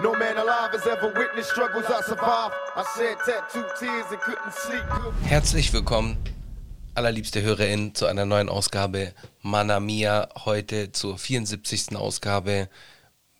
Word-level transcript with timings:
No 0.00 0.12
man 0.12 0.36
alive 0.36 0.70
has 0.70 0.86
ever 0.86 1.12
witnessed 1.12 1.50
struggles 1.50 1.86
I 1.86 2.00
survived. 2.02 2.54
I 2.76 2.84
shed 2.96 3.16
tattooed 3.26 3.66
tears 3.80 4.06
and 4.12 4.20
couldn't 4.20 4.52
sleep. 4.52 4.84
Herzlich 5.24 5.72
willkommen, 5.72 6.16
allerliebste 6.94 7.42
HörerInnen, 7.42 7.96
zu 7.96 8.06
einer 8.06 8.24
neuen 8.24 8.48
Ausgabe 8.48 9.12
Mana 9.42 9.80
Mia. 9.80 10.28
Heute 10.44 10.92
zur 10.92 11.18
74. 11.18 11.96
Ausgabe 11.96 12.68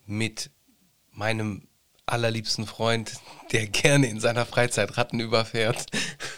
mit 0.05 0.51
meinem 1.13 1.69
allerliebsten 2.07 2.67
Freund, 2.67 3.13
der 3.53 3.69
gerne 3.69 4.09
in 4.09 4.19
seiner 4.19 4.45
Freizeit 4.45 4.97
Ratten 4.97 5.21
überfährt. 5.21 5.87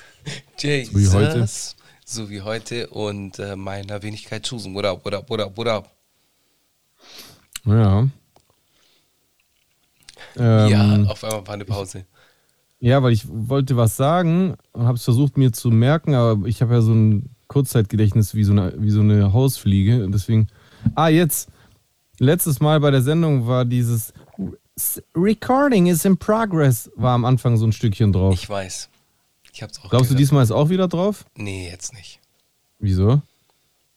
Jay. 0.58 0.84
So 0.84 0.98
wie 0.98 1.08
heute. 1.08 1.48
So 2.04 2.28
wie 2.28 2.42
heute 2.42 2.88
und 2.88 3.38
äh, 3.38 3.56
meiner 3.56 4.02
Wenigkeit 4.02 4.44
Susan. 4.44 4.74
What 4.74 4.84
up, 4.84 5.02
what 5.02 5.14
up, 5.14 5.30
what 5.30 5.40
up, 5.40 5.56
what 5.56 5.66
up? 5.66 5.90
Ja. 7.64 8.06
Ja, 10.36 10.94
Ähm, 10.94 11.06
auf 11.08 11.22
einmal 11.24 11.46
war 11.46 11.54
eine 11.54 11.64
Pause. 11.64 12.04
ja, 12.78 13.02
weil 13.02 13.12
ich 13.12 13.24
wollte 13.28 13.76
was 13.76 13.96
sagen 13.96 14.54
und 14.72 14.86
habe 14.86 14.96
es 14.96 15.04
versucht 15.04 15.36
mir 15.36 15.52
zu 15.52 15.70
merken, 15.70 16.14
aber 16.14 16.46
ich 16.46 16.62
habe 16.62 16.74
ja 16.74 16.80
so 16.80 16.92
ein 16.92 17.30
Kurzzeitgedächtnis 17.48 18.34
wie 18.34 18.44
so 18.44 18.52
eine, 18.52 18.74
wie 18.78 18.90
so 18.90 19.00
eine 19.00 19.32
Hausfliege. 19.32 20.04
Und 20.04 20.12
deswegen. 20.12 20.46
Ah, 20.94 21.08
jetzt. 21.08 21.48
Letztes 22.18 22.60
Mal 22.60 22.80
bei 22.80 22.90
der 22.90 23.02
Sendung 23.02 23.46
war 23.46 23.64
dieses 23.64 24.12
Recording 25.16 25.86
is 25.86 26.04
in 26.04 26.16
progress, 26.16 26.90
war 26.96 27.14
am 27.14 27.24
Anfang 27.24 27.56
so 27.56 27.66
ein 27.66 27.72
Stückchen 27.72 28.12
drauf. 28.12 28.34
Ich 28.34 28.48
weiß. 28.48 28.88
Ich 29.52 29.62
hab's 29.62 29.78
auch 29.80 29.90
Glaubst 29.90 30.10
du, 30.10 30.14
gehört. 30.14 30.20
diesmal 30.20 30.44
ist 30.44 30.50
auch 30.52 30.68
wieder 30.68 30.86
drauf? 30.88 31.24
Nee, 31.36 31.68
jetzt 31.70 31.92
nicht. 31.94 32.20
Wieso? 32.78 33.20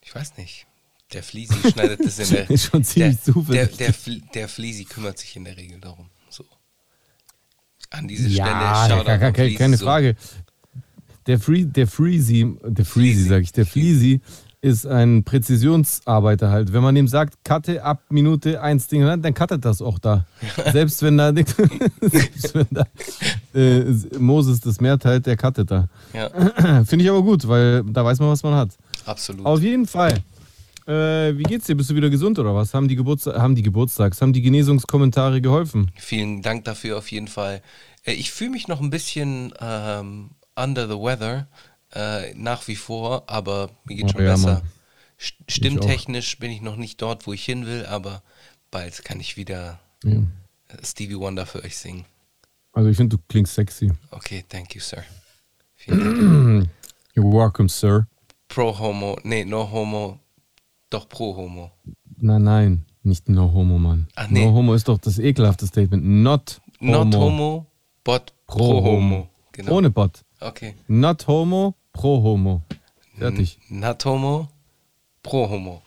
Ich 0.01 0.13
weiß 0.13 0.37
nicht. 0.37 0.65
Der 1.13 1.21
Fleasy 1.21 1.53
schneidet 1.71 1.99
das 2.03 2.17
in 2.19 2.29
der. 2.35 2.49
Ist 2.49 2.65
schon 2.65 2.83
ziemlich 2.83 3.17
der, 3.17 3.23
der, 3.25 3.33
zuversichtlich. 3.33 3.77
der, 3.77 3.93
Fl- 3.93 4.31
der 4.33 4.49
Fleasy 4.49 4.83
kümmert 4.85 5.19
sich 5.19 5.35
in 5.35 5.43
der 5.45 5.55
Regel 5.57 5.79
darum. 5.79 6.07
An 7.93 8.07
diese 8.07 8.27
Ja, 8.27 8.83
Stelle. 8.85 9.03
ja, 9.05 9.17
keine, 9.31 9.49
an 9.51 9.55
keine. 9.57 9.77
Frage. 9.77 10.15
Der, 11.27 11.39
Free, 11.39 11.63
der 11.63 11.87
Freezy, 11.87 12.57
der 12.65 12.83
Freezy, 12.85 13.23
sag 13.29 13.43
ich, 13.43 13.51
der 13.53 13.65
Fleasy 13.65 14.19
ist 14.59 14.85
ein 14.85 15.23
Präzisionsarbeiter 15.23 16.49
halt. 16.49 16.71
Wenn 16.73 16.83
man 16.83 16.95
ihm 16.95 17.07
sagt, 17.07 17.35
cutte 17.45 17.83
ab 17.83 18.01
Minute 18.09 18.61
eins 18.61 18.87
Ding, 18.87 19.01
dann 19.05 19.33
cuttet 19.33 19.63
das 19.65 19.81
auch 19.81 19.99
da. 19.99 20.25
Selbst 20.71 21.01
wenn 21.03 21.17
da, 21.17 21.33
selbst 22.01 22.55
wenn 22.55 22.67
da 22.71 22.85
äh, 23.53 23.83
Moses 24.19 24.59
das 24.61 24.79
Meer 24.81 24.97
teilt, 24.99 25.25
der 25.25 25.37
cuttet 25.37 25.69
da. 25.69 25.87
Ja, 26.13 26.29
Finde 26.85 27.03
ich 27.05 27.11
aber 27.11 27.23
gut, 27.23 27.47
weil 27.47 27.83
da 27.83 28.03
weiß 28.05 28.19
man, 28.19 28.29
was 28.29 28.41
man 28.43 28.55
hat. 28.55 28.69
absolut. 29.05 29.45
Auf 29.45 29.61
jeden 29.61 29.85
Fall. 29.85 30.19
Äh, 30.87 31.37
wie 31.37 31.43
geht's 31.43 31.65
dir? 31.65 31.75
Bist 31.75 31.89
du 31.89 31.95
wieder 31.95 32.09
gesund 32.09 32.39
oder 32.39 32.53
was? 32.53 32.73
Haben 32.73 32.87
die, 32.87 32.95
Geburtstag, 32.95 33.37
haben 33.37 33.55
die 33.55 33.61
Geburtstags, 33.63 34.21
haben 34.21 34.33
die 34.33 34.41
Genesungskommentare 34.41 35.39
geholfen? 35.41 35.91
Vielen 35.97 36.41
Dank 36.41 36.65
dafür 36.65 36.97
auf 36.97 37.11
jeden 37.11 37.27
Fall. 37.27 37.61
Äh, 38.03 38.13
Ich 38.13 38.31
fühle 38.31 38.51
mich 38.51 38.67
noch 38.67 38.81
ein 38.81 38.89
bisschen 38.89 39.53
ähm, 39.61 40.31
under 40.55 40.87
the 40.87 40.95
weather, 40.95 41.47
äh, 41.93 42.33
nach 42.35 42.67
wie 42.67 42.75
vor, 42.75 43.23
aber 43.27 43.69
mir 43.85 43.95
geht 43.95 44.05
Oh, 44.05 44.09
schon 44.09 44.25
ja, 44.25 44.33
besser. 44.33 44.53
Mann. 44.55 44.61
St- 45.19 45.33
Stimmtechnisch 45.47 46.37
bin 46.39 46.51
ich 46.51 46.61
noch 46.61 46.75
nicht 46.75 47.01
dort, 47.01 47.27
wo 47.27 47.33
ich 47.33 47.45
hin 47.45 47.65
will, 47.65 47.85
aber 47.85 48.21
bald 48.71 49.05
kann 49.05 49.19
ich 49.21 49.37
wieder 49.37 49.79
Ja. 50.03 50.11
äh, 50.17 50.23
Stevie 50.83 51.17
Wonder 51.17 51.45
für 51.45 51.63
euch 51.63 51.77
singen. 51.77 52.03
Also 52.73 52.89
ich 52.89 52.97
finde, 52.97 53.15
du 53.17 53.23
klingst 53.29 53.53
sexy. 53.53 53.91
Okay, 54.11 54.43
thank 54.49 54.75
you, 54.75 54.81
Sir. 54.81 55.03
Vielen 55.75 55.99
Dank. 55.99 56.69
You're 57.15 57.31
welcome, 57.31 57.69
Sir. 57.69 58.07
Pro 58.49 58.77
Homo, 58.77 59.17
nee, 59.23 59.45
no 59.45 59.69
Homo, 59.71 60.19
doch 60.93 61.09
pro 61.09 61.35
Homo. 61.35 61.71
Nein, 62.17 62.43
nein, 62.43 62.85
nicht 63.03 63.27
No 63.29 63.51
Homo, 63.51 63.77
Mann. 63.77 64.07
Ach, 64.15 64.29
nee. 64.29 64.45
No 64.45 64.53
Homo 64.53 64.73
ist 64.73 64.87
doch 64.87 64.97
das 64.97 65.19
ekelhafte 65.19 65.67
Statement. 65.67 66.03
Not 66.05 66.61
Homo. 66.79 67.05
Not 67.05 67.15
Homo, 67.15 67.65
but 68.03 68.33
pro, 68.47 68.83
Homo. 68.83 69.29
Genau. 69.51 69.77
Ohne 69.77 69.89
Bot. 69.89 70.23
Okay. 70.39 70.75
Not 70.87 71.27
Homo, 71.27 71.75
pro 71.91 72.21
Homo. 72.21 72.61
Fertig. 73.17 73.59
Not 73.69 74.03
Homo, 74.05 74.49
pro 75.21 75.49
Homo. 75.49 75.81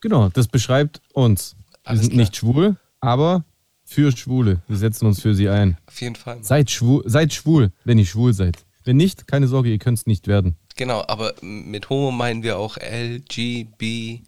Genau, 0.00 0.28
das 0.28 0.48
beschreibt 0.48 1.00
uns. 1.12 1.56
Wir 1.82 1.90
Alles 1.90 2.00
sind 2.02 2.10
klar. 2.10 2.20
nicht 2.20 2.36
schwul, 2.36 2.76
aber 3.00 3.44
für 3.84 4.16
Schwule. 4.16 4.62
Wir 4.68 4.76
setzen 4.76 5.06
uns 5.06 5.20
für 5.20 5.34
sie 5.34 5.48
ein. 5.48 5.76
Auf 5.86 6.00
jeden 6.00 6.16
Fall. 6.16 6.42
Seid 6.42 6.70
schwul, 6.70 7.02
seid 7.06 7.32
schwul, 7.32 7.72
wenn 7.84 7.98
ihr 7.98 8.06
schwul 8.06 8.32
seid. 8.32 8.64
Wenn 8.84 8.96
nicht, 8.96 9.28
keine 9.28 9.46
Sorge, 9.46 9.70
ihr 9.70 9.78
könnt 9.78 9.98
es 9.98 10.06
nicht 10.06 10.26
werden. 10.26 10.56
Genau, 10.76 11.04
aber 11.06 11.34
mit 11.42 11.88
Homo 11.90 12.10
meinen 12.10 12.42
wir 12.42 12.58
auch 12.58 12.76
LGBTQ 12.78 14.22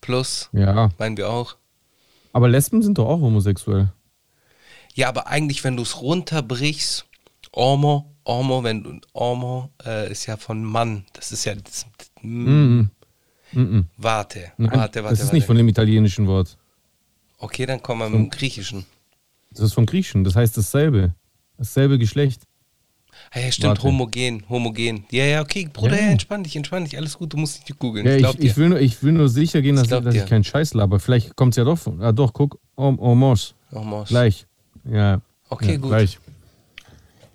plus, 0.00 0.48
Ja. 0.52 0.90
meinen 0.98 1.16
wir 1.16 1.30
auch. 1.30 1.56
Aber 2.32 2.48
Lesben 2.48 2.82
sind 2.82 2.98
doch 2.98 3.06
auch 3.06 3.20
homosexuell. 3.20 3.92
Ja, 4.94 5.08
aber 5.08 5.26
eigentlich, 5.28 5.62
wenn 5.64 5.76
du 5.76 5.82
es 5.82 6.00
runterbrichst, 6.00 7.06
Homo, 7.54 8.12
Homo, 8.26 8.62
wenn 8.64 8.82
du 8.82 9.00
Homo 9.14 9.70
äh, 9.84 10.10
ist 10.10 10.26
ja 10.26 10.36
von 10.36 10.62
Mann. 10.64 11.04
Das 11.12 11.32
ist 11.32 11.44
ja 11.44 11.54
das, 11.54 11.86
Mhm. 12.20 12.90
Mhm. 13.52 13.86
Warte, 13.96 14.52
Nein, 14.58 14.72
warte, 14.72 15.02
warte. 15.04 15.10
das 15.10 15.20
ist 15.20 15.26
warte. 15.26 15.36
nicht 15.36 15.46
von 15.46 15.56
dem 15.56 15.68
italienischen 15.68 16.26
Wort. 16.26 16.58
Okay, 17.38 17.64
dann 17.64 17.80
kommen 17.80 18.00
wir 18.00 18.08
mit 18.10 18.18
dem 18.18 18.30
Griechischen. 18.30 18.84
Das 19.52 19.60
ist 19.60 19.72
vom 19.72 19.86
Griechen. 19.86 20.24
Das 20.24 20.34
heißt 20.36 20.56
dasselbe. 20.56 21.14
Dasselbe 21.56 21.98
Geschlecht. 21.98 22.42
Ah, 23.30 23.40
ja, 23.40 23.52
stimmt, 23.52 23.68
Warte. 23.68 23.82
homogen, 23.82 24.42
homogen. 24.48 25.04
Ja, 25.10 25.24
ja, 25.24 25.40
okay, 25.42 25.68
Bruder, 25.72 25.96
Ja. 25.96 26.06
ja, 26.06 26.10
entspann 26.12 26.42
dich, 26.44 26.56
entspann 26.56 26.84
dich, 26.84 26.96
alles 26.96 27.18
gut, 27.18 27.32
du 27.32 27.36
musst 27.36 27.60
nicht 27.68 27.78
googeln. 27.78 28.06
Ja, 28.06 28.16
ich 28.16 28.38
ich, 28.38 28.44
ich, 28.50 28.56
will 28.56 28.68
nur, 28.70 28.80
ich 28.80 29.02
will 29.02 29.12
nur 29.12 29.28
sicher 29.28 29.60
gehen, 29.62 29.74
Ich 29.74 29.80
dass, 29.82 29.88
glaub 29.88 30.04
dass 30.04 30.14
ich 30.14 30.26
keinen 30.26 30.44
Scheiß 30.44 30.74
laber. 30.74 30.98
Vielleicht 31.00 31.36
kommt 31.36 31.52
es 31.52 31.56
ja 31.58 31.64
doch 31.64 31.76
von. 31.78 32.00
Ah, 32.02 32.12
doch, 32.12 32.32
guck. 32.32 32.58
Om, 32.76 32.98
Omos. 32.98 33.54
Homos. 33.72 34.08
Gleich. 34.08 34.46
Ja. 34.90 35.20
Okay, 35.50 35.72
ja, 35.72 35.76
gut. 35.78 35.90
Gleich. 35.90 36.18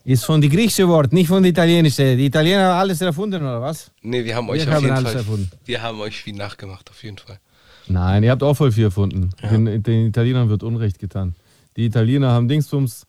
Ist 0.06 0.26
von 0.26 0.42
dem 0.42 0.52
griechischen 0.52 0.88
Wort, 0.90 1.14
nicht 1.14 1.28
von 1.28 1.42
dem 1.42 1.50
italienischen. 1.50 2.18
Die 2.18 2.26
Italiener 2.26 2.64
haben 2.74 2.80
alles 2.80 3.00
erfunden, 3.00 3.42
oder 3.42 3.62
was? 3.62 3.90
Nee, 4.02 4.26
wir 4.26 4.36
haben 4.36 4.48
Wir 4.48 4.54
euch 4.54 4.68
auf 4.68 4.74
haben 4.74 4.84
jeden 4.86 4.98
Fall. 4.98 5.16
erfunden. 5.16 5.52
Wir 5.64 5.82
haben 5.82 6.00
euch 6.02 6.18
viel 6.22 6.36
nachgemacht, 6.36 6.90
auf 6.90 7.02
jeden 7.04 7.18
Fall. 7.18 7.40
Nein, 7.88 8.24
ihr 8.24 8.32
habt 8.32 8.44
auch 8.44 8.54
voll 8.54 8.72
viel 8.72 8.86
erfunden. 8.86 9.30
Den, 9.50 9.82
den 9.84 10.08
Italienern 10.08 10.50
wird 10.50 10.64
Unrecht 10.64 11.00
getan. 11.00 11.36
Die 11.78 11.86
Italiener 11.86 12.32
haben 12.32 12.48
Dingsbums. 12.50 13.06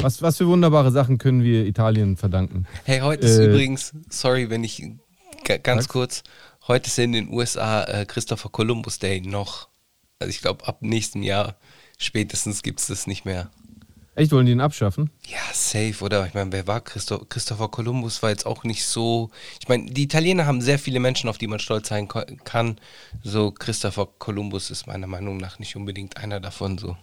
Was, 0.00 0.22
was 0.22 0.36
für 0.36 0.46
wunderbare 0.46 0.92
Sachen 0.92 1.18
können 1.18 1.42
wir 1.42 1.66
Italien 1.66 2.16
verdanken? 2.16 2.66
Hey, 2.84 3.00
heute 3.00 3.26
ist 3.26 3.38
Äh, 3.38 3.46
übrigens, 3.46 3.92
sorry, 4.08 4.50
wenn 4.50 4.62
ich 4.64 4.82
ga- 5.44 5.56
ganz 5.58 5.84
Sag's. 5.84 5.92
kurz, 5.92 6.22
heute 6.68 6.86
ist 6.88 6.98
in 6.98 7.12
den 7.12 7.28
USA 7.32 7.84
äh, 7.84 8.04
Christopher 8.06 8.48
Columbus 8.50 8.98
Day 8.98 9.20
noch. 9.20 9.68
Also 10.20 10.30
ich 10.30 10.40
glaube, 10.40 10.66
ab 10.66 10.78
nächstem 10.80 11.22
Jahr 11.22 11.56
spätestens 11.98 12.62
gibt 12.62 12.80
es 12.80 12.86
das 12.86 13.06
nicht 13.06 13.24
mehr. 13.24 13.50
Echt, 14.14 14.32
wollen 14.32 14.46
die 14.46 14.52
ihn 14.52 14.60
abschaffen? 14.60 15.10
Ja, 15.28 15.38
safe, 15.52 16.04
oder? 16.04 16.26
Ich 16.26 16.34
meine, 16.34 16.50
wer 16.50 16.66
war 16.66 16.80
Christo 16.80 17.24
Christopher 17.28 17.68
Columbus? 17.68 18.20
War 18.20 18.30
jetzt 18.30 18.46
auch 18.46 18.64
nicht 18.64 18.84
so. 18.84 19.30
Ich 19.60 19.68
meine, 19.68 19.86
die 19.86 20.02
Italiener 20.02 20.44
haben 20.46 20.60
sehr 20.60 20.80
viele 20.80 20.98
Menschen, 20.98 21.30
auf 21.30 21.38
die 21.38 21.46
man 21.46 21.60
stolz 21.60 21.88
sein 21.88 22.08
kann. 22.08 22.80
So, 23.22 23.52
Christopher 23.52 24.08
Columbus 24.18 24.70
ist 24.72 24.88
meiner 24.88 25.06
Meinung 25.06 25.36
nach 25.36 25.60
nicht 25.60 25.76
unbedingt 25.76 26.16
einer 26.16 26.40
davon, 26.40 26.78
so. 26.78 26.96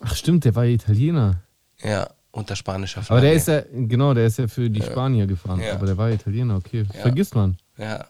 Ach 0.00 0.14
stimmt, 0.14 0.44
der 0.44 0.54
war 0.54 0.64
ja 0.64 0.74
Italiener. 0.74 1.42
Ja, 1.82 2.10
unter 2.30 2.56
spanischer 2.56 3.02
Flagge. 3.02 3.12
Aber 3.12 3.20
der 3.20 3.32
ist 3.34 3.48
ja, 3.48 3.62
genau, 3.72 4.14
der 4.14 4.26
ist 4.26 4.38
ja 4.38 4.48
für 4.48 4.68
die 4.70 4.82
Spanier 4.82 5.26
gefahren. 5.26 5.60
Ja. 5.60 5.74
Aber 5.74 5.86
der 5.86 5.96
war 5.96 6.10
Italiener, 6.10 6.56
okay. 6.56 6.84
Ja. 6.94 7.00
Vergisst 7.00 7.34
man. 7.34 7.56
Ja, 7.76 8.06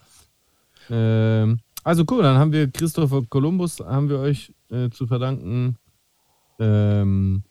Ähm, 0.91 1.61
also 1.85 2.05
cool, 2.11 2.23
dann 2.23 2.39
haben 2.39 2.53
wir 2.53 2.71
Christopher 2.71 3.23
Columbus, 3.29 3.81
haben 3.81 4.09
wir 4.09 4.19
euch 4.19 4.53
äh, 4.71 4.91
zu 4.91 5.07
verdanken. 5.07 5.77
Ähm, 6.59 7.43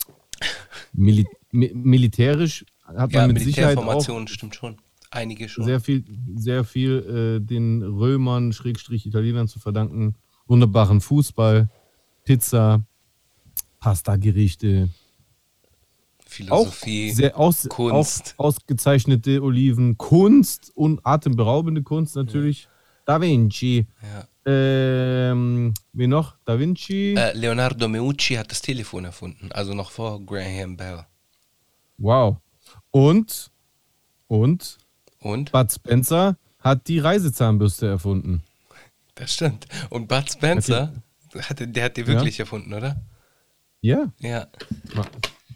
mili 0.94 1.26
mi 1.52 1.72
militärisch 1.74 2.66
hat 2.84 3.14
man 3.14 3.22
ja 3.22 3.28
mit 3.28 3.42
Sicherheit 3.42 3.78
auch 3.78 4.28
stimmt 4.28 4.56
schon. 4.56 4.78
Einige 5.10 5.48
schon. 5.48 5.64
sehr 5.64 5.80
viel, 5.80 6.04
sehr 6.36 6.64
viel 6.64 7.40
äh, 7.40 7.46
den 7.46 7.82
Römern, 7.82 8.52
Schrägstrich 8.52 9.06
Italienern 9.06 9.48
zu 9.48 9.60
verdanken. 9.60 10.16
Wunderbaren 10.48 11.02
Fußball, 11.02 11.70
Pizza, 12.26 12.84
Pasta-Gerichte, 13.80 14.90
auch 16.28 16.34
Philosophie. 16.34 17.12
sehr 17.12 17.38
aus, 17.38 17.68
Kunst. 17.70 18.36
Auch 18.38 18.46
ausgezeichnete 18.46 19.42
Oliven, 19.42 19.98
Kunst 19.98 20.72
und 20.76 21.06
atemberaubende 21.06 21.82
Kunst 21.84 22.16
natürlich. 22.16 22.68
Da 23.06 23.20
Vinci. 23.22 23.86
ja. 24.02 24.28
Ähm, 24.50 25.74
wen 25.92 26.10
noch? 26.10 26.36
Da 26.46 26.58
Vinci. 26.58 27.16
äh, 27.18 27.34
Leonardo 27.34 27.88
Meucci 27.90 28.36
hat 28.36 28.50
das 28.50 28.62
Telefon 28.62 29.04
erfunden, 29.06 29.52
also 29.52 29.74
noch 29.74 29.92
vor 29.92 30.22
Graham 30.26 30.78
Bell. 30.78 31.06
Wow. 31.98 32.38
Und, 32.92 33.52
und 34.28 34.78
Und? 35.20 35.52
Bud 35.52 35.72
Spencer 35.72 36.38
hat 36.60 36.88
die 36.88 37.00
Reisezahnbürste 37.00 37.88
erfunden. 37.88 38.44
Das 39.16 39.34
stimmt. 39.34 39.66
Und 39.90 40.08
Bud 40.08 40.32
Spencer, 40.32 40.94
hatte, 41.38 41.68
der 41.68 41.86
hat 41.86 41.98
die 41.98 42.08
wirklich 42.08 42.40
erfunden, 42.40 42.74
oder? 42.74 43.02
Ja. 43.82 44.12
Ja. 44.20 44.48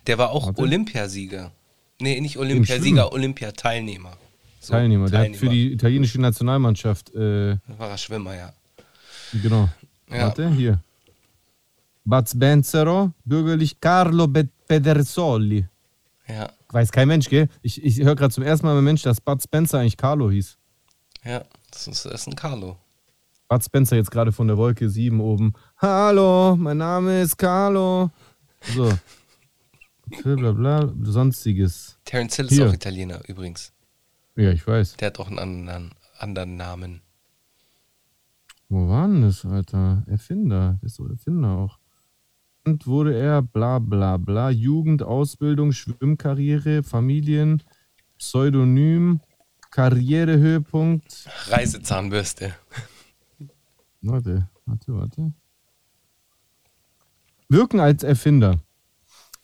Der 0.07 0.17
war 0.17 0.31
auch 0.31 0.47
Warte. 0.47 0.61
Olympiasieger. 0.61 1.51
Nee, 1.99 2.19
nicht 2.21 2.37
Olympiasieger, 2.37 3.11
Olympiateilnehmer. 3.11 4.17
So, 4.59 4.73
Teilnehmer. 4.73 5.09
Der 5.09 5.19
hat 5.19 5.27
für 5.27 5.45
Teilnehmer. 5.47 5.51
die 5.51 5.73
italienische 5.73 6.21
Nationalmannschaft, 6.21 7.13
äh, 7.15 7.57
War 7.77 7.89
er 7.89 7.97
Schwimmer, 7.97 8.35
ja. 8.35 8.53
genau. 9.41 9.69
Ja. 10.09 10.23
Warte, 10.25 10.49
hier. 10.51 10.79
Bud 12.03 12.31
Benzero, 12.35 13.11
bürgerlich 13.23 13.79
Carlo 13.79 14.27
Pedersoli. 14.67 15.67
Ja, 16.27 16.49
Weiß 16.69 16.91
kein 16.91 17.07
Mensch, 17.07 17.27
gell? 17.29 17.47
Ich, 17.61 17.83
ich 17.83 17.99
höre 18.01 18.15
gerade 18.15 18.33
zum 18.33 18.43
ersten 18.43 18.65
Mal 18.65 18.81
Mensch, 18.81 19.01
dass 19.03 19.19
Bud 19.21 19.41
Spencer 19.41 19.79
eigentlich 19.79 19.97
Carlo 19.97 20.31
hieß. 20.31 20.57
ja, 21.25 21.43
das 21.71 21.87
ist, 21.87 22.05
das 22.05 22.13
ist 22.21 22.27
ein 22.27 22.35
Carlo. 22.35 22.77
Bud 23.47 23.63
Spencer 23.63 23.97
jetzt 23.97 24.11
gerade 24.11 24.31
von 24.31 24.47
der 24.47 24.57
Wolke 24.57 24.89
7 24.89 25.19
oben. 25.19 25.53
Hallo, 25.77 26.55
mein 26.55 26.77
Name 26.77 27.21
ist 27.21 27.37
Carlo. 27.37 28.09
So. 28.75 28.91
Blablabla, 30.11 30.93
sonstiges. 31.03 31.97
Terence 32.05 32.35
Hill 32.35 32.45
ist 32.47 32.61
auch 32.61 32.73
Italiener 32.73 33.21
übrigens. 33.27 33.73
Ja, 34.35 34.51
ich 34.51 34.65
weiß. 34.65 34.97
Der 34.97 35.07
hat 35.07 35.19
auch 35.19 35.27
einen 35.27 35.39
anderen, 35.39 35.91
anderen 36.17 36.55
Namen. 36.55 37.01
Wo 38.69 38.87
war 38.87 39.07
denn 39.07 39.21
das, 39.21 39.45
Alter? 39.45 40.03
Erfinder. 40.07 40.77
Der 40.81 40.87
ist 40.87 40.99
doch 40.99 41.09
Erfinder 41.09 41.49
auch. 41.49 41.79
Und 42.63 42.87
wurde 42.87 43.17
er 43.17 43.41
bla 43.41 43.79
bla 43.79 44.17
bla. 44.17 44.49
Jugend, 44.49 45.03
Ausbildung, 45.03 45.71
Schwimmkarriere, 45.71 46.83
Familien, 46.83 47.63
Pseudonym, 48.17 49.19
Karrierehöhepunkt. 49.71 51.27
Reisezahnbürste. 51.47 52.53
Warte, 54.01 54.49
warte, 54.65 54.93
warte. 54.95 55.33
Wirken 57.49 57.79
als 57.79 58.03
Erfinder. 58.03 58.59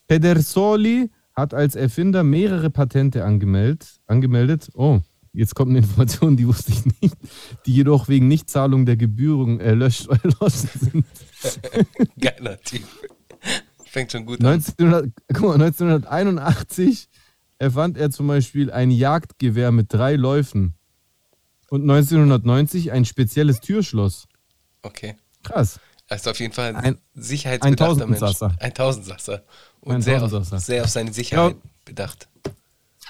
Pedersoli 0.08 1.10
hat 1.34 1.54
als 1.54 1.76
Erfinder 1.76 2.24
mehrere 2.24 2.70
Patente 2.70 3.24
angemeldet. 3.24 4.00
angemeldet. 4.08 4.70
Oh, 4.74 5.00
jetzt 5.34 5.54
kommt 5.56 5.70
eine 5.70 5.80
Information, 5.80 6.36
die 6.38 6.48
wusste 6.48 6.72
ich 6.72 6.86
nicht, 7.02 7.16
die 7.66 7.74
jedoch 7.74 8.08
wegen 8.08 8.28
Nichtzahlung 8.28 8.86
der 8.86 8.98
Gebühren 8.98 9.60
erlöscht 9.60 10.08
erloschen 10.24 10.70
sind. 10.74 11.06
Geiler 12.20 12.60
Typ. 12.62 12.84
Fängt 13.86 14.12
schon 14.12 14.26
gut 14.26 14.40
an. 14.42 14.48
1900, 14.48 15.12
guck 15.34 15.42
mal, 15.44 15.54
1981 15.54 17.08
erfand 17.60 17.98
er 17.98 18.10
zum 18.12 18.28
Beispiel 18.28 18.72
ein 18.72 18.92
Jagdgewehr 18.92 19.72
mit 19.72 19.94
drei 19.94 20.16
Läufen. 20.16 20.74
Und 21.70 21.82
1990 21.82 22.92
ein 22.94 23.04
spezielles 23.06 23.60
Türschloss. 23.60 24.28
Okay. 24.84 25.18
Krass. 25.44 25.80
Ist 26.10 26.28
auf 26.28 26.40
jeden 26.40 26.54
Fall 26.54 26.74
Ein- 26.76 26.84
ein 26.84 26.98
sicherheitsbedachter 27.14 28.04
ein 28.04 28.10
Mensch. 28.10 28.20
Tausendsasser. 28.22 28.56
Ein 28.62 28.74
Tausendsasser. 28.74 29.44
Und 29.82 30.02
sehr. 30.02 30.22
Auf, 30.24 30.32
sehr 30.46 30.84
auf 30.84 30.90
seine 30.90 31.14
Sicherheit 31.14 31.54
Ja. 31.54 31.70
bedacht. 31.86 32.28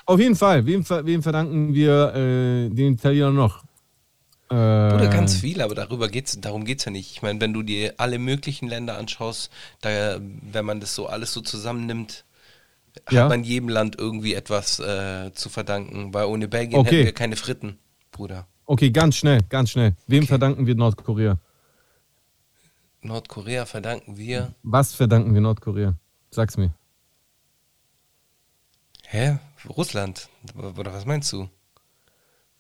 Auf 0.06 0.20
jeden 0.20 0.36
Fall. 0.36 0.66
Wem, 0.66 0.88
wem 0.88 1.24
verdanken 1.24 1.74
wir 1.74 2.14
äh, 2.16 2.70
den 2.70 2.94
Italiener 2.94 3.32
noch? 3.32 3.64
Äh, 4.50 4.54
Oder 4.54 5.10
ganz 5.10 5.36
viel, 5.36 5.62
aber 5.62 5.76
darüber 5.76 6.08
geht's, 6.08 6.40
darum 6.40 6.64
geht 6.64 6.80
es 6.80 6.86
ja 6.86 6.92
nicht. 6.92 7.12
Ich 7.12 7.22
meine, 7.22 7.42
wenn 7.42 7.52
du 7.52 7.64
dir 7.64 7.96
alle 7.98 8.18
möglichen 8.18 8.68
Länder 8.70 8.98
anschaust, 8.98 9.52
da, 9.82 10.20
wenn 10.22 10.66
man 10.66 10.80
das 10.80 10.96
so 10.96 11.08
alles 11.08 11.34
so 11.34 11.42
zusammennimmt, 11.42 12.24
Ja. 13.12 13.24
hat 13.24 13.30
man 13.30 13.44
jedem 13.44 13.68
Land 13.70 13.98
irgendwie 14.00 14.34
etwas 14.34 14.80
äh, 14.80 15.32
zu 15.34 15.50
verdanken, 15.50 16.14
weil 16.14 16.26
ohne 16.26 16.48
Belgien 16.48 16.80
Okay. 16.80 16.90
hätten 16.96 17.06
wir 17.06 17.14
keine 17.14 17.36
Fritten, 17.36 17.78
Bruder. 18.12 18.48
Okay, 18.66 18.90
ganz 18.92 19.18
schnell, 19.18 19.42
ganz 19.50 19.72
schnell. 19.72 19.96
Wem 20.08 20.20
Okay. 20.24 20.28
verdanken 20.28 20.66
wir 20.66 20.76
Nordkorea? 20.76 21.38
Nordkorea 23.02 23.66
verdanken 23.66 24.18
wir. 24.18 24.54
Was 24.64 24.94
verdanken 24.94 25.34
wir 25.34 25.42
Nordkorea? 25.42 25.96
Sag's 26.32 26.58
mir. 26.58 26.74
Hä? 29.06 29.40
Russland? 29.78 30.30
Oder 30.56 30.94
was 30.94 31.06
meinst 31.06 31.32
du? 31.32 31.50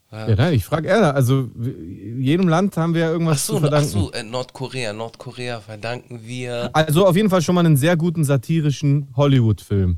Ja, 0.10 0.28
nein, 0.36 0.54
ich 0.54 0.64
frage 0.64 0.88
eher. 0.88 1.14
Also, 1.16 1.50
jedem 1.58 2.48
Land 2.48 2.78
haben 2.78 2.94
wir 2.94 3.02
ja 3.02 3.08
Ach 3.08 3.12
irgendwas 3.12 3.46
so, 3.46 3.54
zu 3.54 3.58
ach 3.58 3.62
verdanken. 3.62 3.90
so 3.90 4.12
äh, 4.14 4.24
Nordkorea. 4.24 4.94
Nordkorea 4.94 5.60
verdanken 5.60 6.22
wir. 6.24 6.70
Also, 6.74 7.06
auf 7.06 7.16
jeden 7.18 7.30
Fall 7.30 7.42
schon 7.42 7.56
mal 7.56 7.66
einen 7.66 7.76
sehr 7.76 7.98
guten 7.98 8.24
satirischen 8.24 9.14
Hollywood-Film. 9.18 9.98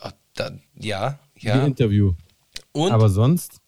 Ah, 0.00 0.12
ja, 0.74 1.18
ja. 1.38 1.64
Interview. 1.64 2.12
Und 2.72 2.92
Aber 2.92 3.08
sonst? 3.08 3.60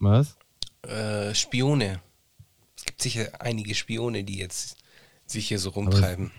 Was? 0.00 0.36
äh, 0.82 1.34
Spione. 1.34 2.00
Es 2.76 2.84
gibt 2.84 3.00
sicher 3.00 3.28
einige 3.40 3.74
Spione, 3.74 4.24
die 4.24 4.38
jetzt 4.38 4.76
sich 5.26 5.48
hier 5.48 5.58
so 5.58 5.70
rumtreiben. 5.70 6.32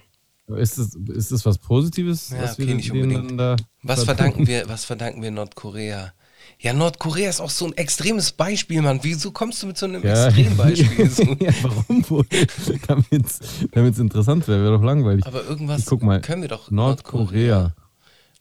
Ist 0.47 0.77
das, 0.77 0.93
ist 0.95 1.31
das 1.31 1.45
was 1.45 1.57
Positives? 1.57 2.29
Ja, 2.29 2.43
was 2.43 2.53
okay, 2.53 2.67
wir 2.67 2.75
nicht 2.75 2.91
unbedingt. 2.91 3.39
da 3.39 3.55
Was 3.81 4.03
verdanken 4.03 4.45
wir, 4.45 4.69
was 4.69 4.85
verdanken 4.85 5.21
wir 5.23 5.31
Nordkorea? 5.31 6.13
Ja, 6.59 6.73
Nordkorea 6.73 7.29
ist 7.29 7.41
auch 7.41 7.49
so 7.49 7.65
ein 7.65 7.73
extremes 7.73 8.31
Beispiel, 8.31 8.81
Mann. 8.81 8.99
Wieso 9.01 9.31
kommst 9.31 9.63
du 9.63 9.67
mit 9.67 9.77
so 9.77 9.87
einem 9.87 10.03
Ja. 10.03 10.27
Extrembeispiel? 10.27 11.09
So? 11.09 11.23
ja, 11.39 11.51
warum 11.63 12.07
wohl? 12.09 12.25
Damit 13.71 13.93
es 13.93 13.99
interessant 13.99 14.47
wäre, 14.47 14.61
wäre 14.63 14.77
doch 14.77 14.83
langweilig. 14.83 15.25
Aber 15.25 15.43
irgendwas 15.43 15.79
Ich 15.79 15.85
guck 15.87 16.03
mal. 16.03 16.21
können 16.21 16.43
wir 16.43 16.49
doch. 16.49 16.69
Nordkorea. 16.69 17.73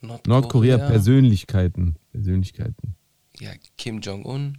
Nordkorea. 0.03 0.21
Nordkorea 0.27 0.79
Persönlichkeiten. 0.79 1.97
Persönlichkeiten. 2.13 2.95
Ja, 3.41 3.51
Kim 3.79 4.01
Jong-un, 4.01 4.59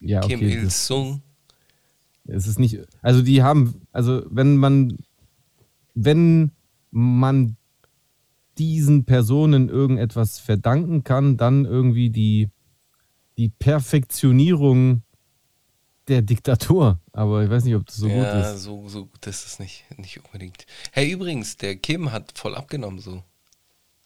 Ja, 0.00 0.20
Kim 0.22 0.38
okay. 0.40 0.54
das- 0.54 0.62
Il-sung. 0.64 1.22
Es 2.26 2.46
ist 2.46 2.58
nicht, 2.58 2.78
also 3.02 3.20
die 3.20 3.42
haben, 3.42 3.82
also 3.92 4.22
wenn 4.30 4.56
man, 4.56 4.96
wenn 5.94 6.52
man 6.90 7.56
diesen 8.58 9.04
Personen 9.04 9.68
irgendetwas 9.68 10.38
verdanken 10.38 11.02
kann, 11.04 11.36
dann 11.36 11.64
irgendwie 11.64 12.10
die, 12.10 12.50
die 13.36 13.48
Perfektionierung 13.48 15.02
der 16.08 16.22
Diktatur. 16.22 17.00
Aber 17.12 17.42
ich 17.42 17.50
weiß 17.50 17.64
nicht, 17.64 17.74
ob 17.74 17.86
das 17.86 17.96
so 17.96 18.08
ja, 18.08 18.32
gut 18.32 18.54
ist. 18.54 18.62
so, 18.62 18.88
so 18.88 19.06
gut 19.06 19.26
ist 19.26 19.46
es 19.46 19.58
nicht, 19.58 19.84
nicht 19.96 20.20
unbedingt. 20.24 20.66
Hey, 20.92 21.10
übrigens, 21.10 21.56
der 21.56 21.76
Kim 21.76 22.12
hat 22.12 22.36
voll 22.36 22.54
abgenommen, 22.54 22.98
so. 22.98 23.22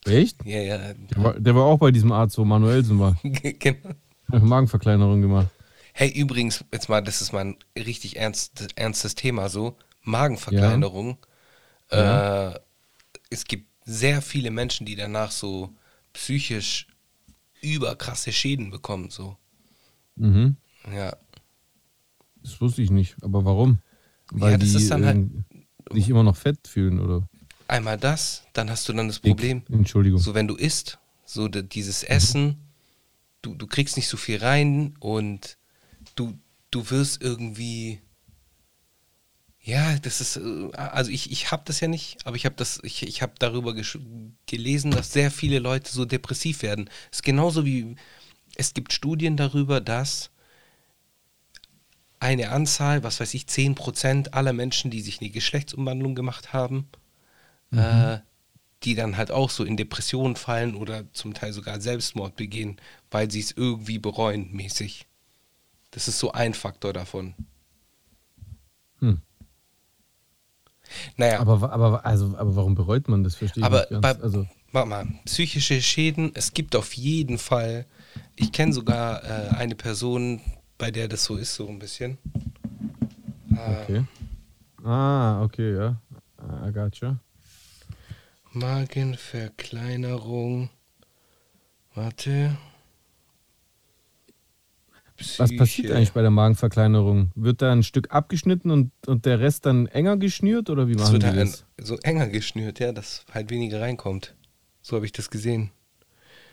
Echt? 0.07 0.45
Ja, 0.45 0.61
ja. 0.61 0.79
Der 0.79 1.23
war, 1.23 1.39
der 1.39 1.55
war 1.55 1.65
auch 1.65 1.79
bei 1.79 1.91
diesem 1.91 2.13
Arzt, 2.13 2.39
wo 2.39 2.45
Manuelsen 2.45 2.99
war. 2.99 3.17
genau. 3.23 3.95
Magenverkleinerung 4.29 5.21
gemacht. 5.21 5.49
Hey, 5.93 6.11
übrigens, 6.11 6.65
jetzt 6.73 6.89
mal, 6.89 7.03
das 7.03 7.21
ist 7.21 7.33
mal 7.33 7.45
ein 7.45 7.57
richtig 7.77 8.17
ernst, 8.17 8.69
ernstes 8.77 9.15
Thema 9.15 9.49
so. 9.49 9.77
Magenverkleinerung. 10.03 11.09
Ja. 11.09 11.28
Äh, 11.91 12.59
es 13.31 13.45
gibt 13.45 13.67
sehr 13.85 14.21
viele 14.23 14.51
Menschen, 14.51 14.87
die 14.87 14.97
danach 14.97 15.31
so 15.31 15.75
psychisch 16.13 16.87
überkrasse 17.61 18.33
Schäden 18.33 18.71
bekommen, 18.71 19.11
so. 19.11 19.37
Mhm. 20.17 20.57
Ja. 20.93 21.17
Das 22.43 22.61
wusste 22.61 22.83
ich 22.83 22.91
nicht. 22.91 23.17
Aber 23.23 23.45
warum? 23.45 23.79
Weil 24.31 24.53
Ja, 24.53 24.59
das 24.59 24.71
die 24.71 24.77
ist 24.77 24.91
dann 24.91 25.05
halt- 25.07 25.27
sich 25.91 26.09
immer 26.09 26.23
noch 26.23 26.37
fett 26.37 26.69
fühlen, 26.69 27.01
oder? 27.01 27.27
Einmal 27.67 27.99
das, 27.99 28.45
dann 28.53 28.71
hast 28.71 28.89
du 28.89 28.93
dann 28.93 29.09
das. 29.09 29.19
Problem, 29.21 29.63
Entschuldigung. 29.71 30.19
so 30.21 30.35
wenn 30.35 30.49
du 30.49 30.55
isst, 30.55 30.99
so 31.25 31.49
dieses 31.49 32.03
Mhm. 32.03 32.09
Essen, 32.09 32.57
du, 33.43 33.55
du 33.55 33.67
kriegst 33.67 33.97
nicht 33.97 34.09
so 34.09 34.17
viel 34.17 34.39
rein 34.39 34.95
und 35.01 35.59
du, 36.15 36.39
du 36.71 36.91
wirst 36.91 37.23
irgendwie, 37.23 38.01
ja, 39.69 39.99
das 39.99 40.23
ist, 40.23 40.37
äh, 40.39 40.71
also 40.73 41.11
ich, 41.11 41.31
ich 41.31 41.53
habe 41.53 41.63
das 41.67 41.81
ja 41.81 41.89
nicht, 41.89 42.27
aber 42.27 42.37
ich 42.37 42.47
habe 42.47 42.57
das, 42.57 42.81
ich, 42.85 43.03
ich 43.03 43.21
habe 43.21 43.35
darüber 43.39 43.75
gelesen, 44.47 44.91
dass 44.91 45.13
sehr 45.13 45.31
viele 45.31 45.59
Leute 45.59 45.93
so 45.93 46.07
depressiv 46.07 46.63
werden. 46.63 46.89
Es 47.11 47.19
ist 47.19 47.23
genauso 47.23 47.67
wie, 47.67 47.97
es 48.55 48.73
gibt 48.73 48.95
Studien 48.95 49.37
darüber, 49.37 49.83
dass 49.83 50.31
eine 52.19 52.49
Anzahl, 52.49 53.03
was 53.03 53.21
weiß 53.21 53.35
ich, 53.35 53.45
10% 53.45 54.31
aller 54.31 54.55
Menschen, 54.55 54.91
die 54.91 55.03
sich 55.03 55.21
eine 55.21 55.29
Geschlechtsumwandlung 55.29 56.15
gemacht 56.15 56.55
haben, 56.55 56.89
äh, 57.71 58.19
die 58.85 58.95
dann 58.95 59.19
halt 59.19 59.31
auch 59.31 59.51
so 59.51 59.65
in 59.65 59.77
Depressionen 59.77 60.37
fallen 60.37 60.77
oder 60.77 61.13
zum 61.13 61.35
Teil 61.35 61.53
sogar 61.53 61.79
Selbstmord 61.79 62.37
begehen, 62.37 62.81
weil 63.11 63.31
sie 63.31 63.41
es 63.41 63.53
irgendwie 63.53 63.99
bereuen, 63.99 64.51
mäßig. 64.51 65.07
Das 65.91 66.09
ist 66.09 66.19
so 66.19 66.33
ein 66.33 66.55
Faktor 66.55 66.95
davon. 66.95 67.35
Hm. 69.01 69.21
Naja, 71.17 71.41
Aber, 71.41 71.73
aber, 71.73 72.05
also, 72.05 72.35
aber 72.37 72.57
warum 72.57 72.75
bereut 72.75 73.09
man 73.09 73.25
das? 73.25 73.37
Verstehe 73.37 73.63
ich 73.63 73.67
aber 73.67 73.81
nicht 73.81 74.01
bei, 74.01 74.13
ganz. 74.13 74.23
Also, 74.23 74.47
warte 74.73 74.89
mal, 74.89 75.07
psychische 75.25 75.81
Schäden, 75.83 76.33
es 76.35 76.53
gibt 76.53 76.77
auf 76.77 76.95
jeden 76.95 77.39
Fall, 77.39 77.87
ich 78.37 78.53
kenne 78.53 78.73
sogar 78.73 79.25
äh, 79.25 79.49
eine 79.51 79.75
Person, 79.75 80.41
bei 80.77 80.91
der 80.91 81.09
das 81.09 81.25
so 81.25 81.37
ist, 81.37 81.55
so 81.55 81.69
ein 81.69 81.79
bisschen. 81.79 82.19
Äh, 83.53 83.83
okay. 83.83 84.05
Ah, 84.85 85.43
okay, 85.43 85.75
ja. 85.75 85.97
I 86.67 86.73
gotcha. 86.73 87.19
Magenverkleinerung. 88.53 90.71
Warte. 91.95 92.57
Was 95.19 95.57
passiert 95.57 95.69
Psyche. 95.69 95.97
eigentlich 95.97 96.13
bei 96.13 96.23
der 96.23 96.31
Magenverkleinerung? 96.31 97.33
Wird 97.35 97.61
da 97.61 97.73
ein 97.73 97.83
Stück 97.83 98.13
abgeschnitten 98.13 98.71
und, 98.71 98.93
und 99.07 99.27
der 99.27 99.41
Rest 99.41 99.67
dann 99.67 99.87
enger 99.87 100.17
geschnürt 100.17 100.71
oder 100.71 100.89
wie 100.89 100.95
machen 100.95 101.13
wird 101.13 101.23
die 101.25 101.27
halt 101.27 101.39
das? 101.39 101.65
ein, 101.77 101.85
so 101.85 101.97
enger 101.99 102.29
geschnürt, 102.29 102.79
ja, 102.79 102.93
dass 102.93 103.25
halt 103.33 103.51
weniger 103.51 103.81
reinkommt. 103.81 104.35
So 104.81 104.97
habe 104.97 105.07
ich 105.07 105.13
das 105.13 105.31
gesehen. 105.31 105.71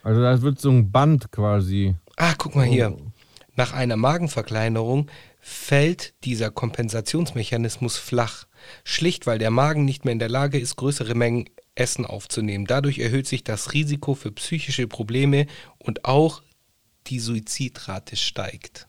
Also 0.03 0.22
da 0.22 0.41
wird 0.41 0.60
so 0.60 0.72
ein 0.72 0.91
Band 0.91 1.31
quasi. 1.31 1.95
Ah, 2.17 2.34
guck 2.38 2.55
mal 2.55 2.65
hier. 2.65 2.91
Oh. 2.91 3.12
Nach 3.55 3.74
einer 3.74 3.95
Magenverkleinerung 3.95 5.10
fällt 5.39 6.13
dieser 6.24 6.51
Kompensationsmechanismus 6.51 7.98
flach, 7.98 8.45
schlicht 8.84 9.27
weil 9.27 9.38
der 9.38 9.51
Magen 9.51 9.86
nicht 9.86 10.05
mehr 10.05 10.12
in 10.12 10.19
der 10.19 10.29
Lage 10.29 10.60
ist, 10.60 10.75
größere 10.75 11.15
Mengen 11.15 11.45
Essen 11.75 12.05
aufzunehmen. 12.05 12.65
Dadurch 12.65 13.00
erhöht 13.00 13.27
sich 13.27 13.43
das 13.43 13.74
Risiko 13.74 14.15
für 14.15 14.31
psychische 14.31 14.88
Probleme 14.88 15.45
und 15.77 16.05
auch 16.05 16.41
die 17.07 17.19
Suizidrate 17.19 18.15
steigt. 18.15 18.88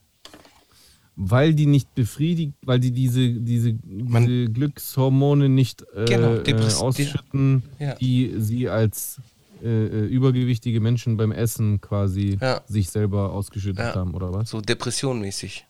Weil 1.19 1.55
die 1.55 1.67
nicht 1.67 1.95
befriedigt, 1.95 2.55
weil 2.63 2.79
die 2.79 2.91
diese, 2.93 3.33
diese, 3.33 3.73
diese 3.73 4.51
Glückshormone 4.51 5.49
nicht 5.49 5.83
äh, 5.95 6.05
Genau, 6.05 6.35
äh, 6.35 6.73
ausschütten, 6.75 7.63
Ja. 7.79 7.95
die 7.95 8.35
sie 8.37 8.69
als 8.69 9.21
äh, 9.63 9.67
äh, 9.87 10.07
übergewichtige 10.07 10.81
Menschen 10.81 11.17
beim 11.17 11.33
Essen 11.33 11.81
quasi 11.81 12.37
Ja. 12.41 12.61
sich 12.67 12.91
selber 12.91 13.33
ausgeschüttet 13.33 13.79
Ja. 13.87 13.95
haben, 13.95 14.13
oder 14.15 14.35
was? 14.35 14.51
So 14.51 14.61
depressionmäßig. 14.61 15.67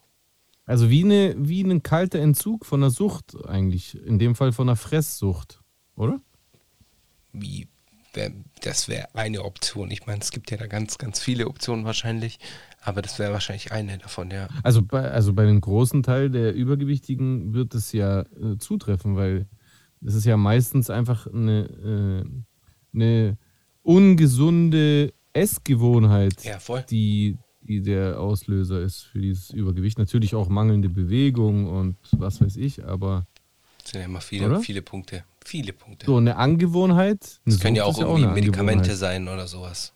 Also 0.65 0.91
wie, 0.91 1.05
eine, 1.05 1.37
wie 1.39 1.63
ein 1.63 1.85
kalter 1.85 2.19
Entzug 2.19 2.67
von 2.67 2.83
einer 2.83 2.91
Sucht 2.91 3.37
eigentlich. 3.47 3.97
In 4.05 4.19
dem 4.19 4.35
Fall 4.35 4.51
von 4.51 4.69
einer 4.69 4.75
Fresssucht, 4.75 5.61
oder? 5.95 6.21
Wie, 7.33 7.69
wär, 8.17 8.33
das 8.63 8.89
wäre 8.89 9.15
eine 9.15 9.45
Option. 9.45 9.91
Ich 9.91 10.07
meine, 10.07 10.21
es 10.21 10.31
gibt 10.31 10.51
ja 10.51 10.57
da 10.57 10.67
ganz, 10.67 10.99
ganz 10.99 11.21
viele 11.21 11.47
Optionen 11.47 11.85
wahrscheinlich, 11.85 12.39
aber 12.81 13.03
das 13.03 13.19
wäre 13.19 13.33
wahrscheinlich 13.33 13.73
eine 13.73 13.99
davon, 13.99 14.31
ja. 14.31 14.49
Also 14.63 14.83
bei, 14.83 15.11
also 15.11 15.33
bei 15.33 15.43
einem 15.43 15.61
großen 15.61 16.03
Teil 16.03 16.31
der 16.31 16.55
Übergewichtigen 16.55 17.55
wird 17.55 17.75
es 17.75 17.93
ja 17.93 18.21
äh, 18.21 18.59
zutreffen, 18.59 19.17
weil 19.17 19.47
es 20.05 20.15
ist 20.15 20.25
ja 20.25 20.37
meistens 20.37 20.91
einfach 20.91 21.27
eine, 21.27 22.25
äh, 22.25 22.95
eine 22.95 23.39
ungesunde 23.83 25.13
Essgewohnheit, 25.33 26.45
Ja, 26.45 26.59
die, 26.91 27.37
die 27.61 27.83
der 27.83 28.21
Auslöser 28.21 28.81
ist 28.81 29.03
für 29.03 29.21
dieses 29.21 29.51
Übergewicht. 29.51 29.99
Natürlich 29.99 30.35
auch 30.35 30.49
mangelnde 30.49 30.89
Bewegung 30.89 31.67
und 31.67 31.97
was 32.13 32.41
weiß 32.41 32.57
ich, 32.57 32.85
aber 32.85 33.27
Das 33.83 33.91
sind 33.93 34.01
ja 34.01 34.07
immer 34.07 34.21
viele, 34.21 34.47
Oder? 34.47 34.61
viele 34.61 34.83
Punkte. 34.83 35.25
Viele 35.49 35.73
Punkte. 35.73 36.07
so 36.07 36.17
eine 36.17 36.37
Angewohnheit. 36.37 37.41
das 37.45 37.61
können 37.61 37.77
ja 37.77 37.85
auch 37.85 37.97
irgendwie 37.99 38.27
Medikamente 38.27 38.97
sein 38.97 39.29
oder 39.29 39.47
sowas. 39.47 39.93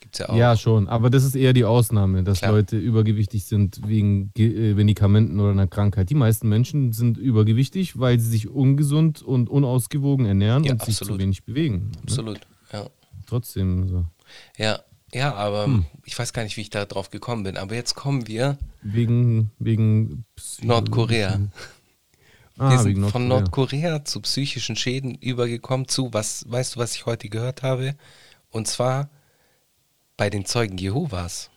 Gibt's 0.00 0.18
ja 0.18 0.28
auch. 0.30 0.36
Ja, 0.36 0.56
schon. 0.56 0.88
Aber 0.88 1.10
das 1.10 1.22
ist 1.24 1.36
eher 1.36 1.52
die 1.52 1.64
Ausnahme, 1.64 2.24
dass 2.24 2.38
Klar. 2.40 2.52
Leute 2.52 2.76
übergewichtig 2.76 3.44
sind 3.44 3.80
wegen 3.86 4.32
Ge- 4.34 4.70
äh, 4.72 4.74
Medikamenten 4.74 5.38
oder 5.38 5.50
einer 5.52 5.68
Krankheit. 5.68 6.10
Die 6.10 6.14
meisten 6.16 6.48
Menschen 6.48 6.92
sind 6.92 7.18
übergewichtig, 7.18 8.00
weil 8.00 8.18
sie 8.18 8.28
sich 8.30 8.48
ungesund 8.48 9.22
und 9.22 9.48
unausgewogen 9.48 10.26
ernähren 10.26 10.64
Ja, 10.64 10.72
und 10.72 10.82
sich 10.84 10.96
zu 10.96 11.02
absolut. 11.04 11.20
wenig 11.22 11.44
bewegen. 11.44 11.90
Ne? 11.92 11.98
Absolut. 12.02 12.40
Ja. 12.72 12.86
Trotzdem 13.26 13.88
so. 13.88 14.06
Ja, 14.58 14.80
ja, 15.12 15.34
aber 15.34 15.66
Hm. 15.66 15.84
ich 16.04 16.18
weiß 16.18 16.32
gar 16.32 16.42
nicht, 16.42 16.56
wie 16.56 16.62
ich 16.62 16.70
da 16.70 16.84
drauf 16.84 17.10
gekommen 17.10 17.44
bin. 17.44 17.56
Aber 17.56 17.74
jetzt 17.76 17.94
kommen 17.94 18.26
wir 18.26 18.58
Wegen, 18.82 19.50
wegen 19.60 20.24
Psy- 20.36 20.66
Nordkorea. 20.66 21.38
Ah, 22.60 22.72
wir 22.72 22.78
sind 22.78 23.10
von 23.10 23.26
Nordkorea. 23.26 23.90
Nordkorea 23.90 24.04
zu 24.04 24.20
psychischen 24.20 24.76
Schäden 24.76 25.14
übergekommen 25.14 25.88
zu, 25.88 26.12
was, 26.12 26.44
weißt 26.46 26.76
du, 26.76 26.80
was 26.80 26.94
ich 26.94 27.06
heute 27.06 27.30
gehört 27.30 27.62
habe? 27.62 27.94
Und 28.50 28.68
zwar 28.68 29.08
bei 30.18 30.28
den 30.28 30.44
Zeugen 30.44 30.76
Jehovas. 30.76 31.48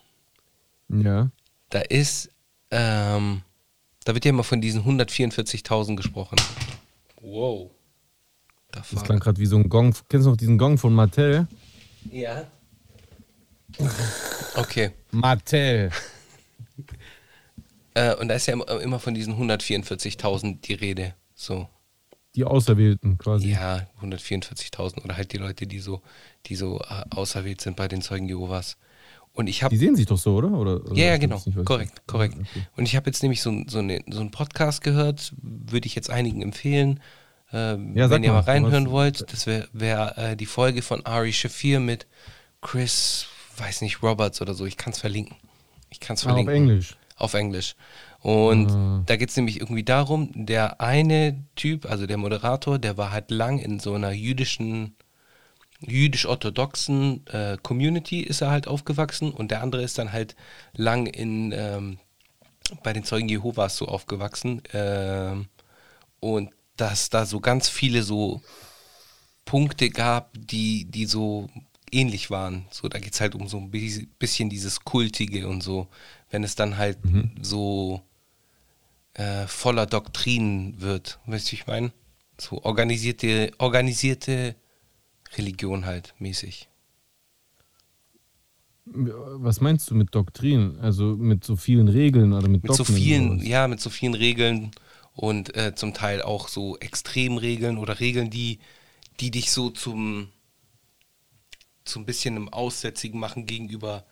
Ja. 0.88 1.30
Da 1.72 1.80
ist, 1.80 2.30
ähm, 2.72 3.42
da 4.06 4.14
wird 4.14 4.24
ja 4.24 4.30
immer 4.30 4.46
von 4.46 4.62
diesen 4.62 4.84
144.000 4.84 5.98
gesprochen. 5.98 6.38
Wow. 7.20 7.70
Da 8.72 8.82
Das 8.90 9.04
klang 9.04 9.20
gerade 9.20 9.42
wie 9.42 9.46
so 9.46 9.58
ein 9.58 9.68
Gong. 9.68 9.94
Kennst 10.08 10.26
du 10.26 10.30
noch 10.30 10.38
diesen 10.38 10.58
Gong 10.58 10.78
von 10.78 10.94
Mattel? 10.94 11.50
Ja. 12.12 12.46
Okay. 14.56 14.92
Mattel. 15.12 15.92
Äh, 17.96 18.16
und 18.16 18.28
da 18.28 18.36
ist 18.36 18.48
ja 18.48 18.54
immer, 18.56 19.00
von 19.00 19.14
diesen 19.14 19.36
144.000 19.36 20.62
die 20.62 20.74
Rede. 20.74 21.14
So. 21.36 21.68
Die 22.36 22.44
Auserwählten 22.46 23.18
quasi. 23.18 23.50
Ja, 23.52 23.88
144.000 24.02 25.04
oder 25.04 25.16
halt 25.18 25.32
die 25.34 25.38
Leute, 25.38 25.68
die 25.68 25.80
so, 25.80 26.02
die 26.48 26.56
so 26.56 26.80
äh, 26.80 27.04
auserwählt 27.16 27.62
sind 27.62 27.76
bei 27.76 27.88
den 27.88 28.02
Zeugen 28.02 28.28
Jehovas. 28.28 28.78
Und 29.34 29.48
ich 29.48 29.64
habe 29.64 29.74
Die 29.74 29.78
sehen 29.80 29.96
sich 29.96 30.06
doch 30.06 30.18
so, 30.18 30.36
oder? 30.36 30.52
oder, 30.52 30.84
oder 30.84 30.96
Ja, 30.96 31.06
ja, 31.08 31.18
genau. 31.18 31.42
korrekt, 31.66 32.02
korrekt. 32.08 32.36
Okay. 32.40 32.68
Und 32.76 32.86
ich 32.86 32.96
habe 32.96 33.08
jetzt 33.08 33.22
nämlich 33.24 33.42
so, 33.42 33.52
so, 33.68 33.80
eine, 33.80 34.02
so 34.10 34.20
einen 34.22 34.32
Podcast 34.32 34.82
gehört, 34.84 35.34
würde 35.42 35.88
ich 35.88 35.96
jetzt 35.96 36.10
einigen 36.10 36.42
empfehlen. 36.42 37.00
Äh, 37.52 37.78
Ja, 37.96 38.10
wenn 38.10 38.24
ihr 38.24 38.32
mal 38.32 38.40
reinhören 38.42 38.86
was- 38.88 38.92
wollt, 38.92 39.34
das 39.34 39.46
wäre 39.48 39.68
wär, 39.74 40.18
äh, 40.18 40.36
die 40.36 40.46
Folge 40.46 40.82
von 40.84 41.06
Ari 41.06 41.34
Shafir 41.34 41.80
mit 41.80 42.06
Chris, 42.62 43.26
weiß 43.58 43.82
nicht, 43.82 44.02
Roberts 44.04 44.42
oder 44.42 44.54
so. 44.54 44.66
Ich 44.66 44.78
kann 44.78 44.94
es 44.94 45.00
verlinken. 45.00 45.36
Ich 45.90 46.00
kann 46.00 46.16
es 46.16 46.24
Ah, 46.26 46.30
auf 46.30 46.36
verlinken. 46.36 46.56
Englisch. 46.56 46.96
Auf 47.24 47.34
Englisch. 47.36 47.76
Und 48.20 48.70
Ah. 48.72 49.04
da 49.08 49.16
geht 49.18 49.30
es 49.30 49.38
nämlich 49.38 49.60
irgendwie 49.62 49.84
darum, 49.84 50.32
der 50.34 50.82
eine 50.82 51.44
Typ, 51.56 51.90
also 51.90 52.06
der 52.08 52.18
Moderator, 52.18 52.80
der 52.80 52.98
war 52.98 53.12
halt 53.12 53.32
lang 53.32 53.60
in 53.60 53.80
so 53.80 53.94
einer 53.96 54.12
jüdischen, 54.12 54.96
jüdisch-orthodoxen 55.82 57.26
äh, 57.28 57.58
Community 57.62 58.22
ist 58.22 58.42
er 58.42 58.52
halt 58.52 58.68
aufgewachsen 58.68 59.32
und 59.32 59.52
der 59.52 59.62
andere 59.62 59.84
ist 59.84 59.98
dann 59.98 60.12
halt 60.14 60.36
lang 60.76 61.08
in 61.08 61.52
ähm, 61.54 61.98
bei 62.84 62.94
den 62.94 63.04
Zeugen 63.04 63.30
Jehovas 63.30 63.78
so 63.78 63.88
aufgewachsen 63.88 64.62
ähm, 64.74 65.48
und 66.22 66.52
dass 66.78 67.10
da 67.10 67.26
so 67.26 67.40
ganz 67.40 67.70
viele 67.70 68.04
so 68.04 68.42
Punkte 69.46 69.90
gab, 69.90 70.32
die, 70.38 70.86
die 70.86 71.06
so 71.06 71.50
ähnlich 71.92 72.32
waren. 72.32 72.66
So, 72.72 72.88
da 72.88 73.00
geht 73.00 73.14
es 73.14 73.22
halt 73.22 73.36
um 73.36 73.48
so 73.48 73.58
ein 73.58 73.70
bi- 73.72 74.08
bisschen 74.18 74.50
dieses 74.50 74.84
Kultige 74.84 75.48
und 75.48 75.62
so. 75.62 75.88
Wenn 76.34 76.44
es 76.44 76.56
dann 76.56 76.78
halt 76.80 76.98
so 77.44 78.02
äh, 79.14 79.46
voller 79.46 79.86
Doktrinen 79.86 80.82
wird, 80.82 81.20
weißt 81.28 81.52
du, 81.52 81.56
ich 81.56 81.68
meine? 81.68 81.94
So 82.40 82.60
organisierte, 82.64 83.52
organisierte 83.60 84.56
Religion 85.38 85.86
halt 85.86 86.16
mäßig. 86.18 86.70
Was 88.86 89.62
meinst 89.62 89.92
du 89.92 89.96
mit 89.96 90.16
Doktrin? 90.16 90.80
Also 90.82 91.16
mit 91.16 91.44
so 91.44 91.56
vielen 91.56 91.88
Regeln 91.88 92.34
oder 92.34 92.50
mit 92.50 92.64
Mit 92.64 92.74
so 92.74 92.84
Dogmen 92.84 92.98
vielen, 92.98 93.30
oder 93.34 93.42
was? 93.42 93.48
ja, 93.48 93.68
mit 93.68 93.80
so 93.80 93.92
vielen 93.92 94.16
Regeln 94.16 94.72
und 95.14 95.56
äh, 95.56 95.76
zum 95.76 95.94
Teil 95.94 96.24
auch 96.24 96.48
so 96.48 96.78
Extremregeln 96.80 97.78
oder 97.78 98.00
Regeln, 98.00 98.32
die, 98.32 98.58
die 99.20 99.30
dich 99.30 99.52
so 99.52 99.70
zum, 99.70 100.30
zum 101.86 102.06
bisschen 102.06 102.38
im 102.38 102.50
Aussätzigen 102.50 103.20
machen 103.20 103.46
gegenüber 103.46 104.04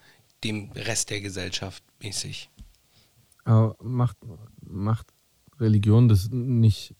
dem 0.43 0.71
Rest 0.71 1.09
der 1.09 1.21
Gesellschaft 1.21 1.83
mäßig. 2.01 2.49
Aber 3.43 3.75
macht, 3.81 4.17
macht 4.61 5.07
Religion 5.59 6.07
das 6.07 6.29
nicht 6.29 6.95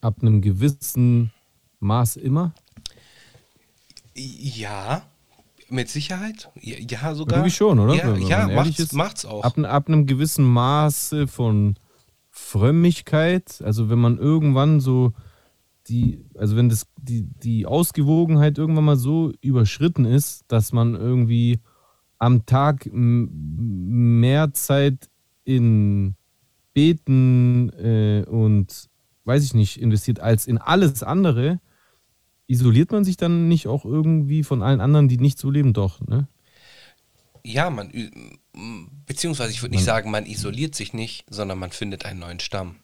ab 0.00 0.18
einem 0.20 0.40
gewissen 0.40 1.32
Maß 1.80 2.16
immer? 2.16 2.54
Ja, 4.14 5.02
mit 5.68 5.88
Sicherheit. 5.88 6.50
Ja, 6.60 7.14
sogar. 7.14 7.38
Irgendwie 7.38 7.54
schon, 7.54 7.78
oder? 7.78 7.94
Ja, 7.94 8.16
ja 8.16 8.48
macht's, 8.48 8.78
ist. 8.78 8.92
macht's 8.92 9.24
auch. 9.24 9.42
Ab, 9.42 9.58
ab 9.58 9.88
einem 9.88 10.06
gewissen 10.06 10.44
Maße 10.44 11.26
von 11.26 11.76
Frömmigkeit, 12.30 13.62
also 13.62 13.88
wenn 13.88 13.98
man 13.98 14.18
irgendwann 14.18 14.80
so 14.80 15.12
die, 15.88 16.24
also 16.36 16.56
wenn 16.56 16.68
das, 16.68 16.86
die, 16.96 17.22
die 17.22 17.66
Ausgewogenheit 17.66 18.58
irgendwann 18.58 18.84
mal 18.84 18.96
so 18.96 19.32
überschritten 19.40 20.04
ist, 20.04 20.44
dass 20.48 20.72
man 20.72 20.94
irgendwie 20.94 21.60
am 22.18 22.46
Tag 22.46 22.88
mehr 22.92 24.52
Zeit 24.54 25.10
in 25.44 26.16
Beten 26.72 27.70
äh, 27.70 28.24
und 28.28 28.88
weiß 29.24 29.44
ich 29.44 29.54
nicht, 29.54 29.80
investiert 29.80 30.20
als 30.20 30.46
in 30.46 30.58
alles 30.58 31.02
andere, 31.02 31.60
isoliert 32.46 32.92
man 32.92 33.04
sich 33.04 33.16
dann 33.16 33.48
nicht 33.48 33.66
auch 33.66 33.84
irgendwie 33.84 34.44
von 34.44 34.62
allen 34.62 34.80
anderen, 34.80 35.08
die 35.08 35.18
nicht 35.18 35.38
so 35.38 35.50
leben? 35.50 35.72
Doch, 35.72 36.00
ne? 36.00 36.28
Ja, 37.42 37.70
man, 37.70 37.92
beziehungsweise 39.06 39.52
ich 39.52 39.62
würde 39.62 39.74
nicht 39.74 39.84
sagen, 39.84 40.10
man 40.10 40.26
isoliert 40.26 40.74
sich 40.74 40.92
nicht, 40.92 41.24
sondern 41.30 41.58
man 41.58 41.70
findet 41.70 42.04
einen 42.04 42.20
neuen 42.20 42.40
Stamm. 42.40 42.76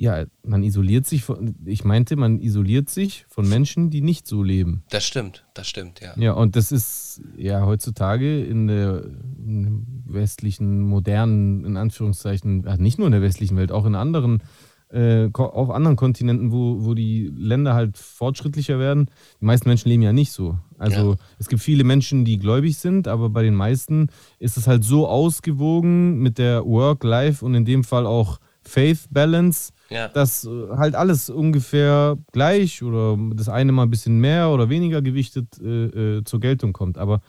Ja, 0.00 0.24
man 0.42 0.62
isoliert 0.62 1.04
sich 1.04 1.24
von, 1.24 1.56
ich 1.66 1.84
meinte, 1.84 2.16
man 2.16 2.40
isoliert 2.40 2.88
sich 2.88 3.26
von 3.28 3.46
Menschen, 3.46 3.90
die 3.90 4.00
nicht 4.00 4.26
so 4.26 4.42
leben. 4.42 4.82
Das 4.88 5.04
stimmt, 5.04 5.44
das 5.52 5.68
stimmt, 5.68 6.00
ja. 6.00 6.14
Ja, 6.16 6.32
und 6.32 6.56
das 6.56 6.72
ist 6.72 7.20
ja 7.36 7.66
heutzutage 7.66 8.42
in 8.42 8.66
der, 8.66 9.04
in 9.46 9.62
der 9.62 9.72
westlichen, 10.14 10.80
modernen, 10.80 11.66
in 11.66 11.76
Anführungszeichen, 11.76 12.60
nicht 12.78 12.96
nur 12.96 13.08
in 13.08 13.12
der 13.12 13.20
westlichen 13.20 13.58
Welt, 13.58 13.72
auch 13.72 13.84
in 13.84 13.94
anderen, 13.94 14.42
äh, 14.88 15.28
auf 15.34 15.68
anderen 15.68 15.96
Kontinenten, 15.96 16.50
wo, 16.50 16.82
wo 16.82 16.94
die 16.94 17.30
Länder 17.36 17.74
halt 17.74 17.98
fortschrittlicher 17.98 18.78
werden. 18.78 19.10
Die 19.42 19.44
meisten 19.44 19.68
Menschen 19.68 19.90
leben 19.90 20.02
ja 20.02 20.14
nicht 20.14 20.32
so. 20.32 20.56
Also 20.78 21.10
Ja. 21.12 21.16
es 21.38 21.48
gibt 21.48 21.60
viele 21.60 21.84
Menschen, 21.84 22.24
die 22.24 22.38
gläubig 22.38 22.78
sind, 22.78 23.06
aber 23.06 23.28
bei 23.28 23.42
den 23.42 23.54
meisten 23.54 24.08
ist 24.38 24.56
es 24.56 24.66
halt 24.66 24.82
so 24.82 25.06
ausgewogen 25.06 26.20
mit 26.20 26.38
der 26.38 26.64
Work-Life 26.64 27.44
und 27.44 27.54
in 27.54 27.66
dem 27.66 27.84
Fall 27.84 28.06
auch 28.06 28.38
Faith-Balance, 28.70 29.72
Ja. 29.90 30.08
dass 30.08 30.44
äh, 30.44 30.68
halt 30.76 30.94
alles 30.94 31.30
ungefähr 31.30 32.16
gleich 32.32 32.82
oder 32.82 33.16
das 33.34 33.48
eine 33.48 33.72
mal 33.72 33.82
ein 33.84 33.90
bisschen 33.90 34.20
mehr 34.20 34.50
oder 34.50 34.68
weniger 34.68 35.02
gewichtet 35.02 35.58
äh, 35.60 36.18
äh, 36.18 36.24
zur 36.24 36.40
Geltung 36.40 36.72
kommt. 36.72 36.96
Aber 36.98 37.20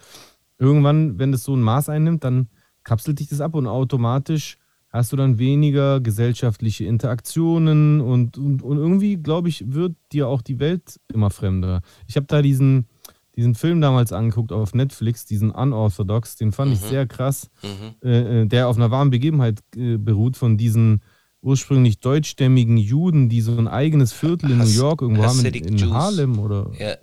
irgendwann, 0.60 1.18
wenn 1.20 1.32
das 1.32 1.44
so 1.44 1.56
ein 1.56 1.62
Maß 1.62 1.90
einnimmt, 1.90 2.24
dann 2.24 2.48
kapselt 2.84 3.20
dich 3.20 3.30
das 3.30 3.42
ab 3.42 3.56
und 3.56 3.68
automatisch 3.68 4.58
hast 4.90 5.14
du 5.14 5.16
dann 5.16 5.38
weniger 5.40 6.02
gesellschaftliche 6.02 6.84
Interaktionen 6.86 8.02
und, 8.02 8.38
und, 8.38 8.62
und 8.62 8.78
irgendwie, 8.78 9.16
glaube 9.18 9.48
ich, 9.50 9.64
wird 9.74 9.96
dir 10.12 10.28
auch 10.28 10.42
die 10.42 10.60
Welt 10.60 11.00
immer 11.14 11.30
fremder. 11.30 11.82
Ich 12.08 12.18
habe 12.18 12.26
da 12.28 12.42
diesen, 12.42 12.88
diesen 13.38 13.56
Film 13.56 13.80
damals 13.80 14.12
angeguckt 14.12 14.52
auf 14.52 14.74
Netflix, 14.74 15.26
diesen 15.26 15.52
Unorthodox, 15.52 16.36
den 16.36 16.52
fand 16.52 16.70
Mhm. 16.72 16.74
ich 16.74 16.82
sehr 16.82 17.08
krass, 17.08 17.50
Mhm. 17.64 18.08
äh, 18.08 18.42
äh, 18.42 18.46
der 18.48 18.68
auf 18.68 18.76
einer 18.76 18.92
wahren 18.92 19.12
Begebenheit 19.12 19.60
äh, 19.78 19.96
beruht 19.98 20.36
von 20.36 20.58
diesen 20.58 21.00
ursprünglich 21.42 22.00
deutschstämmigen 22.00 22.78
Juden, 22.78 23.30
die 23.30 23.42
so 23.42 23.58
ein 23.58 23.68
eigenes 23.68 24.14
Viertel 24.14 24.52
in 24.52 24.60
New 24.60 24.66
York 24.66 25.02
irgendwo 25.02 25.24
haben, 25.24 25.44
in, 25.44 25.54
in. 25.54 25.94
Harlem 25.94 26.40
oder 26.40 26.72
Ja, 26.78 26.96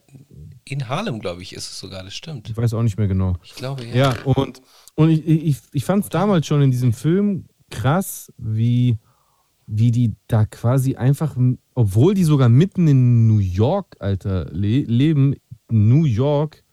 in 0.65 0.89
Harlem, 0.89 1.19
glaube 1.19 1.43
ich, 1.43 1.55
ist 1.55 1.71
es 1.71 1.79
sogar, 1.79 2.05
das 2.05 2.15
stimmt. 2.15 2.49
ich 2.49 2.57
weiß 2.57 2.75
auch 2.75 2.83
nicht 2.83 2.99
mehr 2.99 3.09
genau. 3.09 3.37
Ich 3.43 3.55
glaube, 3.55 3.85
ja. 3.87 4.13
Ja, 4.13 4.23
und, 4.25 4.61
und 4.95 5.11
ich, 5.11 5.27
ich, 5.27 5.57
ich 5.73 5.85
fand 5.85 6.05
es 6.05 6.11
damals 6.11 6.47
schon 6.47 6.63
in 6.63 6.71
diesem 6.71 6.93
Film 6.93 7.47
krass, 7.71 8.33
wie, 8.37 8.99
wie 9.67 9.91
die 9.91 10.15
da 10.29 10.45
quasi 10.45 10.97
einfach, 10.97 11.37
obwohl 11.75 12.15
die 12.15 12.25
sogar 12.25 12.49
mitten 12.49 12.87
in 12.87 13.27
New 13.27 13.39
York, 13.39 13.97
Alter, 13.99 14.47
le 14.53 14.83
leben, 14.83 15.37
New 15.71 16.05
York, 16.05 16.65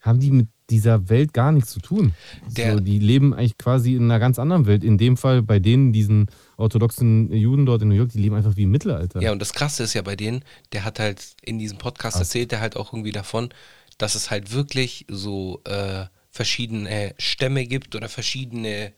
haben 0.00 0.20
die 0.20 0.30
mit 0.30 0.48
dieser 0.70 1.08
Welt 1.08 1.32
gar 1.32 1.52
nichts 1.52 1.70
zu 1.70 1.80
tun. 1.80 2.14
Der- 2.48 2.74
so, 2.74 2.80
die 2.80 2.98
leben 2.98 3.34
eigentlich 3.34 3.56
quasi 3.58 3.94
in 3.94 4.04
einer 4.04 4.18
ganz 4.18 4.38
anderen 4.38 4.66
Welt. 4.66 4.82
In 4.84 4.98
dem 4.98 5.16
Fall 5.16 5.42
bei 5.42 5.58
denen, 5.58 5.92
diesen 5.92 6.26
orthodoxen 6.56 7.32
Juden 7.32 7.66
dort 7.66 7.82
in 7.82 7.88
New 7.88 7.94
York, 7.94 8.10
die 8.12 8.18
leben 8.18 8.34
einfach 8.34 8.56
wie 8.56 8.64
im 8.64 8.70
Mittelalter. 8.70 9.20
Ja, 9.20 9.32
und 9.32 9.40
das 9.40 9.52
Krasse 9.52 9.82
ist 9.84 9.94
ja 9.94 10.02
bei 10.02 10.16
denen, 10.16 10.42
der 10.72 10.84
hat 10.84 10.98
halt 10.98 11.22
in 11.42 11.58
diesem 11.58 11.78
Podcast 11.78 12.18
erzählt 12.18 12.52
er 12.52 12.60
halt 12.60 12.76
auch 12.76 12.92
irgendwie 12.92 13.12
davon, 13.12 13.50
dass 13.98 14.14
es 14.14 14.30
halt 14.30 14.52
wirklich 14.52 15.06
so 15.08 15.60
äh, 15.64 16.04
verschiedene 16.30 17.14
Stämme 17.18 17.64
gibt 17.66 17.94
oder 17.94 18.08
verschiedene 18.08 18.92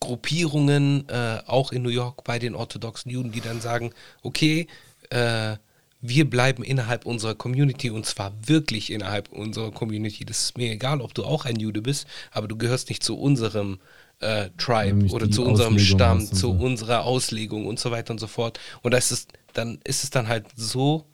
Gruppierungen, 0.00 1.08
äh, 1.08 1.40
auch 1.46 1.72
in 1.72 1.82
New 1.82 1.88
York 1.90 2.22
bei 2.24 2.38
den 2.38 2.54
orthodoxen 2.54 3.10
Juden, 3.10 3.32
die 3.32 3.40
dann 3.40 3.60
sagen, 3.60 3.90
okay, 4.22 4.66
äh, 5.10 5.56
wir 6.00 6.28
bleiben 6.28 6.62
innerhalb 6.62 7.06
unserer 7.06 7.34
Community 7.34 7.90
und 7.90 8.06
zwar 8.06 8.32
wirklich 8.46 8.90
innerhalb 8.90 9.30
unserer 9.32 9.70
Community. 9.70 10.24
Das 10.24 10.40
ist 10.42 10.58
mir 10.58 10.70
egal, 10.70 11.00
ob 11.00 11.14
du 11.14 11.24
auch 11.24 11.44
ein 11.44 11.58
Jude 11.58 11.82
bist, 11.82 12.06
aber 12.30 12.48
du 12.48 12.56
gehörst 12.56 12.88
nicht 12.88 13.02
zu 13.02 13.18
unserem 13.18 13.78
äh, 14.20 14.50
Tribe 14.56 15.06
oder 15.12 15.30
zu 15.30 15.44
unserem 15.44 15.74
Auslegung 15.74 15.98
Stamm, 15.98 16.26
zu 16.26 16.34
so. 16.34 16.50
unserer 16.52 17.04
Auslegung 17.04 17.66
und 17.66 17.78
so 17.78 17.90
weiter 17.90 18.12
und 18.12 18.20
so 18.20 18.26
fort. 18.26 18.60
Und 18.82 18.92
da 18.92 18.98
ist 18.98 19.10
es, 19.10 19.26
dann 19.52 19.78
ist 19.84 20.04
es 20.04 20.10
dann 20.10 20.28
halt 20.28 20.46
so, 20.54 21.06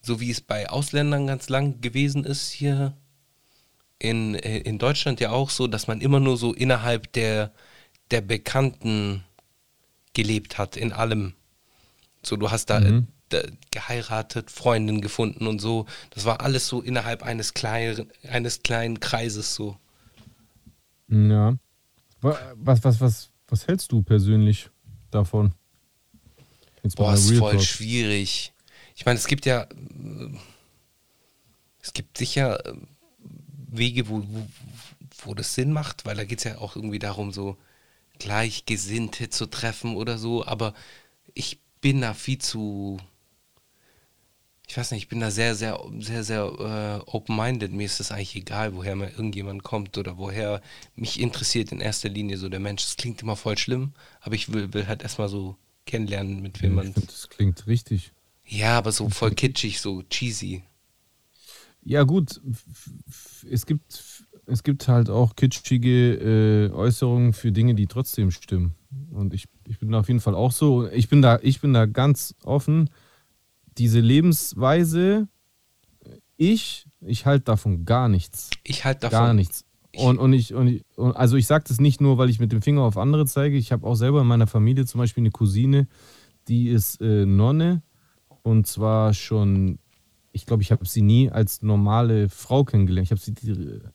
so 0.00 0.20
wie 0.20 0.30
es 0.30 0.40
bei 0.40 0.68
Ausländern 0.68 1.26
ganz 1.26 1.48
lang 1.48 1.80
gewesen 1.80 2.24
ist 2.24 2.50
hier 2.50 2.96
in, 3.98 4.34
äh, 4.34 4.58
in 4.58 4.78
Deutschland 4.78 5.20
ja 5.20 5.30
auch 5.30 5.50
so, 5.50 5.66
dass 5.66 5.86
man 5.86 6.00
immer 6.00 6.20
nur 6.20 6.36
so 6.36 6.52
innerhalb 6.52 7.12
der, 7.12 7.52
der 8.10 8.20
Bekannten 8.20 9.24
gelebt 10.12 10.58
hat, 10.58 10.76
in 10.76 10.92
allem. 10.92 11.34
So, 12.22 12.36
du 12.36 12.50
hast 12.50 12.66
da, 12.66 12.80
Mhm. 12.80 13.06
Geheiratet, 13.70 14.50
Freundin 14.50 15.00
gefunden 15.00 15.46
und 15.46 15.60
so. 15.60 15.86
Das 16.10 16.24
war 16.24 16.40
alles 16.40 16.66
so 16.68 16.80
innerhalb 16.80 17.22
eines 17.22 17.54
kleinen, 17.54 18.10
eines 18.28 18.62
kleinen 18.62 19.00
Kreises 19.00 19.54
so. 19.54 19.76
Ja. 21.08 21.56
Wa- 22.20 22.38
Was, 22.56 22.84
was, 22.84 23.00
was, 23.00 23.30
was 23.48 23.66
hältst 23.66 23.92
du 23.92 24.02
persönlich 24.02 24.70
davon? 25.10 25.52
Jetzt 26.82 26.96
Boah, 26.96 27.14
ist 27.14 27.30
voll 27.32 27.52
Talk. 27.56 27.62
schwierig. 27.64 28.52
Ich 28.96 29.06
meine, 29.06 29.18
es 29.18 29.26
gibt 29.26 29.46
ja, 29.46 29.62
äh, 29.62 29.68
es 31.80 31.92
gibt 31.92 32.18
sicher 32.18 32.64
äh, 32.66 32.74
Wege, 33.68 34.08
wo, 34.08 34.22
wo, 34.28 34.46
wo 35.24 35.34
das 35.34 35.54
Sinn 35.54 35.72
macht, 35.72 36.04
weil 36.04 36.16
da 36.16 36.24
geht 36.24 36.38
es 36.38 36.44
ja 36.44 36.58
auch 36.58 36.76
irgendwie 36.76 36.98
darum, 36.98 37.32
so 37.32 37.56
Gleichgesinnte 38.18 39.30
zu 39.30 39.46
treffen 39.46 39.96
oder 39.96 40.18
so, 40.18 40.44
aber 40.46 40.74
ich 41.34 41.58
bin 41.80 42.00
da 42.00 42.14
viel 42.14 42.38
zu, 42.38 42.98
ich 44.72 44.78
weiß 44.78 44.92
nicht, 44.92 45.02
ich 45.02 45.08
bin 45.08 45.20
da 45.20 45.30
sehr, 45.30 45.54
sehr, 45.54 45.78
sehr, 45.98 46.24
sehr 46.24 47.02
äh, 47.04 47.10
open-minded. 47.10 47.72
Mir 47.72 47.84
ist 47.84 48.00
es 48.00 48.10
eigentlich 48.10 48.34
egal, 48.36 48.74
woher 48.74 48.96
mal 48.96 49.10
irgendjemand 49.10 49.62
kommt 49.62 49.98
oder 49.98 50.16
woher 50.16 50.62
mich 50.96 51.20
interessiert 51.20 51.72
in 51.72 51.82
erster 51.82 52.08
Linie 52.08 52.38
so 52.38 52.48
der 52.48 52.58
Mensch. 52.58 52.82
Das 52.82 52.96
klingt 52.96 53.20
immer 53.20 53.36
voll 53.36 53.58
schlimm, 53.58 53.92
aber 54.22 54.34
ich 54.34 54.50
will, 54.50 54.72
will 54.72 54.86
halt 54.86 55.02
erstmal 55.02 55.28
so 55.28 55.56
kennenlernen, 55.84 56.40
mit 56.40 56.62
wem 56.62 56.70
Ich 56.70 56.94
man 56.94 56.94
das 57.06 57.28
klingt 57.28 57.66
richtig. 57.66 58.12
ja, 58.46 58.78
aber 58.78 58.92
so 58.92 59.10
voll 59.10 59.32
kitschig, 59.32 59.78
so 59.78 60.04
cheesy. 60.04 60.62
Ja, 61.82 62.04
gut, 62.04 62.40
es 63.50 63.66
gibt, 63.66 64.24
es 64.46 64.62
gibt 64.62 64.88
halt 64.88 65.10
auch 65.10 65.36
kitschige 65.36 66.70
äh, 66.70 66.72
Äußerungen 66.72 67.34
für 67.34 67.52
Dinge, 67.52 67.74
die 67.74 67.88
trotzdem 67.88 68.30
stimmen. 68.30 68.74
Und 69.10 69.34
ich, 69.34 69.48
ich 69.68 69.78
bin 69.78 69.92
da 69.92 70.00
auf 70.00 70.08
jeden 70.08 70.20
Fall 70.20 70.34
auch 70.34 70.52
so. 70.52 70.88
Ich 70.88 71.10
bin 71.10 71.20
da, 71.20 71.40
ich 71.42 71.60
bin 71.60 71.74
da 71.74 71.84
ganz 71.84 72.34
offen. 72.42 72.88
Diese 73.78 74.00
Lebensweise, 74.00 75.28
ich, 76.36 76.86
ich 77.00 77.26
halte 77.26 77.44
davon 77.44 77.84
gar 77.84 78.08
nichts. 78.08 78.50
Ich 78.64 78.84
halt 78.84 79.02
davon. 79.02 79.18
Gar 79.18 79.34
nichts. 79.34 79.64
Ich- 79.92 80.00
Und, 80.00 80.18
und 80.18 80.32
ich, 80.32 80.54
und 80.54 80.68
ich 80.68 80.84
und 80.96 81.14
also 81.16 81.36
ich 81.36 81.46
sage 81.46 81.64
das 81.68 81.78
nicht 81.80 82.00
nur, 82.00 82.16
weil 82.18 82.30
ich 82.30 82.40
mit 82.40 82.50
dem 82.52 82.62
Finger 82.62 82.82
auf 82.82 82.96
andere 82.96 83.26
zeige. 83.26 83.56
Ich 83.56 83.72
habe 83.72 83.86
auch 83.86 83.94
selber 83.94 84.22
in 84.22 84.26
meiner 84.26 84.46
Familie 84.46 84.86
zum 84.86 84.98
Beispiel 85.00 85.22
eine 85.22 85.30
Cousine, 85.30 85.86
die 86.48 86.68
ist 86.68 87.00
äh, 87.02 87.26
Nonne 87.26 87.82
und 88.42 88.66
zwar 88.66 89.12
schon, 89.14 89.78
ich 90.32 90.46
glaube, 90.46 90.62
ich 90.62 90.72
habe 90.72 90.86
sie 90.86 91.02
nie 91.02 91.30
als 91.30 91.60
normale 91.62 92.28
Frau 92.30 92.64
kennengelernt. 92.64 93.06
Ich 93.06 93.10
habe 93.10 93.20
sie, 93.20 93.34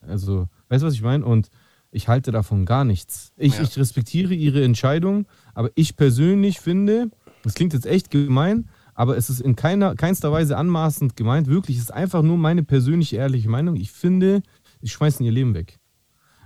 also, 0.01 0.47
weißt 0.69 0.83
du, 0.83 0.87
was 0.87 0.93
ich 0.93 1.01
meine? 1.01 1.25
Und 1.25 1.49
ich 1.91 2.07
halte 2.07 2.31
davon 2.31 2.65
gar 2.65 2.83
nichts. 2.85 3.33
Ich, 3.35 3.55
Ja. 3.55 3.63
ich 3.63 3.75
respektiere 3.77 4.33
ihre 4.35 4.63
Entscheidung, 4.63 5.25
aber 5.55 5.71
ich 5.73 5.95
persönlich 5.97 6.59
finde, 6.59 7.09
das 7.43 7.55
klingt 7.55 7.73
jetzt 7.73 7.87
echt 7.87 8.11
gemein, 8.11 8.69
aber 8.97 9.15
es 9.15 9.29
ist 9.29 9.39
in 9.41 9.55
keiner, 9.55 9.95
keinster 9.95 10.31
Weise 10.31 10.57
anmaßend 10.57 11.15
gemeint. 11.15 11.47
Wirklich, 11.47 11.77
es 11.77 11.83
ist 11.83 11.93
einfach 11.93 12.23
nur 12.23 12.37
meine 12.37 12.63
persönliche, 12.63 13.17
ehrliche 13.17 13.47
Meinung. 13.47 13.75
Ich 13.75 13.91
finde, 13.91 14.41
sie 14.81 14.89
schmeißen 14.89 15.23
ihr 15.23 15.31
Leben 15.31 15.53
weg. 15.53 15.77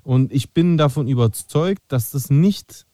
Und 0.04 0.34
ich 0.34 0.52
bin 0.54 0.78
davon 0.78 1.08
überzeugt, 1.08 1.82
dass 1.88 2.12
das 2.12 2.30
nicht, 2.30 2.86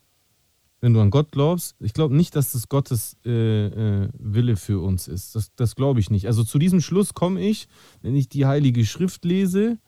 wenn 0.79 0.93
du 0.93 1.01
an 1.01 1.09
Gott 1.09 1.31
glaubst, 1.31 1.75
ich 1.79 1.93
glaube 1.93 2.15
nicht, 2.15 2.35
dass 2.35 2.51
das 2.51 2.69
Gottes 2.69 3.17
äh, 3.25 3.65
äh, 4.03 4.09
Wille 4.19 4.57
für 4.57 4.79
uns 4.79 5.07
ist. 5.07 5.33
Das, 5.35 5.49
das 5.55 5.75
glaube 5.75 5.99
ich 6.01 6.11
nicht. 6.11 6.27
Also 6.27 6.43
zu 6.43 6.59
diesem 6.59 6.79
Schluss 6.79 7.15
komme 7.15 7.41
ich, 7.41 7.67
wenn 8.03 8.15
ich 8.15 8.29
die 8.29 8.45
Heilige 8.45 8.85
Schrift 8.85 9.25
lese, 9.25 9.79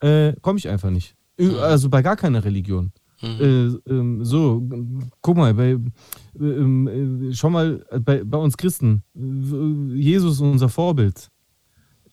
äh, 0.00 0.34
komme 0.42 0.58
ich 0.58 0.68
einfach 0.68 0.90
nicht. 0.90 1.14
Ü- 1.40 1.56
Also 1.56 1.88
bei 1.88 2.02
gar 2.02 2.16
keiner 2.16 2.44
Religion. 2.44 2.92
Äh, 3.22 3.66
ähm, 3.90 4.24
so, 4.24 4.62
guck 5.22 5.36
mal, 5.36 5.54
bei, 5.54 5.76
ähm, 6.38 7.30
äh, 7.30 7.34
schau 7.34 7.50
mal, 7.50 7.84
äh, 7.90 7.98
bei, 7.98 8.22
bei 8.24 8.38
uns 8.38 8.56
Christen, 8.56 9.02
Jesus 9.94 10.40
unser 10.40 10.68
Vorbild. 10.68 11.28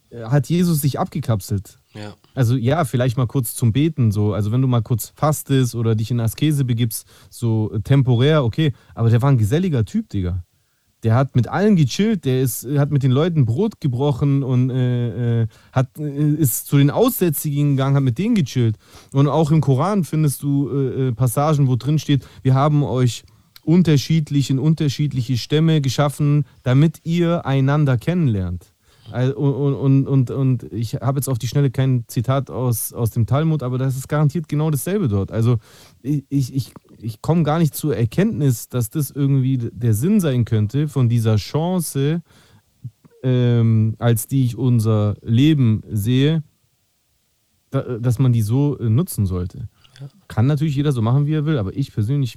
Äh, 0.09 0.23
Hat 0.23 0.49
Jesus 0.49 0.81
sich 0.81 0.99
abgekapselt? 0.99 1.79
Ja. 1.93 2.15
Also 2.33 2.55
ja, 2.55 2.85
vielleicht 2.85 3.17
mal 3.17 3.27
kurz 3.27 3.55
zum 3.55 3.71
Beten, 3.71 4.11
so. 4.11 4.33
Also 4.33 4.51
wenn 4.51 4.61
du 4.61 4.67
mal 4.67 4.81
kurz 4.81 5.13
fastest 5.15 5.75
oder 5.75 5.95
dich 5.95 6.11
in 6.11 6.19
Askese 6.19 6.65
begibst, 6.65 7.07
so 7.29 7.71
äh, 7.73 7.81
temporär, 7.81 8.43
okay. 8.43 8.73
Aber 8.93 9.09
der 9.09 9.21
war 9.21 9.29
ein 9.29 9.37
geselliger 9.37 9.85
Typ, 9.85 10.09
Digga. 10.09 10.44
Der 11.05 11.13
hat 11.13 11.35
mit 11.35 11.47
allen 11.47 11.75
gechillt, 11.75 12.25
der 12.25 12.41
ist, 12.41 12.67
hat 12.77 12.89
mit 12.89 13.03
den 13.03 13.11
Leuten 13.11 13.45
Brot 13.45 13.79
gebrochen 13.79 14.41
und 14.41 14.71
äh, 14.71 15.43
äh, 15.43 15.47
hat, 15.71 15.99
äh, 15.99 16.33
ist 16.33 16.65
zu 16.65 16.77
den 16.77 16.89
Aussätzigen 16.89 17.77
gegangen, 17.77 17.95
hat 17.95 18.01
mit 18.01 18.17
denen 18.17 18.33
gechillt. 18.33 18.77
Und 19.13 19.27
auch 19.27 19.51
im 19.51 19.61
Koran 19.61 20.03
findest 20.03 20.41
du 20.41 20.67
äh, 20.67 21.09
äh, 21.09 21.11
Passagen, 21.11 21.67
wo 21.67 21.75
drin 21.75 21.99
steht, 21.99 22.27
wir 22.41 22.55
haben 22.55 22.81
euch 22.83 23.23
unterschiedlich 23.61 24.49
in 24.49 24.57
unterschiedliche 24.57 25.37
Stämme 25.37 25.79
geschaffen, 25.79 26.45
damit 26.63 27.01
ihr 27.03 27.45
einander 27.45 27.99
kennenlernt. 27.99 28.74
Also, 29.15 29.37
Und, 29.37 29.75
und, 29.75 30.07
und, 30.07 30.29
und 30.29 30.73
ich 30.73 30.95
habe 30.95 31.19
jetzt 31.19 31.29
auf 31.29 31.39
die 31.39 31.47
Schnelle 31.47 31.71
kein 31.71 32.03
Zitat 32.07 32.49
aus, 32.49 32.91
aus 32.91 33.11
dem 33.11 33.25
Talmud, 33.25 33.63
aber 33.63 33.77
das 33.77 33.95
ist 33.95 34.09
garantiert 34.09 34.49
genau 34.49 34.69
dasselbe 34.69 35.07
dort. 35.07 35.31
Also 35.31 35.57
ich, 36.01 36.25
ich, 36.29 36.73
ich 36.97 37.21
komme 37.21 37.43
gar 37.43 37.59
nicht 37.59 37.73
zur 37.73 37.95
Erkenntnis, 37.95 38.67
dass 38.67 38.89
das 38.89 39.11
irgendwie 39.11 39.57
der 39.57 39.93
Sinn 39.93 40.19
sein 40.19 40.43
könnte 40.43 40.89
von 40.89 41.07
dieser 41.07 41.37
Chance, 41.37 42.23
ähm, 43.23 43.95
als 43.99 44.27
die 44.27 44.43
ich 44.43 44.57
unser 44.57 45.15
Leben 45.21 45.81
sehe, 45.89 46.43
da, 47.69 47.97
dass 47.97 48.19
man 48.19 48.33
die 48.33 48.41
so 48.41 48.77
äh, 48.77 48.89
nutzen 48.89 49.25
sollte. 49.25 49.69
Kann 50.27 50.45
natürlich 50.45 50.75
jeder 50.75 50.91
so 50.91 51.01
machen, 51.01 51.25
wie 51.25 51.35
er 51.35 51.45
will, 51.45 51.57
aber 51.57 51.73
ich 51.73 51.93
persönlich 51.93 52.35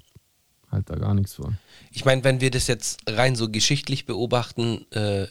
halte 0.71 0.93
da 0.93 0.99
gar 1.01 1.15
nichts 1.15 1.35
von. 1.35 1.59
Ich 1.91 2.05
meine, 2.05 2.23
wenn 2.23 2.41
wir 2.41 2.53
das 2.53 2.69
jetzt 2.69 3.01
rein 3.09 3.35
so 3.35 3.51
geschichtlich 3.51 4.07
beobachten, 4.07 4.87
äh, 4.93 5.27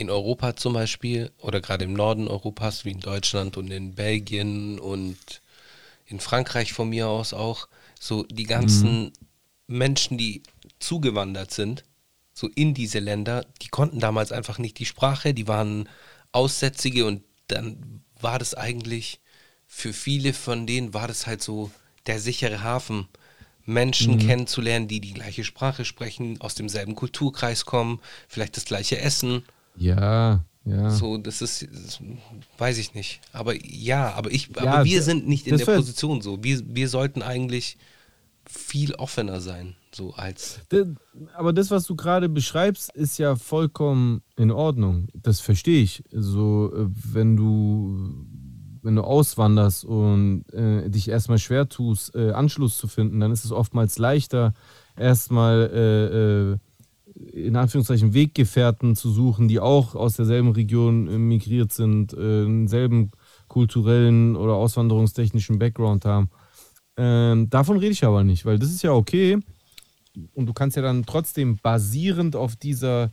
in 0.00 0.10
Europa 0.10 0.56
zum 0.56 0.72
Beispiel 0.72 1.30
oder 1.38 1.60
gerade 1.60 1.84
im 1.84 1.92
Norden 1.92 2.26
Europas, 2.26 2.84
wie 2.84 2.90
in 2.90 3.00
Deutschland 3.00 3.56
und 3.56 3.70
in 3.70 3.94
Belgien 3.94 4.78
und 4.78 5.42
in 6.06 6.20
Frankreich 6.20 6.72
von 6.72 6.88
mir 6.88 7.08
aus 7.08 7.32
auch, 7.34 7.68
so 8.00 8.24
die 8.24 8.44
ganzen 8.44 9.12
Menschen, 9.66 10.16
die 10.16 10.42
zugewandert 10.78 11.52
sind, 11.52 11.84
so 12.32 12.48
in 12.54 12.72
diese 12.72 12.98
Länder, 12.98 13.44
die 13.60 13.68
konnten 13.68 14.00
damals 14.00 14.32
einfach 14.32 14.58
nicht 14.58 14.78
die 14.78 14.86
Sprache, 14.86 15.34
die 15.34 15.46
waren 15.46 15.88
Aussätzige 16.32 17.04
und 17.06 17.22
dann 17.48 18.02
war 18.20 18.38
das 18.38 18.54
eigentlich, 18.54 19.20
für 19.66 19.92
viele 19.92 20.32
von 20.32 20.66
denen 20.66 20.94
war 20.94 21.08
das 21.08 21.26
halt 21.26 21.42
so 21.42 21.70
der 22.06 22.18
sichere 22.20 22.62
Hafen. 22.62 23.08
Menschen 23.66 24.18
kennenzulernen, 24.18 24.88
die 24.88 25.00
die 25.00 25.12
gleiche 25.12 25.44
Sprache 25.44 25.84
sprechen, 25.84 26.40
aus 26.40 26.54
demselben 26.54 26.96
Kulturkreis 26.96 27.66
kommen, 27.66 28.00
vielleicht 28.26 28.56
das 28.56 28.64
gleiche 28.64 28.98
Essen. 28.98 29.44
Ja, 29.76 30.44
ja. 30.64 30.90
So, 30.90 31.16
das 31.18 31.40
ist, 31.42 31.66
das 31.72 32.00
weiß 32.58 32.78
ich 32.78 32.94
nicht. 32.94 33.20
Aber 33.32 33.54
ja, 33.64 34.12
aber 34.12 34.30
ich, 34.30 34.50
Ja, 34.54 34.74
aber 34.74 34.84
wir 34.84 35.02
sind 35.02 35.26
nicht 35.26 35.46
in 35.46 35.52
das 35.56 35.64
der 35.64 35.76
Position 35.76 36.20
so. 36.20 36.42
Wir, 36.44 36.60
wir 36.66 36.88
sollten 36.88 37.22
eigentlich 37.22 37.78
viel 38.46 38.94
offener 38.94 39.40
sein, 39.40 39.74
so 39.94 40.12
als. 40.14 40.60
D- 40.72 40.94
Aber 41.34 41.52
das, 41.52 41.70
was 41.70 41.84
du 41.84 41.94
gerade 41.96 42.28
beschreibst, 42.28 42.94
ist 42.94 43.18
ja 43.18 43.36
vollkommen 43.36 44.22
in 44.36 44.50
Ordnung. 44.50 45.08
Das 45.14 45.40
verstehe 45.40 45.82
ich. 45.82 46.02
So, 46.10 46.72
äh, 46.74 46.86
wenn 47.12 47.36
du, 47.36 48.26
wenn 48.82 48.96
du 48.96 49.02
auswanderst 49.02 49.84
und 49.84 50.44
äh, 50.52 50.88
dich 50.90 51.08
erstmal 51.08 51.38
schwer 51.38 51.68
tust, 51.68 52.14
äh, 52.14 52.32
Anschluss 52.32 52.76
zu 52.76 52.88
finden, 52.88 53.20
dann 53.20 53.32
ist 53.32 53.44
es 53.44 53.52
oftmals 53.52 53.98
leichter, 53.98 54.52
erstmal 54.96 55.70
äh, 55.72 56.52
äh, 56.54 56.58
in 57.32 57.56
Anführungszeichen 57.56 58.14
Weggefährten 58.14 58.96
zu 58.96 59.10
suchen, 59.10 59.48
die 59.48 59.60
auch 59.60 59.94
aus 59.94 60.14
derselben 60.14 60.50
Region 60.52 61.08
äh, 61.08 61.18
migriert 61.18 61.72
sind, 61.72 62.12
äh, 62.12 62.44
denselben 62.44 63.10
kulturellen 63.48 64.36
oder 64.36 64.54
auswanderungstechnischen 64.54 65.58
Background 65.58 66.04
haben. 66.04 66.30
Ähm, 66.96 67.50
davon 67.50 67.78
rede 67.78 67.92
ich 67.92 68.04
aber 68.04 68.24
nicht, 68.24 68.44
weil 68.46 68.58
das 68.58 68.70
ist 68.70 68.82
ja 68.82 68.92
okay. 68.92 69.38
Und 70.34 70.46
du 70.46 70.52
kannst 70.52 70.76
ja 70.76 70.82
dann 70.82 71.04
trotzdem 71.06 71.58
basierend 71.62 72.36
auf 72.36 72.56
dieser 72.56 73.10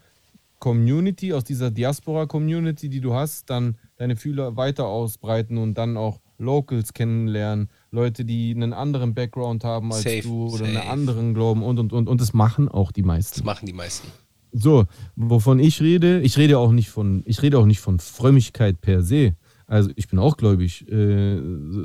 Community, 0.60 1.34
aus 1.34 1.44
dieser 1.44 1.70
Diaspora-Community, 1.70 2.90
die 2.90 3.02
du 3.02 3.14
hast, 3.14 3.50
dann 3.50 3.78
deine 3.98 4.16
Fühler 4.16 4.56
weiter 4.56 4.86
ausbreiten 4.86 5.58
und 5.58 5.76
dann 5.78 5.98
auch 5.98 6.20
Locals 6.38 6.94
kennenlernen, 6.94 7.70
Leute, 7.92 8.26
die 8.26 8.52
einen 8.54 8.74
anderen 8.74 9.14
Background 9.14 9.64
haben 9.64 9.92
als 9.94 10.04
Safe, 10.04 10.22
du 10.22 10.48
oder 10.48 10.66
safe. 10.66 10.80
einen 10.80 10.90
anderen 10.90 11.34
Glauben 11.34 11.64
und 11.64 11.80
und 11.80 11.94
und. 11.94 12.08
Und 12.10 12.22
das 12.22 12.34
machen 12.34 12.68
auch 12.70 12.92
die 12.92 13.02
Das 13.02 13.08
meisten. 13.08 13.46
machen 13.46 13.66
die 13.66 13.74
meisten. 13.74 14.08
So, 14.52 14.86
wovon 15.16 15.60
ich 15.60 15.82
rede, 15.82 16.22
ich 16.22 16.38
rede 16.38 16.58
auch 16.58 16.72
nicht 16.72 16.90
von, 16.90 17.22
ich 17.26 17.42
rede 17.42 17.60
auch 17.60 17.66
nicht 17.66 17.80
von 17.80 18.00
Frömmigkeit 18.00 18.82
per 18.82 19.04
se. 19.04 19.36
Also 19.68 19.90
ich 19.96 20.08
bin 20.08 20.20
auch 20.20 20.38
gläubig. 20.38 20.88
Äh, 20.90 21.40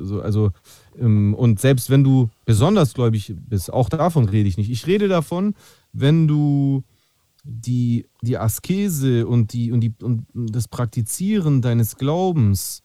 so, 0.05 0.21
also, 0.23 0.51
ähm, 0.99 1.35
und 1.35 1.61
selbst 1.61 1.91
wenn 1.91 2.05
du 2.05 2.31
besonders 2.45 2.95
gläubig 2.95 3.35
bist, 3.37 3.73
auch 3.73 3.89
davon 3.89 4.29
rede 4.29 4.49
ich 4.49 4.57
nicht. 4.57 4.71
Ich 4.71 4.87
rede 4.87 5.09
davon, 5.09 5.55
wenn 5.93 6.29
du 6.29 6.85
die, 7.45 8.07
die 8.23 8.39
Askese 8.39 9.27
und, 9.27 9.53
die, 9.53 9.73
und, 9.73 9.81
die, 9.81 9.93
und 10.01 10.27
das 10.33 10.69
Praktizieren 10.69 11.61
deines 11.61 11.97
Glaubens 11.97 12.83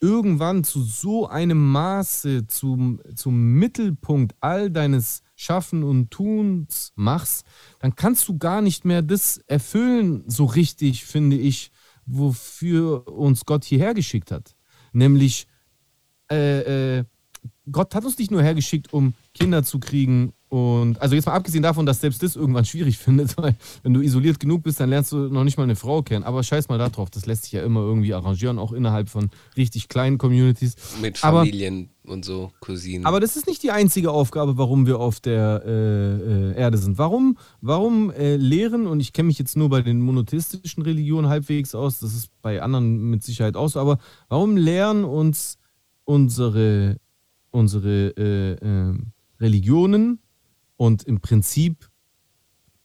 irgendwann 0.00 0.64
zu 0.64 0.82
so 0.82 1.26
einem 1.28 1.72
Maße 1.72 2.46
zum, 2.46 3.00
zum 3.14 3.54
Mittelpunkt 3.54 4.34
all 4.40 4.70
deines 4.70 5.22
Schaffen 5.34 5.82
und 5.82 6.10
Tuns 6.10 6.92
machst, 6.96 7.46
dann 7.80 7.94
kannst 7.94 8.28
du 8.28 8.38
gar 8.38 8.60
nicht 8.60 8.84
mehr 8.84 9.02
das 9.02 9.38
erfüllen, 9.46 10.24
so 10.26 10.44
richtig, 10.44 11.04
finde 11.04 11.36
ich, 11.36 11.70
wofür 12.04 13.08
uns 13.08 13.44
Gott 13.44 13.64
hierher 13.64 13.94
geschickt 13.94 14.30
hat. 14.30 14.54
Nämlich, 14.92 15.46
äh, 16.30 16.98
äh, 16.98 17.04
Gott 17.70 17.94
hat 17.94 18.04
uns 18.04 18.18
nicht 18.18 18.30
nur 18.30 18.42
hergeschickt, 18.42 18.92
um 18.92 19.14
Kinder 19.34 19.62
zu 19.62 19.78
kriegen 19.78 20.32
und, 20.48 21.02
also 21.02 21.16
jetzt 21.16 21.26
mal 21.26 21.32
abgesehen 21.32 21.62
davon, 21.62 21.86
dass 21.86 22.00
selbst 22.00 22.22
das 22.22 22.36
irgendwann 22.36 22.64
schwierig 22.64 22.98
findet, 22.98 23.36
weil 23.36 23.56
wenn 23.82 23.92
du 23.94 24.00
isoliert 24.00 24.38
genug 24.38 24.62
bist, 24.62 24.78
dann 24.78 24.90
lernst 24.90 25.10
du 25.12 25.28
noch 25.28 25.42
nicht 25.42 25.56
mal 25.56 25.64
eine 25.64 25.74
Frau 25.76 26.02
kennen. 26.02 26.24
Aber 26.24 26.42
scheiß 26.42 26.68
mal 26.68 26.78
da 26.78 26.88
drauf, 26.88 27.10
das 27.10 27.26
lässt 27.26 27.44
sich 27.44 27.52
ja 27.52 27.62
immer 27.62 27.80
irgendwie 27.80 28.14
arrangieren, 28.14 28.58
auch 28.58 28.72
innerhalb 28.72 29.08
von 29.08 29.30
richtig 29.56 29.88
kleinen 29.88 30.18
Communities. 30.18 30.76
Mit 31.02 31.22
Aber- 31.24 31.40
Familien 31.40 31.90
und 32.04 32.24
so, 32.24 32.52
Cousinen. 32.60 33.04
Aber 33.04 33.18
das 33.18 33.36
ist 33.36 33.48
nicht 33.48 33.64
die 33.64 33.72
einzige 33.72 34.12
Aufgabe, 34.12 34.56
warum 34.56 34.86
wir 34.86 35.00
auf 35.00 35.18
der 35.18 35.62
äh, 35.66 35.70
äh, 35.70 36.54
Erde 36.56 36.78
sind. 36.78 36.98
Warum, 36.98 37.36
warum 37.60 38.12
äh, 38.12 38.36
lehren, 38.36 38.86
und 38.86 39.00
ich 39.00 39.12
kenne 39.12 39.26
mich 39.26 39.40
jetzt 39.40 39.56
nur 39.56 39.68
bei 39.68 39.82
den 39.82 40.00
monotheistischen 40.00 40.84
Religionen 40.84 41.28
halbwegs 41.28 41.74
aus, 41.74 41.98
das 41.98 42.14
ist 42.14 42.30
bei 42.42 42.62
anderen 42.62 43.10
mit 43.10 43.24
Sicherheit 43.24 43.56
auch 43.56 43.68
so, 43.68 43.80
aber 43.80 43.98
warum 44.28 44.56
lehren 44.56 45.02
uns 45.02 45.58
unsere, 46.04 46.98
unsere 47.50 48.10
äh, 48.16 48.52
äh, 48.52 48.94
Religionen 49.40 50.20
und 50.76 51.02
im 51.04 51.20
Prinzip, 51.20 51.88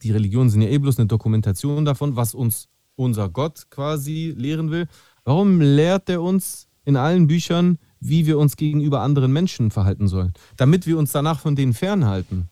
die 0.01 0.11
Religionen 0.11 0.49
sind 0.49 0.61
ja 0.61 0.69
eh 0.69 0.77
bloß 0.77 0.99
eine 0.99 1.07
Dokumentation 1.07 1.85
davon, 1.85 2.15
was 2.15 2.33
uns 2.33 2.69
unser 2.95 3.29
Gott 3.29 3.67
quasi 3.69 4.33
lehren 4.37 4.71
will. 4.71 4.87
Warum 5.23 5.61
lehrt 5.61 6.09
er 6.09 6.21
uns 6.21 6.67
in 6.83 6.97
allen 6.97 7.27
Büchern, 7.27 7.77
wie 7.99 8.25
wir 8.25 8.37
uns 8.37 8.57
gegenüber 8.57 9.01
anderen 9.01 9.31
Menschen 9.31 9.71
verhalten 9.71 10.07
sollen? 10.07 10.33
Damit 10.57 10.87
wir 10.87 10.97
uns 10.97 11.11
danach 11.11 11.39
von 11.39 11.55
denen 11.55 11.73
fernhalten. 11.73 12.49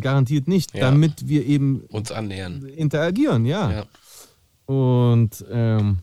Garantiert 0.00 0.48
nicht. 0.48 0.74
Ja. 0.74 0.90
Damit 0.90 1.28
wir 1.28 1.44
eben 1.46 1.80
uns 1.88 2.12
annähern. 2.12 2.64
interagieren, 2.64 3.44
ja. 3.44 3.70
Ja. 3.70 3.86
Und 4.66 5.44
ähm, 5.50 5.98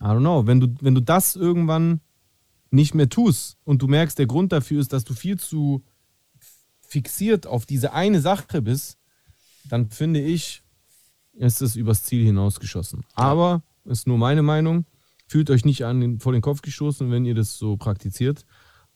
I 0.00 0.04
don't 0.04 0.20
know, 0.20 0.46
wenn 0.46 0.60
du, 0.60 0.74
wenn 0.80 0.94
du 0.94 1.02
das 1.02 1.36
irgendwann 1.36 2.00
nicht 2.70 2.94
mehr 2.94 3.08
tust 3.08 3.58
und 3.64 3.82
du 3.82 3.88
merkst, 3.88 4.18
der 4.18 4.26
Grund 4.26 4.52
dafür 4.52 4.80
ist, 4.80 4.92
dass 4.92 5.04
du 5.04 5.12
viel 5.12 5.38
zu 5.38 5.82
fixiert 6.90 7.46
auf 7.46 7.66
diese 7.66 7.92
eine 7.92 8.20
Sache 8.20 8.60
bist, 8.62 8.98
dann 9.68 9.90
finde 9.90 10.20
ich, 10.20 10.62
ist 11.34 11.62
es 11.62 11.76
übers 11.76 12.02
Ziel 12.02 12.24
hinausgeschossen. 12.26 13.04
Aber, 13.14 13.62
ist 13.84 14.08
nur 14.08 14.18
meine 14.18 14.42
Meinung, 14.42 14.84
fühlt 15.28 15.48
euch 15.50 15.64
nicht 15.64 15.84
an 15.84 16.18
vor 16.18 16.32
den 16.32 16.42
Kopf 16.42 16.62
gestoßen, 16.62 17.10
wenn 17.12 17.24
ihr 17.24 17.36
das 17.36 17.56
so 17.56 17.76
praktiziert. 17.76 18.44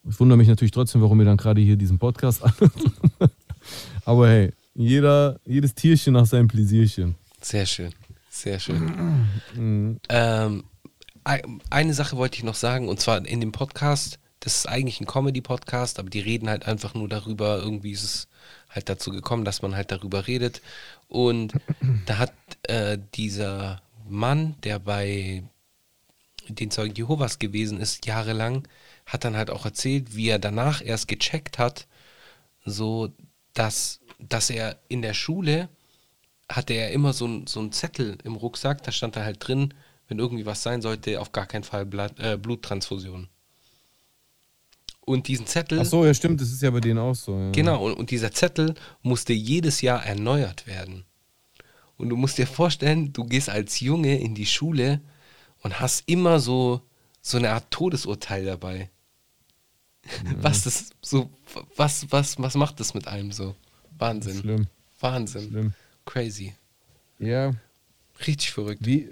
Ich 0.08 0.18
wundere 0.18 0.36
mich 0.36 0.48
natürlich 0.48 0.72
trotzdem, 0.72 1.00
warum 1.02 1.20
ihr 1.20 1.24
dann 1.26 1.36
gerade 1.36 1.60
hier 1.60 1.76
diesen 1.76 1.98
Podcast 2.00 2.42
anhört. 2.42 2.72
Aber 4.04 4.28
hey, 4.28 4.52
jeder, 4.74 5.38
jedes 5.46 5.74
Tierchen 5.74 6.14
nach 6.14 6.26
seinem 6.26 6.48
Pläsierchen. 6.48 7.14
Sehr 7.40 7.64
schön. 7.64 7.92
Sehr 8.28 8.58
schön. 8.58 9.28
Ähm, 10.08 10.64
ei- 11.22 11.42
eine 11.70 11.94
Sache 11.94 12.16
wollte 12.16 12.36
ich 12.38 12.42
noch 12.44 12.56
sagen, 12.56 12.88
und 12.88 12.98
zwar 12.98 13.24
in 13.24 13.40
dem 13.40 13.52
Podcast, 13.52 14.18
das 14.44 14.56
ist 14.56 14.66
eigentlich 14.66 15.00
ein 15.00 15.06
Comedy-Podcast, 15.06 15.98
aber 15.98 16.10
die 16.10 16.20
reden 16.20 16.50
halt 16.50 16.66
einfach 16.66 16.92
nur 16.92 17.08
darüber, 17.08 17.56
irgendwie 17.58 17.92
ist 17.92 18.04
es 18.04 18.28
halt 18.68 18.90
dazu 18.90 19.10
gekommen, 19.10 19.46
dass 19.46 19.62
man 19.62 19.74
halt 19.74 19.90
darüber 19.90 20.26
redet. 20.26 20.60
Und 21.08 21.54
da 22.04 22.18
hat 22.18 22.34
äh, 22.64 22.98
dieser 23.14 23.80
Mann, 24.06 24.54
der 24.62 24.78
bei 24.80 25.44
den 26.48 26.70
Zeugen 26.70 26.94
Jehovas 26.94 27.38
gewesen 27.38 27.80
ist, 27.80 28.04
jahrelang, 28.04 28.68
hat 29.06 29.24
dann 29.24 29.34
halt 29.34 29.48
auch 29.48 29.64
erzählt, 29.64 30.14
wie 30.14 30.28
er 30.28 30.38
danach 30.38 30.82
erst 30.84 31.08
gecheckt 31.08 31.58
hat, 31.58 31.86
so 32.66 33.10
dass, 33.54 34.00
dass 34.18 34.50
er 34.50 34.78
in 34.88 35.00
der 35.00 35.14
Schule 35.14 35.70
hatte 36.50 36.74
er 36.74 36.90
immer 36.90 37.14
so 37.14 37.46
so 37.46 37.60
ein 37.60 37.72
Zettel 37.72 38.18
im 38.24 38.36
Rucksack, 38.36 38.82
da 38.82 38.92
stand 38.92 39.16
da 39.16 39.24
halt 39.24 39.46
drin, 39.46 39.72
wenn 40.08 40.18
irgendwie 40.18 40.44
was 40.44 40.62
sein 40.62 40.82
sollte, 40.82 41.18
auf 41.18 41.32
gar 41.32 41.46
keinen 41.46 41.64
Fall 41.64 41.86
Blatt, 41.86 42.20
äh, 42.20 42.36
Bluttransfusion. 42.36 43.28
Und 45.06 45.28
diesen 45.28 45.46
Zettel, 45.46 45.80
Ach 45.80 45.84
so, 45.84 46.04
ja 46.04 46.14
stimmt, 46.14 46.40
das 46.40 46.50
ist 46.50 46.62
ja 46.62 46.70
bei 46.70 46.80
denen 46.80 46.98
auch 46.98 47.14
so. 47.14 47.38
Ja. 47.38 47.50
genau, 47.50 47.84
und, 47.84 47.94
und 47.94 48.10
dieser 48.10 48.32
Zettel 48.32 48.74
musste 49.02 49.32
jedes 49.34 49.80
Jahr 49.82 50.04
erneuert 50.04 50.66
werden. 50.66 51.04
Und 51.96 52.08
du 52.08 52.16
musst 52.16 52.38
dir 52.38 52.46
vorstellen, 52.46 53.12
du 53.12 53.24
gehst 53.24 53.50
als 53.50 53.80
Junge 53.80 54.18
in 54.18 54.34
die 54.34 54.46
Schule 54.46 55.00
und 55.62 55.78
hast 55.80 56.04
immer 56.08 56.40
so, 56.40 56.80
so 57.20 57.36
eine 57.38 57.50
Art 57.50 57.70
Todesurteil 57.70 58.44
dabei. 58.46 58.88
Was 60.40 60.62
das 60.64 60.90
so, 61.00 61.30
was, 61.76 62.06
was, 62.10 62.38
was 62.38 62.54
macht 62.56 62.78
das 62.80 62.94
mit 62.94 63.06
einem 63.08 63.32
so? 63.32 63.54
Wahnsinn. 63.96 64.38
Schlimm, 64.38 64.66
Wahnsinn. 65.00 65.48
schlimm. 65.50 65.74
Crazy. 66.04 66.54
Ja, 67.18 67.54
Richtig 68.26 68.52
verrückt. 68.52 68.84
wie, 68.84 69.08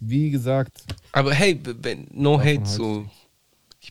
wie 0.00 0.30
gesagt, 0.30 0.82
Aber 1.12 1.32
hey, 1.32 1.58
no 2.12 2.38
hate, 2.38 2.58
halt. 2.58 2.66
so. 2.66 3.08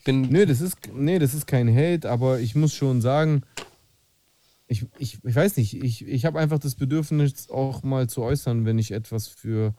Bin. 0.06 0.22
nee 0.22 0.46
das, 0.46 0.60
ist, 0.60 0.78
nee, 0.94 1.18
das 1.18 1.34
ist 1.34 1.46
kein 1.46 1.68
Hate, 1.68 2.08
aber 2.08 2.40
ich 2.40 2.54
muss 2.54 2.74
schon 2.74 3.02
sagen, 3.02 3.42
ich, 4.68 4.86
ich, 4.98 5.18
ich 5.22 5.34
weiß 5.36 5.56
nicht, 5.58 5.82
ich, 5.82 6.06
ich 6.06 6.24
habe 6.24 6.38
einfach 6.38 6.58
das 6.58 6.74
Bedürfnis 6.74 7.50
auch 7.50 7.82
mal 7.82 8.08
zu 8.08 8.22
äußern, 8.22 8.64
wenn 8.64 8.78
ich 8.78 8.92
etwas 8.92 9.28
für 9.28 9.74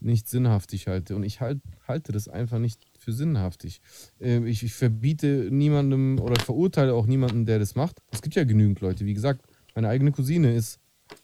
nicht 0.00 0.28
sinnhaftig 0.28 0.86
halte. 0.86 1.16
Und 1.16 1.22
ich 1.22 1.40
halt, 1.40 1.60
halte 1.86 2.12
das 2.12 2.28
einfach 2.28 2.58
nicht 2.58 2.80
für 2.98 3.12
sinnhaftig. 3.12 3.80
Ähm, 4.20 4.46
ich, 4.46 4.62
ich 4.62 4.74
verbiete 4.74 5.48
niemandem 5.50 6.18
oder 6.20 6.40
verurteile 6.40 6.94
auch 6.94 7.06
niemanden, 7.06 7.46
der 7.46 7.58
das 7.58 7.74
macht. 7.74 8.00
Es 8.10 8.22
gibt 8.22 8.34
ja 8.34 8.44
genügend 8.44 8.80
Leute. 8.80 9.04
Wie 9.04 9.14
gesagt, 9.14 9.44
meine 9.74 9.88
eigene 9.88 10.12
Cousine 10.12 10.54
ist 10.54 10.78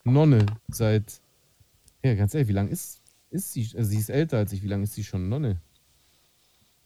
Nonne 0.04 0.46
seit, 0.68 1.20
ja, 2.04 2.14
ganz 2.14 2.34
ehrlich, 2.34 2.48
wie 2.48 2.54
lange 2.54 2.70
ist, 2.70 3.00
ist 3.30 3.52
sie? 3.52 3.68
Also 3.76 3.90
sie 3.90 3.98
ist 3.98 4.10
älter 4.10 4.38
als 4.38 4.52
ich. 4.52 4.62
Wie 4.62 4.68
lange 4.68 4.84
ist 4.84 4.94
sie 4.94 5.04
schon 5.04 5.28
Nonne? 5.28 5.60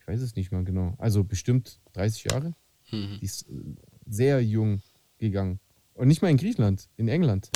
Ich 0.09 0.14
weiß 0.14 0.23
es 0.23 0.37
nicht 0.37 0.51
mal 0.53 0.64
genau. 0.64 0.94
Also 0.97 1.23
bestimmt 1.23 1.81
30 1.92 2.25
Jahre. 2.33 2.55
Mhm. 2.90 3.18
Die 3.21 3.25
ist 3.27 3.42
äh, 3.42 3.53
sehr 4.07 4.42
jung 4.42 4.81
gegangen. 5.18 5.61
Und 5.92 6.09
nicht 6.09 6.23
mal 6.23 6.31
in 6.31 6.38
Griechenland, 6.38 6.88
in 6.97 7.09
England. 7.09 7.51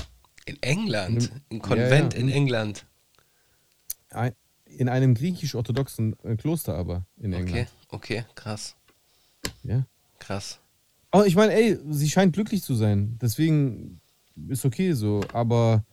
In 0.45 0.63
England, 0.63 1.31
In- 1.31 1.41
im 1.49 1.63
Konvent 1.63 2.13
ja, 2.13 2.21
in 2.21 2.29
in- 2.29 2.35
England. 2.35 2.85
Ein- 4.11 4.35
In 4.67 4.91
einem 4.91 5.15
griechisch-orthodoxen 5.15 6.15
äh, 6.25 6.37
Kloster 6.37 6.75
aber 6.77 7.07
in 7.17 7.33
Okay, 7.33 7.43
England. 7.43 7.69
okay, 7.89 8.25
krass, 8.35 8.77
Ja. 9.63 9.87
krass. 10.19 10.61
Aber 11.11 11.27
ich 11.27 11.35
meine, 11.37 11.55
ey, 11.55 11.79
sie 11.91 12.11
scheint 12.11 12.35
glücklich 12.35 12.63
zu 12.63 12.75
sein. 12.75 13.19
Deswegen 13.21 14.01
ist 14.49 14.65
okay 14.67 14.93
so. 14.93 15.23
Aber 15.33 15.85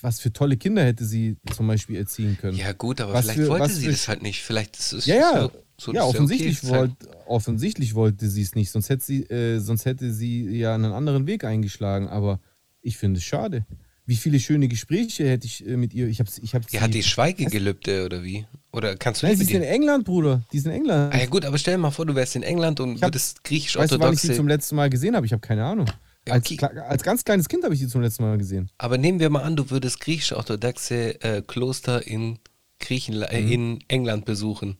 was 0.00 0.20
für 0.20 0.32
tolle 0.32 0.56
Kinder 0.56 0.84
hätte 0.84 1.04
sie 1.04 1.36
zum 1.54 1.66
Beispiel 1.66 1.96
erziehen 1.96 2.36
können. 2.40 2.56
Ja, 2.56 2.72
gut, 2.72 3.00
aber 3.00 3.12
Was 3.14 3.24
vielleicht 3.26 3.40
für- 3.40 3.48
wollte 3.48 3.70
sie 3.72 3.84
für- 3.86 3.90
das 3.90 4.08
halt 4.08 4.22
nicht. 4.22 4.42
Vielleicht 4.42 4.76
ist 4.78 4.92
es 4.92 5.06
Ja, 5.06 5.14
ja, 5.16 5.40
so, 5.42 5.52
so 5.78 5.92
ja 5.94 6.04
offensichtlich, 6.04 6.62
okay. 6.64 6.72
wollt, 6.72 6.92
offensichtlich 7.26 7.94
wollte 7.94 8.28
sie 8.28 8.42
es 8.42 8.54
nicht, 8.54 8.70
sonst 8.70 8.88
hätte 8.88 9.04
sie, 9.04 9.22
äh, 9.24 9.58
sonst 9.60 9.84
hätte 9.84 10.12
sie 10.12 10.48
ja 10.56 10.74
einen 10.74 10.92
anderen 10.92 11.26
Weg 11.26 11.44
eingeschlagen. 11.44 12.08
Aber 12.08 12.40
ich 12.80 12.96
finde 12.96 13.18
es 13.18 13.24
schade. 13.24 13.66
Wie 14.06 14.16
viele 14.16 14.40
schöne 14.40 14.68
Gespräche 14.68 15.28
hätte 15.28 15.46
ich 15.46 15.66
äh, 15.66 15.76
mit 15.76 15.92
ihr. 15.92 16.08
Ich 16.08 16.18
habe 16.20 16.30
ich 16.40 16.54
hab 16.54 16.70
Ja, 16.70 16.80
hat 16.80 16.94
die 16.94 17.02
Schweigegelübde 17.02 18.06
oder 18.06 18.24
wie? 18.24 18.46
Oder 18.72 18.96
kannst 18.96 19.22
du 19.22 19.26
Nein, 19.26 19.36
nicht 19.36 19.48
sie 19.48 19.52
ist 19.54 19.58
in? 19.58 19.62
England, 19.62 20.04
Bruder. 20.06 20.42
Die 20.52 20.56
ist 20.56 20.64
in 20.66 20.72
England. 20.72 21.12
Ah, 21.14 21.18
ja, 21.18 21.26
gut, 21.26 21.44
aber 21.44 21.58
stell 21.58 21.74
dir 21.74 21.78
mal 21.78 21.90
vor, 21.90 22.06
du 22.06 22.14
wärst 22.14 22.34
in 22.36 22.42
England 22.42 22.80
und 22.80 22.96
Ich 22.96 23.02
hab- 23.02 23.08
würdest 23.08 23.40
weißt 23.44 23.92
du, 23.92 24.00
wann 24.00 24.14
ich 24.14 24.20
sie 24.20 24.32
zum 24.34 24.48
letzten 24.48 24.76
Mal 24.76 24.88
gesehen 24.88 25.14
habe? 25.14 25.26
Ich 25.26 25.32
habe 25.32 25.40
keine 25.40 25.64
Ahnung. 25.64 25.86
Ja, 26.28 26.34
als, 26.34 26.52
als 26.62 27.02
ganz 27.02 27.24
kleines 27.24 27.48
Kind 27.48 27.64
habe 27.64 27.74
ich 27.74 27.80
sie 27.80 27.88
zum 27.88 28.00
letzten 28.02 28.22
Mal 28.22 28.38
gesehen. 28.38 28.70
Aber 28.78 28.98
nehmen 28.98 29.20
wir 29.20 29.30
mal 29.30 29.42
an, 29.42 29.56
du 29.56 29.70
würdest 29.70 30.00
griechisch-orthodoxe 30.00 31.20
äh, 31.22 31.42
Kloster 31.42 32.06
in, 32.06 32.38
Griechenland, 32.80 33.32
Mhm. 33.32 33.38
äh, 33.38 33.52
in 33.54 33.84
England 33.88 34.24
besuchen. 34.24 34.78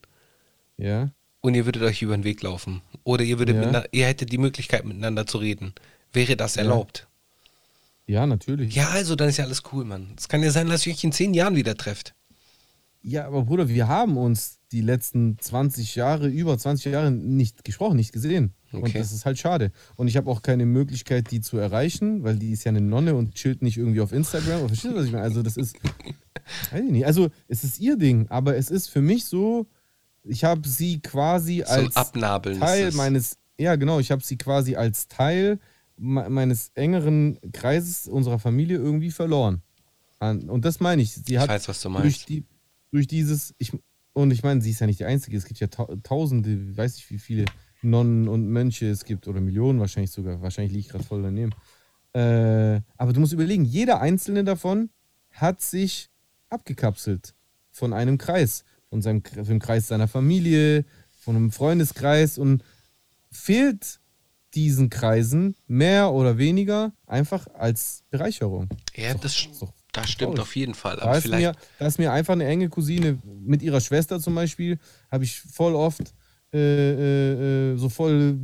Ja. 0.77 1.11
Und 1.41 1.55
ihr 1.55 1.65
würdet 1.67 1.83
euch 1.83 2.03
über 2.03 2.17
den 2.17 2.25
Weg 2.25 2.43
laufen. 2.43 2.83
Oder 3.05 3.25
ihr, 3.25 3.39
würdet 3.39 3.57
Ja. 3.73 3.85
ihr 3.93 4.07
hättet 4.07 4.33
die 4.33 4.39
Möglichkeit, 4.39 4.85
miteinander 4.85 5.27
zu 5.27 5.39
reden. 5.39 5.73
Wäre 6.13 6.37
das 6.37 6.57
erlaubt? 6.57 7.07
Ja, 8.07 8.27
natürlich. 8.27 8.75
Ja, 8.75 8.89
also 8.91 9.17
dann 9.17 9.29
ist 9.29 9.37
ja 9.37 9.45
alles 9.45 9.63
cool, 9.73 9.85
Mann. 9.85 10.15
Es 10.17 10.29
kann 10.29 10.43
ja 10.43 10.51
sein, 10.51 10.69
dass 10.69 10.87
ihr 10.87 10.93
euch 10.93 11.05
in 11.05 11.13
zehn 11.13 11.35
Jahren 11.35 11.57
wieder 11.57 11.77
trefft. 11.77 12.15
Ja, 13.03 13.27
aber 13.27 13.43
Bruder, 13.43 13.69
wir 13.69 13.87
haben 13.89 14.17
uns 14.17 14.59
die 14.73 14.81
letzten 14.81 15.39
20 15.39 15.95
Jahre, 15.95 16.29
über 16.29 16.57
20 16.59 16.93
Jahre 16.93 17.11
nicht 17.11 17.65
gesprochen, 17.65 17.97
nicht 17.97 18.13
gesehen. 18.13 18.53
Und 18.73 18.83
Okay. 18.85 18.99
das 18.99 19.13
ist 19.13 19.25
halt 19.25 19.39
schade. 19.39 19.73
Und 19.97 20.09
ich 20.09 20.17
habe 20.17 20.31
auch 20.31 20.43
keine 20.43 20.67
Möglichkeit, 20.67 21.31
die 21.31 21.41
zu 21.41 21.57
erreichen, 21.59 22.23
weil 22.23 22.37
die 22.39 22.53
ist 22.53 22.65
ja 22.65 22.71
eine 22.71 22.81
Nonne 22.81 23.15
und 23.15 23.35
chillt 23.35 23.63
nicht 23.63 23.77
irgendwie 23.79 24.01
auf 24.01 24.13
Instagram. 24.13 24.67
Verstehst 24.69 24.93
du, 24.93 24.97
was 24.97 25.07
ich 25.07 25.13
meine? 25.13 25.25
Also, 25.25 25.43
das 25.43 25.57
ist. 25.57 25.77
Weiß 26.71 26.85
ich 26.85 26.91
nicht. 26.91 27.07
Also, 27.07 27.29
es 27.49 27.65
ist 27.65 27.79
ihr 27.81 27.97
Ding, 27.97 28.27
aber 28.29 28.57
es 28.57 28.71
ist 28.71 28.89
für 28.89 29.01
mich 29.01 29.25
so, 29.27 29.67
ich 30.25 30.45
habe 30.45 30.67
sie 30.69 31.01
quasi 31.01 31.63
ein 31.63 31.87
als 31.87 31.97
Abnabeln 31.97 32.61
Teil 32.61 32.93
meines. 32.93 33.39
Ja, 33.59 33.77
genau, 33.77 33.99
ich 33.99 34.11
habe 34.11 34.23
sie 34.23 34.37
quasi 34.37 34.77
als 34.77 35.09
Teil 35.09 35.59
me- 35.97 36.29
meines 36.31 36.71
engeren 36.75 37.39
Kreises 37.53 38.07
unserer 38.07 38.39
Familie 38.39 38.77
irgendwie 38.79 39.11
verloren. 39.11 39.63
Und 40.21 40.65
das 40.65 40.81
meine 40.81 41.03
ich. 41.03 41.13
Sie 41.15 41.23
Ich 41.29 41.39
hat 41.39 41.49
weiß, 41.49 41.69
was 41.69 41.81
du 41.81 41.89
durch, 41.91 42.03
meinst. 42.03 42.29
die, 42.29 42.45
durch 42.93 43.07
dieses, 43.07 43.55
ich, 43.59 43.73
und 44.15 44.31
ich 44.33 44.43
meine, 44.43 44.61
sie 44.61 44.71
ist 44.71 44.81
ja 44.81 44.87
nicht 44.87 45.01
die 45.01 45.05
Einzige, 45.05 45.37
es 45.37 45.45
gibt 45.45 45.61
ja 45.61 45.67
tau 45.69 45.95
tausende, 46.03 46.77
weiß 46.77 46.97
ich 46.97 47.09
wie 47.11 47.19
viele 47.19 47.45
Nonnen 47.83 48.29
und 48.29 48.49
Mönche 48.49 48.89
es 48.91 49.05
gibt, 49.05 49.29
oder 49.29 49.41
Millionen 49.41 49.81
wahrscheinlich 49.81 50.11
sogar, 50.11 50.43
wahrscheinlich 50.43 50.73
liege 50.73 50.87
ich 50.87 50.89
gerade 50.89 51.05
voll 51.05 51.23
daneben. 51.23 51.53
Äh, 52.13 52.81
aber 52.97 53.13
du 53.13 53.21
musst 53.21 53.33
überlegen, 53.33 53.65
jeder 53.65 54.01
einzelne 54.01 54.45
davon 54.45 54.91
hat 55.31 55.61
sich 55.61 56.11
abgekapselt 56.49 57.35
von 57.71 57.93
einem 57.93 58.19
Kreis, 58.19 58.65
von 58.89 59.03
seinem 59.03 59.23
vom 59.23 59.59
Kreis 59.59 59.89
seiner 59.89 60.09
Familie, 60.09 60.85
von 61.21 61.37
einem 61.37 61.53
Freundeskreis 61.53 62.39
und 62.39 62.65
fehlt 63.31 64.01
diesen 64.55 64.89
Kreisen 64.89 65.55
mehr 65.67 66.13
oder 66.13 66.39
weniger 66.39 66.93
einfach 67.07 67.47
als 67.55 68.03
Bereicherung. 68.11 68.69
Ja, 68.97 69.13
Ist 69.13 69.25
das, 69.25 69.49
doch 69.61 69.73
das 69.93 70.11
stimmt 70.11 70.41
auf 70.41 70.57
jeden 70.57 70.75
Fall. 70.75 70.97
Da 70.97 71.03
Aber 71.03 71.19
ist, 71.19 71.25
vielleicht. 71.25 71.43
mir, 71.43 71.53
da 71.79 71.87
ist 71.87 71.99
mir 71.99 72.13
einfach 72.13 72.33
eine 72.33 72.47
enge 72.47 72.69
Cousine 72.69 73.19
mit 73.25 73.63
ihrer 73.63 73.81
Schwester 73.81 74.21
zum 74.21 74.35
Beispiel, 74.35 74.79
habe 75.11 75.25
ich 75.25 75.41
voll 75.41 75.75
oft 75.75 76.15
äh, 76.53 76.59
äh, 76.59 77.73
äh, 77.73 77.77
so 77.77 77.89
voll 77.89 78.39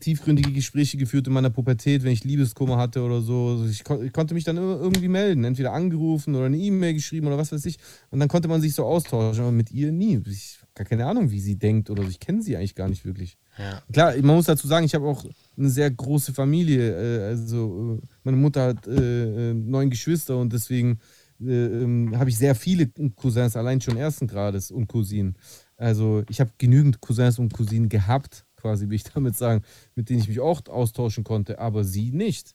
tiefgründige 0.00 0.52
Gespräche 0.52 0.96
geführt 0.96 1.28
in 1.28 1.32
meiner 1.32 1.50
Pubertät, 1.50 2.02
wenn 2.02 2.12
ich 2.12 2.24
Liebeskummer 2.24 2.78
hatte 2.78 3.00
oder 3.02 3.20
so. 3.20 3.50
Also 3.50 3.66
Ich, 3.66 3.84
kon 3.84 4.04
ich 4.04 4.12
konnte 4.12 4.34
mich 4.34 4.42
dann 4.42 4.56
immer 4.56 4.80
irgendwie 4.80 5.06
melden, 5.08 5.44
entweder 5.44 5.72
angerufen 5.72 6.34
oder 6.34 6.46
eine 6.46 6.56
E-Mail 6.56 6.94
geschrieben 6.94 7.28
oder 7.28 7.38
was 7.38 7.52
weiß 7.52 7.64
ich. 7.66 7.78
Und 8.10 8.18
dann 8.18 8.28
konnte 8.28 8.48
man 8.48 8.60
sich 8.60 8.74
so 8.74 8.84
austauschen, 8.84 9.42
aber 9.42 9.52
mit 9.52 9.70
ihr 9.70 9.92
nie. 9.92 10.20
Ich 10.26 10.58
habe 10.60 10.72
gar 10.74 10.86
keine 10.86 11.06
Ahnung, 11.06 11.30
wie 11.30 11.40
sie 11.40 11.56
denkt 11.56 11.90
oder 11.90 12.02
so. 12.02 12.08
Ich 12.08 12.18
kenne 12.18 12.42
sie 12.42 12.56
eigentlich 12.56 12.74
gar 12.74 12.88
nicht 12.88 13.04
wirklich. 13.04 13.38
Ja. 13.56 13.82
Klar, 13.92 14.16
man 14.16 14.36
muss 14.36 14.46
dazu 14.46 14.66
sagen, 14.66 14.84
ich 14.84 14.94
habe 14.96 15.06
auch 15.06 15.24
eine 15.56 15.70
sehr 15.70 15.90
große 15.90 16.34
Familie. 16.34 17.26
Also 17.28 18.00
meine 18.24 18.36
Mutter 18.36 18.66
hat 18.66 18.86
neun 18.86 19.90
Geschwister 19.90 20.38
und 20.38 20.52
deswegen 20.52 20.98
äh, 21.40 21.66
ähm, 21.66 22.18
habe 22.18 22.30
ich 22.30 22.38
sehr 22.38 22.54
viele 22.54 22.88
Cousins, 23.14 23.56
allein 23.56 23.80
schon 23.80 23.96
ersten 23.96 24.26
Grades 24.26 24.70
und 24.70 24.88
Cousinen. 24.88 25.36
Also 25.78 26.24
ich 26.28 26.40
habe 26.40 26.50
genügend 26.58 27.00
Cousins 27.00 27.38
und 27.38 27.54
Cousinen 27.54 27.88
gehabt, 27.88 28.44
quasi, 28.56 28.88
will 28.88 28.96
ich 28.96 29.04
damit 29.04 29.36
sagen, 29.36 29.62
mit 29.94 30.10
denen 30.10 30.20
ich 30.20 30.28
mich 30.28 30.40
auch 30.40 30.60
austauschen 30.68 31.24
konnte, 31.24 31.58
aber 31.60 31.84
sie 31.84 32.10
nicht. 32.10 32.54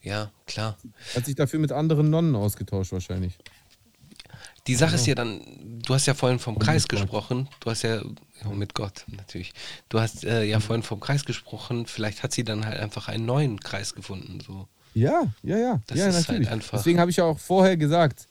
ja, 0.00 0.30
klar. 0.46 0.78
Hat 1.14 1.26
sich 1.26 1.34
dafür 1.34 1.58
mit 1.58 1.72
anderen 1.72 2.08
Nonnen 2.10 2.34
ausgetauscht 2.36 2.92
wahrscheinlich. 2.92 3.36
Die 4.66 4.74
Sache 4.74 4.94
ist 4.94 5.06
ja 5.06 5.14
dann, 5.14 5.40
du 5.84 5.94
hast 5.94 6.06
ja 6.06 6.14
vorhin 6.14 6.38
vom 6.38 6.58
Kreis 6.58 6.86
Gott. 6.86 7.00
gesprochen. 7.00 7.48
Du 7.60 7.70
hast 7.70 7.82
ja, 7.82 8.00
oh, 8.44 8.50
mit 8.50 8.74
Gott 8.74 9.04
natürlich. 9.08 9.52
Du 9.88 9.98
hast 10.00 10.24
äh, 10.24 10.44
Mhm. 10.44 10.50
ja 10.50 10.60
vorhin 10.60 10.82
vom 10.82 11.00
Kreis 11.00 11.24
gesprochen. 11.24 11.86
Vielleicht 11.86 12.22
hat 12.22 12.32
sie 12.32 12.44
dann 12.44 12.64
halt 12.66 12.78
einfach 12.78 13.08
einen 13.08 13.26
neuen 13.26 13.58
Kreis 13.58 13.94
gefunden. 13.94 14.38
So. 14.40 14.68
Ja, 14.94 15.24
ja, 15.42 15.56
ja. 15.58 15.80
Das 15.86 15.98
ja, 15.98 16.06
ist 16.06 16.14
halt 16.14 16.28
natürlich. 16.28 16.50
einfach- 16.50 16.78
Deswegen 16.78 17.00
habe 17.00 17.10
ich 17.10 17.16
ja 17.16 17.24
auch 17.24 17.38
vorher 17.38 17.76
gesagt, 17.76 18.28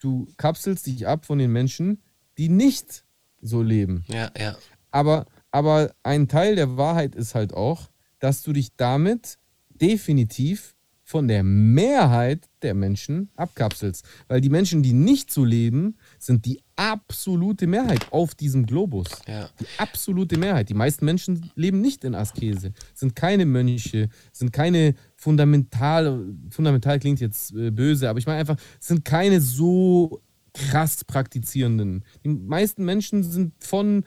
du 0.00 0.28
kapselst 0.36 0.86
dich 0.86 1.06
ab 1.06 1.24
von 1.24 1.38
den 1.38 1.52
Menschen, 1.52 2.02
die 2.38 2.48
nicht 2.48 3.04
so 3.40 3.62
leben. 3.62 4.04
Ja, 4.08 4.30
ja. 4.38 4.56
Aber, 4.90 5.26
aber 5.50 5.92
ein 6.02 6.28
Teil 6.28 6.56
der 6.56 6.76
Wahrheit 6.76 7.14
ist 7.14 7.34
halt 7.34 7.52
auch, 7.52 7.90
dass 8.20 8.42
du 8.42 8.52
dich 8.52 8.74
damit 8.76 9.38
definitiv 9.68 10.74
von 11.08 11.26
der 11.26 11.42
Mehrheit 11.42 12.50
der 12.60 12.74
Menschen 12.74 13.30
abkapselst. 13.34 14.04
Weil 14.26 14.42
die 14.42 14.50
Menschen, 14.50 14.82
die 14.82 14.92
nicht 14.92 15.32
so 15.32 15.42
leben, 15.42 15.96
sind 16.18 16.44
die 16.44 16.60
absolute 16.76 17.66
Mehrheit 17.66 18.12
auf 18.12 18.34
diesem 18.34 18.66
Globus. 18.66 19.08
Ja. 19.26 19.48
Die 19.58 19.66
absolute 19.78 20.36
Mehrheit. 20.36 20.68
Die 20.68 20.74
meisten 20.74 21.06
Menschen 21.06 21.50
leben 21.54 21.80
nicht 21.80 22.04
in 22.04 22.14
Askese, 22.14 22.74
sind 22.92 23.16
keine 23.16 23.46
Mönche, 23.46 24.10
sind 24.32 24.52
keine 24.52 24.94
fundamental, 25.16 26.26
fundamental 26.50 26.98
klingt 26.98 27.20
jetzt 27.20 27.54
äh, 27.54 27.70
böse, 27.70 28.10
aber 28.10 28.18
ich 28.18 28.26
meine 28.26 28.40
einfach, 28.40 28.58
sind 28.78 29.02
keine 29.06 29.40
so 29.40 30.20
krass 30.54 31.04
praktizierenden. 31.04 32.04
Die 32.24 32.28
meisten 32.28 32.84
Menschen 32.84 33.22
sind 33.22 33.52
von, 33.62 34.04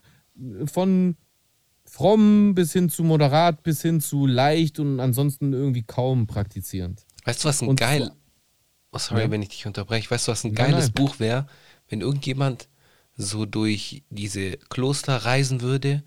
von 0.66 1.16
fromm 1.86 2.54
bis 2.56 2.74
hin 2.74 2.90
zu 2.90 3.04
moderat, 3.04 3.64
bis 3.64 3.82
hin 3.82 4.00
zu 4.02 4.26
leicht 4.26 4.80
und 4.80 5.00
ansonsten 5.00 5.54
irgendwie 5.54 5.84
kaum 5.84 6.28
praktizierend. 6.28 7.06
Weißt 7.26 7.44
du, 7.44 7.48
was 7.50 7.62
ein 7.62 7.68
Und 7.70 7.80
geil. 7.80 8.12
Oh, 8.94 8.98
sorry, 8.98 9.24
Ja. 9.24 9.32
wenn 9.32 9.42
ich 9.42 9.50
dich 9.50 9.66
unterbreche. 9.68 10.10
Weißt 10.10 10.28
du, 10.28 10.32
was 10.32 10.44
ein 10.44 10.54
Nein, 10.54 10.72
geiles 10.72 10.86
nein. 10.86 10.94
Buch 10.94 11.20
wäre, 11.20 11.48
wenn 11.90 12.02
irgendjemand 12.02 12.68
so 13.16 13.46
durch 13.46 14.04
diese 14.10 14.52
Kloster 14.58 15.18
reisen 15.18 15.62
würde 15.62 16.04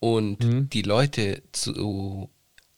und 0.00 0.44
Mhm. 0.44 0.68
die 0.70 0.82
Leute 0.82 1.42
zu, 1.52 2.30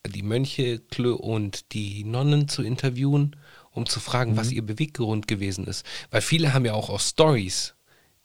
die 0.07 0.23
Mönche 0.23 0.81
und 1.19 1.73
die 1.73 2.05
Nonnen 2.05 2.49
zu 2.49 2.63
interviewen, 2.63 3.37
um 3.75 3.85
zu 3.87 4.01
fragen, 4.01 4.37
was 4.37 4.49
Mhm. 4.51 4.57
ihr 4.57 4.63
Beweggrund 4.67 5.27
gewesen 5.29 5.67
ist. 5.67 5.85
Weil 6.11 6.23
viele 6.23 6.55
haben 6.55 6.65
ja 6.65 6.73
auch, 6.73 6.89
auch 6.91 7.01
Stories, 7.01 7.75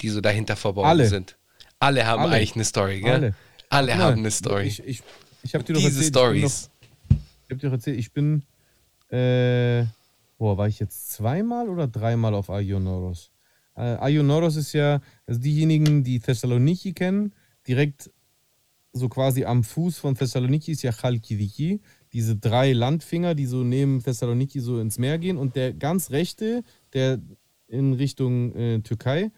die 0.02 0.10
so 0.10 0.22
dahinter 0.22 0.56
verborgen 0.56 0.90
Alle. 0.90 1.08
sind. 1.10 1.38
Alle 1.80 2.06
haben 2.06 2.22
Alle. 2.24 2.36
eigentlich 2.36 2.56
eine 2.56 2.64
Story, 2.66 3.02
gell? 3.02 3.14
Alle. 3.14 3.36
Alle 3.70 3.98
haben 3.98 4.20
eine 4.20 4.32
Story. 4.32 4.68
Ich, 4.68 4.84
ich, 4.86 5.04
ich 5.44 5.54
habe 5.54 5.64
dir 5.64 5.74
doch 5.74 5.82
Diese 5.82 6.04
erzählt, 6.04 6.08
ich 6.08 6.12
bin 6.14 6.50
Stories. 6.50 6.70
Ich 7.10 7.52
habe 7.52 7.56
dir 7.60 7.72
erzählt, 7.72 8.00
ich 8.00 8.12
bin, 8.14 8.44
äh, 9.10 9.86
boah, 10.38 10.58
war 10.58 10.68
ich 10.68 10.80
jetzt 10.80 11.12
zweimal 11.12 11.68
oder 11.70 11.88
dreimal 11.88 12.34
auf 12.34 12.50
Aionoros? 12.50 13.32
Äh, 13.76 13.82
Aionoros 13.82 14.56
ist 14.56 14.74
ja, 14.74 15.02
also 15.26 15.40
diejenigen, 15.40 16.04
die 16.04 16.20
Thessaloniki 16.20 16.94
kennen, 16.94 17.34
direkt 17.68 18.10
so 18.94 19.08
quasi 19.08 19.46
am 19.46 19.64
Fuß 19.64 20.00
von 20.00 20.16
Thessaloniki 20.16 20.72
ist 20.72 20.82
ja 20.82 20.92
Chalkidiki, 20.92 21.80
diese 22.14 22.36
drei 22.36 22.74
Landfinger, 22.74 23.36
die 23.36 23.46
so 23.46 23.64
neben 23.64 24.02
Thessaloniki 24.02 24.60
so 24.60 24.80
ins 24.80 24.98
Meer 24.98 25.18
gehen 25.18 25.38
und 25.38 25.56
der 25.56 25.74
ganz 25.74 26.12
rechte, 26.12 26.64
der 26.94 27.20
in 27.68 27.94
Richtung 27.94 28.56
äh, 28.56 28.80
Türkei, 28.82 29.32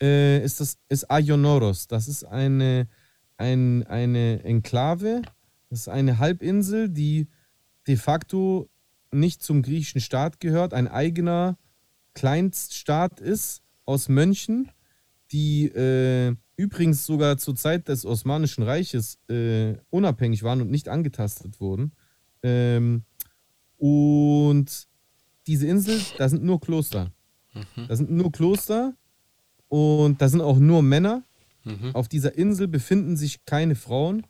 äh, 0.00 0.44
ist 0.44 0.60
das 0.60 0.78
ist 0.88 1.10
Aionoros. 1.10 1.88
Das 1.88 2.08
ist 2.08 2.24
eine, 2.24 2.88
ein, 3.38 3.86
eine 3.86 4.44
Enklave, 4.44 5.22
das 5.70 5.80
ist 5.80 5.88
eine 5.88 6.18
Halbinsel, 6.18 6.88
die 6.88 7.28
de 7.86 7.96
facto 7.96 8.68
nicht 9.10 9.42
zum 9.42 9.62
griechischen 9.62 10.00
Staat 10.00 10.40
gehört, 10.40 10.74
ein 10.74 10.88
eigener 10.88 11.56
Kleinststaat 12.14 13.20
ist 13.20 13.62
aus 13.84 14.08
Mönchen, 14.08 14.70
die 15.32 15.66
äh, 15.66 16.34
übrigens 16.56 17.06
sogar 17.06 17.38
zur 17.38 17.54
Zeit 17.54 17.88
des 17.88 18.04
Osmanischen 18.04 18.62
Reiches 18.62 19.18
äh, 19.28 19.74
unabhängig 19.90 20.42
waren 20.42 20.60
und 20.60 20.70
nicht 20.70 20.88
angetastet 20.88 21.60
wurden. 21.60 21.92
Ähm, 22.42 23.04
und 23.76 24.88
diese 25.46 25.66
Insel, 25.66 26.00
da 26.18 26.28
sind 26.28 26.42
nur 26.42 26.60
Kloster. 26.60 27.12
Da 27.88 27.96
sind 27.96 28.10
nur 28.10 28.30
Kloster 28.32 28.94
und 29.68 30.20
da 30.20 30.28
sind 30.28 30.42
auch 30.42 30.58
nur 30.58 30.82
Männer. 30.82 31.22
Mhm. 31.64 31.94
Auf 31.94 32.08
dieser 32.08 32.36
Insel 32.36 32.68
befinden 32.68 33.16
sich 33.16 33.44
keine 33.46 33.74
Frauen. 33.74 34.26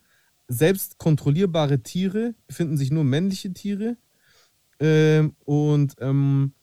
selbst 0.47 0.97
kontrollierbare 0.97 1.79
Tiere, 1.83 2.33
befinden 2.47 2.77
sich 2.77 2.89
nur 2.89 3.03
männliche 3.03 3.51
Tiere. 3.51 3.97
Ähm, 4.79 5.35
und 5.43 5.95
ähm, 5.99 6.53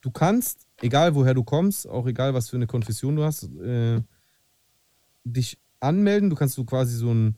du 0.00 0.10
kannst, 0.10 0.66
egal 0.80 1.14
woher 1.14 1.34
du 1.34 1.44
kommst, 1.44 1.88
auch 1.88 2.06
egal 2.06 2.34
was 2.34 2.50
für 2.50 2.56
eine 2.56 2.66
Konfession 2.66 3.14
du 3.14 3.22
hast, 3.22 3.44
äh, 3.60 4.00
dich 5.24 5.58
anmelden. 5.80 6.30
Du 6.30 6.36
kannst 6.36 6.56
du 6.58 6.64
quasi 6.64 6.96
so 6.96 7.12
ein 7.12 7.36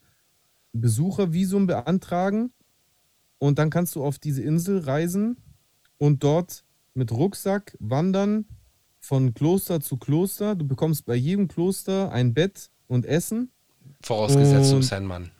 Besuchervisum 0.73 1.67
beantragen 1.67 2.53
und 3.39 3.59
dann 3.59 3.71
kannst 3.71 3.97
du 3.97 4.05
auf 4.05 4.19
diese 4.19 4.43
Insel 4.43 4.79
reisen 4.79 5.37
und 5.99 6.23
dort 6.23 6.65
mit 6.95 7.13
Rucksack 7.13 7.77
wandern 7.81 8.47
von 9.01 9.35
Kloster 9.35 9.81
zu 9.81 9.97
Kloster. 9.97 10.55
Du 10.55 10.67
bekommst 10.67 11.07
bei 11.07 11.15
jedem 11.15 11.49
Kloster 11.49 12.13
ein 12.13 12.35
Bett 12.35 12.71
und 12.87 13.07
Essen. 13.07 13.51
Vorausgesetzt, 14.03 14.73
du 14.73 14.77
bist 14.77 14.93
ein 14.93 15.07
Mann. 15.07 15.31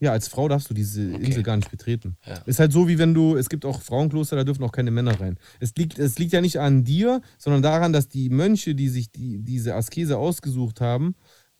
Ja, 0.00 0.12
als 0.12 0.28
Frau 0.28 0.46
darfst 0.48 0.70
du 0.70 0.74
diese 0.74 1.12
Okay. 1.14 1.24
Insel 1.24 1.42
gar 1.42 1.56
nicht 1.56 1.70
betreten. 1.70 2.16
Ja. 2.24 2.34
Ist 2.46 2.60
halt 2.60 2.72
so, 2.72 2.86
wie 2.86 2.98
wenn 2.98 3.14
du, 3.14 3.36
es 3.36 3.48
gibt 3.48 3.64
auch 3.64 3.82
Frauenkloster, 3.82 4.36
da 4.36 4.44
dürfen 4.44 4.62
auch 4.62 4.70
keine 4.72 4.92
Männer 4.92 5.18
rein. 5.20 5.38
Es 5.58 5.74
liegt, 5.76 5.98
es 5.98 6.18
liegt 6.18 6.32
ja 6.32 6.40
nicht 6.40 6.60
an 6.60 6.84
dir, 6.84 7.20
sondern 7.36 7.62
daran, 7.62 7.92
dass 7.92 8.08
die 8.08 8.28
Mönche, 8.28 8.74
die 8.76 8.88
sich 8.88 9.10
die, 9.10 9.38
diese 9.40 9.74
Askese 9.74 10.16
ausgesucht 10.18 10.80
haben, 10.80 11.16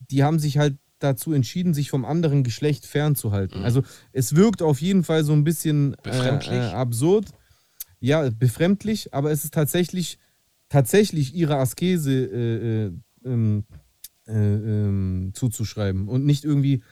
die 0.09 0.23
haben 0.23 0.39
sich 0.39 0.57
halt 0.57 0.77
dazu 0.99 1.33
entschieden, 1.33 1.73
sich 1.73 1.89
vom 1.89 2.05
anderen 2.05 2.43
Geschlecht 2.43 2.85
fernzuhalten. 2.85 3.63
Also 3.63 3.83
es 4.13 4.35
wirkt 4.35 4.61
auf 4.61 4.81
jeden 4.81 5.03
Fall 5.03 5.23
so 5.23 5.33
ein 5.33 5.43
bisschen 5.43 5.93
äh, 5.93 5.97
Befremdlich? 6.03 6.51
äh, 6.53 6.71
absurd. 6.71 7.27
Ja, 8.01 8.29
befremdlich, 8.29 9.13
aber 9.13 9.31
es 9.31 9.43
ist 9.43 9.53
tatsächlich, 9.53 10.17
tatsächlich 10.69 11.35
ihre 11.35 11.57
Askese 11.57 12.11
äh, 12.13 12.85
äh, 12.85 12.91
ähm, 13.25 13.65
äh, 14.27 14.31
ähm, 14.33 15.31
zuzuschreiben 15.33 16.07
und 16.07 16.25
nicht 16.25 16.45
irgendwie 16.45 16.83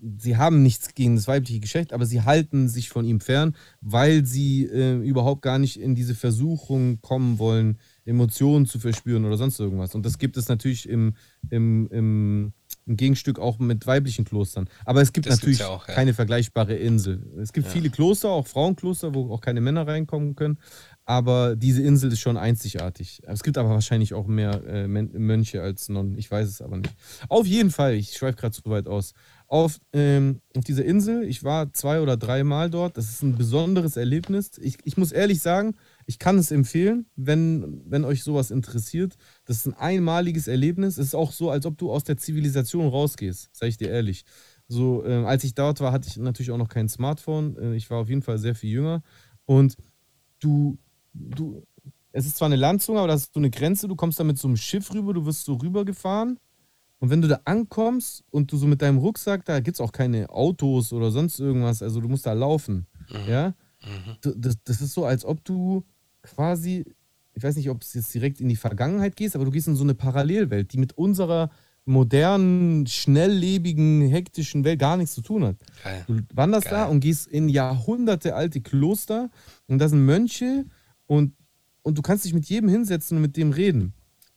sie 0.00 0.36
haben 0.36 0.62
nichts 0.62 0.94
gegen 0.94 1.16
das 1.16 1.28
weibliche 1.28 1.60
Geschlecht, 1.60 1.92
aber 1.92 2.06
sie 2.06 2.22
halten 2.22 2.68
sich 2.68 2.88
von 2.88 3.04
ihm 3.04 3.20
fern, 3.20 3.56
weil 3.80 4.24
sie 4.24 4.64
äh, 4.64 4.96
überhaupt 4.98 5.42
gar 5.42 5.58
nicht 5.58 5.80
in 5.80 5.94
diese 5.94 6.14
Versuchung 6.14 7.00
kommen 7.00 7.38
wollen, 7.38 7.78
Emotionen 8.04 8.66
zu 8.66 8.78
verspüren 8.78 9.24
oder 9.24 9.36
sonst 9.36 9.58
irgendwas. 9.58 9.94
Und 9.94 10.04
das 10.04 10.18
gibt 10.18 10.36
es 10.36 10.48
natürlich 10.48 10.88
im, 10.88 11.14
im, 11.48 11.88
im, 11.90 12.52
im 12.84 12.96
Gegenstück 12.96 13.38
auch 13.38 13.58
mit 13.58 13.86
weiblichen 13.86 14.26
Klostern. 14.26 14.68
Aber 14.84 15.00
es 15.00 15.12
gibt 15.12 15.26
Das 15.26 15.36
natürlich 15.36 15.60
ja 15.60 15.68
auch, 15.68 15.88
ja. 15.88 15.94
keine 15.94 16.12
vergleichbare 16.12 16.74
Insel. 16.74 17.26
Es 17.40 17.52
gibt 17.52 17.66
viele 17.66 17.88
Kloster, 17.88 18.28
auch 18.28 18.46
Frauenkloster, 18.46 19.14
wo 19.14 19.32
auch 19.32 19.40
keine 19.40 19.62
Männer 19.62 19.86
reinkommen 19.86 20.36
können. 20.36 20.58
Aber 21.06 21.54
diese 21.56 21.82
Insel 21.82 22.12
ist 22.12 22.20
schon 22.20 22.36
einzigartig. 22.36 23.22
Es 23.26 23.42
gibt 23.42 23.58
aber 23.58 23.70
wahrscheinlich 23.70 24.14
auch 24.14 24.26
mehr 24.26 24.62
äh, 24.66 24.86
Mönche 24.86 25.62
als 25.62 25.88
Nonnen. 25.88 26.16
Ich 26.16 26.30
weiß 26.30 26.48
es 26.48 26.62
aber 26.62 26.78
nicht. 26.78 26.94
Auf 27.28 27.46
jeden 27.46 27.70
Fall, 27.70 27.94
ich 27.94 28.12
schweife 28.12 28.36
gerade 28.36 28.54
zu 28.54 28.62
weit 28.66 28.86
aus. 28.86 29.12
Auf, 29.46 29.78
ähm, 29.92 30.40
auf 30.56 30.64
dieser 30.64 30.84
Insel, 30.84 31.24
ich 31.24 31.44
war 31.44 31.72
zwei 31.72 32.00
oder 32.00 32.16
dreimal 32.16 32.70
dort. 32.70 32.96
Das 32.96 33.08
ist 33.08 33.22
ein 33.22 33.36
besonderes 33.36 33.96
Erlebnis. 33.96 34.52
Ich, 34.60 34.78
ich 34.84 34.96
muss 34.96 35.12
ehrlich 35.12 35.40
sagen, 35.40 35.74
ich 36.06 36.18
kann 36.18 36.38
es 36.38 36.50
empfehlen, 36.50 37.06
wenn, 37.14 37.82
wenn 37.86 38.04
euch 38.04 38.24
sowas 38.24 38.50
interessiert. 38.50 39.14
Das 39.44 39.58
ist 39.58 39.66
ein 39.66 39.74
einmaliges 39.74 40.48
Erlebnis. 40.48 40.98
Es 40.98 41.08
ist 41.08 41.14
auch 41.14 41.30
so, 41.30 41.50
als 41.50 41.66
ob 41.66 41.78
du 41.78 41.92
aus 41.92 42.04
der 42.04 42.16
Zivilisation 42.16 42.88
rausgehst, 42.88 43.50
sage 43.54 43.68
ich 43.68 43.76
dir 43.76 43.90
ehrlich. 43.90 44.24
So, 44.66 45.04
ähm, 45.04 45.26
als 45.26 45.44
ich 45.44 45.54
dort 45.54 45.80
war, 45.80 45.92
hatte 45.92 46.08
ich 46.08 46.16
natürlich 46.16 46.50
auch 46.50 46.58
noch 46.58 46.68
kein 46.68 46.88
Smartphone. 46.88 47.56
Äh, 47.58 47.76
ich 47.76 47.90
war 47.90 47.98
auf 47.98 48.08
jeden 48.08 48.22
Fall 48.22 48.38
sehr 48.38 48.54
viel 48.54 48.70
jünger. 48.70 49.02
Und 49.44 49.76
du, 50.40 50.78
du, 51.12 51.62
es 52.12 52.26
ist 52.26 52.36
zwar 52.36 52.46
eine 52.46 52.56
Landzunge, 52.56 52.98
aber 52.98 53.08
das 53.08 53.22
ist 53.22 53.34
so 53.34 53.40
eine 53.40 53.50
Grenze. 53.50 53.88
Du 53.88 53.96
kommst 53.96 54.18
da 54.18 54.24
mit 54.24 54.38
so 54.38 54.48
einem 54.48 54.56
Schiff 54.56 54.92
rüber, 54.94 55.12
du 55.12 55.26
wirst 55.26 55.44
so 55.44 55.54
rübergefahren. 55.54 56.38
Und 57.04 57.10
wenn 57.10 57.20
du 57.20 57.28
da 57.28 57.40
ankommst 57.44 58.24
und 58.30 58.50
du 58.50 58.56
so 58.56 58.66
mit 58.66 58.80
deinem 58.80 58.96
Rucksack, 58.96 59.44
da 59.44 59.60
gibt 59.60 59.76
es 59.76 59.80
auch 59.82 59.92
keine 59.92 60.30
Autos 60.30 60.90
oder 60.90 61.10
sonst 61.10 61.38
irgendwas, 61.38 61.82
also 61.82 62.00
du 62.00 62.08
musst 62.08 62.24
da 62.24 62.32
laufen. 62.32 62.86
Ja? 63.28 63.52
Du- 64.22 64.34
Das, 64.34 64.56
das 64.64 64.80
ist 64.80 64.94
so, 64.94 65.04
als 65.04 65.22
ob 65.26 65.44
du 65.44 65.84
quasi, 66.22 66.86
ich 67.34 67.42
weiß 67.42 67.56
nicht, 67.56 67.68
ob 67.68 67.82
es 67.82 67.92
jetzt 67.92 68.14
direkt 68.14 68.40
in 68.40 68.48
die 68.48 68.56
Vergangenheit 68.56 69.16
gehst, 69.16 69.34
aber 69.36 69.44
du 69.44 69.50
gehst 69.50 69.68
in 69.68 69.76
so 69.76 69.82
eine 69.84 69.94
Parallelwelt, 69.94 70.72
die 70.72 70.78
mit 70.78 70.96
unserer 70.96 71.50
modernen, 71.84 72.86
schnelllebigen, 72.86 74.08
hektischen 74.08 74.64
Welt 74.64 74.78
gar 74.78 74.96
nichts 74.96 75.14
zu 75.14 75.20
tun 75.20 75.44
hat. 75.44 75.56
Geil. 75.82 76.04
Du 76.06 76.20
wanderst 76.32 76.68
da 76.68 76.84
Geil. 76.84 76.90
und 76.90 77.00
gehst 77.00 77.26
in 77.26 77.50
jahrhundertealte 77.50 78.62
Kloster 78.62 79.30
und 79.66 79.78
da 79.78 79.90
sind 79.90 80.06
Mönche 80.06 80.64
und, 81.04 81.34
und 81.82 81.98
du 81.98 82.00
kannst 82.02 82.24
dich 82.24 82.32
mit 82.32 82.46
jedem 82.46 82.70
hinsetzen 82.70 83.18
und 83.18 83.22
mit 83.22 83.36
dem 83.36 83.52
reden. 83.52 83.92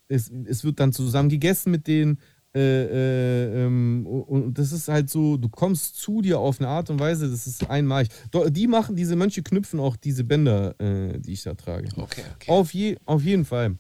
Es, 0.10 0.30
es 0.46 0.64
wird 0.66 0.80
dann 0.82 0.92
zusammen 0.92 1.30
gegessen 1.30 1.72
mit 1.72 1.88
denen. 1.88 2.20
Äh, 2.58 2.86
äh, 2.86 3.66
ähm, 3.66 4.08
und 4.08 4.58
das 4.58 4.72
ist 4.72 4.88
halt 4.88 5.12
so, 5.12 5.38
du 5.38 5.48
kommst 5.48 5.98
zu 5.98 6.24
dir 6.24 6.40
auf 6.40 6.60
eine 6.60 6.68
Art 6.68 6.90
und 6.90 7.00
Weise, 7.00 7.30
das 7.30 7.46
ist 7.46 7.70
einmalig. 7.70 8.10
Die 8.50 8.66
machen, 8.66 8.96
diese 8.96 9.16
Mönche 9.16 9.44
knüpfen 9.44 9.80
auch 9.80 9.96
diese 9.96 10.24
Bänder, 10.24 10.74
äh, 10.80 11.20
die 11.20 11.34
ich 11.34 11.44
da 11.44 11.54
trage. 11.54 11.88
Okay, 11.96 12.24
okay. 12.36 12.52
Auf, 12.52 12.74
je, 12.74 12.98
auf 13.06 13.22
jeden 13.22 13.46
Fall. 13.46 13.78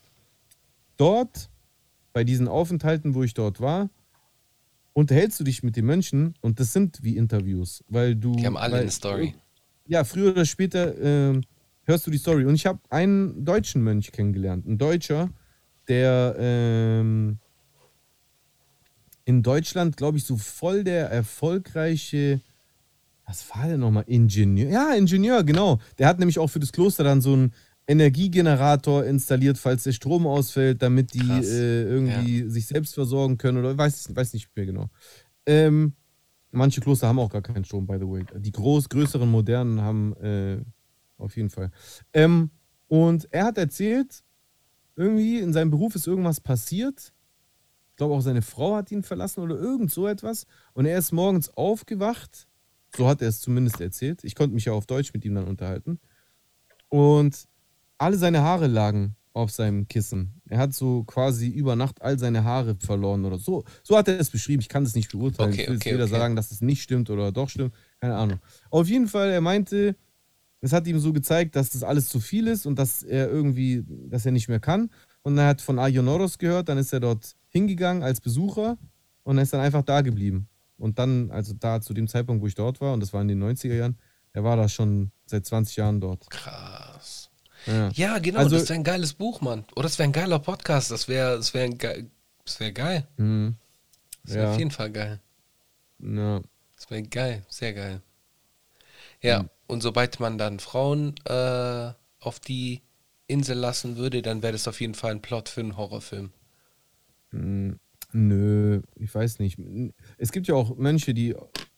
Dort, 0.96 1.50
bei 2.14 2.24
diesen 2.24 2.48
Aufenthalten, 2.48 3.16
wo 3.16 3.24
ich 3.24 3.34
dort 3.34 3.60
war, 3.62 3.90
unterhältst 4.94 5.40
du 5.40 5.44
dich 5.44 5.64
mit 5.64 5.76
den 5.76 5.86
Mönchen 5.86 6.36
und 6.42 6.60
das 6.60 6.72
sind 6.72 7.00
wie 7.02 7.18
Interviews, 7.18 7.84
weil 7.88 8.16
du. 8.16 8.36
Die 8.36 8.46
haben 8.46 8.58
alle 8.58 8.74
weil, 8.74 8.82
eine 8.82 8.92
Story. 8.92 9.34
Ja, 9.88 10.04
früher 10.04 10.32
oder 10.34 10.46
später 10.46 10.96
ähm, 11.02 11.42
hörst 11.86 12.06
du 12.06 12.12
die 12.12 12.20
Story. 12.20 12.46
Und 12.46 12.54
ich 12.54 12.68
habe 12.68 12.80
einen 12.92 13.44
deutschen 13.44 13.84
Mönch 13.84 14.12
kennengelernt, 14.12 14.68
ein 14.68 14.78
Deutscher, 14.78 15.32
der 15.88 16.36
ähm, 16.38 17.40
in 19.28 19.44
Deutschland, 19.44 19.98
glaube 19.98 20.18
ich, 20.18 20.24
so 20.24 20.38
voll 20.38 20.86
der 20.86 21.12
erfolgreiche, 21.12 22.40
was 23.26 23.44
war 23.54 23.68
der 23.68 23.78
nochmal? 23.78 24.06
Ingenieur? 24.08 24.70
Ja, 24.70 24.94
Ingenieur, 24.94 25.44
genau. 25.44 25.80
Der 25.98 26.08
hat 26.08 26.18
nämlich 26.18 26.40
auch 26.40 26.48
für 26.48 26.62
das 26.62 26.72
Kloster 26.72 27.04
dann 27.04 27.20
so 27.20 27.34
einen 27.34 27.54
Energiegenerator 27.88 29.04
installiert, 29.04 29.58
falls 29.58 29.84
der 29.84 29.92
Strom 29.92 30.26
ausfällt, 30.26 30.82
damit 30.82 31.14
die 31.14 31.20
äh, 31.20 31.84
irgendwie 31.84 32.50
sich 32.50 32.68
selbst 32.68 32.94
versorgen 32.94 33.38
können 33.38 33.58
oder 33.58 33.78
weiß, 33.78 34.16
weiß 34.16 34.32
nicht 34.32 34.48
mehr 34.56 34.66
genau. 34.66 34.90
Ähm, 35.46 35.92
manche 36.52 36.80
Kloster 36.80 37.10
haben 37.10 37.20
auch 37.20 37.30
gar 37.30 37.42
keinen 37.42 37.66
Strom, 37.66 37.86
by 37.86 37.98
the 38.00 38.08
way. 38.08 38.24
Die 38.38 38.54
groß, 38.54 38.88
größeren, 38.88 39.30
modernen 39.30 39.82
haben 39.82 40.16
äh, 40.22 40.62
auf 41.18 41.36
jeden 41.36 41.50
Fall. 41.50 41.72
Ähm, 42.14 42.50
und 42.88 43.28
er 43.32 43.44
hat 43.44 43.58
erzählt, 43.58 44.24
irgendwie 44.96 45.40
in 45.40 45.52
seinem 45.52 45.70
Beruf 45.70 45.96
ist 45.96 46.08
irgendwas 46.08 46.40
passiert. 46.40 47.12
Ich 47.98 48.00
glaube 48.00 48.14
auch 48.14 48.22
seine 48.22 48.44
Frau 48.44 48.76
hat 48.76 48.92
ihn 48.92 49.02
verlassen 49.02 49.42
oder 49.42 49.56
irgend 49.56 49.92
so 49.92 50.06
etwas. 50.06 50.46
Und 50.74 50.86
er 50.86 51.00
ist 51.00 51.12
morgens 51.12 51.50
aufgewacht. 51.58 52.48
So 52.96 53.08
hat 53.08 53.24
er 53.24 53.30
es 53.30 53.42
zumindest 53.42 53.82
erzählt. 53.82 54.24
Ich 54.24 54.36
konnte 54.36 54.54
mich 54.54 54.66
ja 54.66 54.74
auf 54.74 54.86
Deutsch 54.86 55.16
mit 55.16 55.26
ihm 55.26 55.34
dann 55.34 55.48
unterhalten. 55.48 56.00
Und 56.90 57.48
alle 57.98 58.16
seine 58.16 58.44
Haare 58.44 58.68
lagen 58.68 59.16
auf 59.34 59.50
seinem 59.50 59.88
Kissen. 59.88 60.40
Er 60.48 60.60
hat 60.60 60.76
so 60.76 61.06
quasi 61.06 61.48
über 61.48 61.76
Nacht 61.76 62.00
all 62.04 62.20
seine 62.20 62.44
Haare 62.44 62.76
verloren 62.80 63.26
oder 63.26 63.40
so. 63.40 63.64
So 63.82 63.98
hat 63.98 64.08
er 64.08 64.20
es 64.20 64.30
beschrieben. 64.30 64.62
Ich 64.62 64.70
kann 64.70 64.84
das 64.84 64.94
nicht 64.94 65.12
beurteilen. 65.12 65.54
Okay, 65.54 65.64
ich 65.64 65.68
will 65.68 65.74
jetzt 65.74 65.82
okay, 65.88 65.96
weder 65.96 66.04
okay. 66.04 66.20
sagen, 66.20 66.36
dass 66.36 66.52
es 66.52 66.62
nicht 66.62 66.84
stimmt 66.84 67.10
oder 67.10 67.32
doch 67.32 67.50
stimmt. 67.50 67.74
Keine 68.00 68.16
Ahnung. 68.16 68.38
Auf 68.70 68.88
jeden 68.88 69.08
Fall, 69.08 69.32
er 69.32 69.42
meinte, 69.42 69.96
es 70.62 70.72
hat 70.72 70.86
ihm 70.86 71.00
so 71.00 71.14
gezeigt, 71.14 71.56
dass 71.56 71.72
das 71.72 71.82
alles 71.82 72.10
zu 72.10 72.20
viel 72.20 72.46
ist 72.46 72.68
und 72.68 72.78
dass 72.78 73.02
er 73.02 73.28
irgendwie, 73.28 73.84
dass 74.08 74.24
er 74.24 74.32
nicht 74.34 74.50
mehr 74.50 74.60
kann. 74.60 74.92
Und 75.24 75.36
er 75.40 75.48
hat 75.48 75.62
von 75.62 75.80
Aionoros 75.80 76.38
gehört, 76.38 76.70
dann 76.70 76.78
ist 76.78 76.94
er 76.94 77.00
dort 77.00 77.36
hingegangen 77.58 78.04
als 78.04 78.22
Besucher 78.22 78.78
und 79.24 79.38
er 79.38 79.44
ist 79.44 79.54
dann 79.54 79.62
einfach 79.62 79.84
da 79.84 80.02
geblieben. 80.02 80.48
Und 80.78 81.00
dann, 81.00 81.32
also 81.32 81.54
da 81.54 81.82
zu 81.82 81.94
dem 81.94 82.08
Zeitpunkt, 82.08 82.42
wo 82.44 82.48
ich 82.48 82.54
dort 82.56 82.80
war, 82.82 82.94
und 82.94 83.00
das 83.00 83.12
war 83.14 83.22
in 83.22 83.28
den 83.28 83.42
90er 83.44 83.74
Jahren, 83.74 83.98
er 84.34 84.44
war 84.44 84.56
da 84.56 84.70
schon 84.70 85.12
seit 85.26 85.46
20 85.46 85.76
Jahren 85.78 86.00
dort. 86.00 86.30
Krass. 86.30 87.30
Ja. 87.66 87.90
Ja, 87.94 88.20
genau, 88.20 88.40
Also- 88.40 88.58
das 88.58 88.70
wäre 88.70 88.80
ein 88.80 88.84
geiles 88.84 89.14
Buch, 89.14 89.42
Mann. 89.42 89.66
Oder 89.76 89.84
das 89.84 89.98
wäre 89.98 90.08
ein 90.08 90.14
geiler 90.14 90.38
Podcast. 90.40 90.92
Das 90.92 91.08
wäre 91.08 91.36
das 91.38 91.54
wär 91.56 91.68
ge 91.70 92.06
das 92.46 92.60
wär 92.60 92.72
geil. 92.72 93.08
Mhm. 93.18 93.56
Das 94.24 94.36
wäre 94.36 94.46
Ja. 94.46 94.52
auf 94.52 94.60
jeden 94.60 94.72
Fall 94.72 94.92
geil. 94.92 95.20
ja. 96.00 96.42
Das 96.76 96.90
wäre 96.92 97.02
geil, 97.04 97.44
sehr 97.50 97.74
geil. 97.74 98.02
Ja, 99.22 99.46
und 99.66 99.82
sobald 99.82 100.20
man 100.20 100.38
dann 100.38 100.60
Frauen 100.60 101.16
äh, 101.26 101.92
auf 102.20 102.40
die 102.40 102.82
Insel 103.26 103.58
lassen 103.58 103.98
würde, 103.98 104.22
dann 104.22 104.44
wäre 104.44 104.54
das 104.54 104.68
auf 104.68 104.80
jeden 104.80 104.94
Fall 104.94 105.12
ein 105.12 105.22
Plot 105.24 105.50
für 105.50 105.62
einen 105.62 105.76
Horrorfilm. 105.76 106.32
Nö, 107.32 108.82
ich 108.96 109.14
weiß 109.14 109.40
nicht. 109.40 109.58
Es 110.18 110.32
gibt 110.32 110.48
ja 110.48 110.56
auch 110.56 110.78
Mönche, 110.78 111.14
die 111.14 111.36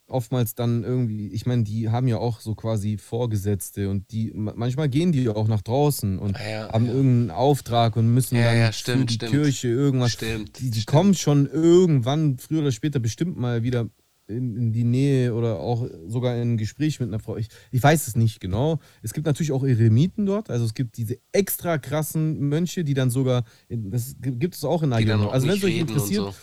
oftmals 0.09 0.55
dann 0.55 0.83
irgendwie, 0.83 1.27
ich 1.29 1.45
meine, 1.45 1.63
die 1.63 1.89
haben 1.89 2.07
ja 2.07 2.17
auch 2.17 2.39
so 2.39 2.55
quasi 2.55 2.97
Vorgesetzte 2.97 3.89
und 3.89 4.11
die 4.11 4.31
manchmal 4.33 4.89
gehen 4.89 5.11
die 5.11 5.29
auch 5.29 5.47
nach 5.47 5.61
draußen 5.61 6.17
und 6.17 6.35
Ah 6.35 6.49
ja, 6.49 6.71
haben 6.73 6.85
ja. 6.85 6.93
irgendeinen 6.93 7.31
Auftrag 7.31 7.95
und 7.95 8.11
müssen 8.13 8.35
Ja, 8.35 8.45
dann 8.45 8.57
ja, 8.57 8.67
für 8.67 8.73
stimmt, 8.73 9.09
die 9.11 9.13
stimmt. 9.15 9.31
Kirche 9.31 9.67
irgendwas. 9.67 10.13
Stimmt, 10.13 10.59
Die, 10.59 10.71
die 10.71 10.83
kommen 10.85 11.13
schon 11.13 11.45
irgendwann, 11.47 12.37
früher 12.37 12.61
oder 12.61 12.71
später, 12.71 12.99
bestimmt 12.99 13.37
mal 13.37 13.63
wieder 13.63 13.89
in, 14.29 14.55
in 14.55 14.71
die 14.71 14.83
Nähe 14.83 15.33
oder 15.33 15.59
auch 15.59 15.85
sogar 16.07 16.35
in 16.35 16.53
ein 16.53 16.57
Gespräch 16.57 16.99
mit 16.99 17.09
einer 17.09 17.19
Frau. 17.19 17.37
Ich, 17.37 17.49
ich 17.71 17.81
weiß 17.81 18.07
es 18.07 18.15
nicht 18.15 18.39
genau. 18.39 18.79
Es 19.01 19.13
gibt 19.13 19.25
natürlich 19.25 19.51
auch 19.51 19.63
Eremiten 19.63 20.25
dort. 20.25 20.49
Also 20.49 20.65
es 20.65 20.73
gibt 20.73 20.97
diese 20.97 21.17
extra 21.31 21.77
krassen 21.77 22.39
Mönche, 22.39 22.83
die 22.83 22.93
dann 22.93 23.09
sogar, 23.09 23.43
in, 23.67 23.91
das 23.91 24.15
gibt 24.19 24.55
es 24.55 24.63
auch 24.63 24.83
in 24.83 24.93
auch 24.93 25.33
Also 25.33 25.47
wenn 25.47 25.57
es 25.57 25.63
euch 25.63 25.77
interessiert, 25.77 26.23
so. 26.23 26.33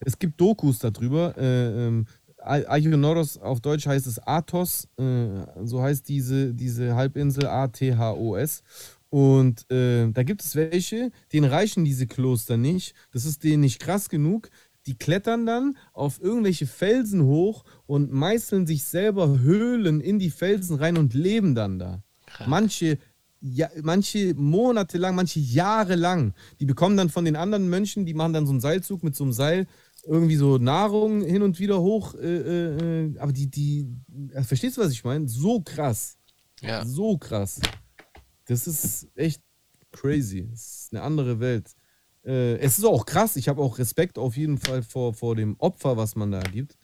es 0.00 0.18
gibt 0.18 0.40
Dokus 0.40 0.78
darüber. 0.78 1.36
Äh, 1.38 1.86
ähm, 1.86 2.06
Aichionoros 2.42 3.38
auf 3.38 3.60
Deutsch 3.60 3.86
heißt 3.86 4.06
es 4.06 4.18
Athos, 4.18 4.88
äh, 4.98 5.44
so 5.64 5.82
heißt 5.82 6.08
diese, 6.08 6.54
diese 6.54 6.94
Halbinsel 6.94 7.46
A-T-H-O-S. 7.46 8.62
Und 9.10 9.68
äh, 9.72 10.08
da 10.12 10.22
gibt 10.22 10.42
es 10.42 10.54
welche, 10.54 11.10
denen 11.32 11.50
reichen 11.50 11.84
diese 11.84 12.06
Kloster 12.06 12.56
nicht. 12.56 12.94
Das 13.12 13.24
ist 13.24 13.42
denen 13.42 13.62
nicht 13.62 13.80
krass 13.80 14.08
genug. 14.08 14.50
Die 14.90 14.98
klettern 14.98 15.46
dann 15.46 15.76
auf 15.92 16.20
irgendwelche 16.20 16.66
Felsen 16.66 17.22
hoch 17.22 17.62
und 17.86 18.10
meißeln 18.10 18.66
sich 18.66 18.82
selber 18.82 19.38
Höhlen 19.38 20.00
in 20.00 20.18
die 20.18 20.30
Felsen 20.30 20.78
rein 20.78 20.98
und 20.98 21.14
leben 21.14 21.54
dann 21.54 21.78
da. 21.78 22.02
Manche, 22.48 22.98
ja, 23.40 23.70
manche 23.84 24.34
Monate 24.34 24.98
lang, 24.98 25.14
manche 25.14 25.38
Jahre 25.38 25.94
lang. 25.94 26.34
Die 26.58 26.66
bekommen 26.66 26.96
dann 26.96 27.08
von 27.08 27.24
den 27.24 27.36
anderen 27.36 27.70
Mönchen, 27.70 28.04
die 28.04 28.14
machen 28.14 28.32
dann 28.32 28.46
so 28.46 28.50
einen 28.50 28.60
Seilzug 28.60 29.04
mit 29.04 29.14
so 29.14 29.22
einem 29.22 29.32
Seil 29.32 29.68
irgendwie 30.04 30.34
so 30.34 30.58
Nahrung 30.58 31.22
hin 31.22 31.42
und 31.42 31.60
wieder 31.60 31.80
hoch. 31.80 32.16
Äh, 32.16 33.04
äh, 33.04 33.18
aber 33.20 33.30
die, 33.30 33.46
die, 33.46 33.86
äh, 34.32 34.42
verstehst 34.42 34.76
du, 34.76 34.80
was 34.80 34.90
ich 34.90 35.04
meine? 35.04 35.28
So 35.28 35.60
krass. 35.60 36.16
Ja. 36.62 36.84
So 36.84 37.16
krass. 37.16 37.60
Das 38.46 38.66
ist 38.66 39.06
echt 39.14 39.40
crazy. 39.92 40.48
Das 40.50 40.82
ist 40.82 40.88
eine 40.92 41.02
andere 41.02 41.38
Welt. 41.38 41.76
Äh, 42.24 42.56
es 42.56 42.78
ist 42.78 42.84
auch 42.84 43.06
krass. 43.06 43.36
Ich 43.36 43.48
habe 43.48 43.62
auch 43.62 43.78
Respekt 43.78 44.18
auf 44.18 44.36
jeden 44.36 44.58
Fall 44.58 44.82
vor, 44.82 45.14
vor 45.14 45.36
dem 45.36 45.56
Opfer, 45.58 45.96
was 45.96 46.16
man 46.16 46.30
da 46.30 46.40
gibt. 46.40 46.76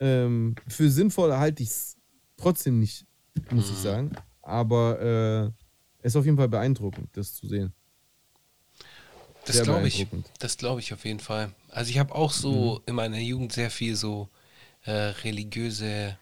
Ähm, 0.00 0.54
für 0.66 0.90
sinnvoll 0.90 1.32
halte 1.34 1.62
ich 1.62 1.70
es 1.70 1.96
trotzdem 2.36 2.80
nicht, 2.80 3.06
muss 3.50 3.70
ich 3.70 3.76
sagen. 3.76 4.12
Aber 4.42 5.00
äh, 5.00 5.64
es 5.98 6.12
ist 6.12 6.16
auf 6.16 6.24
jeden 6.24 6.36
Fall 6.36 6.48
beeindruckend, 6.48 7.08
das 7.16 7.34
zu 7.34 7.46
sehen. 7.48 7.72
Das 9.46 9.62
glaube 9.62 9.88
ich. 9.88 10.06
Das 10.38 10.56
glaube 10.56 10.80
ich 10.80 10.92
auf 10.92 11.04
jeden 11.04 11.20
Fall. 11.20 11.52
Also 11.68 11.90
ich 11.90 11.98
habe 11.98 12.14
auch 12.14 12.32
so 12.32 12.82
in 12.86 12.94
meiner 12.94 13.18
Jugend 13.18 13.52
sehr 13.52 13.70
viel 13.70 13.94
so 13.94 14.28
äh, 14.84 14.90
religiöse, 14.92 16.16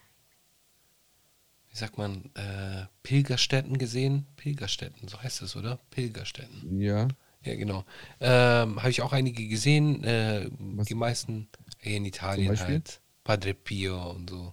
wie 1.70 1.76
sagt 1.76 1.98
man, 1.98 2.30
äh, 2.34 2.86
Pilgerstätten 3.02 3.78
gesehen. 3.78 4.26
Pilgerstätten, 4.36 5.08
so 5.08 5.20
heißt 5.22 5.42
es, 5.42 5.56
oder? 5.56 5.78
Pilgerstätten. 5.90 6.80
Ja. 6.80 7.08
Ja, 7.44 7.56
genau. 7.56 7.84
Ähm, 8.20 8.78
habe 8.80 8.90
ich 8.90 9.02
auch 9.02 9.12
einige 9.12 9.46
gesehen. 9.48 10.04
Äh, 10.04 10.48
die 10.88 10.94
meisten 10.94 11.48
hier 11.80 11.96
in 11.96 12.04
Italien 12.04 12.58
halt. 12.58 13.00
Padre 13.24 13.54
Pio 13.54 14.10
und 14.10 14.30
so. 14.30 14.52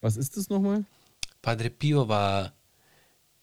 Was 0.00 0.16
ist 0.16 0.36
das 0.36 0.48
nochmal? 0.48 0.84
Padre 1.42 1.70
Pio 1.70 2.08
war, 2.08 2.52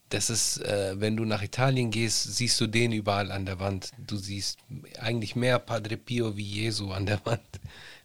das 0.10 0.30
ist, 0.30 0.58
äh, 0.64 1.00
wenn 1.00 1.16
du 1.16 1.24
nach 1.26 1.42
Italien 1.44 1.92
gehst, 1.92 2.36
siehst 2.36 2.60
du 2.60 2.68
den 2.68 2.92
überall 2.92 3.32
an 3.32 3.46
der 3.46 3.60
Wand. 3.60 3.92
Du 3.98 4.18
siehst 4.18 4.60
eigentlich 5.00 5.36
mehr 5.36 5.60
Padre 5.60 5.98
Pio 5.98 6.36
wie 6.36 6.44
Jesu 6.44 6.92
an 6.92 7.06
der 7.06 7.26
Wand. 7.26 7.42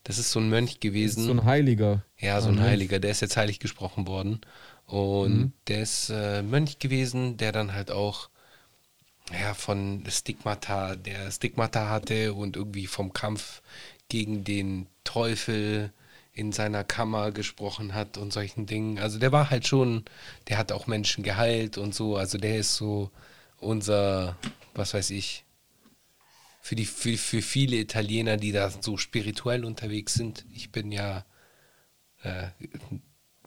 Das 0.04 0.18
ist 0.18 0.30
so 0.30 0.38
ein 0.40 0.50
Mönch 0.50 0.80
gewesen. 0.80 1.24
so 1.24 1.30
ein 1.32 1.44
Heiliger. 1.44 2.04
ja, 2.18 2.40
so 2.40 2.48
Ah, 2.48 2.50
ein 2.52 2.56
Mönch. 2.56 2.68
Heiliger, 2.68 2.98
der 3.00 3.10
ist 3.10 3.20
jetzt 3.22 3.36
heilig 3.36 3.58
gesprochen 3.58 4.06
worden. 4.06 4.40
Und 4.86 5.32
Mhm. 5.38 5.52
der 5.66 5.82
ist 5.82 6.10
äh, 6.10 6.42
Mönch 6.42 6.78
gewesen, 6.78 7.38
der 7.38 7.52
dann 7.52 7.72
halt 7.72 7.90
auch 7.90 8.28
ja, 9.32 9.54
von 9.54 10.04
Stigmata, 10.08 10.96
der 10.96 11.30
Stigmata 11.30 11.88
hatte 11.88 12.34
und 12.34 12.56
irgendwie 12.56 12.86
vom 12.86 13.12
Kampf 13.12 13.62
gegen 14.08 14.44
den 14.44 14.86
Teufel 15.04 15.92
in 16.32 16.52
seiner 16.52 16.84
Kammer 16.84 17.30
gesprochen 17.30 17.94
hat 17.94 18.18
und 18.18 18.32
solchen 18.32 18.66
Dingen. 18.66 18.98
Also 18.98 19.18
der 19.18 19.32
war 19.32 19.50
halt 19.50 19.66
schon, 19.66 20.04
der 20.48 20.58
hat 20.58 20.72
auch 20.72 20.86
Menschen 20.86 21.22
geheilt 21.22 21.78
und 21.78 21.94
so. 21.94 22.16
Also 22.16 22.38
der 22.38 22.58
ist 22.58 22.74
so 22.74 23.10
unser, 23.58 24.36
was 24.74 24.94
weiß 24.94 25.10
ich, 25.10 25.44
für, 26.60 26.74
die, 26.74 26.86
für, 26.86 27.16
für 27.16 27.42
viele 27.42 27.76
Italiener, 27.76 28.36
die 28.36 28.50
da 28.50 28.70
so 28.70 28.96
spirituell 28.96 29.64
unterwegs 29.64 30.14
sind. 30.14 30.44
Ich 30.52 30.72
bin 30.72 30.90
ja, 30.90 31.24
äh, 32.22 32.48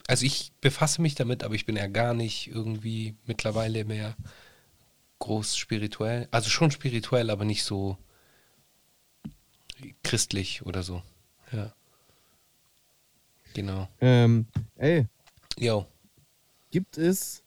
also 0.07 0.25
ich 0.25 0.53
befasse 0.61 1.01
mich 1.01 1.15
damit, 1.15 1.43
aber 1.43 1.55
ich 1.55 1.65
bin 1.65 1.75
ja 1.75 1.87
gar 1.87 2.13
nicht 2.13 2.47
irgendwie 2.47 3.15
mittlerweile 3.25 3.83
mehr 3.85 4.15
groß 5.19 5.57
spirituell. 5.57 6.27
Also 6.31 6.49
schon 6.49 6.71
spirituell, 6.71 7.29
aber 7.29 7.45
nicht 7.45 7.63
so 7.63 7.97
christlich 10.03 10.65
oder 10.65 10.83
so. 10.83 11.01
Ja. 11.51 11.73
Genau. 13.53 13.87
Ähm, 14.01 14.47
ey, 14.75 15.05
Jo. 15.57 15.85
gibt 16.71 16.97
es. 16.97 17.43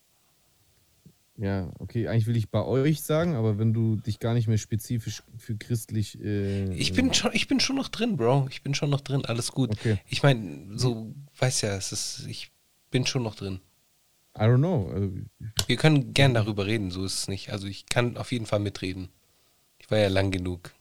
Ja, 1.36 1.70
okay, 1.78 2.06
eigentlich 2.08 2.26
will 2.26 2.36
ich 2.36 2.50
bei 2.50 2.62
euch 2.62 3.00
sagen, 3.00 3.34
aber 3.34 3.56
wenn 3.58 3.72
du 3.72 3.96
dich 3.96 4.18
gar 4.18 4.34
nicht 4.34 4.46
mehr 4.46 4.58
spezifisch 4.58 5.22
für 5.38 5.56
christlich. 5.56 6.20
Äh, 6.20 6.70
Ich 6.74 6.92
bin 6.92 7.14
schon, 7.14 7.32
ich 7.32 7.48
bin 7.48 7.60
schon 7.60 7.76
noch 7.76 7.88
drin, 7.88 8.16
Bro. 8.18 8.48
Ich 8.50 8.62
bin 8.62 8.74
schon 8.74 8.90
noch 8.90 9.00
drin. 9.00 9.24
Alles 9.24 9.52
gut. 9.52 9.70
Okay. 9.70 9.98
Ich 10.06 10.22
meine, 10.22 10.76
so, 10.78 11.14
weiß 11.38 11.62
ja, 11.62 11.74
es 11.76 11.92
ist, 11.92 12.26
ich 12.28 12.50
bin 12.90 13.06
schon 13.06 13.22
noch 13.22 13.36
drin. 13.36 13.60
I 14.40 14.44
don't 14.44 14.58
know. 14.58 14.90
Also, 14.92 15.10
Wir 15.66 15.76
können 15.76 16.14
gern 16.14 16.32
darüber 16.32 16.64
reden, 16.66 16.90
so 16.90 17.04
ist 17.04 17.18
es 17.18 17.28
nicht. 17.28 17.52
Also 17.52 17.66
ich 17.66 17.86
kann 17.86 18.16
auf 18.16 18.32
jeden 18.32 18.46
Fall 18.46 18.60
mitreden. 18.60 19.10
Ich 19.78 19.90
war 19.90 19.98
ja 19.98 20.08
lang 20.08 20.30
genug. 20.30 20.72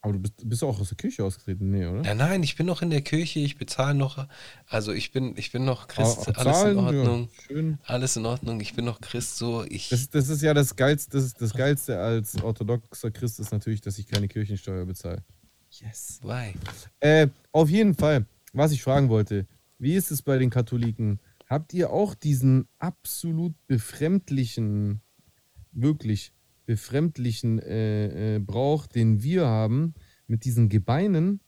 aber 0.00 0.14
du 0.14 0.18
bist, 0.20 0.34
bist 0.48 0.62
du 0.62 0.66
auch 0.66 0.80
aus 0.80 0.88
der 0.88 0.96
Küche 0.96 1.22
ausgetreten? 1.22 1.70
Nee, 1.70 1.86
oder? 1.86 2.02
Nein, 2.02 2.16
nein, 2.16 2.42
ich 2.42 2.56
bin 2.56 2.66
noch 2.66 2.82
in 2.82 2.90
der 2.90 3.02
Kirche, 3.02 3.38
ich 3.40 3.56
bezahle 3.58 3.94
noch. 3.94 4.26
Also 4.66 4.92
ich 4.92 5.12
bin, 5.12 5.36
ich 5.36 5.52
bin 5.52 5.64
noch 5.64 5.86
Christ, 5.86 6.28
Aber 6.28 6.38
alles 6.38 6.56
in 6.58 6.62
Zahlen, 6.62 6.78
Ordnung. 6.78 7.22
Ja, 7.22 7.42
schön. 7.46 7.78
Alles 7.84 8.16
in 8.16 8.26
Ordnung, 8.26 8.60
ich 8.60 8.74
bin 8.74 8.84
noch 8.84 9.00
Christ, 9.00 9.36
so 9.36 9.64
ich. 9.68 9.88
Das, 9.90 10.10
das 10.10 10.28
ist 10.30 10.42
ja 10.42 10.54
das 10.54 10.74
Geilste, 10.74 11.16
das, 11.16 11.34
das 11.34 11.52
Geilste 11.52 11.98
als 12.00 12.42
orthodoxer 12.42 13.10
Christ 13.12 13.38
ist 13.38 13.52
natürlich, 13.52 13.82
dass 13.82 13.98
ich 13.98 14.08
keine 14.08 14.26
Kirchensteuer 14.26 14.84
bezahle. 14.84 15.22
Yes. 15.70 16.18
Why? 16.22 16.54
Äh, 17.00 17.28
auf 17.52 17.68
jeden 17.68 17.94
Fall, 17.94 18.24
was 18.52 18.72
ich 18.72 18.82
fragen 18.82 19.08
wollte, 19.10 19.46
wie 19.78 19.94
ist 19.94 20.10
es 20.10 20.22
bei 20.22 20.38
den 20.38 20.50
Katholiken? 20.50 21.20
Habt 21.48 21.72
ihr 21.72 21.90
auch 21.90 22.14
diesen 22.14 22.68
absolut 22.78 23.54
befremdlichen, 23.66 25.00
wirklich 25.72 26.32
befremdlichen 26.66 27.58
äh, 27.58 28.36
äh, 28.36 28.38
Brauch, 28.38 28.86
den 28.86 29.22
wir 29.22 29.46
haben, 29.46 29.94
mit 30.26 30.44
diesen 30.44 30.68
Gebeinen? 30.68 31.40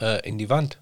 Äh, 0.00 0.26
in 0.28 0.38
die 0.38 0.48
Wand. 0.48 0.80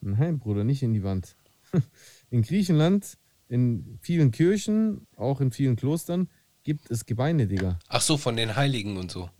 Nein, 0.00 0.38
Bruder, 0.38 0.62
nicht 0.62 0.82
in 0.82 0.92
die 0.92 1.02
Wand. 1.02 1.36
In 2.30 2.42
Griechenland, 2.42 3.18
in 3.48 3.98
vielen 4.00 4.30
Kirchen, 4.32 5.06
auch 5.16 5.40
in 5.40 5.52
vielen 5.52 5.76
Klostern, 5.76 6.28
gibt 6.64 6.90
es 6.90 7.06
Gebeine, 7.06 7.46
Digga. 7.46 7.78
Ach 7.88 8.00
so, 8.00 8.16
von 8.16 8.36
den 8.36 8.56
Heiligen 8.56 8.96
und 8.96 9.10
so. 9.10 9.30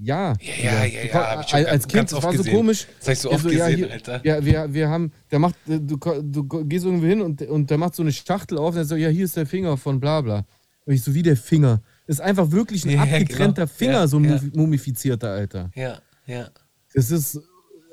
Ja, 0.00 0.34
Ja, 0.40 0.84
ja, 0.84 0.84
ja, 0.84 1.02
Du 1.02 1.08
ja, 1.08 1.48
schon 1.48 1.66
als 1.66 1.86
Kind, 1.86 2.10
das 2.12 2.22
war 2.22 2.32
so 2.32 2.38
gesehen. 2.38 2.56
komisch. 2.56 2.86
Das 2.98 3.08
hab 3.08 3.12
ich 3.12 3.18
so 3.20 3.28
Ja, 3.30 3.34
oft 3.36 3.44
ja, 3.44 3.50
gesehen, 3.66 3.76
hier, 3.76 3.92
Alter. 3.92 4.20
Ja, 4.24 4.44
wir, 4.44 4.74
wir 4.74 4.88
haben, 4.88 5.12
der 5.30 5.38
macht, 5.38 5.54
äh, 5.68 5.78
du, 5.80 5.96
du 5.96 6.44
gehst 6.64 6.84
irgendwo 6.84 7.06
hin 7.06 7.20
und, 7.20 7.42
und 7.42 7.70
der 7.70 7.78
macht 7.78 7.94
so 7.94 8.02
eine 8.02 8.12
Schachtel 8.12 8.58
auf 8.58 8.72
und 8.74 8.78
er 8.78 8.84
sagt, 8.84 9.00
ja, 9.00 9.08
hier 9.08 9.24
ist 9.24 9.36
der 9.36 9.46
Finger 9.46 9.76
von 9.76 10.00
bla 10.00 10.20
bla. 10.20 10.44
Und 10.84 10.94
ich 10.94 11.02
so, 11.02 11.14
wie 11.14 11.22
der 11.22 11.36
Finger. 11.36 11.82
Das 12.06 12.16
ist 12.16 12.20
einfach 12.20 12.50
wirklich 12.50 12.84
ein 12.84 12.90
Ja, 12.90 13.02
abgetrennter 13.02 13.66
genau. 13.66 13.76
Finger, 13.76 13.92
Ja, 13.92 14.06
so 14.08 14.16
ein 14.18 14.24
ja. 14.24 14.40
mumifizierter, 14.54 15.30
Alter. 15.30 15.70
Ja, 15.74 15.98
ja. 16.26 16.48
Das 16.94 17.10
ist, 17.10 17.38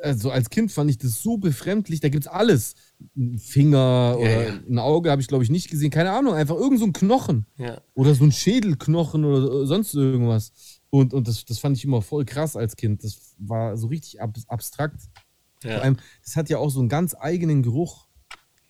also 0.02 0.32
als 0.32 0.50
Kind 0.50 0.72
fand 0.72 0.90
ich 0.90 0.98
das 0.98 1.22
so 1.22 1.38
befremdlich, 1.38 2.00
da 2.00 2.10
gibt's 2.10 2.28
alles. 2.28 2.74
Ein 3.16 3.38
Finger 3.38 4.16
oder 4.18 4.48
ja. 4.48 4.54
ein 4.68 4.80
Auge 4.80 5.12
habe 5.12 5.22
ich, 5.22 5.28
glaube 5.28 5.44
ich, 5.44 5.50
nicht 5.50 5.70
gesehen. 5.70 5.92
Keine 5.92 6.12
Ahnung, 6.12 6.34
einfach 6.34 6.56
irgend 6.56 6.80
so 6.80 6.86
ein 6.86 6.94
Knochen. 6.94 7.46
Ja. 7.58 7.80
Oder 7.94 8.16
so 8.16 8.24
ein 8.24 8.32
Schädelknochen 8.32 9.24
oder 9.26 9.68
sonst 9.68 9.94
irgendwas. 9.94 10.52
Und, 10.92 11.14
und 11.14 11.28
das, 11.28 11.46
das 11.46 11.60
fand 11.60 11.78
ich 11.78 11.84
immer 11.86 12.02
voll 12.02 12.26
krass 12.26 12.56
als 12.56 12.76
Kind. 12.76 13.04
Das 13.04 13.36
war 13.38 13.78
so 13.78 13.88
richtig 13.88 14.22
ab, 14.22 14.36
abstrakt. 14.48 15.02
Vor 15.62 15.72
Ja. 15.72 15.80
allem, 15.80 15.98
das 16.24 16.36
hat 16.36 16.50
ja 16.50 16.58
auch 16.58 16.70
so 16.70 16.80
einen 16.80 16.90
ganz 16.90 17.16
eigenen 17.20 17.62
Geruch. 17.64 18.08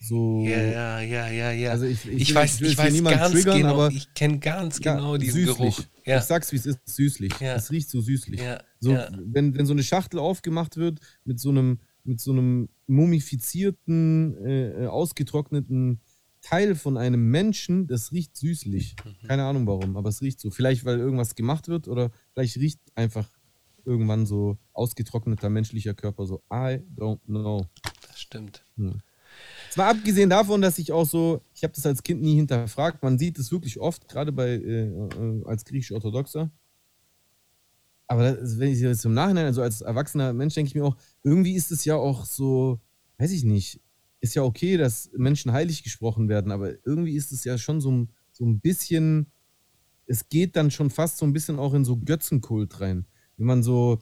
So. 0.02 0.44
Ja, 0.46 0.62
ja, 0.62 1.00
ja, 1.02 1.28
ja, 1.30 1.52
ja. 1.52 1.72
Also 1.72 1.86
ich- 1.86 2.08
ich 2.08 2.22
ich 2.30 2.36
weiß, 2.36 2.62
ich 2.62 2.70
ich 2.72 2.78
weiß 2.78 3.04
ganz 3.04 3.32
triggern, 3.34 3.58
genau, 3.58 3.74
aber- 3.74 3.90
ich 3.92 4.14
kenne 4.14 4.40
ganz 4.40 4.80
Ja, 4.84 4.96
genau 4.96 5.18
diesen 5.18 5.46
süßlich. 5.46 5.58
Geruch. 5.76 5.82
Ja, 6.06 6.18
Ich 6.20 6.24
sag's, 6.24 6.52
wie 6.52 6.56
es 6.56 6.66
ist, 6.66 6.80
süßlich. 6.86 7.34
Ja. 7.40 7.56
Es 7.56 7.70
riecht 7.72 7.90
so 7.90 8.00
süßlich. 8.02 8.40
Ja, 8.42 8.62
So, 8.80 8.94
ja. 8.94 9.10
Wenn, 9.26 9.56
wenn 9.56 9.66
so 9.66 9.74
eine 9.74 9.84
Schachtel 9.84 10.20
aufgemacht 10.20 10.78
wird 10.78 11.00
mit 11.26 11.40
so 11.40 11.50
einem, 11.50 11.80
mit 12.06 12.20
so 12.22 12.32
einem 12.32 12.70
mumifizierten, 12.88 14.36
äh, 14.46 14.86
ausgetrockneten 14.88 16.00
Teil 16.50 16.74
von 16.74 16.98
einem 16.98 17.30
Menschen, 17.30 17.86
das 17.86 18.12
riecht 18.12 18.36
süßlich. 18.36 18.96
Mhm. 19.04 19.28
Keine 19.28 19.44
Ahnung 19.44 19.68
warum, 19.68 19.96
aber 19.98 20.10
es 20.10 20.22
riecht 20.22 20.40
so. 20.40 20.50
Vielleicht, 20.50 20.84
weil 20.84 20.98
irgendwas 20.98 21.36
gemacht 21.36 21.68
wird 21.68 21.88
oder 21.88 22.12
vielleicht 22.34 22.58
riecht 22.58 22.80
einfach 22.96 23.30
irgendwann 23.86 24.26
so 24.26 24.58
ausgetrockneter 24.74 25.50
menschlicher 25.50 25.94
Körper 25.94 26.26
so. 26.26 26.42
I 26.52 26.82
don't 26.96 27.20
know. 27.26 27.68
das 28.08 28.20
stimmt. 28.20 28.66
Zwar 29.70 29.90
abgesehen 29.90 30.32
davon, 30.32 30.62
dass 30.62 30.80
ich 30.80 30.92
auch 30.92 31.06
so, 31.06 31.42
ich 31.54 31.64
habe 31.64 31.74
das 31.74 31.86
als 31.86 32.02
Kind 32.02 32.22
nie 32.22 32.36
hinterfragt, 32.36 33.04
man 33.04 33.20
sieht 33.20 33.38
es 33.38 33.52
wirklich 33.52 33.80
oft, 33.80 34.08
gerade 34.08 34.32
bei 34.32 34.50
äh, 34.50 34.88
äh, 34.88 35.44
als 35.46 35.66
griechisch-orthodoxer. 35.66 36.50
Aber 38.08 38.34
das, 38.34 38.58
wenn 38.58 38.72
ich 38.72 38.80
jetzt 38.80 39.06
im 39.06 39.14
Nachhinein, 39.14 39.46
also 39.46 39.62
als 39.62 39.82
erwachsener 39.82 40.34
Mensch, 40.34 40.56
denke 40.56 40.70
ich 40.70 40.76
mir 40.76 40.84
auch, 40.84 40.98
irgendwie 41.24 41.54
ist 41.54 41.72
es 41.72 41.86
ja 41.86 41.96
auch 41.96 42.26
so, 42.26 42.80
weiß 43.20 43.32
ich 43.32 43.44
nicht, 43.44 43.80
ist 44.22 44.36
ja 44.36 44.44
okay, 44.44 44.78
dass 44.78 45.10
Menschen 45.16 45.52
heilig 45.52 45.84
gesprochen 45.84 46.28
werden, 46.30 46.52
aber 46.52 46.72
irgendwie 46.86 47.16
ist 47.16 47.32
es 47.32 47.44
ja 47.44 47.58
schon 47.58 47.80
so, 47.82 47.92
ein- 47.92 48.10
so 48.32 48.46
ein 48.46 48.60
bisschen, 48.60 49.32
es 50.08 50.28
geht 50.30 50.56
dann 50.56 50.72
schon 50.72 50.90
fast 50.90 51.18
so 51.18 51.26
ein 51.26 51.34
bisschen 51.34 51.60
auch 51.60 51.74
in 51.74 51.86
so 51.86 51.98
Götzenkult 51.98 52.82
rein. 52.82 53.06
Wenn 53.38 53.48
man 53.48 53.64
so, 53.64 54.00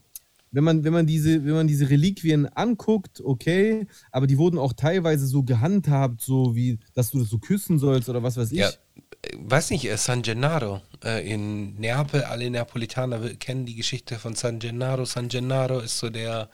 wenn 0.51 0.63
man, 0.63 0.83
wenn 0.83 0.93
man 0.93 1.05
diese, 1.05 1.43
wenn 1.45 1.53
man 1.53 1.67
diese 1.67 1.89
Reliquien 1.89 2.47
anguckt, 2.47 3.21
okay, 3.21 3.85
aber 4.11 4.25
die 4.27 4.37
wurden 4.37 4.57
auch 4.57 4.73
teilweise 4.73 5.27
so 5.27 5.43
gehandhabt, 5.43 6.21
so 6.21 6.55
wie, 6.55 6.79
dass 6.93 7.11
du 7.11 7.19
das 7.19 7.29
so 7.29 7.37
küssen 7.37 7.77
sollst 7.77 8.09
oder 8.09 8.23
was 8.23 8.37
weiß 8.37 8.51
ich. 8.53 8.59
Ja, 8.59 8.69
äh, 8.69 9.37
weiß 9.37 9.69
nicht, 9.71 9.85
äh, 9.85 9.97
San 9.97 10.21
Gennaro 10.21 10.81
äh, 11.03 11.29
in 11.31 11.75
Neapel, 11.75 12.23
alle 12.23 12.49
Neapolitaner 12.49 13.35
kennen 13.35 13.65
die 13.65 13.75
Geschichte 13.75 14.15
von 14.15 14.35
San 14.35 14.59
Gennaro. 14.59 15.05
San 15.05 15.27
Gennaro 15.27 15.79
ist 15.79 15.99
so 15.99 16.09
der, 16.09 16.49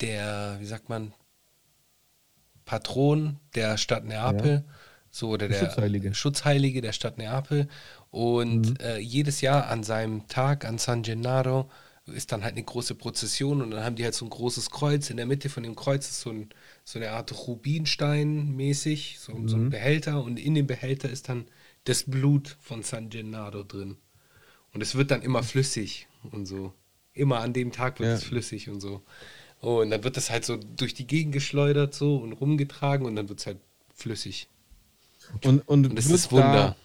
der, 0.00 0.56
wie 0.60 0.66
sagt 0.66 0.88
man, 0.88 1.12
Patron 2.64 3.38
der 3.54 3.76
Stadt 3.78 4.04
Neapel, 4.04 4.64
so 5.10 5.28
oder 5.30 5.48
der 5.48 5.58
Schutzheilige. 5.58 6.14
Schutzheilige 6.14 6.80
der 6.80 6.92
Stadt 6.92 7.18
Neapel. 7.18 7.68
Und 8.10 8.80
äh, 8.80 8.98
jedes 8.98 9.40
Jahr 9.40 9.68
an 9.68 9.82
seinem 9.82 10.26
Tag, 10.28 10.64
an 10.64 10.78
San 10.78 11.02
Gennaro, 11.02 11.68
ist 12.06 12.32
dann 12.32 12.42
halt 12.44 12.52
eine 12.54 12.62
große 12.64 12.94
Prozession 12.96 13.62
und 13.62 13.70
dann 13.70 13.82
haben 13.82 13.96
die 13.96 14.04
halt 14.04 14.14
so 14.14 14.26
ein 14.26 14.30
großes 14.30 14.70
Kreuz. 14.70 15.08
In 15.10 15.16
der 15.16 15.26
Mitte 15.26 15.48
von 15.48 15.62
dem 15.62 15.74
Kreuz 15.74 16.06
ist 16.08 16.20
so, 16.20 16.30
ein, 16.30 16.50
so 16.84 16.98
eine 16.98 17.10
Art 17.12 17.32
Rubinstein 17.46 18.54
mäßig, 18.54 19.18
so, 19.18 19.32
so 19.48 19.56
ein 19.56 19.70
Behälter 19.70 20.22
und 20.22 20.38
in 20.38 20.54
dem 20.54 20.66
Behälter 20.66 21.08
ist 21.08 21.28
dann 21.28 21.46
das 21.84 22.04
Blut 22.04 22.56
von 22.60 22.82
San 22.82 23.08
Gennaro 23.08 23.62
drin. 23.62 23.96
Und 24.74 24.82
es 24.82 24.94
wird 24.96 25.10
dann 25.10 25.22
immer 25.22 25.42
flüssig 25.42 26.06
und 26.30 26.46
so. 26.46 26.72
Immer 27.14 27.40
an 27.40 27.52
dem 27.52 27.72
Tag 27.72 28.00
wird 28.00 28.08
Ja. 28.10 28.14
es 28.16 28.24
flüssig 28.24 28.68
und 28.68 28.80
so. 28.80 29.02
Oh, 29.60 29.80
und 29.80 29.90
dann 29.90 30.04
wird 30.04 30.16
das 30.16 30.30
halt 30.30 30.44
so 30.44 30.56
durch 30.56 30.94
die 30.94 31.06
Gegend 31.06 31.32
geschleudert 31.32 31.94
so 31.94 32.16
und 32.16 32.32
rumgetragen 32.32 33.06
und 33.06 33.16
dann 33.16 33.28
wird 33.28 33.40
es 33.40 33.46
halt 33.46 33.58
flüssig. 33.94 34.48
Und, 35.42 35.66
und, 35.68 35.86
Und 35.86 35.96
das 35.96 36.06
ist 36.06 36.30
Wunder. 36.32 36.52
Da, 36.52 36.76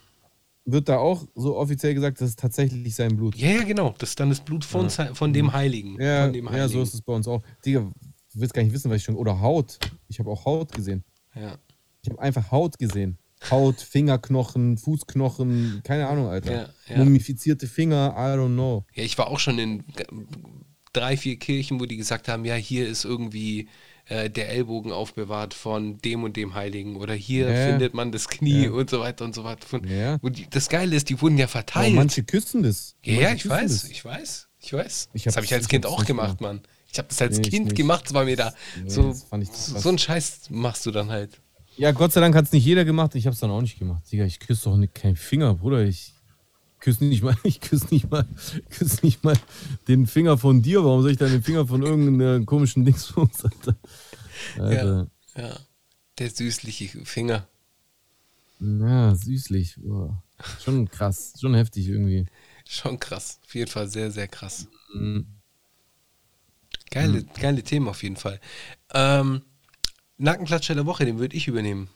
wird 0.65 0.89
da 0.89 0.97
auch 0.97 1.26
so 1.36 1.57
offiziell 1.57 1.93
gesagt, 1.93 2.22
das 2.22 2.30
ist 2.30 2.39
tatsächlich 2.39 2.95
sein 2.95 3.15
Blut. 3.15 3.36
Ja, 3.36 3.49
ja, 3.49 3.63
genau. 3.63 3.95
Das 3.97 4.09
ist 4.09 4.20
dann 4.20 4.30
das 4.30 4.39
Blut 4.39 4.63
von, 4.63 4.89
von 4.89 5.34
dem 5.34 5.51
Heiligen. 5.51 5.99
Ja, 5.99 6.26
von 6.26 6.34
dem 6.34 6.45
ja, 6.45 6.51
Heiligen. 6.51 6.70
so 6.70 6.82
ist 6.82 6.93
es 6.93 7.01
bei 7.01 7.13
uns 7.13 7.28
auch. 7.28 7.41
Digga, 7.65 7.80
du 7.82 7.93
willst 8.34 8.53
gar 8.53 8.63
nicht 8.63 8.74
wissen, 8.74 8.89
was 8.91 8.97
ich 8.97 9.03
schon. 9.03 9.15
Oder 9.15 9.39
Haut. 9.39 9.80
Ich 10.07 10.20
habe 10.20 10.30
auch 10.30 10.45
Haut 10.45 10.72
gesehen. 10.72 11.03
Ja. 11.36 11.57
Ich 12.03 12.09
habe 12.09 12.22
einfach 12.22 12.51
Haut 12.51 12.78
gesehen. 12.78 13.17
Haut, 13.49 13.80
Fingerknochen, 13.80 14.78
Fußknochen, 14.78 15.82
keine 15.84 16.07
Ahnung, 16.07 16.28
Alter. 16.28 16.51
Ja, 16.51 16.70
ja. 16.89 16.97
Mumifizierte 16.97 17.67
Finger, 17.67 18.13
I 18.17 18.38
don't 18.38 18.53
know. 18.53 18.86
ja, 18.93 19.03
ich 19.03 19.17
war 19.17 19.28
auch 19.28 19.39
schon 19.39 19.57
in 19.59 19.84
drei, 20.94 21.18
vier 21.18 21.38
Kirchen, 21.38 21.80
wo 21.80 21.86
die 21.86 21.98
gesagt 21.98 22.28
haben, 22.28 22.46
ja, 22.46 22.56
hier 22.56 22.88
ist 22.88 23.06
irgendwie 23.06 23.68
äh, 24.06 24.30
der 24.30 24.50
Ellbogen 24.50 24.92
aufbewahrt 24.92 25.54
von 25.54 26.00
dem 26.00 26.24
und 26.24 26.36
dem 26.36 26.56
Heiligen 26.56 26.96
oder 26.96 27.14
hier 27.14 27.50
Ja. 27.50 27.68
findet 27.68 27.94
man 27.94 28.12
das 28.12 28.28
Knie 28.28 28.66
Ja. 28.66 28.72
und 28.72 28.90
so 28.90 29.00
weiter 29.00 29.24
und 29.26 29.36
so 29.36 29.44
weiter. 29.44 29.68
Von, 29.68 29.88
Ja. 29.88 30.18
die, 30.18 30.48
das 30.50 30.68
Geile 30.70 30.96
ist, 30.96 31.10
die 31.10 31.22
wurden 31.22 31.38
ja 31.38 31.46
Aber 31.46 31.52
verteilt. 31.52 31.94
manche 31.94 32.24
küssen 32.24 32.64
das. 32.64 32.96
ja, 33.04 33.14
manche 33.14 33.22
ja, 33.24 33.34
ich 33.36 33.42
küssen 33.44 33.52
weiß, 33.52 33.82
das. 33.82 33.90
ich 33.92 34.06
weiß, 34.06 34.48
ich 34.60 34.74
weiß. 34.74 35.10
Ich 35.14 35.24
das 35.24 35.34
hab's- 35.34 35.36
habe 35.38 35.46
ich 35.46 35.54
als 35.54 35.68
Kind 35.68 35.86
auch 35.86 36.06
gemacht. 36.06 36.42
Mann. 36.42 36.62
Ich 36.92 36.98
habe 36.98 37.08
das 37.08 37.22
als 37.22 37.38
Nee, 37.38 37.50
Kind 37.50 37.76
gemacht, 37.76 38.06
das 38.06 38.14
war 38.16 38.26
mir 38.26 38.36
da 38.36 38.52
Nee, 38.84 38.90
so, 38.90 39.10
das 39.30 39.66
so 39.68 39.90
einen 39.90 40.00
Scheiß 40.00 40.50
machst 40.50 40.88
du 40.88 40.92
dann 40.92 41.10
halt. 41.12 41.40
Ja, 41.78 41.92
Gott 41.92 42.12
sei 42.12 42.20
Dank 42.20 42.34
hat 42.36 42.46
es 42.46 42.52
nicht 42.52 42.66
jeder 42.66 42.84
gemacht. 42.84 43.14
Ich 43.14 43.26
habe 43.28 43.36
es 43.36 43.40
dann 43.40 43.52
auch 43.52 43.62
nicht 43.62 43.78
gemacht. 43.78 44.02
Digga, 44.12 44.26
ich 44.26 44.40
küsse 44.40 44.66
doch 44.72 44.76
nicht, 44.76 44.96
keinen 44.96 45.16
Finger, 45.16 45.54
Bruder. 45.54 45.84
Ich 45.84 46.14
küsse 46.80 47.06
nicht 47.06 47.24
mal, 47.24 47.36
ich 47.44 47.62
küsse 47.62 47.88
nicht 47.92 48.10
mal, 48.10 48.26
küsse 48.70 49.00
nicht 49.04 49.24
mal 49.24 49.38
den 49.88 50.08
Finger 50.08 50.38
von 50.38 50.62
dir. 50.62 50.84
Warum 50.84 51.02
soll 51.02 51.12
ich 51.12 51.18
dann 51.18 51.32
den 51.32 51.44
Finger 51.44 51.68
von 51.68 51.84
irgendeinem 51.84 52.46
komischen 52.46 52.86
Dingsbums, 52.86 53.44
Alter? 53.46 53.76
Alter. 54.58 55.12
Ja, 55.36 55.60
der 56.18 56.30
süßliche 56.30 57.06
Finger. 57.06 57.48
Ja, 58.60 59.16
süßlich. 59.16 59.78
Boah. 59.78 60.22
Schon 60.64 60.90
krass, 60.90 61.34
schon 61.40 61.54
heftig 61.54 61.88
irgendwie. 61.88 62.26
Schon 62.68 63.00
krass. 63.00 63.40
Auf 63.46 63.56
jeden 63.56 63.70
Fall 63.70 63.90
sehr, 63.90 64.12
sehr 64.12 64.28
krass. 64.28 64.68
Mhm. 64.94 65.28
Geile, 66.92 67.24
geile 67.40 67.64
Themen 67.64 67.88
auf 67.88 68.04
jeden 68.04 68.16
Fall. 68.16 68.40
Ähm, 68.94 69.42
Nackenklatscher 70.18 70.76
der 70.76 70.86
Woche, 70.86 71.06
den 71.06 71.20
würde 71.20 71.36
ich 71.36 71.48
übernehmen. 71.48 71.90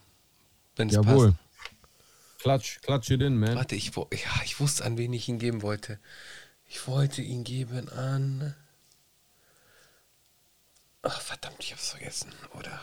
Wenn 0.76 0.88
es 0.90 0.96
Jawohl. 0.96 1.32
passt. 1.32 1.43
Klatsch, 2.44 2.82
klatsch 2.82 3.10
it 3.10 3.22
in, 3.22 3.40
man. 3.40 3.56
Warte, 3.56 3.76
ich, 3.76 3.96
ja, 3.96 4.42
ich 4.44 4.60
wusste, 4.60 4.84
an 4.84 4.98
wen 4.98 5.14
ich 5.14 5.30
ihn 5.30 5.40
geben 5.40 5.62
wollte. 5.62 5.98
Ich 6.68 6.90
wollte 6.90 7.22
ihn 7.22 7.46
geben 7.46 7.88
an. 7.88 8.54
Ach, 11.04 11.22
verdammt, 11.22 11.56
ich 11.60 11.72
hab's 11.72 11.92
vergessen. 11.92 12.34
Oder. 12.60 12.82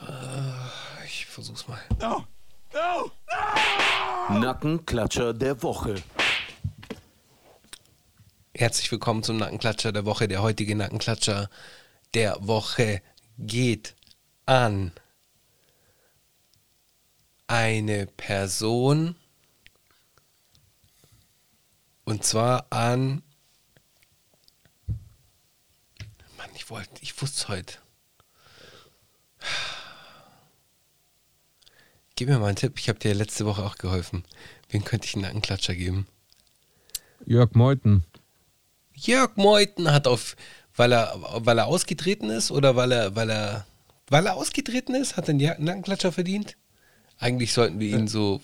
Äh, 0.00 1.04
ich 1.04 1.26
versuch's 1.26 1.68
mal. 1.68 1.78
Nackenklatscher 4.30 5.34
der 5.34 5.62
Woche. 5.62 5.96
Herzlich 8.54 8.90
willkommen 8.90 9.24
zum 9.24 9.36
Nackenklatscher 9.36 9.92
der 9.92 10.06
Woche. 10.06 10.26
Der 10.26 10.40
heutige 10.40 10.74
Nackenklatscher 10.74 11.50
der 12.14 12.38
Woche 12.40 13.02
geht 13.36 13.94
an 14.46 14.92
eine 17.46 18.06
Person 18.06 19.16
und 22.04 22.24
zwar 22.24 22.66
an 22.70 23.22
Mann, 26.36 26.50
ich 26.54 26.70
wollte, 26.70 26.90
ich 27.00 27.20
wusste 27.20 27.36
es 27.36 27.48
heute. 27.48 27.78
Gib 32.14 32.28
mir 32.28 32.38
mal 32.38 32.46
einen 32.46 32.56
Tipp, 32.56 32.78
ich 32.78 32.88
habe 32.88 32.98
dir 32.98 33.14
letzte 33.14 33.44
Woche 33.44 33.62
auch 33.62 33.76
geholfen. 33.76 34.24
Wen 34.70 34.84
könnte 34.84 35.06
ich 35.06 35.14
einen 35.14 35.22
Nackenklatscher 35.22 35.74
geben? 35.74 36.06
Jörg 37.26 37.54
Meuthen. 37.54 38.04
Jörg 38.94 39.36
Meuthen 39.36 39.92
hat 39.92 40.06
auf, 40.06 40.36
weil 40.74 40.92
er, 40.92 41.14
weil 41.44 41.58
er 41.58 41.66
ausgetreten 41.66 42.30
ist 42.30 42.50
oder 42.50 42.74
weil 42.74 42.92
er, 42.92 43.14
weil 43.16 43.30
er, 43.30 43.66
weil 44.08 44.26
er 44.26 44.36
ausgetreten 44.36 44.94
ist, 44.94 45.16
hat 45.16 45.28
er 45.28 45.32
einen 45.32 45.64
Nackenklatscher 45.64 46.12
verdient? 46.12 46.56
Eigentlich 47.18 47.52
sollten 47.52 47.78
wir 47.80 47.96
ihn 47.98 48.08
so, 48.08 48.40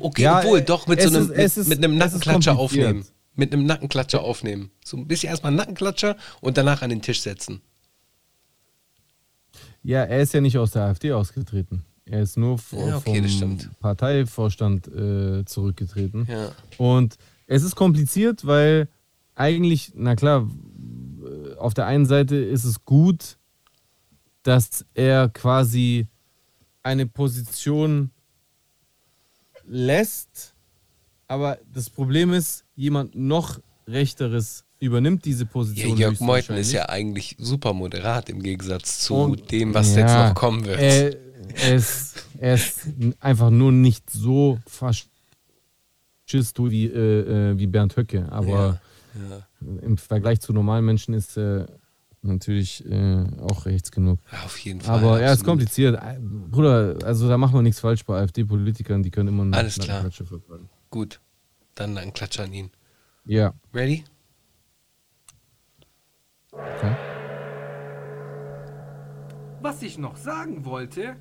okay, 0.00 0.22
Ja, 0.22 0.40
obwohl, 0.40 0.58
äh, 0.58 0.62
doch 0.64 0.86
mit 0.86 1.00
so 1.00 1.08
einem, 1.08 1.22
ist- 1.22 1.36
mit, 1.36 1.38
ist- 1.56 1.68
mit 1.68 1.78
einem 1.78 1.96
Nackenklatscher 1.96 2.58
aufnehmen. 2.58 3.04
Mit 3.36 3.52
einem 3.52 3.64
Nackenklatscher 3.64 4.20
aufnehmen. 4.22 4.70
So 4.84 4.96
ein 4.96 5.06
bisschen 5.06 5.28
erstmal 5.30 5.52
Nackenklatscher 5.52 6.16
und 6.40 6.56
danach 6.58 6.82
an 6.82 6.90
den 6.90 7.00
Tisch 7.00 7.20
setzen. 7.20 7.60
Ja, 9.82 10.02
er 10.02 10.20
ist 10.20 10.34
ja 10.34 10.40
nicht 10.40 10.58
aus 10.58 10.72
der 10.72 10.82
AfD 10.82 11.12
ausgetreten. 11.12 11.84
Er 12.04 12.22
ist 12.22 12.36
nur 12.36 12.58
v- 12.58 12.76
Ja, 12.88 12.96
okay, 12.98 13.22
vom. 13.28 13.58
Parteivorstand 13.78 14.88
äh, 14.88 15.44
zurückgetreten. 15.44 16.26
Ja. 16.28 16.52
Und 16.76 17.16
es 17.46 17.62
ist 17.62 17.76
kompliziert, 17.76 18.44
weil 18.46 18.88
eigentlich, 19.36 19.92
na 19.94 20.16
klar, 20.16 20.46
äh, 21.24 21.54
auf 21.56 21.72
der 21.72 21.86
einen 21.86 22.04
Seite 22.06 22.36
ist 22.36 22.64
es 22.64 22.84
gut, 22.84 23.38
dass 24.42 24.84
er 24.94 25.28
quasi 25.28 26.08
eine 26.82 27.06
Position 27.06 28.10
lässt, 29.64 30.54
aber 31.26 31.58
das 31.72 31.90
Problem 31.90 32.32
ist, 32.32 32.64
jemand 32.74 33.14
noch 33.14 33.60
Rechteres 33.86 34.64
übernimmt 34.78 35.24
diese 35.24 35.44
Ja, 35.44 35.50
Position. 35.50 35.96
Jörg 35.96 36.20
Meuthen 36.20 36.56
ist 36.56 36.72
ja 36.72 36.88
eigentlich 36.88 37.36
super 37.38 37.72
moderat 37.72 38.28
im 38.28 38.42
Gegensatz 38.42 39.00
zu 39.00 39.14
Und- 39.14 39.50
dem, 39.50 39.74
was 39.74 39.94
ja, 39.94 40.00
jetzt 40.00 40.14
noch 40.14 40.34
kommen 40.34 40.64
wird. 40.64 40.80
Er, 40.80 41.16
er, 41.56 41.74
ist, 41.74 42.14
er 42.38 42.54
ist 42.54 42.88
einfach 43.20 43.50
nur 43.50 43.72
nicht 43.72 44.08
so 44.10 44.58
faschist 44.66 45.10
wie, 46.58 46.86
äh, 46.86 47.50
äh, 47.52 47.58
wie 47.58 47.66
Bernd 47.66 47.96
Höcke, 47.96 48.26
aber 48.30 48.80
ja. 49.28 49.46
im 49.82 49.98
Vergleich 49.98 50.40
zu 50.40 50.52
normalen 50.52 50.84
Menschen 50.84 51.14
ist 51.14 51.36
er 51.36 51.68
natürlich 52.22 52.84
äh, 52.86 53.24
auch 53.40 53.66
rechts 53.66 53.90
genug. 53.90 54.20
Ja, 54.32 54.44
auf 54.44 54.58
jeden 54.58 54.80
Fall. 54.80 54.98
Aber 54.98 55.20
er 55.20 55.26
ist 55.26 55.40
absolut. 55.40 55.46
kompliziert. 55.46 56.02
Äh, 56.02 56.18
Bruder, 56.20 56.96
also 57.04 57.28
da 57.28 57.38
machen 57.38 57.54
wir 57.54 57.62
nichts 57.62 57.80
falsch 57.80 58.04
bei 58.04 58.18
AfD-Politikern, 58.20 59.02
die 59.02 59.10
können 59.10 59.28
immer 59.28 59.42
einen 59.42 59.54
Alles 59.54 59.74
klar. 59.76 60.02
Nackenklatscher 60.02 60.26
vertragen. 60.26 60.68
Gut, 60.90 61.20
dann 61.74 61.96
ein 61.98 62.12
Klatscher 62.12 62.44
an 62.44 62.52
ihn. 62.52 62.70
Ja. 63.24 63.54
Ready? 63.74 64.04
Okay. 66.52 66.96
Was 69.62 69.82
ich 69.82 69.98
noch 69.98 70.16
sagen 70.16 70.64
wollte, 70.64 71.16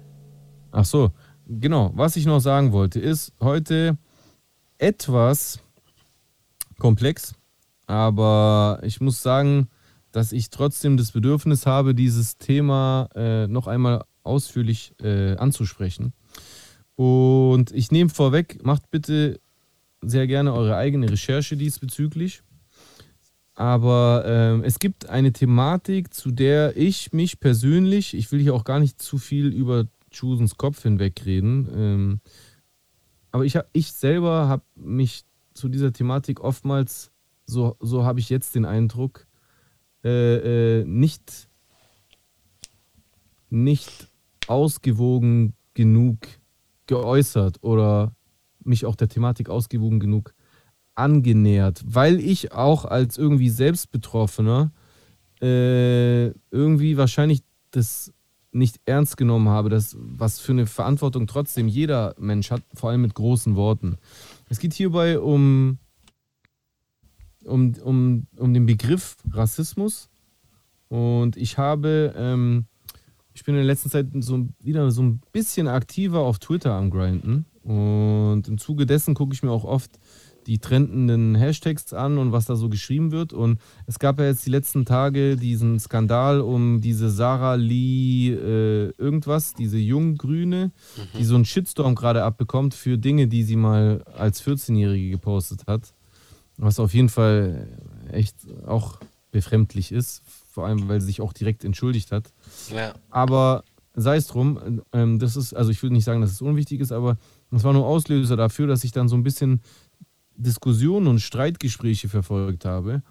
Ach 0.71 0.85
so, 0.85 1.11
genau. 1.47 1.91
Was 1.95 2.15
ich 2.15 2.25
noch 2.25 2.39
sagen 2.39 2.71
wollte, 2.71 2.99
ist 2.99 3.33
heute 3.41 3.97
etwas 4.77 5.59
komplex, 6.77 7.33
aber 7.87 8.79
ich 8.83 9.01
muss 9.01 9.21
sagen, 9.21 9.67
dass 10.11 10.31
ich 10.31 10.49
trotzdem 10.49 10.97
das 10.97 11.11
Bedürfnis 11.11 11.65
habe, 11.65 11.95
dieses 11.95 12.37
Thema 12.37 13.09
äh, 13.15 13.47
noch 13.47 13.67
einmal 13.67 14.03
ausführlich 14.23 14.93
äh, 15.01 15.35
anzusprechen. 15.37 16.13
Und 16.95 17.71
ich 17.71 17.91
nehme 17.91 18.09
vorweg, 18.09 18.63
macht 18.63 18.91
bitte 18.91 19.39
sehr 20.01 20.27
gerne 20.27 20.53
eure 20.53 20.75
eigene 20.75 21.09
Recherche 21.09 21.57
diesbezüglich. 21.57 22.41
Aber 23.55 24.23
ähm, 24.25 24.63
es 24.63 24.79
gibt 24.79 25.09
eine 25.09 25.33
Thematik, 25.33 26.13
zu 26.13 26.31
der 26.31 26.77
ich 26.77 27.11
mich 27.11 27.39
persönlich, 27.39 28.13
ich 28.13 28.31
will 28.31 28.39
hier 28.39 28.55
auch 28.55 28.63
gar 28.63 28.79
nicht 28.79 29.01
zu 29.01 29.17
viel 29.17 29.47
über 29.47 29.85
Chusens 30.11 30.55
Kopf 30.55 30.83
hinwegreden, 30.83 31.67
ähm, 31.75 32.19
aber 33.31 33.45
ich, 33.45 33.59
ich 33.73 33.91
selber 33.91 34.47
habe 34.47 34.63
mich 34.75 35.23
zu 35.53 35.67
dieser 35.69 35.93
Thematik 35.93 36.39
oftmals 36.39 37.11
so, 37.45 37.75
so 37.79 38.05
habe 38.05 38.19
ich 38.19 38.29
jetzt 38.29 38.55
den 38.55 38.65
Eindruck, 38.65 39.27
äh, 40.03 40.79
äh, 40.79 40.85
nicht, 40.85 41.49
nicht 43.49 44.07
ausgewogen 44.47 45.53
genug 45.73 46.17
geäußert 46.87 47.63
oder 47.63 48.15
mich 48.63 48.85
auch 48.85 48.95
der 48.95 49.09
Thematik 49.09 49.49
ausgewogen 49.49 49.99
genug 49.99 50.33
angenähert, 50.95 51.81
weil 51.85 52.19
ich 52.19 52.51
auch 52.51 52.85
als 52.85 53.17
irgendwie 53.17 53.49
Selbstbetroffener 53.49 54.71
äh, 55.41 56.27
irgendwie 56.51 56.97
wahrscheinlich 56.97 57.41
das 57.71 58.13
nicht 58.51 58.79
ernst 58.85 59.15
genommen 59.17 59.49
habe, 59.49 59.69
das, 59.69 59.95
was 59.99 60.39
für 60.39 60.51
eine 60.51 60.65
Verantwortung 60.65 61.27
trotzdem 61.27 61.67
jeder 61.67 62.15
Mensch 62.17 62.51
hat, 62.51 62.63
vor 62.73 62.89
allem 62.89 63.01
mit 63.01 63.13
großen 63.13 63.55
Worten. 63.55 63.97
Es 64.49 64.59
geht 64.59 64.73
hierbei 64.73 65.19
um, 65.19 65.77
um, 67.49 67.73
um, 67.83 68.27
um 68.37 68.53
den 68.53 68.65
Begriff 68.65 69.17
Rassismus 69.31 70.09
und 70.87 71.37
ich 71.37 71.57
habe, 71.57 72.13
ähm, 72.17 72.65
ich 73.33 73.43
bin 73.43 73.55
in 73.55 73.59
der 73.59 73.67
letzten 73.67 73.89
Zeit 73.89 74.07
so 74.19 74.47
wieder 74.61 74.89
so 74.91 75.03
ein 75.03 75.21
bisschen 75.31 75.67
aktiver 75.67 76.19
auf 76.19 76.39
Twitter 76.39 76.73
am 76.73 76.89
Grinden 76.89 77.45
und 77.63 78.47
im 78.47 78.57
Zuge 78.57 78.85
dessen 78.85 79.13
gucke 79.13 79.33
ich 79.33 79.43
mir 79.43 79.51
auch 79.51 79.65
oft 79.65 79.99
die 80.47 80.57
trendenden 80.57 81.35
Hashtags 81.35 81.93
an 81.93 82.17
und 82.17 82.31
was 82.31 82.45
da 82.45 82.55
so 82.55 82.69
geschrieben 82.69 83.11
wird. 83.11 83.33
Und 83.33 83.59
es 83.85 83.99
gab 83.99 84.19
ja 84.19 84.25
jetzt 84.25 84.47
die 84.47 84.49
letzten 84.49 84.83
Tage 84.83 85.37
diesen 85.37 85.79
Skandal 85.79 86.41
um 86.41 86.81
diese 86.81 87.11
Sarah 87.11 87.53
Lee 87.53 88.31
äh, 88.31 88.91
irgendwas, 88.97 89.53
diese 89.53 89.77
Junggrüne, 89.77 90.71
mhm. 90.97 91.17
die 91.19 91.23
so 91.23 91.35
einen 91.35 91.45
Shitstorm 91.45 91.93
gerade 91.93 92.23
abbekommt 92.23 92.73
für 92.73 92.97
Dinge, 92.97 93.27
die 93.27 93.43
sie 93.43 93.57
mal 93.57 94.03
als 94.17 94.43
14-Jährige 94.43 95.11
gepostet 95.11 95.67
hat. 95.67 95.93
Was 96.61 96.79
auf 96.79 96.93
jeden 96.93 97.09
Fall 97.09 97.67
echt 98.11 98.35
auch 98.65 98.99
befremdlich 99.31 99.91
ist, 99.91 100.21
vor 100.51 100.65
allem 100.65 100.87
weil 100.89 100.99
sie 100.99 101.07
sich 101.07 101.21
auch 101.21 101.33
direkt 101.33 101.63
entschuldigt 101.63 102.11
hat. 102.11 102.33
Ja. 102.73 102.93
Aber 103.09 103.63
sei 103.93 104.17
es 104.17 104.27
drum, 104.27 104.81
ähm, 104.91 105.19
das 105.19 105.35
ist, 105.35 105.53
also 105.53 105.71
ich 105.71 105.81
würde 105.81 105.93
nicht 105.93 106.03
sagen, 106.03 106.21
dass 106.21 106.31
es 106.31 106.41
unwichtig 106.41 106.81
ist, 106.81 106.91
aber 106.91 107.17
es 107.51 107.63
war 107.63 107.73
nur 107.73 107.85
Auslöser 107.85 108.35
dafür, 108.35 108.67
dass 108.67 108.83
ich 108.83 108.91
dann 108.91 109.07
so 109.07 109.15
ein 109.15 109.23
bisschen 109.23 109.61
Diskussionen 110.35 111.07
und 111.07 111.19
Streitgespräche 111.19 112.09
verfolgt 112.09 112.65
habe. 112.65 113.03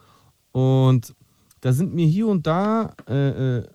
Und 0.53 1.15
da 1.61 1.73
sind 1.73 1.95
mir 1.95 2.07
hier 2.07 2.29
und 2.29 2.47
da 2.47 2.95
äh, 3.09 3.59
äh, 3.59 3.69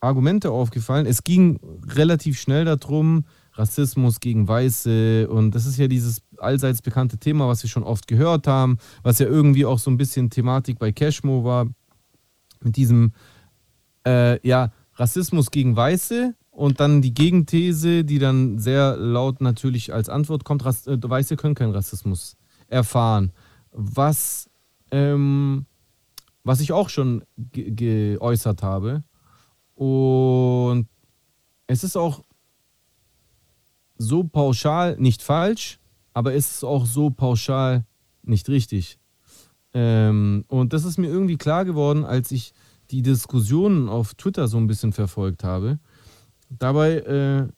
Argumente 0.00 0.50
aufgefallen. 0.50 1.06
Es 1.06 1.24
ging 1.24 1.60
relativ 1.88 2.38
schnell 2.38 2.64
darum, 2.64 3.24
Rassismus 3.54 4.20
gegen 4.20 4.46
Weiße. 4.48 5.28
Und 5.28 5.54
das 5.54 5.66
ist 5.66 5.78
ja 5.78 5.88
dieses 5.88 6.22
allseits 6.38 6.82
bekannte 6.82 7.18
Thema, 7.18 7.48
was 7.48 7.62
wir 7.62 7.70
schon 7.70 7.84
oft 7.84 8.06
gehört 8.06 8.46
haben, 8.46 8.78
was 9.02 9.18
ja 9.18 9.26
irgendwie 9.26 9.64
auch 9.64 9.78
so 9.78 9.90
ein 9.90 9.96
bisschen 9.96 10.30
Thematik 10.30 10.78
bei 10.78 10.92
Cashmo 10.92 11.44
war. 11.44 11.66
Mit 12.60 12.76
diesem, 12.76 13.12
äh, 14.06 14.46
ja, 14.46 14.72
Rassismus 14.96 15.50
gegen 15.50 15.76
Weiße 15.76 16.34
und 16.50 16.80
dann 16.80 17.02
die 17.02 17.14
Gegenthese, 17.14 18.04
die 18.04 18.18
dann 18.18 18.58
sehr 18.58 18.96
laut 18.96 19.40
natürlich 19.40 19.92
als 19.92 20.08
Antwort 20.08 20.44
kommt: 20.44 20.64
Rass 20.64 20.86
äh, 20.86 20.98
Weiße 21.02 21.36
können 21.36 21.54
keinen 21.54 21.72
Rassismus 21.72 22.36
erfahren. 22.68 23.32
Was, 23.70 24.48
ähm, 24.90 25.66
was 26.42 26.60
ich 26.60 26.72
auch 26.72 26.88
schon 26.88 27.24
ge 27.36 27.70
geäußert 27.70 28.62
habe. 28.62 29.04
Und 29.74 30.86
es 31.66 31.82
ist 31.82 31.96
auch 31.96 32.22
so 34.04 34.24
pauschal 34.24 34.96
nicht 34.98 35.22
falsch, 35.22 35.80
aber 36.12 36.34
es 36.34 36.56
ist 36.56 36.64
auch 36.64 36.86
so 36.86 37.10
pauschal 37.10 37.84
nicht 38.22 38.48
richtig. 38.48 38.98
Ähm, 39.72 40.44
und 40.48 40.72
das 40.72 40.84
ist 40.84 40.98
mir 40.98 41.08
irgendwie 41.08 41.36
klar 41.36 41.64
geworden, 41.64 42.04
als 42.04 42.30
ich 42.30 42.52
die 42.90 43.02
Diskussionen 43.02 43.88
auf 43.88 44.14
Twitter 44.14 44.46
so 44.46 44.56
ein 44.56 44.66
bisschen 44.66 44.92
verfolgt 44.92 45.42
habe. 45.42 45.78
Dabei 46.48 46.98
äh, 46.98 47.48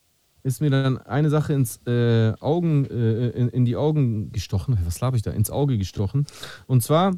ist 0.43 0.61
mir 0.61 0.71
dann 0.71 0.99
eine 0.99 1.29
Sache 1.29 1.53
ins 1.53 1.81
äh, 1.87 2.33
Augen, 2.41 2.87
äh, 2.87 3.29
in, 3.31 3.49
in, 3.49 3.65
die 3.65 3.77
Augen 3.77 4.33
gestochen. 4.33 4.79
Was 4.85 5.03
habe 5.03 5.17
ich 5.17 5.23
da? 5.23 5.33
Ins 5.33 5.51
Auge 5.51 5.77
gestochen. 5.77 6.25
Und 6.67 6.83
zwar 6.83 7.13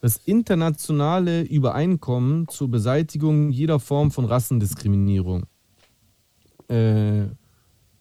das 0.00 0.16
internationale 0.16 1.42
Übereinkommen 1.42 2.48
zur 2.48 2.68
Beseitigung 2.70 3.50
jeder 3.50 3.78
Form 3.78 4.10
von 4.10 4.24
Rassendiskriminierung 4.24 5.44
äh, 6.68 7.26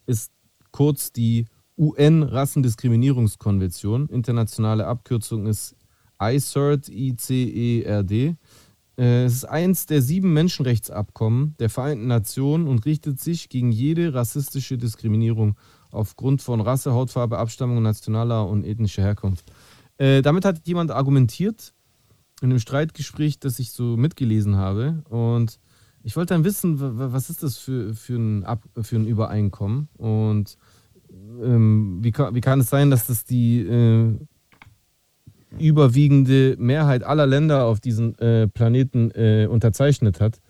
ist 0.06 0.33
kurz 0.74 1.14
die 1.14 1.46
UN-Rassendiskriminierungskonvention. 1.78 4.10
Internationale 4.10 4.86
Abkürzung 4.86 5.48
ist 5.48 5.78
ICERD, 6.22 6.90
I-C-E-R-D. 6.90 8.36
Äh, 8.98 9.24
es 9.24 9.36
ist 9.36 9.46
eins 9.46 9.86
der 9.86 10.02
sieben 10.02 10.34
Menschenrechtsabkommen 10.34 11.56
der 11.60 11.70
Vereinten 11.70 12.08
Nationen 12.08 12.68
und 12.68 12.86
richtet 12.86 13.22
sich 13.22 13.48
gegen 13.50 13.72
jede 13.72 14.14
rassistische 14.14 14.78
Diskriminierung 14.78 15.56
aufgrund 15.92 16.42
von 16.42 16.60
Rasse, 16.62 16.94
Hautfarbe, 16.94 17.38
Abstammung, 17.38 17.82
nationaler 17.82 18.48
und 18.48 18.66
ethnischer 18.66 19.04
Herkunft. 19.04 19.52
Äh, 19.98 20.22
damit 20.22 20.46
hat 20.46 20.68
jemand 20.68 20.92
argumentiert 20.92 21.74
in 22.42 22.50
einem 22.50 22.60
Streitgespräch, 22.60 23.40
das 23.40 23.60
ich 23.60 23.72
so 23.72 23.96
mitgelesen 23.96 24.58
habe. 24.58 25.04
Und 25.10 25.60
ich 26.04 26.16
wollte 26.16 26.34
dann 26.34 26.44
wissen, 26.44 26.78
was 26.80 27.30
ist 27.30 27.44
das 27.44 27.58
für, 27.58 27.96
für, 27.96 28.16
ein, 28.16 28.44
Ab, 28.44 28.64
für 28.82 28.98
ein 28.98 29.08
Übereinkommen? 29.08 29.88
Und 29.94 30.58
ähm, 31.44 32.00
wie, 32.02 32.12
kann, 32.12 32.36
wie 32.36 32.42
kann 32.42 32.60
es 32.60 32.70
sein, 32.70 32.90
dass 32.90 33.08
das 33.08 33.26
die 33.26 33.60
äh, 33.62 34.18
überwiegende 35.60 36.56
Mehrheit 36.58 37.04
aller 37.04 37.28
Länder 37.28 37.66
auf 37.66 37.80
diesem 37.80 38.16
äh, 38.16 38.48
Planeten 38.48 39.12
äh, 39.12 39.48
unterzeichnet 39.50 40.20
hat. 40.20 40.42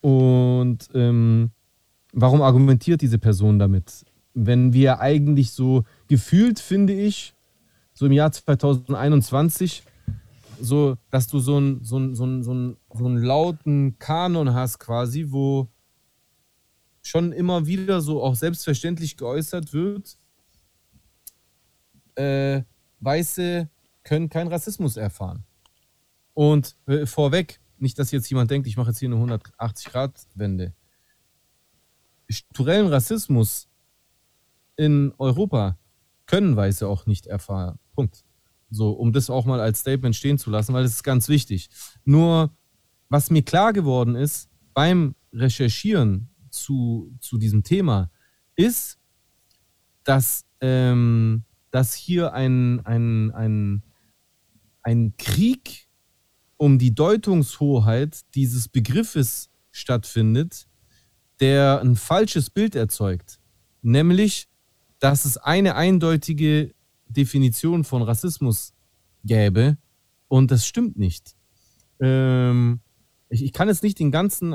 Und 0.00 0.88
ähm, 0.94 1.50
warum 2.12 2.42
argumentiert 2.42 3.00
diese 3.00 3.18
Person 3.18 3.58
damit? 3.58 4.04
Wenn 4.34 4.72
wir 4.72 5.00
eigentlich 5.00 5.52
so 5.52 5.84
gefühlt, 6.06 6.60
finde 6.60 6.92
ich, 6.92 7.34
so 7.94 8.06
im 8.06 8.12
Jahr 8.12 8.30
2021, 8.30 9.82
so, 10.60 10.96
dass 11.10 11.26
du 11.28 11.38
so 11.38 11.56
einen 11.56 11.84
so 11.84 12.14
so 12.14 12.24
ein, 12.26 12.42
so 12.42 12.52
ein, 12.52 12.76
so 12.92 13.06
einen 13.06 13.18
lauten 13.18 13.98
Kanon 13.98 14.54
hast 14.54 14.78
quasi, 14.78 15.26
wo 15.28 15.68
schon 17.08 17.32
immer 17.32 17.66
wieder 17.66 18.00
so 18.00 18.22
auch 18.22 18.34
selbstverständlich 18.34 19.16
geäußert 19.16 19.72
wird, 19.72 20.18
äh, 22.14 22.62
weiße 23.00 23.68
können 24.04 24.28
keinen 24.28 24.48
Rassismus 24.48 24.96
erfahren. 24.96 25.44
Und 26.34 26.76
äh, 26.86 27.06
vorweg, 27.06 27.60
nicht, 27.78 27.98
dass 27.98 28.10
jetzt 28.10 28.28
jemand 28.30 28.50
denkt, 28.50 28.66
ich 28.66 28.76
mache 28.76 28.90
jetzt 28.90 28.98
hier 28.98 29.10
eine 29.10 29.16
180-Grad-Wende. 29.16 30.74
Strukturellen 32.28 32.88
Rassismus 32.88 33.68
in 34.76 35.12
Europa 35.18 35.78
können 36.26 36.56
Weiße 36.56 36.86
auch 36.86 37.06
nicht 37.06 37.26
erfahren. 37.26 37.78
Punkt. 37.94 38.24
So, 38.70 38.90
um 38.92 39.12
das 39.12 39.30
auch 39.30 39.46
mal 39.46 39.60
als 39.60 39.80
Statement 39.80 40.14
stehen 40.14 40.38
zu 40.38 40.50
lassen, 40.50 40.74
weil 40.74 40.82
das 40.82 40.92
ist 40.92 41.02
ganz 41.02 41.28
wichtig. 41.28 41.70
Nur, 42.04 42.54
was 43.08 43.30
mir 43.30 43.42
klar 43.42 43.72
geworden 43.72 44.14
ist 44.14 44.50
beim 44.74 45.14
Recherchieren 45.32 46.28
zu, 46.50 47.12
zu 47.20 47.38
diesem 47.38 47.62
Thema, 47.62 48.10
ist, 48.56 48.98
dass, 50.04 50.44
ähm, 50.60 51.44
dass 51.70 51.94
hier 51.94 52.32
ein, 52.32 52.84
ein, 52.84 53.30
ein, 53.32 53.82
ein 54.82 55.16
Krieg 55.16 55.88
um 56.56 56.78
die 56.78 56.94
Deutungshoheit 56.94 58.22
dieses 58.34 58.68
Begriffes 58.68 59.50
stattfindet, 59.70 60.68
der 61.40 61.80
ein 61.80 61.96
falsches 61.96 62.50
Bild 62.50 62.74
erzeugt. 62.74 63.38
Nämlich, 63.82 64.48
dass 64.98 65.24
es 65.24 65.36
eine 65.36 65.76
eindeutige 65.76 66.74
Definition 67.06 67.84
von 67.84 68.02
Rassismus 68.02 68.74
gäbe. 69.24 69.78
Und 70.26 70.50
das 70.50 70.66
stimmt 70.66 70.98
nicht. 70.98 71.36
Ähm, 72.00 72.80
ich, 73.28 73.44
ich, 73.44 73.52
kann 73.52 73.68
jetzt 73.68 73.82
nicht 73.82 73.98
den 73.98 74.10
ganzen. 74.10 74.52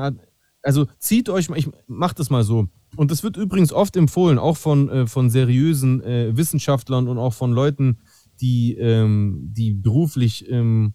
Also 0.64 0.88
zieht 0.97 1.30
euch 1.30 1.49
mal, 1.49 1.59
ich 1.59 1.70
mach 1.88 2.14
das 2.14 2.30
mal 2.30 2.43
so. 2.43 2.68
Und 2.95 3.11
das 3.11 3.22
wird 3.22 3.38
übrigens 3.38 3.74
oft 3.74 3.95
empfohlen, 3.97 4.39
auch 4.39 4.57
von, 4.57 4.89
äh, 4.89 5.07
von 5.07 5.30
seriösen 5.30 6.01
äh, 6.01 6.36
Wissenschaftlern 6.36 7.07
und 7.07 7.18
auch 7.18 7.34
von 7.34 7.51
Leuten, 7.51 7.99
die, 8.39 8.76
ähm, 8.76 9.49
die 9.51 9.74
beruflich 9.74 10.49
ähm, 10.49 10.93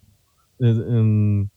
äh, 0.58 0.68
ähm, 0.68 1.50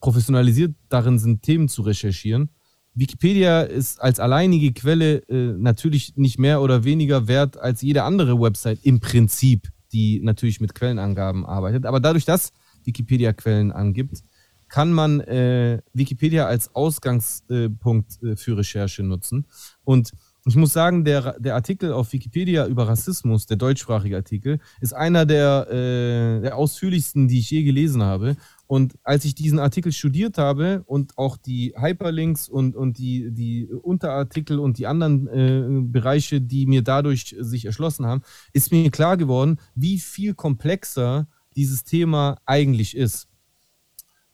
professionalisiert 0.00 0.74
darin 0.88 1.18
sind, 1.18 1.42
Themen 1.42 1.68
zu 1.68 1.82
recherchieren. 1.82 2.50
Wikipedia 2.94 3.62
ist 3.62 4.00
als 4.00 4.20
alleinige 4.20 4.72
Quelle 4.72 5.18
äh, 5.28 5.54
natürlich 5.56 6.16
nicht 6.16 6.38
mehr 6.38 6.60
oder 6.60 6.84
weniger 6.84 7.28
wert 7.28 7.56
als 7.56 7.80
jede 7.80 8.02
andere 8.02 8.40
Website 8.40 8.80
im 8.82 9.00
Prinzip, 9.00 9.68
die 9.92 10.20
natürlich 10.20 10.60
mit 10.60 10.74
Quellenangaben 10.74 11.46
arbeitet. 11.46 11.86
Aber 11.86 12.00
dadurch, 12.00 12.24
dass 12.24 12.52
Wikipedia 12.84 13.32
Quellen 13.32 13.72
angibt, 13.72 14.22
kann 14.68 14.92
man 14.92 15.20
äh, 15.20 15.80
Wikipedia 15.92 16.46
als 16.46 16.74
Ausgangspunkt 16.74 18.22
äh, 18.22 18.36
für 18.36 18.56
Recherche 18.56 19.02
nutzen. 19.02 19.46
Und 19.84 20.12
Ich 20.48 20.56
muss 20.56 20.72
sagen, 20.72 21.04
der, 21.04 21.38
der 21.38 21.54
Artikel 21.56 21.92
auf 21.92 22.14
Wikipedia 22.14 22.66
über 22.66 22.88
Rassismus, 22.88 23.44
der 23.44 23.58
deutschsprachige 23.58 24.16
Artikel, 24.16 24.60
ist 24.80 24.94
einer 24.94 25.26
der, 25.26 25.66
äh, 25.70 26.40
der 26.40 26.56
ausführlichsten, 26.56 27.28
die 27.28 27.40
ich 27.40 27.50
je 27.50 27.64
gelesen 27.64 28.02
habe. 28.02 28.34
Und 28.66 28.94
als 29.02 29.26
ich 29.26 29.34
diesen 29.34 29.58
Artikel 29.58 29.92
studiert 29.92 30.38
habe 30.38 30.84
und 30.86 31.18
auch 31.18 31.36
die 31.36 31.74
Hyperlinks 31.76 32.48
und, 32.48 32.76
und 32.76 32.96
die, 32.96 33.30
die 33.30 33.66
Unterartikel 33.66 34.58
und 34.58 34.78
die 34.78 34.86
anderen 34.86 35.26
äh, 35.26 35.82
Bereiche, 35.82 36.40
die 36.40 36.64
mir 36.64 36.82
dadurch 36.82 37.36
sich 37.38 37.66
erschlossen 37.66 38.06
haben, 38.06 38.22
ist 38.54 38.72
mir 38.72 38.90
klar 38.90 39.18
geworden, 39.18 39.58
wie 39.74 39.98
viel 39.98 40.32
komplexer 40.32 41.28
dieses 41.56 41.84
Thema 41.84 42.38
eigentlich 42.46 42.96
ist. 42.96 43.28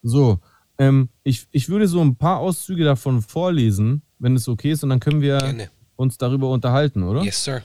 So, 0.04 0.38
ähm, 0.76 1.08
ich, 1.22 1.48
ich 1.50 1.68
würde 1.70 1.88
so 1.88 2.00
ein 2.02 2.16
paar 2.16 2.38
Auszüge 2.38 2.84
davon 2.84 3.22
vorlesen, 3.22 4.02
wenn 4.18 4.36
es 4.36 4.46
okay 4.48 4.72
ist, 4.72 4.84
und 4.84 4.90
dann 4.90 5.00
können 5.00 5.22
wir 5.22 5.38
Gerne. 5.38 5.70
uns 5.96 6.18
darüber 6.18 6.50
unterhalten, 6.50 7.02
oder? 7.02 7.22
Yes, 7.22 7.42
sir. 7.42 7.62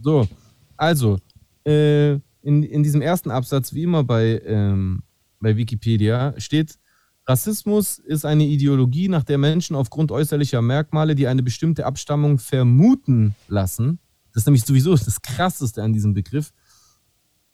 So, 0.00 0.28
also, 0.76 1.18
äh, 1.66 2.12
in, 2.42 2.62
in 2.62 2.84
diesem 2.84 3.02
ersten 3.02 3.32
Absatz, 3.32 3.74
wie 3.74 3.82
immer 3.82 4.04
bei, 4.04 4.40
ähm, 4.46 5.02
bei 5.40 5.56
Wikipedia, 5.56 6.32
steht, 6.38 6.78
Rassismus 7.26 7.98
ist 7.98 8.24
eine 8.24 8.46
Ideologie, 8.46 9.08
nach 9.08 9.24
der 9.24 9.36
Menschen 9.36 9.74
aufgrund 9.74 10.12
äußerlicher 10.12 10.62
Merkmale, 10.62 11.16
die 11.16 11.26
eine 11.26 11.42
bestimmte 11.42 11.84
Abstammung 11.84 12.38
vermuten 12.38 13.34
lassen, 13.48 13.98
das 14.32 14.42
ist 14.42 14.46
nämlich 14.46 14.64
sowieso 14.64 14.94
das 14.94 15.20
Krasseste 15.20 15.82
an 15.82 15.92
diesem 15.92 16.14
Begriff, 16.14 16.52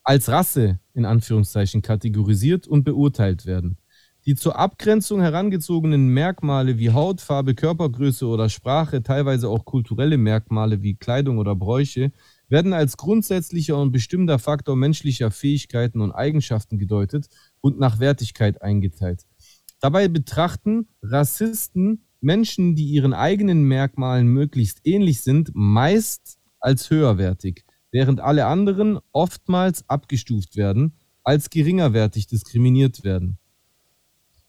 als 0.02 0.28
Rasse 0.28 0.78
in 0.92 1.06
Anführungszeichen 1.06 1.80
kategorisiert 1.80 2.68
und 2.68 2.84
beurteilt 2.84 3.46
werden. 3.46 3.78
Die 4.26 4.34
zur 4.34 4.58
Abgrenzung 4.58 5.20
herangezogenen 5.20 6.08
Merkmale 6.08 6.78
wie 6.78 6.90
Hautfarbe, 6.90 7.54
Körpergröße 7.54 8.26
oder 8.26 8.48
Sprache, 8.48 9.02
teilweise 9.02 9.50
auch 9.50 9.66
kulturelle 9.66 10.16
Merkmale 10.16 10.82
wie 10.82 10.94
Kleidung 10.94 11.36
oder 11.36 11.54
Bräuche, 11.54 12.10
werden 12.48 12.72
als 12.72 12.96
grundsätzlicher 12.96 13.76
und 13.76 13.92
bestimmter 13.92 14.38
Faktor 14.38 14.76
menschlicher 14.76 15.30
Fähigkeiten 15.30 16.00
und 16.00 16.12
Eigenschaften 16.12 16.78
gedeutet 16.78 17.26
und 17.60 17.78
nach 17.78 17.98
Wertigkeit 17.98 18.62
eingeteilt. 18.62 19.26
Dabei 19.80 20.08
betrachten 20.08 20.88
Rassisten 21.02 22.06
Menschen, 22.22 22.74
die 22.76 22.86
ihren 22.86 23.12
eigenen 23.12 23.64
Merkmalen 23.64 24.28
möglichst 24.28 24.80
ähnlich 24.84 25.20
sind, 25.20 25.50
meist 25.52 26.38
als 26.60 26.88
höherwertig, 26.88 27.66
während 27.90 28.20
alle 28.20 28.46
anderen 28.46 28.98
oftmals 29.12 29.86
abgestuft 29.86 30.56
werden, 30.56 30.96
als 31.22 31.50
geringerwertig 31.50 32.26
diskriminiert 32.26 33.04
werden. 33.04 33.38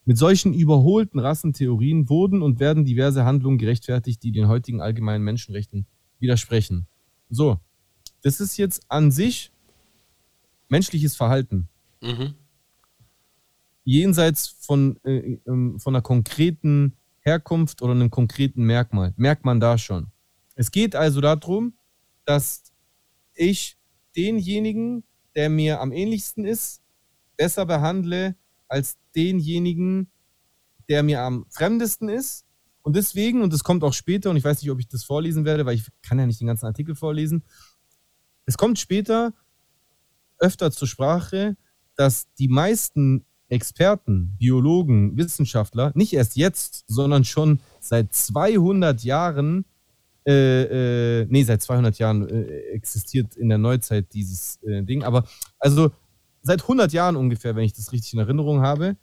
Mit 0.08 0.18
solchen 0.18 0.54
überholten 0.54 1.18
Rassentheorien 1.18 2.08
wurden 2.08 2.40
und 2.40 2.60
werden 2.60 2.84
diverse 2.84 3.24
Handlungen 3.24 3.58
gerechtfertigt, 3.58 4.22
die 4.22 4.30
den 4.30 4.46
heutigen 4.46 4.80
allgemeinen 4.80 5.24
Menschenrechten 5.24 5.84
widersprechen. 6.20 6.86
So, 7.28 7.58
das 8.22 8.38
ist 8.38 8.56
jetzt 8.56 8.84
an 8.88 9.10
sich 9.10 9.50
menschliches 10.68 11.16
Verhalten. 11.16 11.68
Mhm. 12.00 12.34
Jenseits 13.82 14.46
von, 14.46 14.96
äh, 15.04 15.38
ähm, 15.44 15.80
von 15.80 15.96
einer 15.96 16.02
konkreten 16.02 16.96
Herkunft 17.18 17.82
oder 17.82 17.92
einem 17.92 18.10
konkreten 18.10 18.62
Merkmal. 18.62 19.12
Merkt 19.16 19.44
man 19.44 19.58
da 19.58 19.76
schon. 19.76 20.12
Es 20.54 20.70
geht 20.70 20.94
also 20.94 21.20
darum, 21.20 21.74
dass 22.24 22.62
ich 23.34 23.76
denjenigen, 24.16 25.02
der 25.34 25.50
mir 25.50 25.80
am 25.80 25.90
ähnlichsten 25.90 26.44
ist, 26.44 26.80
besser 27.36 27.66
behandle 27.66 28.36
als 28.68 28.96
denjenigen, 29.14 30.10
der 30.88 31.02
mir 31.02 31.22
am 31.22 31.46
fremdesten 31.50 32.08
ist. 32.08 32.44
Und 32.82 32.94
deswegen, 32.96 33.42
und 33.42 33.52
das 33.52 33.64
kommt 33.64 33.82
auch 33.82 33.92
später, 33.92 34.30
und 34.30 34.36
ich 34.36 34.44
weiß 34.44 34.62
nicht, 34.62 34.70
ob 34.70 34.78
ich 34.78 34.88
das 34.88 35.04
vorlesen 35.04 35.44
werde, 35.44 35.66
weil 35.66 35.74
ich 35.74 35.86
kann 36.02 36.18
ja 36.18 36.26
nicht 36.26 36.40
den 36.40 36.46
ganzen 36.46 36.66
Artikel 36.66 36.94
vorlesen. 36.94 37.42
Es 38.44 38.56
kommt 38.56 38.78
später 38.78 39.34
öfter 40.38 40.70
zur 40.70 40.86
Sprache, 40.86 41.56
dass 41.96 42.32
die 42.34 42.48
meisten 42.48 43.24
Experten, 43.48 44.36
Biologen, 44.38 45.16
Wissenschaftler, 45.16 45.92
nicht 45.94 46.12
erst 46.12 46.36
jetzt, 46.36 46.84
sondern 46.88 47.24
schon 47.24 47.60
seit 47.80 48.12
200 48.12 49.02
Jahren, 49.04 49.64
äh, 50.26 51.20
äh, 51.20 51.26
nee, 51.28 51.44
seit 51.44 51.62
200 51.62 51.98
Jahren 51.98 52.28
äh, 52.28 52.42
existiert 52.72 53.36
in 53.36 53.48
der 53.48 53.58
Neuzeit 53.58 54.12
dieses 54.12 54.60
äh, 54.62 54.82
Ding, 54.82 55.04
aber 55.04 55.24
also 55.58 55.92
seit 56.46 56.62
100 56.62 56.92
Jahren 56.92 57.16
ungefähr, 57.16 57.56
wenn 57.56 57.64
ich 57.64 57.74
das 57.74 57.92
richtig 57.92 58.14
in 58.14 58.20
Erinnerung 58.20 58.62
habe, 58.62 58.96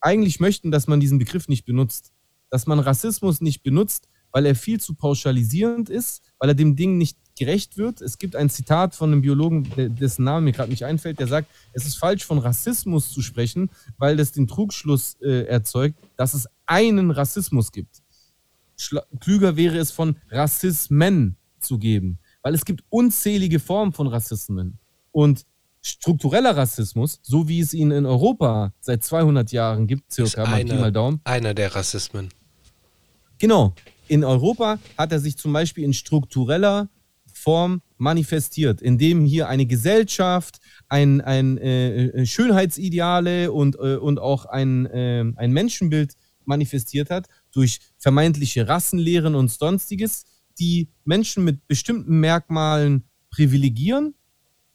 eigentlich 0.00 0.40
möchten, 0.40 0.70
dass 0.70 0.88
man 0.88 1.00
diesen 1.00 1.18
Begriff 1.18 1.48
nicht 1.48 1.64
benutzt. 1.64 2.12
Dass 2.50 2.66
man 2.66 2.80
Rassismus 2.80 3.40
nicht 3.40 3.62
benutzt, 3.62 4.08
weil 4.32 4.44
er 4.46 4.54
viel 4.54 4.80
zu 4.80 4.94
pauschalisierend 4.94 5.88
ist, 5.88 6.22
weil 6.38 6.50
er 6.50 6.54
dem 6.54 6.76
Ding 6.76 6.98
nicht 6.98 7.16
gerecht 7.38 7.78
wird. 7.78 8.00
Es 8.00 8.18
gibt 8.18 8.34
ein 8.34 8.50
Zitat 8.50 8.94
von 8.94 9.12
einem 9.12 9.22
Biologen, 9.22 9.68
dessen 9.76 10.24
Name 10.24 10.46
mir 10.46 10.52
gerade 10.52 10.70
nicht 10.70 10.84
einfällt, 10.84 11.20
der 11.20 11.28
sagt, 11.28 11.48
es 11.72 11.86
ist 11.86 11.96
falsch 11.96 12.24
von 12.24 12.38
Rassismus 12.38 13.10
zu 13.10 13.22
sprechen, 13.22 13.70
weil 13.96 14.16
das 14.16 14.32
den 14.32 14.48
Trugschluss 14.48 15.16
äh, 15.22 15.44
erzeugt, 15.44 15.98
dass 16.16 16.34
es 16.34 16.48
einen 16.66 17.10
Rassismus 17.10 17.72
gibt. 17.72 18.02
Schla 18.76 19.04
klüger 19.20 19.56
wäre 19.56 19.78
es 19.78 19.92
von 19.92 20.16
Rassismen 20.30 21.36
zu 21.60 21.78
geben, 21.78 22.18
weil 22.42 22.54
es 22.54 22.64
gibt 22.64 22.82
unzählige 22.88 23.60
Formen 23.60 23.92
von 23.92 24.08
Rassismen. 24.08 24.78
Und 25.12 25.44
struktureller 25.82 26.56
Rassismus, 26.56 27.18
so 27.22 27.48
wie 27.48 27.60
es 27.60 27.74
ihn 27.74 27.90
in 27.90 28.06
Europa 28.06 28.72
seit 28.80 29.02
200 29.02 29.50
Jahren 29.52 29.86
gibt, 29.86 30.12
circa 30.12 30.46
mal 30.46 30.62
Pi 30.62 30.68
mal 30.68 30.78
einer, 30.78 30.90
Daumen, 30.92 31.20
einer 31.24 31.54
der 31.54 31.74
Rassismen. 31.74 32.28
Genau. 33.38 33.74
In 34.08 34.24
Europa 34.24 34.78
hat 34.96 35.10
er 35.12 35.18
sich 35.18 35.36
zum 35.36 35.52
Beispiel 35.52 35.84
in 35.84 35.92
struktureller 35.92 36.88
Form 37.32 37.82
manifestiert, 37.96 38.80
indem 38.80 39.24
hier 39.24 39.48
eine 39.48 39.66
Gesellschaft, 39.66 40.60
ein, 40.88 41.20
ein 41.20 41.58
äh, 41.58 42.06
äh, 42.06 42.26
Schönheitsideale 42.26 43.50
und, 43.50 43.76
äh, 43.76 43.96
und 43.96 44.20
auch 44.20 44.44
ein, 44.44 44.86
äh, 44.86 45.24
ein 45.36 45.52
Menschenbild 45.52 46.14
manifestiert 46.44 47.10
hat 47.10 47.26
durch 47.52 47.80
vermeintliche 47.98 48.68
Rassenlehren 48.68 49.34
und 49.34 49.50
sonstiges, 49.50 50.24
die 50.58 50.88
Menschen 51.04 51.44
mit 51.44 51.66
bestimmten 51.66 52.20
Merkmalen 52.20 53.04
privilegieren 53.30 54.14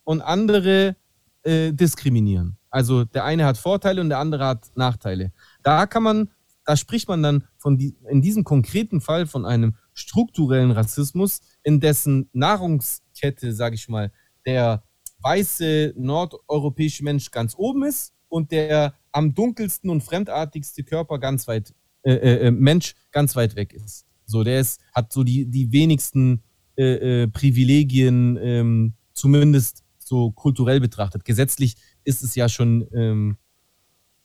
und 0.08 0.22
andere 0.22 0.96
äh, 1.44 1.74
diskriminieren. 1.74 2.58
Also 2.70 3.04
der 3.04 3.26
eine 3.26 3.46
hat 3.46 3.58
Vorteile 3.58 4.00
und 4.00 4.08
der 4.08 4.20
andere 4.20 4.46
hat 4.46 4.72
Nachteile. 4.76 5.34
Da 5.64 5.86
kann 5.86 6.02
man, 6.02 6.30
da 6.64 6.78
spricht 6.78 7.10
man 7.10 7.22
dann 7.22 7.44
von 7.58 7.78
die, 7.78 7.98
in 8.10 8.22
diesem 8.22 8.46
konkreten 8.46 9.02
Fall 9.02 9.28
von 9.28 9.46
einem 9.46 9.76
strukturellen 9.94 10.72
Rassismus, 10.72 11.42
in 11.62 11.82
dessen 11.82 12.30
Nahrungskette, 12.32 13.52
sage 13.52 13.76
ich 13.76 13.90
mal, 13.90 14.14
der 14.46 14.84
weiße 15.24 15.94
nordeuropäische 15.98 17.04
Mensch 17.04 17.30
ganz 17.30 17.54
oben 17.58 17.84
ist 17.84 18.14
und 18.30 18.54
der 18.54 18.94
am 19.12 19.34
dunkelsten 19.34 19.90
und 19.90 20.04
fremdartigste 20.04 20.86
Körper 20.86 21.20
ganz 21.20 21.50
weit 21.50 21.74
äh, 22.04 22.14
äh, 22.14 22.48
äh, 22.48 22.52
Mensch 22.52 22.94
ganz 23.12 23.36
weit 23.36 23.58
weg 23.58 23.74
ist. 23.74 24.06
So, 24.26 24.46
der 24.46 24.62
ist, 24.62 24.80
hat 24.94 25.12
so 25.12 25.26
die, 25.26 25.48
die 25.48 25.70
wenigsten 25.74 26.44
äh, 26.78 27.24
äh, 27.24 27.28
Privilegien, 27.28 28.38
ähm, 28.42 28.94
zumindest 29.14 29.84
so 30.08 30.32
kulturell 30.32 30.80
betrachtet. 30.80 31.26
Gesetzlich 31.26 31.76
ist 32.04 32.24
es 32.24 32.36
ja 32.36 32.50
schon 32.50 32.88
ähm, 32.94 33.38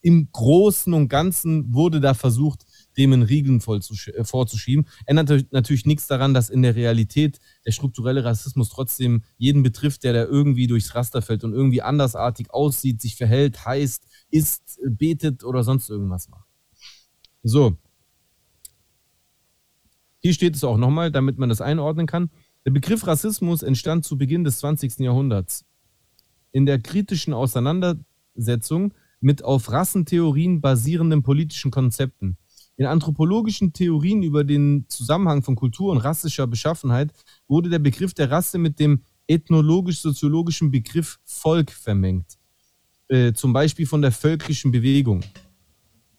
im 0.02 0.28
Großen 0.32 0.92
und 0.92 1.08
Ganzen 1.08 1.72
wurde 1.72 2.00
da 2.00 2.14
versucht, 2.14 2.66
dem 2.96 3.12
einen 3.12 3.22
Riegel 3.22 3.56
äh, 3.56 4.24
vorzuschieben. 4.24 4.86
Ändert 5.06 5.28
natürlich- 5.28 5.52
natürlich 5.52 5.86
nichts 5.86 6.08
daran, 6.08 6.34
dass 6.34 6.50
in 6.50 6.62
der 6.62 6.74
Realität 6.74 7.38
der 7.64 7.70
strukturelle 7.70 8.24
Rassismus 8.24 8.68
trotzdem 8.68 9.22
jeden 9.38 9.62
betrifft, 9.62 10.02
der 10.02 10.12
da 10.12 10.24
irgendwie 10.24 10.66
durchs 10.66 10.94
Raster 10.94 11.22
fällt 11.22 11.44
und 11.44 11.52
irgendwie 11.52 11.82
andersartig 11.82 12.50
aussieht, 12.50 13.00
sich 13.00 13.16
verhält, 13.16 13.64
heißt, 13.64 14.04
isst, 14.30 14.80
äh, 14.84 14.90
betet 14.90 15.44
oder 15.44 15.62
sonst 15.62 15.88
irgendwas 15.88 16.28
macht. 16.28 16.48
So. 17.44 17.76
Hier 20.18 20.34
steht 20.34 20.54
es 20.56 20.64
auch 20.64 20.76
nochmal, 20.76 21.10
damit 21.10 21.38
man 21.38 21.48
das 21.48 21.60
einordnen 21.60 22.06
kann. 22.06 22.30
Der 22.64 22.70
Begriff 22.70 23.06
Rassismus 23.06 23.62
entstand 23.62 24.04
zu 24.04 24.16
Beginn 24.16 24.44
des 24.44 24.58
20. 24.58 25.00
Jahrhunderts. 25.00 25.64
In 26.52 26.66
der 26.66 26.78
kritischen 26.80 27.34
Auseinandersetzung 27.34 28.94
mit 29.20 29.44
auf 29.44 29.70
Rassentheorien 29.70 30.60
basierenden 30.60 31.22
politischen 31.22 31.70
Konzepten. 31.70 32.36
In 32.76 32.86
anthropologischen 32.86 33.72
Theorien 33.72 34.22
über 34.22 34.44
den 34.44 34.86
Zusammenhang 34.88 35.42
von 35.42 35.56
Kultur 35.56 35.92
und 35.92 35.98
rassischer 35.98 36.46
Beschaffenheit 36.46 37.12
wurde 37.46 37.68
der 37.68 37.78
Begriff 37.78 38.14
der 38.14 38.30
Rasse 38.30 38.58
mit 38.58 38.80
dem 38.80 39.02
ethnologisch-soziologischen 39.28 40.70
Begriff 40.70 41.18
Volk 41.24 41.70
vermengt. 41.70 42.38
Äh, 43.08 43.32
zum 43.34 43.52
Beispiel 43.52 43.86
von 43.86 44.02
der 44.02 44.12
völkischen 44.12 44.72
Bewegung. 44.72 45.22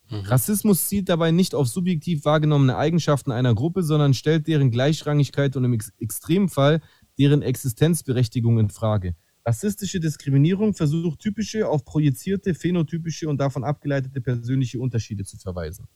Rassismus 0.09 0.88
zielt 0.88 1.09
dabei 1.09 1.31
nicht 1.31 1.55
auf 1.55 1.67
subjektiv 1.67 2.23
wahrgenommene 2.25 2.77
Eigenschaften 2.77 3.31
einer 3.31 3.55
Gruppe, 3.55 3.84
sondern 3.84 4.13
stellt 4.13 4.47
deren 4.47 4.69
Gleichrangigkeit 4.69 5.55
und 5.55 5.63
im 5.63 5.73
Ex 5.73 5.91
Extremfall 5.97 6.81
deren 7.17 7.41
Existenzberechtigung 7.41 8.59
in 8.59 8.69
Frage. 8.69 9.15
Rassistische 9.46 10.00
Diskriminierung 10.00 10.74
versucht 10.74 11.20
typische 11.20 11.68
auf 11.68 11.84
projizierte, 11.84 12.54
phänotypische 12.54 13.28
und 13.28 13.38
davon 13.38 13.64
abgeleitete 13.64 14.22
persönliche 14.22 14.80
Unterschiede 14.80 15.26
zu 15.26 15.38
verweisen. 15.38 15.88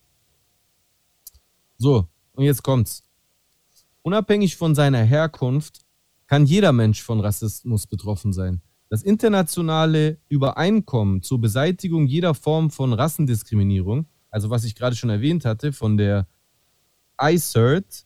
So, 1.78 2.08
und 2.34 2.44
jetzt 2.44 2.64
kommt's. 2.64 3.04
Unabhängig 4.02 4.56
von 4.58 4.76
seiner 4.76 5.04
Herkunft 5.04 5.82
kann 6.28 6.46
jeder 6.46 6.74
Mensch 6.74 7.02
von 7.02 7.20
Rassismus 7.20 7.88
betroffen 7.88 8.34
sein. 8.34 8.62
Das 8.90 9.04
internationale 9.04 10.20
Übereinkommen 10.30 11.22
zur 11.22 11.40
Beseitigung 11.40 12.06
jeder 12.06 12.34
Form 12.34 12.70
von 12.70 12.94
Rassendiskriminierung, 12.94 14.08
also 14.30 14.50
was 14.50 14.64
ich 14.64 14.76
gerade 14.76 14.96
schon 14.96 15.10
erwähnt 15.10 15.46
hatte, 15.46 15.74
von 15.74 15.98
der 15.98 16.28
ICERT 17.22 18.06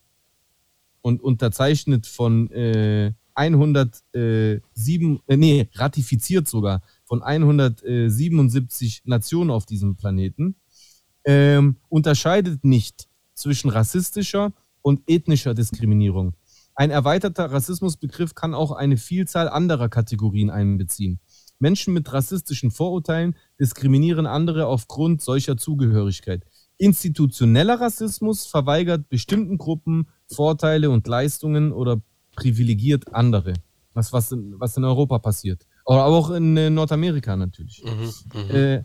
und 1.02 1.22
unterzeichnet 1.22 2.08
von 2.08 2.50
äh, 2.52 3.14
107, 3.42 5.20
äh, 5.28 5.38
nee, 5.38 5.68
ratifiziert 5.74 6.48
sogar 6.48 6.82
von 7.06 7.24
177 7.24 9.02
Nationen 9.06 9.50
auf 9.50 9.66
diesem 9.66 9.96
Planeten, 9.96 10.56
ähm, 11.26 11.78
unterscheidet 11.90 12.64
nicht 12.64 13.08
zwischen 13.34 13.70
rassistischer 13.70 14.54
und 14.82 15.02
ethnischer 15.08 15.56
Diskriminierung. 15.56 16.36
Ein 16.76 16.92
erweiterter 16.92 17.52
Rassismusbegriff 17.52 18.36
kann 18.36 18.54
auch 18.54 18.72
eine 18.72 18.98
Vielzahl 18.98 19.50
anderer 19.50 19.90
Kategorien 19.90 20.50
einbeziehen. 20.50 21.20
Menschen 21.60 21.94
mit 21.94 22.12
rassistischen 22.14 22.72
Vorurteilen 22.72 23.36
diskriminieren 23.60 24.26
andere 24.26 24.68
aufgrund 24.68 25.22
solcher 25.22 25.58
Zugehörigkeit. 25.58 26.44
Institutioneller 26.78 27.80
Rassismus 27.80 28.48
verweigert 28.48 29.10
bestimmten 29.10 29.58
Gruppen 29.58 30.08
Vorteile 30.28 30.90
und 30.90 31.08
Leistungen 31.08 31.72
oder 31.72 32.02
privilegiert 32.36 33.14
andere. 33.14 33.54
Was, 33.94 34.14
was, 34.14 34.32
in, 34.32 34.56
was 34.58 34.78
in 34.78 34.86
Europa 34.86 35.20
passiert. 35.20 35.68
Aber 35.86 36.06
auch 36.06 36.32
in 36.32 36.56
äh, 36.56 36.70
Nordamerika 36.70 37.36
natürlich. 37.36 37.84
Mhm, 37.84 38.56
Äh, 38.56 38.84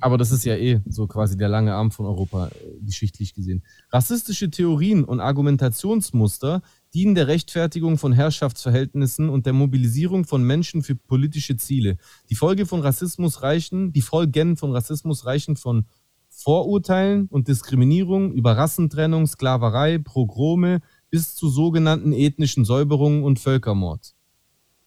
aber 0.00 0.16
das 0.16 0.30
ist 0.30 0.44
ja 0.44 0.56
eh 0.56 0.80
so 0.88 1.06
quasi 1.06 1.36
der 1.36 1.48
lange 1.48 1.74
Arm 1.74 1.90
von 1.90 2.06
Europa, 2.06 2.48
äh, 2.48 2.84
geschichtlich 2.84 3.34
gesehen. 3.34 3.62
Rassistische 3.90 4.50
Theorien 4.50 5.04
und 5.04 5.20
Argumentationsmuster 5.20 6.62
dienen 6.94 7.14
der 7.14 7.26
Rechtfertigung 7.26 7.98
von 7.98 8.12
Herrschaftsverhältnissen 8.12 9.28
und 9.28 9.46
der 9.46 9.52
Mobilisierung 9.52 10.24
von 10.24 10.42
Menschen 10.42 10.82
für 10.82 10.94
politische 10.94 11.56
Ziele. 11.56 11.98
Die 12.30 12.34
Folge 12.34 12.64
von 12.64 12.80
Rassismus 12.80 13.42
reichen, 13.42 13.92
die 13.92 14.02
Folgen 14.02 14.56
von 14.56 14.72
Rassismus 14.72 15.26
reichen 15.26 15.56
von 15.56 15.84
Vorurteilen 16.30 17.26
und 17.26 17.48
Diskriminierung 17.48 18.32
über 18.32 18.56
Rassentrennung, 18.56 19.26
Sklaverei, 19.26 19.98
Progrome 19.98 20.80
bis 21.10 21.34
zu 21.34 21.48
sogenannten 21.48 22.12
ethnischen 22.12 22.64
Säuberungen 22.64 23.22
und 23.22 23.38
Völkermord, 23.38 24.14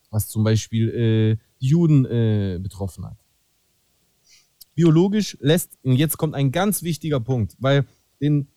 was 0.10 0.28
zum 0.28 0.44
Beispiel 0.44 0.90
äh, 0.90 1.38
die 1.62 1.68
Juden 1.68 2.06
äh, 2.06 2.60
betroffen 2.62 3.06
hat. 3.06 3.18
Biologisch 4.74 5.38
lässt, 5.42 5.78
und 5.84 5.96
jetzt 5.96 6.18
kommt 6.18 6.36
ein 6.36 6.52
ganz 6.52 6.84
wichtiger 6.84 7.20
Punkt, 7.20 7.56
weil 7.60 7.86
den, 8.22 8.48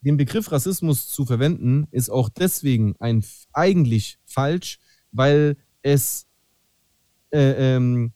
den 0.00 0.16
Begriff 0.16 0.50
Rassismus 0.52 1.08
zu 1.08 1.24
verwenden, 1.24 1.86
ist 1.90 2.10
auch 2.10 2.28
deswegen 2.28 2.96
ein, 2.98 3.24
eigentlich 3.52 4.18
falsch, 4.26 4.78
weil 5.10 5.56
es, 5.82 6.26
äh, 7.30 7.76
ähm, 7.76 8.12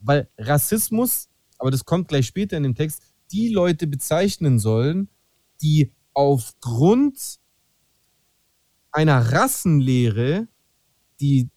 weil 0.00 0.28
Rassismus, 0.38 1.28
aber 1.58 1.70
das 1.70 1.84
kommt 1.84 2.08
gleich 2.08 2.26
später 2.26 2.56
in 2.56 2.62
dem 2.62 2.74
Text, 2.74 3.02
die 3.32 3.48
Leute 3.48 3.86
bezeichnen 3.86 4.58
sollen, 4.58 5.08
die 5.62 5.92
aufgrund 6.14 7.38
einer 8.92 9.32
Rassenlehre, 9.32 10.48
die 11.20 11.48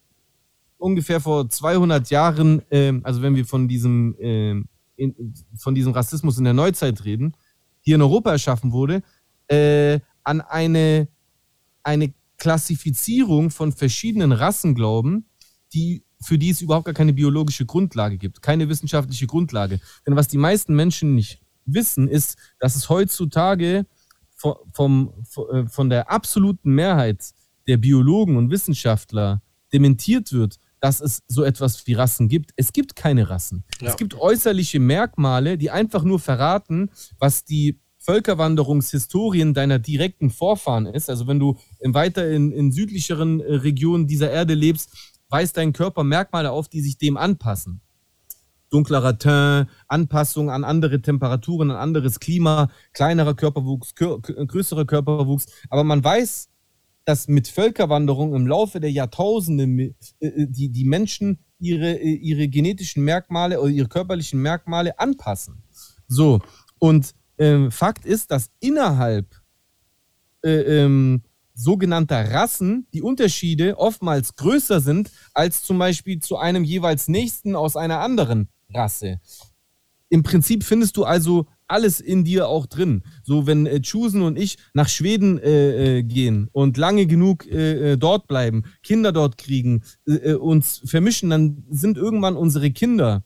ungefähr 0.78 1.20
vor 1.20 1.48
200 1.48 2.10
Jahren, 2.10 2.62
ähm, 2.70 3.00
also 3.04 3.22
wenn 3.22 3.34
wir 3.34 3.46
von 3.46 3.68
diesem, 3.68 4.16
ähm, 4.18 4.68
in, 4.96 5.34
von 5.56 5.74
diesem 5.74 5.92
Rassismus 5.92 6.38
in 6.38 6.44
der 6.44 6.52
Neuzeit 6.52 7.04
reden, 7.04 7.36
hier 7.80 7.96
in 7.96 8.02
Europa 8.02 8.32
erschaffen 8.32 8.72
wurde, 8.72 9.02
äh, 9.48 10.00
an 10.22 10.40
eine, 10.40 11.08
eine 11.82 12.14
Klassifizierung 12.36 13.50
von 13.50 13.72
verschiedenen 13.72 14.32
Rassen 14.32 14.74
glauben, 14.74 15.26
die, 15.72 16.04
für 16.20 16.38
die 16.38 16.50
es 16.50 16.60
überhaupt 16.60 16.86
gar 16.86 16.94
keine 16.94 17.12
biologische 17.12 17.66
Grundlage 17.66 18.18
gibt, 18.18 18.42
keine 18.42 18.68
wissenschaftliche 18.68 19.26
Grundlage. 19.26 19.80
Denn 20.06 20.16
was 20.16 20.28
die 20.28 20.38
meisten 20.38 20.74
Menschen 20.74 21.14
nicht 21.14 21.40
wissen, 21.66 22.08
ist, 22.08 22.36
dass 22.58 22.76
es 22.76 22.88
heutzutage 22.88 23.86
vom, 24.72 25.12
vom, 25.24 25.46
äh, 25.52 25.66
von 25.66 25.90
der 25.90 26.10
absoluten 26.10 26.74
Mehrheit 26.74 27.32
der 27.66 27.78
Biologen 27.78 28.36
und 28.36 28.50
Wissenschaftler 28.50 29.42
dementiert 29.72 30.32
wird, 30.32 30.58
dass 30.80 31.00
es 31.00 31.22
so 31.28 31.44
etwas 31.44 31.86
wie 31.86 31.94
Rassen 31.94 32.28
gibt. 32.28 32.50
Es 32.56 32.72
gibt 32.72 32.94
keine 32.94 33.30
Rassen. 33.30 33.64
Ja. 33.80 33.88
Es 33.88 33.96
gibt 33.96 34.14
äußerliche 34.14 34.80
Merkmale, 34.80 35.56
die 35.56 35.70
einfach 35.70 36.04
nur 36.04 36.20
verraten, 36.20 36.90
was 37.18 37.44
die 37.44 37.80
Völkerwanderungshistorien 37.98 39.54
deiner 39.54 39.78
direkten 39.78 40.28
Vorfahren 40.28 40.84
ist. 40.84 41.08
Also 41.08 41.26
wenn 41.26 41.38
du 41.38 41.56
weiter 41.82 42.30
in, 42.30 42.52
in 42.52 42.70
südlicheren 42.70 43.40
äh, 43.40 43.54
Regionen 43.54 44.06
dieser 44.06 44.30
Erde 44.30 44.52
lebst, 44.52 44.90
weist 45.30 45.56
dein 45.56 45.72
Körper 45.72 46.04
Merkmale 46.04 46.50
auf, 46.50 46.68
die 46.68 46.82
sich 46.82 46.98
dem 46.98 47.16
anpassen 47.16 47.80
dunklerer 48.74 49.18
Teint, 49.18 49.68
Anpassung 49.86 50.50
an 50.50 50.64
andere 50.64 51.00
Temperaturen, 51.00 51.70
an 51.70 51.76
anderes 51.76 52.18
Klima, 52.18 52.70
kleinerer 52.92 53.34
Körperwuchs, 53.34 53.94
kür 53.94 54.20
größerer 54.20 54.84
Körperwuchs. 54.84 55.46
Aber 55.70 55.84
man 55.84 56.02
weiß, 56.02 56.48
dass 57.04 57.28
mit 57.28 57.48
Völkerwanderung 57.48 58.34
im 58.34 58.46
Laufe 58.46 58.80
der 58.80 58.90
Jahrtausende 58.90 59.64
äh, 59.64 60.26
äh, 60.26 60.46
die, 60.48 60.70
die 60.70 60.84
Menschen 60.84 61.38
ihre, 61.58 61.92
äh, 61.92 62.14
ihre 62.14 62.48
genetischen 62.48 63.04
Merkmale 63.04 63.60
oder 63.60 63.70
ihre 63.70 63.88
körperlichen 63.88 64.42
Merkmale 64.42 64.98
anpassen. 64.98 65.62
So, 66.08 66.40
und 66.78 67.14
ähm, 67.38 67.70
Fakt 67.70 68.04
ist, 68.04 68.30
dass 68.30 68.50
innerhalb 68.60 69.26
äh, 70.42 70.82
ähm, 70.82 71.22
sogenannter 71.54 72.32
Rassen 72.32 72.88
die 72.92 73.02
Unterschiede 73.02 73.78
oftmals 73.78 74.34
größer 74.34 74.80
sind 74.80 75.10
als 75.32 75.62
zum 75.62 75.78
Beispiel 75.78 76.18
zu 76.18 76.36
einem 76.36 76.64
jeweils 76.64 77.06
nächsten 77.06 77.54
aus 77.54 77.76
einer 77.76 78.00
anderen 78.00 78.48
Rasse. 78.74 79.20
Im 80.08 80.22
Prinzip 80.22 80.64
findest 80.64 80.96
du 80.96 81.04
also 81.04 81.46
alles 81.66 82.00
in 82.00 82.24
dir 82.24 82.48
auch 82.48 82.66
drin. 82.66 83.02
So, 83.22 83.46
wenn 83.46 83.66
äh, 83.66 83.80
Chusen 83.80 84.22
und 84.22 84.38
ich 84.38 84.58
nach 84.74 84.88
Schweden 84.88 85.38
äh, 85.38 85.98
äh, 85.98 86.02
gehen 86.02 86.48
und 86.52 86.76
lange 86.76 87.06
genug 87.06 87.46
äh, 87.46 87.92
äh 87.92 87.96
dort 87.96 88.28
bleiben, 88.28 88.64
Kinder 88.82 89.12
dort 89.12 89.38
kriegen, 89.38 89.82
äh, 90.06 90.34
uns 90.34 90.82
vermischen, 90.84 91.30
dann 91.30 91.64
sind 91.70 91.96
irgendwann 91.96 92.36
unsere 92.36 92.70
Kinder 92.70 93.24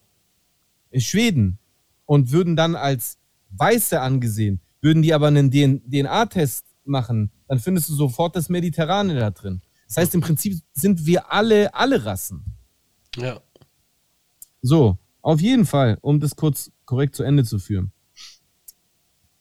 Schweden 0.97 1.59
und 2.07 2.33
würden 2.33 2.57
dann 2.57 2.75
als 2.75 3.19
Weiße 3.51 4.01
angesehen. 4.01 4.61
Würden 4.81 5.03
die 5.03 5.13
aber 5.13 5.27
einen 5.27 5.51
DNA-Test 5.51 6.65
machen, 6.85 7.31
dann 7.49 7.59
findest 7.59 7.89
du 7.89 7.95
sofort 7.95 8.37
das 8.37 8.49
Mediterrane 8.49 9.15
da 9.15 9.31
drin. 9.31 9.61
Das 9.87 9.99
heißt, 9.99 10.15
im 10.15 10.21
Prinzip 10.21 10.59
sind 10.73 11.05
wir 11.05 11.33
alle, 11.33 11.75
alle 11.75 12.05
Rassen. 12.05 12.45
Ja. 13.17 13.41
So, 14.63 14.99
auf 15.29 15.43
jeden 15.43 15.67
Fall, 15.67 15.99
um 16.01 16.21
das 16.21 16.37
kurz 16.37 16.73
korrekt 16.87 17.15
zu 17.15 17.23
Ende 17.23 17.45
zu 17.45 17.59
führen. 17.59 17.93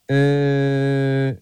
Äh, 0.06 1.40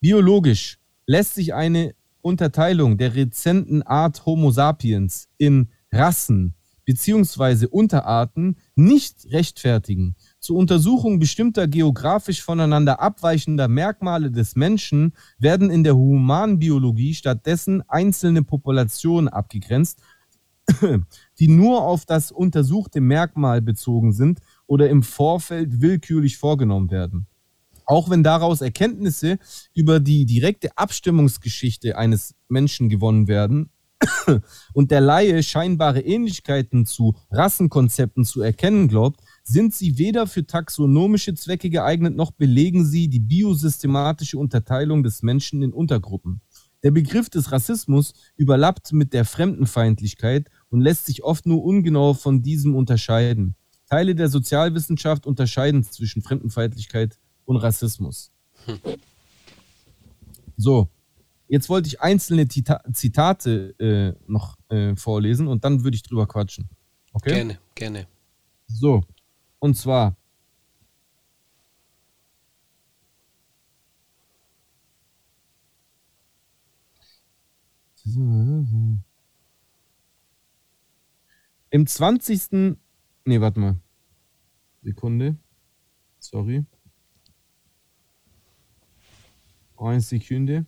biologisch 0.00 0.78
lässt 1.06 1.34
sich 1.34 1.52
eine 1.52 1.94
Unterteilung 2.22 2.96
der 2.96 3.14
rezenten 3.14 3.82
Art 3.82 4.24
Homo 4.24 4.50
sapiens 4.50 5.28
in 5.36 5.68
Rassen 5.92 6.54
bzw. 6.86 7.66
Unterarten 7.66 8.56
nicht 8.76 9.26
rechtfertigen. 9.30 10.16
Zur 10.40 10.56
Untersuchung 10.56 11.18
bestimmter 11.18 11.68
geografisch 11.68 12.42
voneinander 12.42 13.00
abweichender 13.00 13.68
Merkmale 13.68 14.30
des 14.30 14.56
Menschen 14.56 15.12
werden 15.38 15.68
in 15.70 15.84
der 15.84 15.96
Humanbiologie 15.96 17.12
stattdessen 17.12 17.82
einzelne 17.88 18.42
Populationen 18.42 19.28
abgegrenzt, 19.28 20.00
die 21.38 21.48
nur 21.48 21.82
auf 21.82 22.06
das 22.06 22.32
untersuchte 22.32 23.00
Merkmal 23.00 23.60
bezogen 23.60 24.12
sind 24.12 24.40
oder 24.66 24.88
im 24.88 25.02
Vorfeld 25.02 25.80
willkürlich 25.80 26.36
vorgenommen 26.38 26.90
werden. 26.90 27.26
Auch 27.86 28.08
wenn 28.08 28.22
daraus 28.22 28.60
Erkenntnisse 28.62 29.38
über 29.74 30.00
die 30.00 30.24
direkte 30.24 30.76
Abstimmungsgeschichte 30.76 31.98
eines 31.98 32.34
Menschen 32.48 32.88
gewonnen 32.88 33.28
werden 33.28 33.70
und 34.72 34.90
der 34.90 35.00
Laie 35.00 35.42
scheinbare 35.42 36.00
Ähnlichkeiten 36.00 36.86
zu 36.86 37.14
Rassenkonzepten 37.30 38.24
zu 38.24 38.40
erkennen 38.40 38.88
glaubt, 38.88 39.20
sind 39.42 39.74
sie 39.74 39.98
weder 39.98 40.26
für 40.26 40.46
taxonomische 40.46 41.34
Zwecke 41.34 41.70
geeignet, 41.70 42.16
noch 42.16 42.30
belegen 42.30 42.86
sie 42.86 43.08
die 43.08 43.20
biosystematische 43.20 44.38
Unterteilung 44.38 45.02
des 45.02 45.22
Menschen 45.22 45.62
in 45.62 45.72
Untergruppen. 45.72 46.40
Der 46.82 46.90
Begriff 46.90 47.30
des 47.30 47.50
Rassismus 47.50 48.12
überlappt 48.36 48.92
mit 48.92 49.14
der 49.14 49.24
Fremdenfeindlichkeit 49.24 50.50
und 50.74 50.80
lässt 50.80 51.06
sich 51.06 51.22
oft 51.22 51.46
nur 51.46 51.62
ungenau 51.62 52.14
von 52.14 52.42
diesem 52.42 52.74
unterscheiden. 52.74 53.54
Teile 53.88 54.16
der 54.16 54.28
Sozialwissenschaft 54.28 55.24
unterscheiden 55.24 55.84
zwischen 55.84 56.20
Fremdenfeindlichkeit 56.20 57.16
und 57.44 57.58
Rassismus. 57.58 58.32
So, 60.56 60.88
jetzt 61.46 61.68
wollte 61.68 61.86
ich 61.86 62.00
einzelne 62.00 62.48
Tita 62.48 62.82
Zitate 62.92 63.78
äh, 63.78 64.20
noch 64.26 64.56
äh, 64.68 64.96
vorlesen 64.96 65.46
und 65.46 65.64
dann 65.64 65.84
würde 65.84 65.94
ich 65.94 66.02
drüber 66.02 66.26
quatschen. 66.26 66.68
Okay? 67.12 67.34
Gerne, 67.34 67.58
gerne. 67.76 68.08
So, 68.66 69.04
und 69.60 69.76
zwar. 69.76 70.16
Im 81.74 81.88
20. 81.88 82.76
Nee, 83.24 83.40
warte 83.40 83.58
mal. 83.58 83.80
Sekunde. 84.84 85.36
Sorry. 86.20 86.64
Eine 89.76 90.00
Sekunde. 90.00 90.66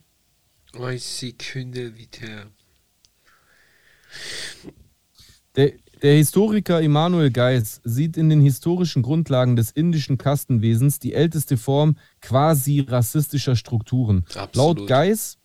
Eine 0.73 0.99
Sekunde 0.99 1.97
wieder. 1.97 2.51
Der, 5.55 5.75
der 6.03 6.17
Historiker 6.17 6.81
Immanuel 6.81 7.31
Geis 7.31 7.81
sieht 7.85 8.17
in 8.17 8.29
den 8.29 8.41
historischen 8.41 9.03
Grundlagen 9.03 9.55
des 9.55 9.71
indischen 9.71 10.19
Kastenwesens 10.19 10.99
die 10.99 11.13
älteste 11.13 11.57
Form 11.57 11.99
quasi 12.21 12.81
rassistischer 12.81 13.55
Strukturen. 13.55 14.25
Absolut. 14.35 14.57
Laut 14.57 14.89
Geis 14.89 15.39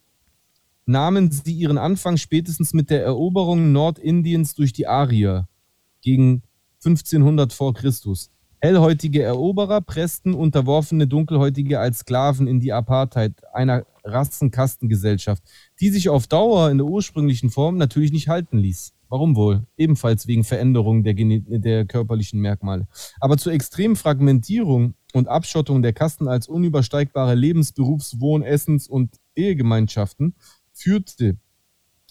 nahmen 0.88 1.30
sie 1.30 1.54
ihren 1.54 1.78
Anfang 1.78 2.18
spätestens 2.18 2.74
mit 2.74 2.90
der 2.90 3.04
Eroberung 3.04 3.72
Nordindiens 3.72 4.56
durch 4.56 4.74
die 4.74 4.88
Arier 4.88 5.48
gegen 6.02 6.44
1500 6.84 7.54
vor 7.54 7.74
Christus. 7.74 8.32
Hellhäutige 8.60 9.24
Eroberer 9.24 9.82
pressten 9.82 10.34
unterworfene 10.36 11.08
Dunkelhäutige 11.08 11.80
als 11.80 12.00
Sklaven 12.00 12.48
in 12.48 12.60
die 12.60 12.74
Apartheid 12.74 13.34
einer 13.54 13.86
Rassenkastengesellschaft, 14.04 15.44
die 15.80 15.90
sich 15.90 16.10
auf 16.10 16.28
Dauer 16.28 16.70
in 16.70 16.78
der 16.78 16.86
ursprünglichen 16.86 17.50
Form 17.50 17.78
natürlich 17.78 18.12
nicht 18.12 18.28
halten 18.28 18.58
ließ. 18.58 18.94
Warum 19.10 19.36
wohl? 19.36 19.66
Ebenfalls 19.78 20.28
wegen 20.28 20.44
Veränderung 20.44 21.04
der, 21.04 21.16
der 21.16 21.86
körperlichen 21.86 22.40
Merkmale. 22.40 22.88
Aber 23.20 23.38
zur 23.38 23.52
extremen 23.52 23.96
Fragmentierung 23.96 24.94
und 25.14 25.28
Abschottung 25.28 25.82
der 25.82 25.92
Kasten 25.92 26.28
als 26.28 26.48
unübersteigbare 26.48 27.36
Lebens-, 27.36 27.74
Berufs-, 27.74 28.22
Wohn-, 28.22 28.44
Essens- 28.44 28.88
und 28.88 29.16
Ehegemeinschaften 29.36 30.36
führte, 30.72 31.38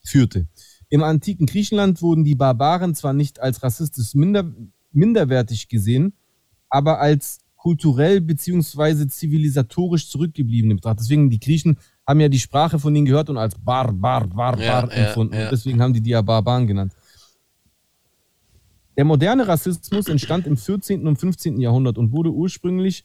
führte. 0.05 0.47
Im 0.91 1.03
antiken 1.03 1.47
Griechenland 1.47 2.03
wurden 2.03 2.24
die 2.24 2.34
Barbaren 2.34 2.95
zwar 2.95 3.12
nicht 3.12 3.41
als 3.41 3.62
rassistisch 3.62 4.14
minder, 4.14 4.53
minderwertig 4.93 5.68
gesehen, 5.68 6.12
aber 6.68 7.01
als 7.01 7.38
kulturell 7.57 8.20
beziehungsweise 8.20 9.07
zivilisatorisch 9.07 10.09
zurückgebliebene 10.11 10.74
betrachtet. 10.74 11.01
Deswegen, 11.01 11.30
die 11.30 11.38
Griechen 11.38 11.78
haben 12.07 12.20
ja 12.20 12.28
die 12.28 12.38
Sprache 12.38 12.78
von 12.78 12.95
ihnen 12.97 13.07
gehört 13.07 13.30
und 13.30 13.36
als 13.36 13.55
Bar, 13.57 13.93
Bar, 13.93 14.26
Bar, 14.26 14.59
Ja, 14.61 14.80
Bar 14.82 14.91
ja, 14.97 15.07
empfunden. 15.07 15.34
ja. 15.34 15.45
Und 15.45 15.53
deswegen 15.53 15.80
haben 15.80 15.93
die 15.93 16.01
die 16.01 16.11
ja 16.11 16.22
Barbaren 16.22 16.66
genannt. 16.66 16.93
Der 18.97 19.05
moderne 19.05 19.47
Rassismus 19.47 20.09
entstand 20.09 20.47
im 20.47 20.57
14. 20.57 21.07
und 21.07 21.16
15. 21.16 21.61
Jahrhundert 21.61 21.99
und 21.99 22.12
wurde 22.12 22.30
ursprünglich 22.32 23.05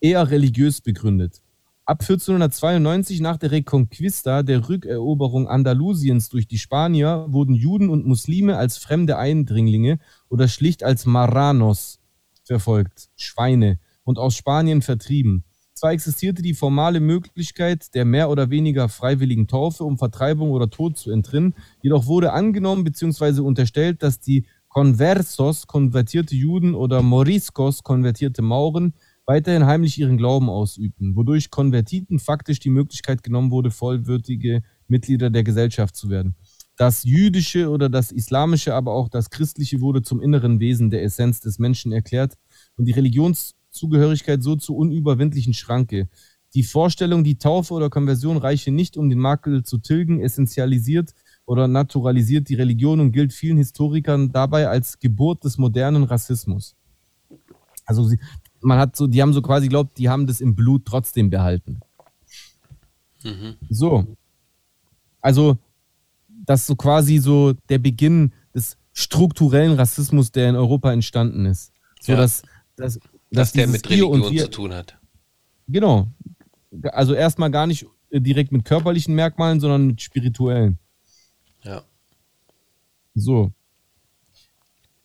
eher 0.00 0.30
religiös 0.30 0.80
begründet. 0.80 1.42
Ab 1.90 2.02
1492 2.02 3.18
nach 3.20 3.36
der 3.36 3.50
Reconquista, 3.50 4.44
der 4.44 4.68
Rückeroberung 4.68 5.48
Andalusiens 5.48 6.28
durch 6.28 6.46
die 6.46 6.58
Spanier, 6.58 7.26
wurden 7.30 7.56
Juden 7.56 7.90
und 7.90 8.06
Muslime 8.06 8.56
als 8.58 8.78
fremde 8.78 9.18
Eindringlinge 9.18 9.98
oder 10.28 10.46
schlicht 10.46 10.84
als 10.84 11.04
Marranos 11.04 11.98
verfolgt, 12.44 13.08
Schweine, 13.16 13.80
und 14.04 14.20
aus 14.20 14.36
Spanien 14.36 14.82
vertrieben. 14.82 15.42
Zwar 15.74 15.90
existierte 15.90 16.42
die 16.42 16.54
formale 16.54 17.00
Möglichkeit 17.00 17.92
der 17.96 18.04
mehr 18.04 18.30
oder 18.30 18.50
weniger 18.50 18.88
freiwilligen 18.88 19.48
Taufe, 19.48 19.82
um 19.82 19.98
Vertreibung 19.98 20.52
oder 20.52 20.70
Tod 20.70 20.96
zu 20.96 21.10
entrinnen, 21.10 21.56
jedoch 21.82 22.06
wurde 22.06 22.32
angenommen 22.32 22.84
bzw. 22.84 23.40
unterstellt, 23.40 24.04
dass 24.04 24.20
die 24.20 24.46
Conversos, 24.68 25.66
konvertierte 25.66 26.36
Juden 26.36 26.76
oder 26.76 27.02
Moriscos, 27.02 27.82
konvertierte 27.82 28.42
Mauren, 28.42 28.94
weiterhin 29.30 29.64
heimlich 29.64 29.96
ihren 29.96 30.16
Glauben 30.16 30.50
ausübten, 30.50 31.14
wodurch 31.14 31.52
Konvertiten 31.52 32.18
faktisch 32.18 32.58
die 32.58 32.68
Möglichkeit 32.68 33.22
genommen 33.22 33.52
wurde, 33.52 33.70
vollwürdige 33.70 34.64
Mitglieder 34.88 35.30
der 35.30 35.44
Gesellschaft 35.44 35.94
zu 35.94 36.10
werden. 36.10 36.34
Das 36.76 37.04
Jüdische 37.04 37.70
oder 37.70 37.88
das 37.88 38.10
Islamische, 38.10 38.74
aber 38.74 38.92
auch 38.92 39.08
das 39.08 39.30
Christliche 39.30 39.80
wurde 39.80 40.02
zum 40.02 40.20
inneren 40.20 40.58
Wesen 40.58 40.90
der 40.90 41.04
Essenz 41.04 41.38
des 41.38 41.60
Menschen 41.60 41.92
erklärt 41.92 42.34
und 42.76 42.86
die 42.86 42.92
Religionszugehörigkeit 42.92 44.42
so 44.42 44.56
zur 44.56 44.74
unüberwindlichen 44.74 45.54
Schranke. 45.54 46.08
Die 46.54 46.64
Vorstellung, 46.64 47.22
die 47.22 47.38
Taufe 47.38 47.74
oder 47.74 47.88
Konversion 47.88 48.36
reiche 48.36 48.72
nicht, 48.72 48.96
um 48.96 49.10
den 49.10 49.20
Makel 49.20 49.62
zu 49.62 49.78
tilgen, 49.78 50.18
essentialisiert 50.20 51.14
oder 51.46 51.68
naturalisiert 51.68 52.48
die 52.48 52.56
Religion 52.56 52.98
und 52.98 53.12
gilt 53.12 53.32
vielen 53.32 53.58
Historikern 53.58 54.32
dabei 54.32 54.66
als 54.66 54.98
Geburt 54.98 55.44
des 55.44 55.56
modernen 55.56 56.02
Rassismus. 56.02 56.74
Also 57.90 58.04
sie, 58.04 58.20
man 58.62 58.78
hat 58.78 58.96
so, 58.96 59.06
die 59.06 59.20
haben 59.22 59.32
so 59.32 59.42
quasi 59.42 59.68
glaubt, 59.68 59.96
die 59.98 60.08
haben 60.08 60.26
das 60.26 60.40
im 60.40 60.54
Blut 60.54 60.84
trotzdem 60.84 61.30
behalten. 61.30 61.80
So. 63.68 64.16
Also, 65.20 65.58
das 66.28 66.60
ist 66.62 66.66
so 66.68 66.76
quasi 66.76 67.18
so 67.18 67.52
der 67.68 67.78
Beginn 67.78 68.32
des 68.54 68.76
strukturellen 68.92 69.74
Rassismus, 69.76 70.32
der 70.32 70.48
in 70.48 70.56
Europa 70.56 70.92
entstanden 70.92 71.44
ist. 71.46 71.72
So, 72.00 72.12
Ja. 72.12 72.18
dass, 72.18 72.42
dass, 72.76 72.94
dass, 72.94 73.00
Dass 73.30 73.52
der 73.52 73.66
mit 73.68 73.88
Religion 73.88 74.30
Wir- 74.32 74.44
zu 74.44 74.50
tun 74.50 74.72
hat. 74.72 74.96
Genau. 75.68 76.08
Also 76.92 77.14
erstmal 77.14 77.50
gar 77.50 77.66
nicht 77.66 77.86
äh, 78.10 78.20
direkt 78.20 78.50
mit 78.52 78.64
körperlichen 78.64 79.14
Merkmalen, 79.14 79.60
sondern 79.60 79.86
mit 79.88 80.00
spirituellen. 80.00 80.78
Ja. 81.62 81.82
So. 83.14 83.52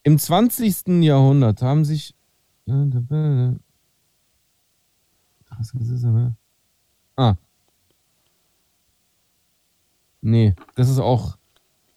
Im 0.03 0.17
20. 0.17 1.03
Jahrhundert 1.03 1.61
haben 1.61 1.83
sich. 1.85 2.15
Ah. 7.15 7.35
Nee, 10.21 10.55
das 10.75 10.89
ist 10.89 10.99
auch. 10.99 11.37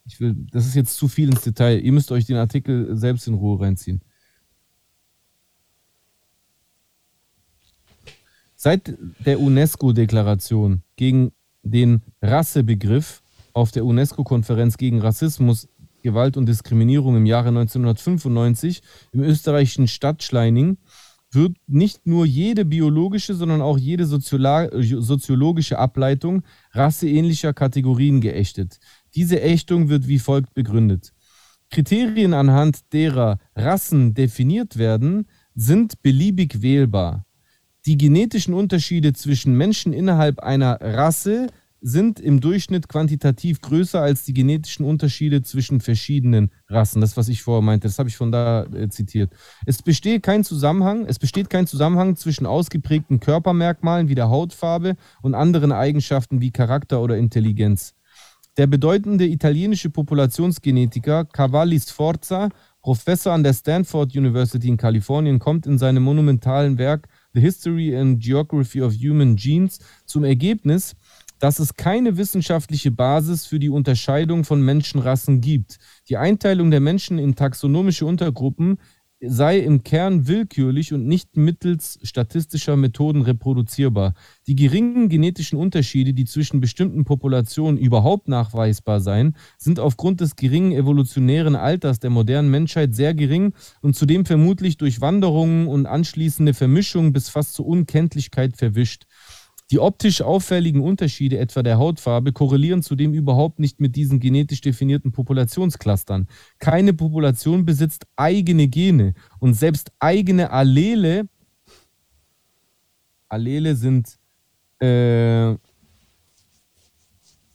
Ich 0.05 0.19
will, 0.19 0.35
das 0.51 0.65
ist 0.65 0.75
jetzt 0.75 0.95
zu 0.95 1.07
viel 1.07 1.29
ins 1.29 1.41
Detail. 1.41 1.79
Ihr 1.79 1.91
müsst 1.91 2.11
euch 2.11 2.25
den 2.25 2.37
Artikel 2.37 2.95
selbst 2.95 3.27
in 3.27 3.33
Ruhe 3.33 3.59
reinziehen. 3.59 4.01
Seit 8.55 8.97
der 9.25 9.39
UNESCO-Deklaration 9.39 10.83
gegen 10.95 11.31
den 11.63 12.01
Rassebegriff 12.21 13.21
auf 13.53 13.71
der 13.71 13.85
UNESCO-Konferenz 13.85 14.77
gegen 14.77 14.99
Rassismus, 14.99 15.67
Gewalt 16.01 16.37
und 16.37 16.47
Diskriminierung 16.47 17.15
im 17.17 17.25
Jahre 17.25 17.49
1995 17.49 18.81
im 19.11 19.21
österreichischen 19.21 19.87
Stadt 19.87 20.23
Schleining 20.23 20.77
wird 21.31 21.55
nicht 21.67 22.07
nur 22.07 22.25
jede 22.25 22.65
biologische, 22.65 23.35
sondern 23.35 23.61
auch 23.61 23.77
jede 23.77 24.05
soziologische 24.05 25.77
Ableitung 25.77 26.43
rasseähnlicher 26.71 27.53
Kategorien 27.53 28.19
geächtet. 28.19 28.79
Diese 29.15 29.41
Ächtung 29.41 29.89
wird 29.89 30.07
wie 30.07 30.19
folgt 30.19 30.53
begründet. 30.53 31.13
Kriterien, 31.69 32.33
anhand 32.33 32.91
derer 32.93 33.37
Rassen 33.55 34.15
definiert 34.15 34.77
werden, 34.77 35.27
sind 35.53 36.01
beliebig 36.01 36.61
wählbar. 36.61 37.25
Die 37.85 37.97
genetischen 37.97 38.53
Unterschiede 38.53 39.13
zwischen 39.13 39.55
Menschen 39.55 39.93
innerhalb 39.93 40.39
einer 40.39 40.79
Rasse 40.81 41.47
sind 41.81 42.19
im 42.19 42.41
Durchschnitt 42.41 42.89
quantitativ 42.89 43.61
größer 43.61 44.01
als 44.01 44.23
die 44.23 44.33
genetischen 44.33 44.85
Unterschiede 44.85 45.41
zwischen 45.43 45.79
verschiedenen 45.79 46.51
Rassen. 46.67 47.01
Das, 47.01 47.15
was 47.17 47.29
ich 47.29 47.41
vorher 47.41 47.61
meinte, 47.61 47.87
das 47.87 47.99
habe 47.99 48.09
ich 48.09 48.17
von 48.17 48.31
da 48.31 48.63
äh, 48.65 48.89
zitiert. 48.89 49.31
Es 49.65 49.81
besteht 49.81 50.23
kein 50.23 50.43
Zusammenhang, 50.43 51.05
es 51.05 51.19
besteht 51.19 51.49
kein 51.49 51.67
Zusammenhang 51.67 52.15
zwischen 52.15 52.45
ausgeprägten 52.45 53.19
Körpermerkmalen 53.19 54.09
wie 54.09 54.15
der 54.15 54.29
Hautfarbe 54.29 54.95
und 55.21 55.35
anderen 55.35 55.71
Eigenschaften 55.71 56.41
wie 56.41 56.51
Charakter 56.51 57.01
oder 57.01 57.17
Intelligenz. 57.17 57.95
Der 58.57 58.67
bedeutende 58.67 59.25
italienische 59.25 59.89
Populationsgenetiker 59.89 61.23
Cavalli 61.23 61.79
Sforza, 61.79 62.49
Professor 62.81 63.31
an 63.31 63.43
der 63.43 63.53
Stanford 63.53 64.13
University 64.15 64.67
in 64.67 64.75
Kalifornien, 64.75 65.39
kommt 65.39 65.65
in 65.65 65.77
seinem 65.77 66.03
monumentalen 66.03 66.77
Werk 66.77 67.07
The 67.33 67.41
History 67.41 67.95
and 67.95 68.19
Geography 68.19 68.81
of 68.81 68.93
Human 68.95 69.35
Genes 69.35 69.79
zum 70.05 70.23
Ergebnis, 70.23 70.95
dass 71.39 71.59
es 71.59 71.75
keine 71.75 72.17
wissenschaftliche 72.17 72.91
Basis 72.91 73.45
für 73.45 73.59
die 73.59 73.69
Unterscheidung 73.69 74.43
von 74.43 74.61
Menschenrassen 74.61 75.41
gibt. 75.41 75.77
Die 76.09 76.17
Einteilung 76.17 76.71
der 76.71 76.81
Menschen 76.81 77.17
in 77.17 77.35
taxonomische 77.35 78.05
Untergruppen 78.05 78.77
sei 79.21 79.59
im 79.59 79.83
Kern 79.83 80.27
willkürlich 80.27 80.93
und 80.93 81.05
nicht 81.05 81.35
mittels 81.35 81.99
statistischer 82.03 82.77
Methoden 82.77 83.21
reproduzierbar. 83.21 84.13
Die 84.47 84.55
geringen 84.55 85.09
genetischen 85.09 85.59
Unterschiede, 85.59 86.13
die 86.13 86.25
zwischen 86.25 86.61
bestimmten 86.61 87.03
Populationen 87.03 87.77
überhaupt 87.77 88.29
nachweisbar 88.29 89.01
seien, 89.01 89.35
sind 89.57 89.79
aufgrund 89.79 90.21
des 90.21 90.37
geringen 90.37 90.71
evolutionären 90.71 91.55
Alters 91.55 91.99
der 91.99 92.11
modernen 92.11 92.49
Menschheit 92.49 92.95
sehr 92.95 93.13
gering 93.13 93.53
und 93.81 93.95
zudem 93.95 94.25
vermutlich 94.25 94.77
durch 94.77 95.01
Wanderungen 95.01 95.67
und 95.67 95.85
anschließende 95.85 96.53
Vermischungen 96.53 97.11
bis 97.11 97.27
fast 97.27 97.55
zur 97.55 97.65
Unkenntlichkeit 97.65 98.55
verwischt. 98.55 99.05
Die 99.71 99.79
optisch 99.79 100.21
auffälligen 100.21 100.81
Unterschiede 100.81 101.37
etwa 101.37 101.61
der 101.61 101.77
Hautfarbe 101.77 102.33
korrelieren 102.33 102.81
zudem 102.81 103.13
überhaupt 103.13 103.59
nicht 103.59 103.79
mit 103.79 103.95
diesen 103.95 104.19
genetisch 104.19 104.61
definierten 104.61 105.11
Populationsclustern. 105.11 106.27
Keine 106.57 106.93
Population 106.93 107.65
besitzt 107.65 108.07
eigene 108.15 108.67
Gene 108.67 109.13
und 109.39 109.53
selbst 109.53 109.91
eigene 109.99 110.49
Allele, 110.49 111.27
Allele 113.27 113.75
sind 113.75 114.17
äh, 114.79 115.55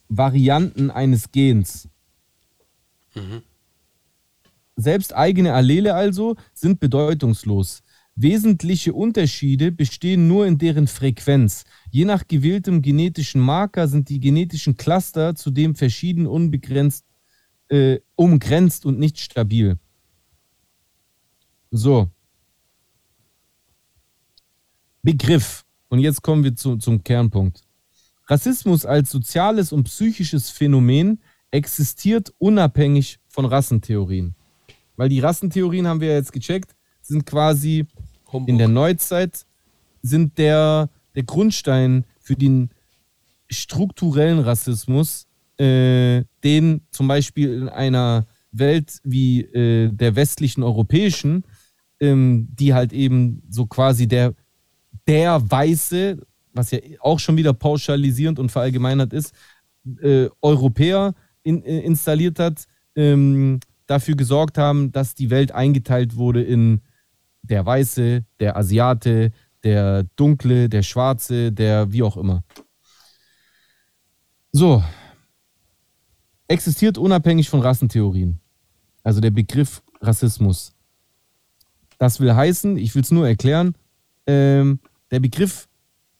Varianten 0.09 0.91
eines 0.91 1.33
Gens. 1.33 1.89
Selbst 4.77 5.15
eigene 5.15 5.55
Allele 5.55 5.95
also 5.95 6.37
sind 6.53 6.81
bedeutungslos. 6.81 7.84
Wesentliche 8.17 8.93
Unterschiede 8.93 9.73
bestehen 9.73 10.29
nur 10.29 10.47
in 10.47 10.59
deren 10.59 10.87
Frequenz. 10.87 11.65
Je 11.91 12.05
nach 12.05 12.29
gewähltem 12.29 12.81
genetischen 12.81 13.41
Marker 13.41 13.89
sind 13.89 14.09
die 14.09 14.21
genetischen 14.21 14.77
Cluster 14.77 15.35
zudem 15.35 15.75
verschieden 15.75 16.27
unbegrenzt 16.27 17.05
äh, 17.69 18.01
umgrenzt 18.15 18.87
und 18.87 18.99
nicht 18.99 19.19
stabil. 19.19 19.79
So. 21.71 22.11
Begriff. 25.03 25.65
Und 25.89 25.99
jetzt 25.99 26.23
kommen 26.23 26.45
wir 26.45 26.57
zu, 26.57 26.77
zum 26.77 27.03
Kernpunkt. 27.03 27.63
Rassismus 28.27 28.87
als 28.87 29.11
soziales 29.11 29.73
und 29.73 29.85
psychisches 29.85 30.51
Phänomen 30.51 31.21
existiert 31.51 32.33
unabhängig 32.39 33.19
von 33.29 33.45
Rassentheorien. 33.45 34.35
Weil 34.97 35.09
die 35.09 35.21
Rassentheorien 35.21 35.87
haben 35.87 36.01
wir 36.01 36.15
jetzt 36.15 36.33
gecheckt, 36.33 36.75
sind 37.03 37.27
quasi 37.27 37.87
Humbug. 38.35 38.49
in 38.49 38.59
der 38.59 38.69
Neuzeit 38.69 39.47
sind 40.03 40.37
der, 40.39 40.91
der 41.15 41.23
Grundstein 41.23 42.05
für 42.21 42.37
den 42.37 42.71
strukturellen 43.51 44.41
Rassismus, 44.41 45.27
äh, 45.59 46.25
den 46.43 46.83
zum 46.91 47.09
Beispiel 47.09 47.55
in 47.55 47.69
einer 47.69 48.27
Welt 48.53 49.01
wie 49.05 49.41
äh, 49.41 49.91
der 49.91 50.17
westlichen 50.17 50.63
europäischen, 50.63 51.45
ähm, 52.01 52.49
die 52.53 52.75
halt 52.75 52.93
eben 52.93 53.43
so 53.49 53.67
quasi 53.67 54.07
der, 54.07 54.35
der 55.07 55.51
Weiße, 55.51 56.19
was 56.53 56.71
ja 56.71 56.79
auch 57.01 57.19
schon 57.19 57.37
wieder 57.37 57.53
pauschalisierend 57.53 58.39
und 58.39 58.53
verallgemeinert 58.53 59.13
ist, 59.13 59.35
äh, 60.01 60.29
Europäer 60.41 61.15
in, 61.43 61.63
äh, 61.65 61.81
installiert 61.81 62.39
hat, 62.39 62.65
ähm, 62.97 63.61
dafür 63.87 64.17
gesorgt 64.17 64.57
haben, 64.57 64.93
dass 64.93 65.15
die 65.15 65.31
Welt 65.31 65.53
eingeteilt 65.53 66.17
wurde 66.17 66.43
in 66.43 66.81
der 67.45 67.65
Weiße, 67.65 68.25
der 68.41 68.57
Asiate, 68.57 69.33
der 69.63 70.05
Dunkle, 70.17 70.69
der 70.69 70.83
Schwarze, 70.83 71.53
der 71.53 71.93
wie 71.93 72.03
auch 72.03 72.17
immer. 72.17 72.43
So. 74.53 74.83
Existiert 76.47 76.99
unabhängig 76.99 77.49
von 77.49 77.61
Rassentheorien. 77.61 78.41
Also 79.03 79.21
der 79.21 79.31
Begriff 79.31 79.83
Rassismus. 80.01 80.75
Das 81.99 82.21
will 82.21 82.35
heißen, 82.35 82.77
ich 82.77 82.95
will 82.95 83.03
es 83.03 83.11
nur 83.11 83.27
erklären, 83.27 83.75
ähm, 84.27 84.81
der 85.11 85.21
Begriff 85.21 85.69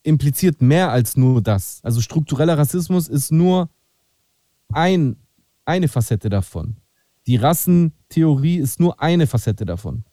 impliziert 0.03 0.63
mehr 0.63 0.91
als 0.91 1.17
nur 1.17 1.43
das. 1.43 1.81
Also 1.83 2.01
struktureller 2.01 2.57
Rassismus 2.57 3.09
ist 3.09 3.33
nur 3.33 3.69
ein, 4.73 5.17
eine 5.65 5.89
Facette 5.89 6.29
davon. 6.29 6.77
Die 7.27 7.37
Rassentheorie 7.37 8.59
ist 8.59 8.81
nur 8.81 9.01
eine 9.01 9.27
Facette 9.27 9.65
davon. 9.65 10.05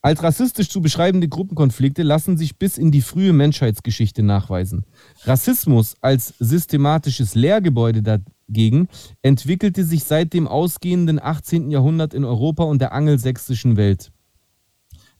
Als 0.00 0.22
rassistisch 0.22 0.68
zu 0.68 0.80
beschreibende 0.80 1.28
Gruppenkonflikte 1.28 2.04
lassen 2.04 2.36
sich 2.36 2.56
bis 2.56 2.78
in 2.78 2.92
die 2.92 3.02
frühe 3.02 3.32
Menschheitsgeschichte 3.32 4.22
nachweisen. 4.22 4.84
Rassismus 5.24 5.96
als 6.00 6.34
systematisches 6.38 7.34
Lehrgebäude 7.34 8.02
dagegen 8.02 8.88
entwickelte 9.22 9.84
sich 9.84 10.04
seit 10.04 10.32
dem 10.34 10.46
ausgehenden 10.46 11.20
18. 11.20 11.72
Jahrhundert 11.72 12.14
in 12.14 12.24
Europa 12.24 12.62
und 12.62 12.80
der 12.80 12.92
angelsächsischen 12.92 13.76
Welt. 13.76 14.12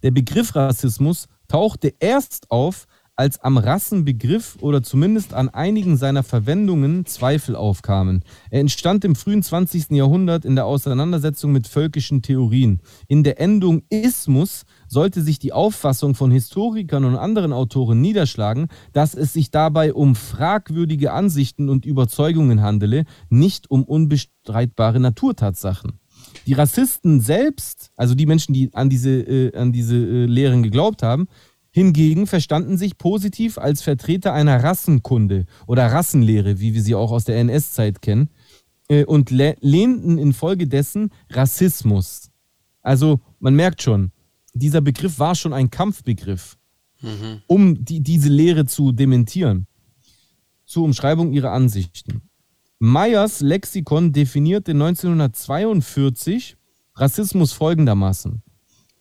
Der 0.05 0.13
Begriff 0.13 0.55
Rassismus 0.55 1.27
tauchte 1.49 1.93
erst 1.99 2.49
auf, 2.53 2.87
als 3.19 3.41
am 3.41 3.59
Rassenbegriff 3.59 4.59
oder 4.61 4.81
zumindest 4.81 5.35
an 5.35 5.49
einigen 5.49 5.97
seiner 5.97 6.23
Verwendungen 6.23 7.05
Zweifel 7.05 7.57
aufkamen. 7.57 8.23
Er 8.51 8.61
entstand 8.61 9.05
im 9.05 9.17
frühen 9.17 9.43
20. 9.43 9.91
Jahrhundert 9.91 10.45
in 10.45 10.55
der 10.55 10.67
Auseinandersetzung 10.67 11.51
mit 11.51 11.67
völkischen 11.67 12.23
Theorien. 12.23 12.81
In 13.09 13.25
der 13.25 13.41
Endung 13.41 13.83
Ismus 13.91 14.63
sollte 14.89 15.23
sich 15.23 15.39
die 15.39 15.53
Auffassung 15.53 16.15
von 16.15 16.31
Historikern 16.31 17.05
und 17.05 17.17
anderen 17.17 17.53
Autoren 17.53 18.01
niederschlagen, 18.01 18.69
dass 18.93 19.15
es 19.15 19.33
sich 19.33 19.51
dabei 19.51 19.95
um 19.95 20.15
fragwürdige 20.15 21.13
Ansichten 21.13 21.69
und 21.69 21.87
Überzeugungen 21.87 22.63
handele, 22.63 23.05
nicht 23.29 23.71
um 23.71 23.85
unbestreitbare 23.85 24.99
Naturtatsachen. 25.01 26.01
Die 26.47 26.55
Rassisten 26.55 27.21
selbst, 27.21 27.91
also 27.97 28.15
die 28.15 28.27
Menschen, 28.27 28.53
die 28.55 28.75
an 28.75 28.89
diese, 28.91 29.11
äh, 29.21 29.57
an 29.57 29.73
diese 29.73 29.97
äh, 29.97 30.27
Lehren 30.27 30.63
geglaubt 30.63 31.03
haben, 31.03 31.29
hingegen 31.71 32.27
verstanden 32.27 32.77
sich 32.77 32.99
positiv 32.99 33.59
als 33.59 33.83
Vertreter 33.83 34.33
einer 34.33 34.65
Rassenkunde 34.65 35.45
oder 35.67 35.87
Rassenlehre, 35.87 36.59
wie 36.59 36.75
wir 36.75 36.83
sie 36.83 36.95
auch 36.95 37.13
aus 37.13 37.25
der 37.25 37.37
NS-Zeit 37.39 38.03
kennen, 38.03 38.31
äh, 38.89 39.05
und 39.05 39.31
le- 39.31 39.57
lehnten 39.61 40.19
infolgedessen 40.19 41.11
Rassismus. 41.31 42.31
Also 42.83 43.21
man 43.39 43.55
merkt 43.55 43.83
schon, 43.83 44.11
dieser 44.59 44.81
Begriff 44.81 45.19
war 45.19 45.35
schon 45.35 45.53
ein 45.53 45.71
Kampfbegriff, 45.71 46.59
um 47.47 47.85
die, 47.85 48.01
diese 48.01 48.29
Lehre 48.29 48.67
zu 48.67 48.93
dementieren. 48.93 49.67
Zur 50.65 50.85
Umschreibung 50.85 51.33
ihrer 51.33 51.53
Ansichten. 51.53 52.23
Meyers 52.79 53.41
Lexikon 53.41 54.13
definierte 54.13 54.73
1942 54.73 56.57
Rassismus 56.95 57.53
folgendermaßen. 57.53 58.43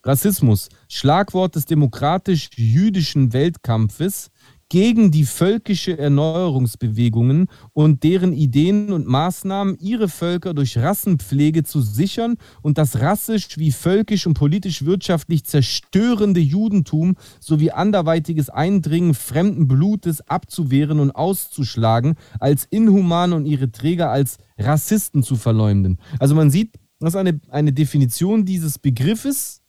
Rassismus, 0.03 0.69
Schlagwort 0.87 1.55
des 1.55 1.65
demokratisch-jüdischen 1.65 3.33
Weltkampfes 3.33 4.29
gegen 4.69 5.11
die 5.11 5.25
völkische 5.25 5.97
Erneuerungsbewegungen 5.97 7.47
und 7.73 8.03
deren 8.03 8.33
Ideen 8.33 8.91
und 8.91 9.07
Maßnahmen, 9.07 9.77
ihre 9.79 10.09
Völker 10.09 10.53
durch 10.53 10.77
Rassenpflege 10.77 11.63
zu 11.63 11.81
sichern 11.81 12.35
und 12.61 12.77
das 12.77 12.99
rassisch 12.99 13.57
wie 13.57 13.71
völkisch 13.71 14.27
und 14.27 14.33
politisch-wirtschaftlich 14.33 15.45
zerstörende 15.45 16.41
Judentum 16.41 17.15
sowie 17.39 17.71
anderweitiges 17.71 18.49
Eindringen 18.49 19.13
fremden 19.13 19.67
Blutes 19.67 20.27
abzuwehren 20.27 20.99
und 20.99 21.11
auszuschlagen, 21.11 22.15
als 22.39 22.65
inhuman 22.65 23.33
und 23.33 23.45
ihre 23.45 23.71
Träger 23.71 24.09
als 24.09 24.37
Rassisten 24.57 25.23
zu 25.23 25.35
verleumden. 25.35 25.97
Also 26.19 26.35
man 26.35 26.49
sieht, 26.51 26.75
das 26.99 27.09
ist 27.13 27.15
eine, 27.15 27.39
eine 27.49 27.73
Definition 27.73 28.43
dieses 28.43 28.79
Begriffes 28.79 29.61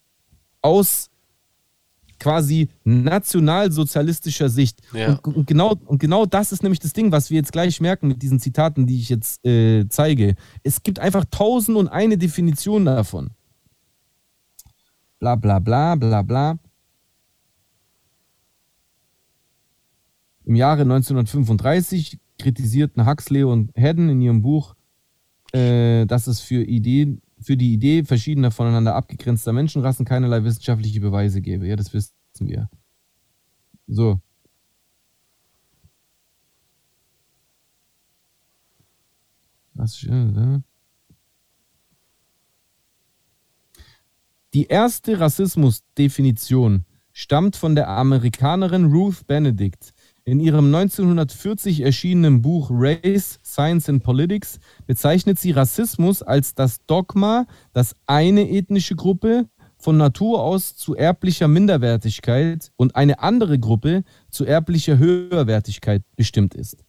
aus 0.63 1.11
quasi 2.19 2.69
nationalsozialistischer 2.85 4.49
Sicht. 4.49 4.81
Ja. 4.93 5.19
Und, 5.23 5.37
und, 5.37 5.47
genau, 5.47 5.77
und 5.87 5.99
genau 5.99 6.27
das 6.27 6.53
ist 6.53 6.63
nämlich 6.63 6.81
das 6.81 6.93
Ding, 6.93 7.13
was 7.13 7.31
wir 7.31 7.37
jetzt 7.37 7.53
gleich 7.53 7.81
merken 7.81 8.09
mit 8.09 8.23
diesen 8.23 8.41
Zitaten, 8.41 8.87
die 8.87 9.01
ich 9.01 9.09
jetzt 9.09 9.45
äh, 9.47 9.89
zeige. 9.89 10.35
Es 10.63 10.83
gibt 10.83 10.99
einfach 10.99 11.25
tausend 11.31 11.77
und 11.77 11.89
eine 11.89 12.19
Definition 12.19 12.85
davon. 12.85 13.31
Bla 15.19 15.37
bla 15.37 15.59
bla 15.59 15.95
bla 15.95 16.23
bla. 16.23 16.59
Im 20.45 20.55
Jahre 20.55 20.83
1935 20.83 22.19
kritisierten 22.39 23.07
Huxley 23.07 23.43
und 23.43 23.73
Haddon 23.77 24.09
in 24.09 24.21
ihrem 24.23 24.43
Buch, 24.43 24.75
äh, 25.53 26.07
dass 26.07 26.27
es 26.27 26.41
für 26.41 26.63
Ideen 26.63 27.21
für 27.41 27.57
die 27.57 27.73
Idee 27.73 28.05
verschiedener 28.05 28.51
voneinander 28.51 28.95
abgegrenzter 28.95 29.53
Menschenrassen 29.53 30.05
keinerlei 30.05 30.45
wissenschaftliche 30.45 31.01
Beweise 31.01 31.41
gäbe. 31.41 31.67
Ja, 31.67 31.77
das 31.77 31.93
wissen 31.93 32.13
wir. 32.41 32.69
So. 33.87 34.21
Was, 39.75 40.03
äh, 40.05 40.61
die 44.55 44.67
erste 44.67 45.21
Rassismusdefinition 45.21 46.85
stammt 47.13 47.57
von 47.57 47.75
der 47.75 47.89
Amerikanerin 47.89 48.87
Ruth 48.87 49.27
Benedict. 49.27 49.93
In 50.29 50.41
ihrem 50.41 50.67
1940 50.67 51.81
erschienenen 51.81 52.43
Buch 52.43 52.69
Race, 52.71 53.41
Science 53.43 53.89
and 53.89 54.03
Politics 54.03 54.61
bezeichnet 54.87 55.39
sie 55.39 55.53
Rassismus 55.53 56.23
als 56.23 56.55
das 56.55 56.85
Dogma, 56.85 57.47
dass 57.73 57.95
eine 58.05 58.51
ethnische 58.51 58.95
Gruppe 58.95 59.47
von 59.79 59.97
Natur 59.97 60.43
aus 60.43 60.77
zu 60.77 60.95
erblicher 60.95 61.49
Minderwertigkeit 61.49 62.73
und 62.77 62.95
eine 62.95 63.21
andere 63.21 63.59
Gruppe 63.59 64.05
zu 64.29 64.45
erblicher 64.45 64.99
Höherwertigkeit 64.99 66.03
bestimmt 66.15 66.55
ist. 66.55 66.85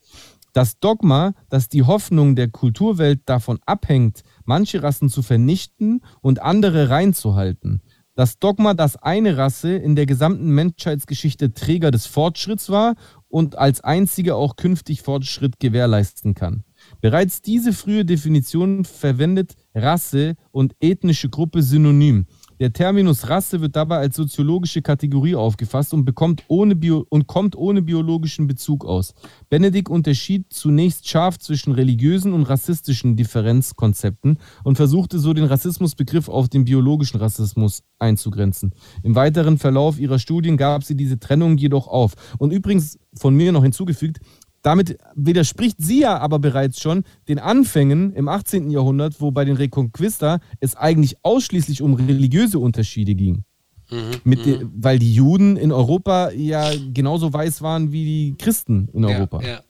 Das 0.52 0.78
Dogma, 0.82 1.32
dass 1.50 1.70
die 1.70 1.84
Hoffnung 1.84 2.36
der 2.36 2.50
Kulturwelt 2.50 3.22
davon 3.26 3.60
abhängt, 3.66 4.24
manche 4.44 4.84
Rassen 4.84 5.08
zu 5.08 5.22
vernichten 5.22 6.02
und 6.20 6.42
andere 6.42 6.90
reinzuhalten. 6.90 7.82
Das 8.20 8.38
Dogma, 8.38 8.74
dass 8.74 8.98
eine 8.98 9.38
Rasse 9.38 9.78
in 9.78 9.96
der 9.96 10.06
gesamten 10.06 10.50
Menschheitsgeschichte 10.50 11.54
Träger 11.54 11.90
des 11.90 12.06
Fortschritts 12.06 12.70
war 12.70 12.96
und 13.30 13.58
als 13.58 13.82
einzige 13.82 14.36
auch 14.36 14.56
künftig 14.56 15.02
Fortschritt 15.02 15.60
gewährleisten 15.60 16.34
kann. 16.34 16.64
Bereits 17.02 17.42
diese 17.42 17.74
frühe 17.74 18.04
Definition 18.04 18.84
verwendet 18.84 19.56
Rasse 19.74 20.36
und 20.52 20.76
ethnische 20.82 21.30
Gruppe 21.30 21.62
synonym. 21.62 22.26
Der 22.60 22.74
Terminus 22.74 23.30
Rasse 23.30 23.62
wird 23.62 23.78
dabei 23.78 24.00
als 24.00 24.18
soziologische 24.18 24.82
Kategorie 24.82 25.34
aufgefasst 25.34 25.94
und, 25.94 26.04
bekommt 26.04 26.44
ohne 26.50 26.76
Bio 26.76 27.06
und 27.08 27.26
kommt 27.26 27.56
ohne 27.56 27.82
biologischen 27.82 28.48
Bezug 28.48 28.84
aus. 28.84 29.14
Benedikt 29.50 29.88
unterschied 29.88 30.52
zunächst 30.52 31.08
scharf 31.08 31.40
zwischen 31.40 31.72
religiösen 31.72 32.34
und 32.34 32.44
rassistischen 32.44 33.16
Differenzkonzepten 33.16 34.40
und 34.66 34.76
versuchte 34.76 35.20
so 35.20 35.34
den 35.34 35.46
Rassismusbegriff 35.46 36.28
auf 36.28 36.50
den 36.50 36.66
biologischen 36.66 37.22
Rassismus 37.22 37.84
einzugrenzen. 37.98 38.74
Im 39.04 39.16
weiteren 39.16 39.58
Verlauf 39.58 39.98
ihrer 39.98 40.20
Studien 40.20 40.58
gab 40.58 40.84
sie 40.84 40.96
diese 40.96 41.18
Trennung 41.18 41.58
jedoch 41.58 41.88
auf. 41.88 42.16
Und 42.40 42.52
übrigens 42.52 43.00
von 43.14 43.36
mir 43.36 43.54
noch 43.54 43.64
hinzugefügt, 43.64 44.20
damit 44.62 44.98
widerspricht 45.16 45.78
sie 45.80 46.02
ja 46.02 46.18
aber 46.18 46.40
bereits 46.40 46.82
schon 46.82 47.04
den 47.28 47.40
Anfängen 47.40 48.14
im 48.14 48.28
18. 48.28 48.70
Jahrhundert, 48.72 49.22
wo 49.22 49.32
bei 49.32 49.46
den 49.46 49.56
Reconquista 49.56 50.40
es 50.60 50.76
eigentlich 50.76 51.18
ausschließlich 51.24 51.82
um 51.82 51.94
religiöse 51.94 52.60
Unterschiede 52.60 53.16
ging. 53.16 53.44
Mhm, 53.92 54.22
die, 54.26 54.58
mhm. 54.58 54.72
weil 54.76 55.00
die 55.00 55.14
Juden 55.14 55.58
in 55.58 55.72
Europa 55.72 56.32
ja 56.32 56.72
genauso 56.94 57.34
weiß 57.34 57.62
waren 57.62 57.92
wie 57.92 58.06
die 58.06 58.36
Christen 58.38 58.88
in 58.94 59.04
Europa. 59.06 59.42
Ja, 59.42 59.48
ja. 59.48 59.62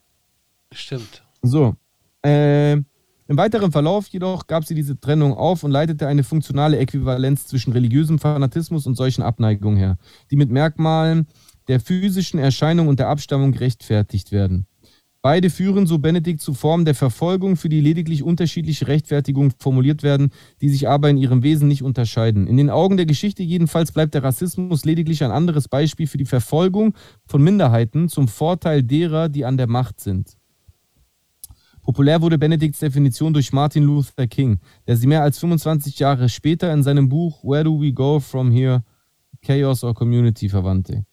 stimmt. 0.74 1.24
So. 1.41 1.76
Äh, 2.26 2.74
Im 2.74 2.86
weiteren 3.30 3.72
Verlauf 3.72 4.07
jedoch 4.07 4.48
gab 4.48 4.66
sie 4.66 4.76
diese 4.76 4.99
Trennung 4.99 5.34
auf 5.34 5.64
und 5.64 5.72
leitete 5.72 6.07
eine 6.07 6.24
funktionale 6.24 6.78
Äquivalenz 6.80 7.48
zwischen 7.48 7.72
religiösem 7.72 8.20
Fanatismus 8.20 8.86
und 8.88 8.95
solchen 8.95 9.22
Abneigungen 9.22 9.78
her, 9.78 9.98
die 10.32 10.36
mit 10.36 10.49
Merkmalen 10.49 11.28
der 11.70 11.80
physischen 11.80 12.40
Erscheinung 12.40 12.88
und 12.88 12.99
der 12.99 13.07
Abstammung 13.07 13.53
gerechtfertigt 13.53 14.32
werden. 14.32 14.66
Beide 15.21 15.49
führen, 15.49 15.85
so 15.85 15.99
Benedikt, 15.99 16.39
zu 16.39 16.53
Formen 16.53 16.85
der 16.85 16.95
Verfolgung, 16.95 17.57
für 17.57 17.67
die 17.67 17.81
lediglich 17.81 18.23
unterschiedliche 18.23 18.87
Rechtfertigungen 18.87 19.51
formuliert 19.59 20.01
werden, 20.01 20.31
die 20.61 20.69
sich 20.69 20.87
aber 20.87 21.09
in 21.09 21.17
ihrem 21.17 21.43
Wesen 21.43 21.67
nicht 21.67 21.83
unterscheiden. 21.83 22.47
In 22.47 22.55
den 22.55 22.69
Augen 22.69 22.95
der 22.95 23.05
Geschichte 23.05 23.43
jedenfalls 23.43 23.91
bleibt 23.91 24.13
der 24.13 24.23
Rassismus 24.23 24.85
lediglich 24.85 25.21
ein 25.21 25.31
anderes 25.31 25.67
Beispiel 25.67 26.07
für 26.07 26.17
die 26.17 26.25
Verfolgung 26.25 26.93
von 27.25 27.43
Minderheiten 27.43 28.07
zum 28.07 28.29
Vorteil 28.29 28.81
derer, 28.81 29.27
die 29.27 29.43
an 29.43 29.57
der 29.57 29.67
Macht 29.67 29.99
sind. 29.99 30.37
Populär 31.81 32.21
wurde 32.21 32.37
Benedikts 32.37 32.79
Definition 32.79 33.33
durch 33.33 33.51
Martin 33.51 33.83
Luther 33.83 34.27
King, 34.27 34.59
der 34.87 34.95
sie 34.95 35.07
mehr 35.07 35.23
als 35.23 35.39
25 35.39 35.99
Jahre 35.99 36.29
später 36.29 36.71
in 36.71 36.83
seinem 36.83 37.09
Buch 37.09 37.43
Where 37.43 37.65
Do 37.65 37.81
We 37.81 37.91
Go 37.91 38.21
From 38.21 38.51
Here? 38.51 38.83
Chaos 39.41 39.83
or 39.83 39.93
Community 39.93 40.47
verwandte. 40.47 41.05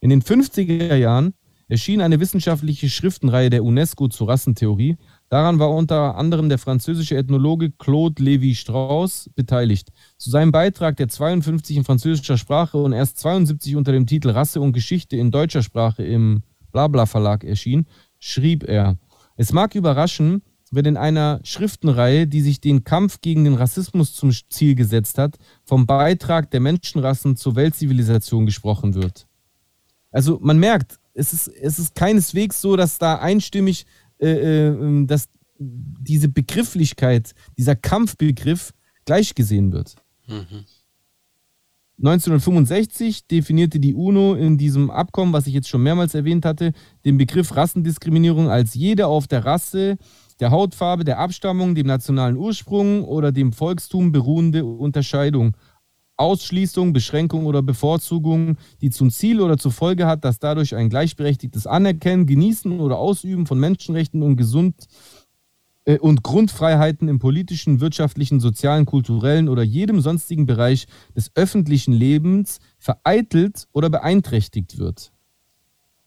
In 0.00 0.10
den 0.10 0.22
50er 0.22 0.94
Jahren 0.94 1.34
erschien 1.68 2.00
eine 2.00 2.20
wissenschaftliche 2.20 2.88
Schriftenreihe 2.88 3.50
der 3.50 3.64
UNESCO 3.64 4.08
zur 4.08 4.28
Rassentheorie. 4.28 4.96
Daran 5.28 5.58
war 5.58 5.70
unter 5.70 6.16
anderem 6.16 6.48
der 6.48 6.58
französische 6.58 7.16
Ethnologe 7.16 7.70
Claude 7.72 8.22
Lévi-Strauss 8.22 9.30
beteiligt. 9.34 9.90
Zu 10.16 10.30
seinem 10.30 10.52
Beitrag, 10.52 10.96
der 10.96 11.08
52 11.08 11.76
in 11.76 11.84
französischer 11.84 12.38
Sprache 12.38 12.78
und 12.78 12.92
erst 12.92 13.18
72 13.18 13.74
unter 13.74 13.92
dem 13.92 14.06
Titel 14.06 14.30
Rasse 14.30 14.60
und 14.60 14.72
Geschichte 14.72 15.16
in 15.16 15.30
deutscher 15.30 15.62
Sprache 15.62 16.04
im 16.04 16.42
Blabla 16.70 17.06
Verlag 17.06 17.42
erschien, 17.42 17.86
schrieb 18.18 18.62
er: 18.64 18.98
Es 19.36 19.52
mag 19.52 19.74
überraschen, 19.74 20.42
wenn 20.70 20.84
in 20.84 20.96
einer 20.96 21.40
Schriftenreihe, 21.42 22.26
die 22.26 22.40
sich 22.40 22.60
den 22.60 22.84
Kampf 22.84 23.20
gegen 23.20 23.44
den 23.44 23.54
Rassismus 23.54 24.14
zum 24.14 24.32
Ziel 24.32 24.74
gesetzt 24.74 25.18
hat, 25.18 25.36
vom 25.64 25.86
Beitrag 25.86 26.50
der 26.50 26.60
Menschenrassen 26.60 27.36
zur 27.36 27.56
Weltzivilisation 27.56 28.46
gesprochen 28.46 28.94
wird. 28.94 29.26
Also 30.10 30.38
man 30.40 30.58
merkt, 30.58 30.98
es 31.16 31.32
ist, 31.32 31.48
es 31.48 31.78
ist 31.78 31.94
keineswegs 31.94 32.60
so, 32.60 32.76
dass 32.76 32.98
da 32.98 33.16
einstimmig, 33.16 33.86
äh, 34.18 34.28
äh, 34.28 34.66
ähm, 34.68 35.06
dass 35.06 35.28
diese 35.58 36.28
Begrifflichkeit, 36.28 37.34
dieser 37.56 37.74
Kampfbegriff 37.74 38.72
gleich 39.06 39.34
gesehen 39.34 39.72
wird. 39.72 39.96
Mhm. 40.26 40.64
1965 41.98 43.26
definierte 43.26 43.80
die 43.80 43.94
UNO 43.94 44.34
in 44.34 44.58
diesem 44.58 44.90
Abkommen, 44.90 45.32
was 45.32 45.46
ich 45.46 45.54
jetzt 45.54 45.68
schon 45.68 45.82
mehrmals 45.82 46.14
erwähnt 46.14 46.44
hatte, 46.44 46.72
den 47.06 47.16
Begriff 47.16 47.56
Rassendiskriminierung 47.56 48.50
als 48.50 48.74
jede 48.74 49.06
auf 49.06 49.26
der 49.26 49.46
Rasse, 49.46 49.96
der 50.38 50.50
Hautfarbe, 50.50 51.04
der 51.04 51.18
Abstammung, 51.18 51.74
dem 51.74 51.86
nationalen 51.86 52.36
Ursprung 52.36 53.02
oder 53.04 53.32
dem 53.32 53.54
Volkstum 53.54 54.12
beruhende 54.12 54.66
Unterscheidung 54.66 55.56
Ausschließung, 56.16 56.92
Beschränkung 56.92 57.46
oder 57.46 57.62
Bevorzugung, 57.62 58.56
die 58.80 58.90
zum 58.90 59.10
Ziel 59.10 59.40
oder 59.40 59.58
zur 59.58 59.72
Folge 59.72 60.06
hat, 60.06 60.24
dass 60.24 60.38
dadurch 60.38 60.74
ein 60.74 60.88
gleichberechtigtes 60.88 61.66
Anerkennen, 61.66 62.26
Genießen 62.26 62.80
oder 62.80 62.98
Ausüben 62.98 63.46
von 63.46 63.58
Menschenrechten 63.60 64.22
und 64.22 64.36
gesund 64.36 64.86
äh, 65.84 65.98
und 65.98 66.22
Grundfreiheiten 66.22 67.08
im 67.08 67.18
politischen, 67.18 67.80
wirtschaftlichen, 67.80 68.40
sozialen, 68.40 68.86
kulturellen 68.86 69.48
oder 69.48 69.62
jedem 69.62 70.00
sonstigen 70.00 70.46
Bereich 70.46 70.86
des 71.14 71.30
öffentlichen 71.34 71.92
Lebens 71.92 72.58
vereitelt 72.78 73.68
oder 73.72 73.90
beeinträchtigt 73.90 74.78
wird. 74.78 75.12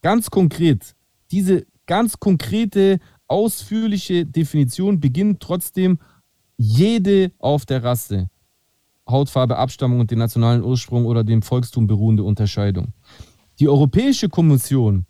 Ganz 0.02 0.30
konkret, 0.30 0.96
diese 1.32 1.66
ganz 1.86 2.20
konkrete, 2.20 3.00
ausführliche 3.28 4.26
Definition 4.26 5.00
beginnt 5.00 5.40
trotzdem 5.40 6.00
jede 6.58 7.32
auf 7.38 7.66
der 7.66 7.84
Rasse. 7.84 8.30
Hautfarbe, 9.10 9.58
Abstammung 9.58 10.00
und 10.00 10.12
den 10.12 10.20
nationalen 10.20 10.64
Ursprung 10.64 11.06
oder 11.06 11.24
dem 11.24 11.42
Volkstum 11.42 11.88
beruhende 11.88 12.24
Unterscheidung. 12.24 12.94
Die 13.60 13.68
Europäische 13.68 14.30
Kommission 14.30 15.06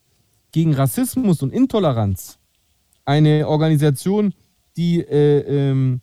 gegen 0.51 0.73
Rassismus 0.73 1.41
und 1.41 1.53
Intoleranz, 1.53 2.39
eine 3.05 3.47
Organisation, 3.47 4.33
die 4.77 5.01
äh, 5.01 5.69
ähm, 5.69 6.01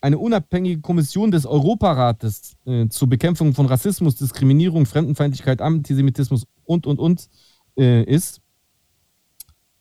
eine 0.00 0.18
unabhängige 0.18 0.80
Kommission 0.80 1.30
des 1.30 1.46
Europarates 1.46 2.56
äh, 2.64 2.88
zur 2.88 3.08
Bekämpfung 3.08 3.54
von 3.54 3.66
Rassismus, 3.66 4.16
Diskriminierung, 4.16 4.86
Fremdenfeindlichkeit, 4.86 5.60
Antisemitismus 5.60 6.46
und, 6.64 6.86
und, 6.86 6.98
und 6.98 7.28
äh, 7.76 8.02
ist, 8.04 8.40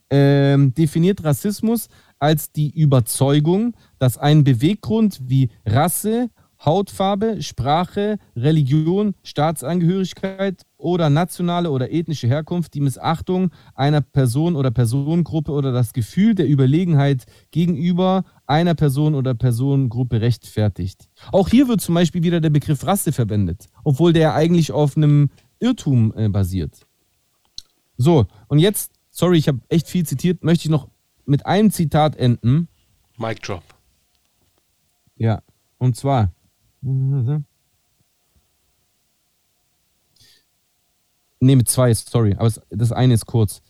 ähm, 0.10 0.74
definiert 0.74 1.24
Rassismus 1.24 1.88
als 2.18 2.52
die 2.52 2.70
Überzeugung, 2.70 3.76
dass 3.98 4.18
ein 4.18 4.44
Beweggrund 4.44 5.22
wie 5.24 5.50
Rasse, 5.66 6.30
Hautfarbe, 6.64 7.42
Sprache, 7.42 8.18
Religion, 8.36 9.16
Staatsangehörigkeit 9.24 10.64
oder 10.78 11.10
nationale 11.10 11.72
oder 11.72 11.92
ethnische 11.92 12.28
Herkunft 12.28 12.74
die 12.74 12.82
Missachtung 12.82 13.52
einer 13.76 14.02
Person 14.02 14.56
oder 14.56 14.70
Personengruppe 14.70 15.52
oder 15.52 15.72
das 15.72 15.94
Gefühl 15.94 16.36
der 16.36 16.50
Überlegenheit 16.50 17.26
gegenüber 17.52 18.24
einer 18.46 18.76
Person 18.76 19.16
oder 19.16 19.34
Personengruppe 19.34 20.22
rechtfertigt. 20.22 21.10
Auch 21.32 21.48
hier 21.48 21.68
wird 21.68 21.82
zum 21.82 21.96
Beispiel 21.96 22.24
wieder 22.24 22.42
der 22.42 22.50
Begriff 22.50 22.86
Rasse 22.86 23.12
verwendet, 23.12 23.68
obwohl 23.84 24.12
der 24.12 24.34
eigentlich 24.34 24.72
auf 24.72 24.98
einem 24.98 25.30
Irrtum 25.60 26.14
äh, 26.16 26.28
basiert. 26.28 26.86
So, 27.98 28.28
und 28.48 28.60
jetzt, 28.60 28.94
sorry, 29.12 29.38
ich 29.38 29.48
habe 29.48 29.60
echt 29.70 29.88
viel 29.88 30.06
zitiert, 30.06 30.44
möchte 30.44 30.66
ich 30.66 30.72
noch 30.72 30.90
mit 31.26 31.46
einem 31.46 31.72
Zitat 31.72 32.16
enden. 32.16 32.68
Mic 33.18 33.42
Drop. 33.42 33.64
Ja, 35.16 35.42
und 35.78 35.98
zwar, 35.98 36.32
Ne, 36.82 37.44
mit 41.56 41.70
zwei, 41.70 41.94
sorry, 41.94 42.36
aber 42.38 42.52
das 42.70 42.92
eine 42.92 43.14
ist 43.14 43.26
kurz. 43.26 43.62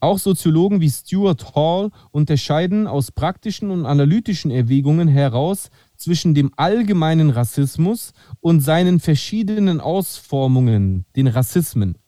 Auch 0.00 0.18
Soziologen 0.18 0.80
wie 0.80 0.90
Stuart 0.90 1.54
Hall 1.54 1.90
unterscheiden 2.10 2.88
aus 2.88 3.12
praktischen 3.12 3.70
und 3.70 3.86
analytischen 3.86 4.50
Erwägungen 4.50 5.06
heraus 5.06 5.70
zwischen 5.96 6.34
dem 6.34 6.50
allgemeinen 6.56 7.30
Rassismus 7.30 8.12
und 8.40 8.60
seinen 8.60 8.98
verschiedenen 8.98 9.80
Ausformungen, 9.80 11.06
den 11.14 11.28
Rassismen. 11.28 11.98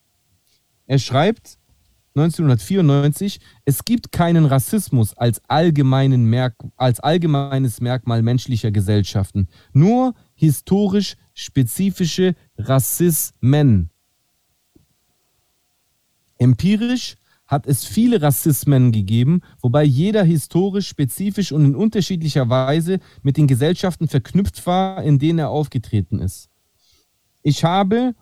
Er 0.86 0.98
schreibt, 0.98 1.58
1994, 2.16 3.40
es 3.64 3.84
gibt 3.84 4.12
keinen 4.12 4.46
Rassismus 4.46 5.14
als, 5.14 5.42
allgemeinen 5.48 6.26
Merk 6.26 6.54
als 6.76 7.00
allgemeines 7.00 7.80
Merkmal 7.80 8.22
menschlicher 8.22 8.70
Gesellschaften, 8.70 9.48
nur 9.72 10.14
historisch 10.34 11.16
spezifische 11.32 12.36
Rassismen. 12.56 13.90
Empirisch 16.38 17.16
hat 17.46 17.66
es 17.66 17.84
viele 17.84 18.22
Rassismen 18.22 18.92
gegeben, 18.92 19.40
wobei 19.60 19.82
jeder 19.82 20.22
historisch 20.22 20.88
spezifisch 20.88 21.50
und 21.50 21.64
in 21.64 21.74
unterschiedlicher 21.74 22.48
Weise 22.48 23.00
mit 23.22 23.36
den 23.36 23.48
Gesellschaften 23.48 24.06
verknüpft 24.06 24.64
war, 24.66 25.02
in 25.02 25.18
denen 25.18 25.40
er 25.40 25.50
aufgetreten 25.50 26.20
ist. 26.20 26.48
Ich 27.42 27.64
habe 27.64 28.14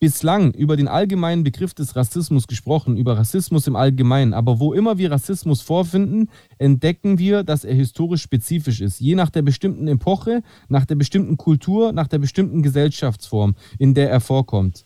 bislang 0.00 0.52
über 0.54 0.76
den 0.76 0.88
allgemeinen 0.88 1.44
Begriff 1.44 1.74
des 1.74 1.94
Rassismus 1.94 2.46
gesprochen, 2.46 2.96
über 2.96 3.18
Rassismus 3.18 3.66
im 3.66 3.76
Allgemeinen. 3.76 4.32
Aber 4.34 4.58
wo 4.58 4.72
immer 4.72 4.98
wir 4.98 5.12
Rassismus 5.12 5.60
vorfinden, 5.60 6.30
entdecken 6.58 7.18
wir, 7.18 7.44
dass 7.44 7.64
er 7.64 7.74
historisch 7.74 8.22
spezifisch 8.22 8.80
ist. 8.80 8.98
Je 9.00 9.14
nach 9.14 9.30
der 9.30 9.42
bestimmten 9.42 9.86
Epoche, 9.86 10.42
nach 10.68 10.86
der 10.86 10.96
bestimmten 10.96 11.36
Kultur, 11.36 11.92
nach 11.92 12.08
der 12.08 12.18
bestimmten 12.18 12.62
Gesellschaftsform, 12.62 13.54
in 13.78 13.94
der 13.94 14.10
er 14.10 14.20
vorkommt. 14.20 14.84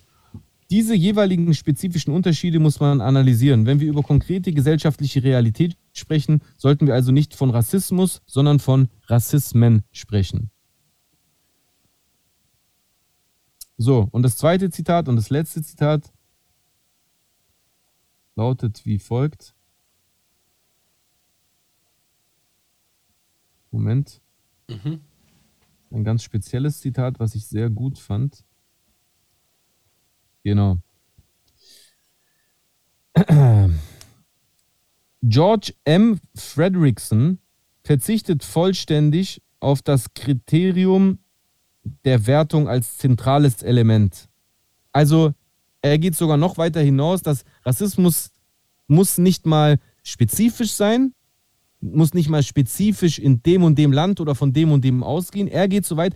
Diese 0.70 0.94
jeweiligen 0.94 1.54
spezifischen 1.54 2.12
Unterschiede 2.12 2.58
muss 2.58 2.80
man 2.80 3.00
analysieren. 3.00 3.66
Wenn 3.66 3.78
wir 3.80 3.88
über 3.88 4.02
konkrete 4.02 4.52
gesellschaftliche 4.52 5.22
Realität 5.22 5.76
sprechen, 5.92 6.40
sollten 6.56 6.86
wir 6.86 6.94
also 6.94 7.12
nicht 7.12 7.34
von 7.34 7.50
Rassismus, 7.50 8.22
sondern 8.26 8.58
von 8.58 8.88
Rassismen 9.06 9.84
sprechen. 9.92 10.50
So, 13.84 14.08
und 14.12 14.22
das 14.22 14.38
zweite 14.38 14.70
Zitat 14.70 15.10
und 15.10 15.16
das 15.16 15.28
letzte 15.28 15.62
Zitat 15.62 16.10
lautet 18.34 18.86
wie 18.86 18.98
folgt. 18.98 19.54
Moment. 23.70 24.22
Mhm. 24.70 25.00
Ein 25.90 26.02
ganz 26.02 26.22
spezielles 26.22 26.80
Zitat, 26.80 27.20
was 27.20 27.34
ich 27.34 27.46
sehr 27.46 27.68
gut 27.68 27.98
fand. 27.98 28.46
Genau. 30.44 30.78
George 35.20 35.74
M. 35.84 36.20
Fredrickson 36.34 37.38
verzichtet 37.82 38.44
vollständig 38.44 39.42
auf 39.60 39.82
das 39.82 40.14
Kriterium 40.14 41.18
der 42.04 42.26
Wertung 42.26 42.68
als 42.68 42.98
zentrales 42.98 43.62
Element. 43.62 44.28
Also 44.92 45.32
er 45.82 45.98
geht 45.98 46.16
sogar 46.16 46.36
noch 46.36 46.56
weiter 46.56 46.80
hinaus, 46.80 47.22
dass 47.22 47.44
Rassismus 47.64 48.30
muss 48.86 49.18
nicht 49.18 49.46
mal 49.46 49.78
spezifisch 50.02 50.72
sein, 50.72 51.12
muss 51.80 52.14
nicht 52.14 52.28
mal 52.28 52.42
spezifisch 52.42 53.18
in 53.18 53.42
dem 53.42 53.62
und 53.62 53.78
dem 53.78 53.92
Land 53.92 54.20
oder 54.20 54.34
von 54.34 54.52
dem 54.52 54.72
und 54.72 54.84
dem 54.84 55.02
ausgehen. 55.02 55.48
Er 55.48 55.68
geht 55.68 55.84
so 55.84 55.96
weit, 55.96 56.14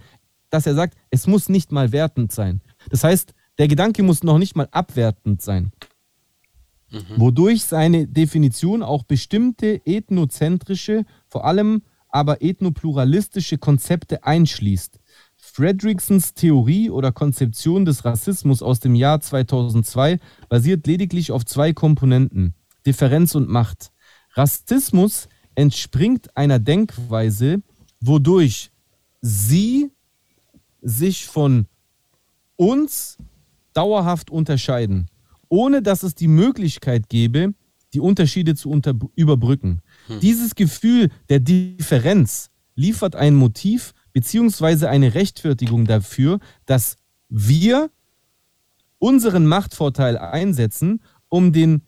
dass 0.50 0.66
er 0.66 0.74
sagt, 0.74 0.96
es 1.10 1.26
muss 1.26 1.48
nicht 1.48 1.72
mal 1.72 1.92
wertend 1.92 2.32
sein. 2.32 2.62
Das 2.88 3.04
heißt, 3.04 3.34
der 3.58 3.68
Gedanke 3.68 4.02
muss 4.02 4.22
noch 4.22 4.38
nicht 4.38 4.56
mal 4.56 4.68
abwertend 4.70 5.42
sein. 5.42 5.72
Wodurch 7.16 7.64
seine 7.64 8.06
Definition 8.06 8.82
auch 8.82 9.02
bestimmte 9.02 9.84
ethnozentrische, 9.84 11.04
vor 11.26 11.44
allem 11.44 11.82
aber 12.08 12.40
ethnopluralistische 12.42 13.58
Konzepte 13.58 14.24
einschließt. 14.24 14.98
Fredricksons 15.58 16.34
Theorie 16.34 16.88
oder 16.88 17.10
Konzeption 17.10 17.84
des 17.84 18.04
Rassismus 18.04 18.62
aus 18.62 18.78
dem 18.78 18.94
Jahr 18.94 19.20
2002 19.20 20.20
basiert 20.48 20.86
lediglich 20.86 21.32
auf 21.32 21.44
zwei 21.44 21.72
Komponenten, 21.72 22.54
Differenz 22.86 23.34
und 23.34 23.48
Macht. 23.48 23.90
Rassismus 24.34 25.28
entspringt 25.56 26.36
einer 26.36 26.60
Denkweise, 26.60 27.60
wodurch 28.00 28.70
sie 29.20 29.90
sich 30.80 31.26
von 31.26 31.66
uns 32.54 33.18
dauerhaft 33.72 34.30
unterscheiden, 34.30 35.08
ohne 35.48 35.82
dass 35.82 36.04
es 36.04 36.14
die 36.14 36.28
Möglichkeit 36.28 37.08
gäbe, 37.08 37.52
die 37.94 38.00
Unterschiede 38.00 38.54
zu 38.54 38.70
unter 38.70 38.94
überbrücken. 39.16 39.82
Dieses 40.22 40.54
Gefühl 40.54 41.08
der 41.28 41.40
Differenz 41.40 42.50
liefert 42.76 43.16
ein 43.16 43.34
Motiv 43.34 43.92
beziehungsweise 44.12 44.88
eine 44.88 45.14
Rechtfertigung 45.14 45.84
dafür, 45.84 46.40
dass 46.66 46.96
wir 47.28 47.90
unseren 48.98 49.46
Machtvorteil 49.46 50.18
einsetzen, 50.18 51.02
um 51.28 51.52
den 51.52 51.82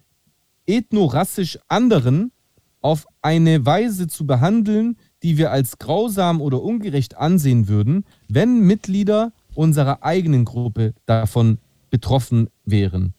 ethnorassisch 0.66 1.58
anderen 1.68 2.32
auf 2.80 3.06
eine 3.20 3.66
Weise 3.66 4.06
zu 4.06 4.26
behandeln, 4.26 4.96
die 5.22 5.36
wir 5.36 5.50
als 5.50 5.78
grausam 5.78 6.40
oder 6.40 6.62
ungerecht 6.62 7.16
ansehen 7.16 7.68
würden, 7.68 8.04
wenn 8.28 8.60
Mitglieder 8.60 9.32
unserer 9.54 10.02
eigenen 10.02 10.44
Gruppe 10.44 10.94
davon 11.04 11.58
betroffen 11.90 12.48
wären. 12.64 13.14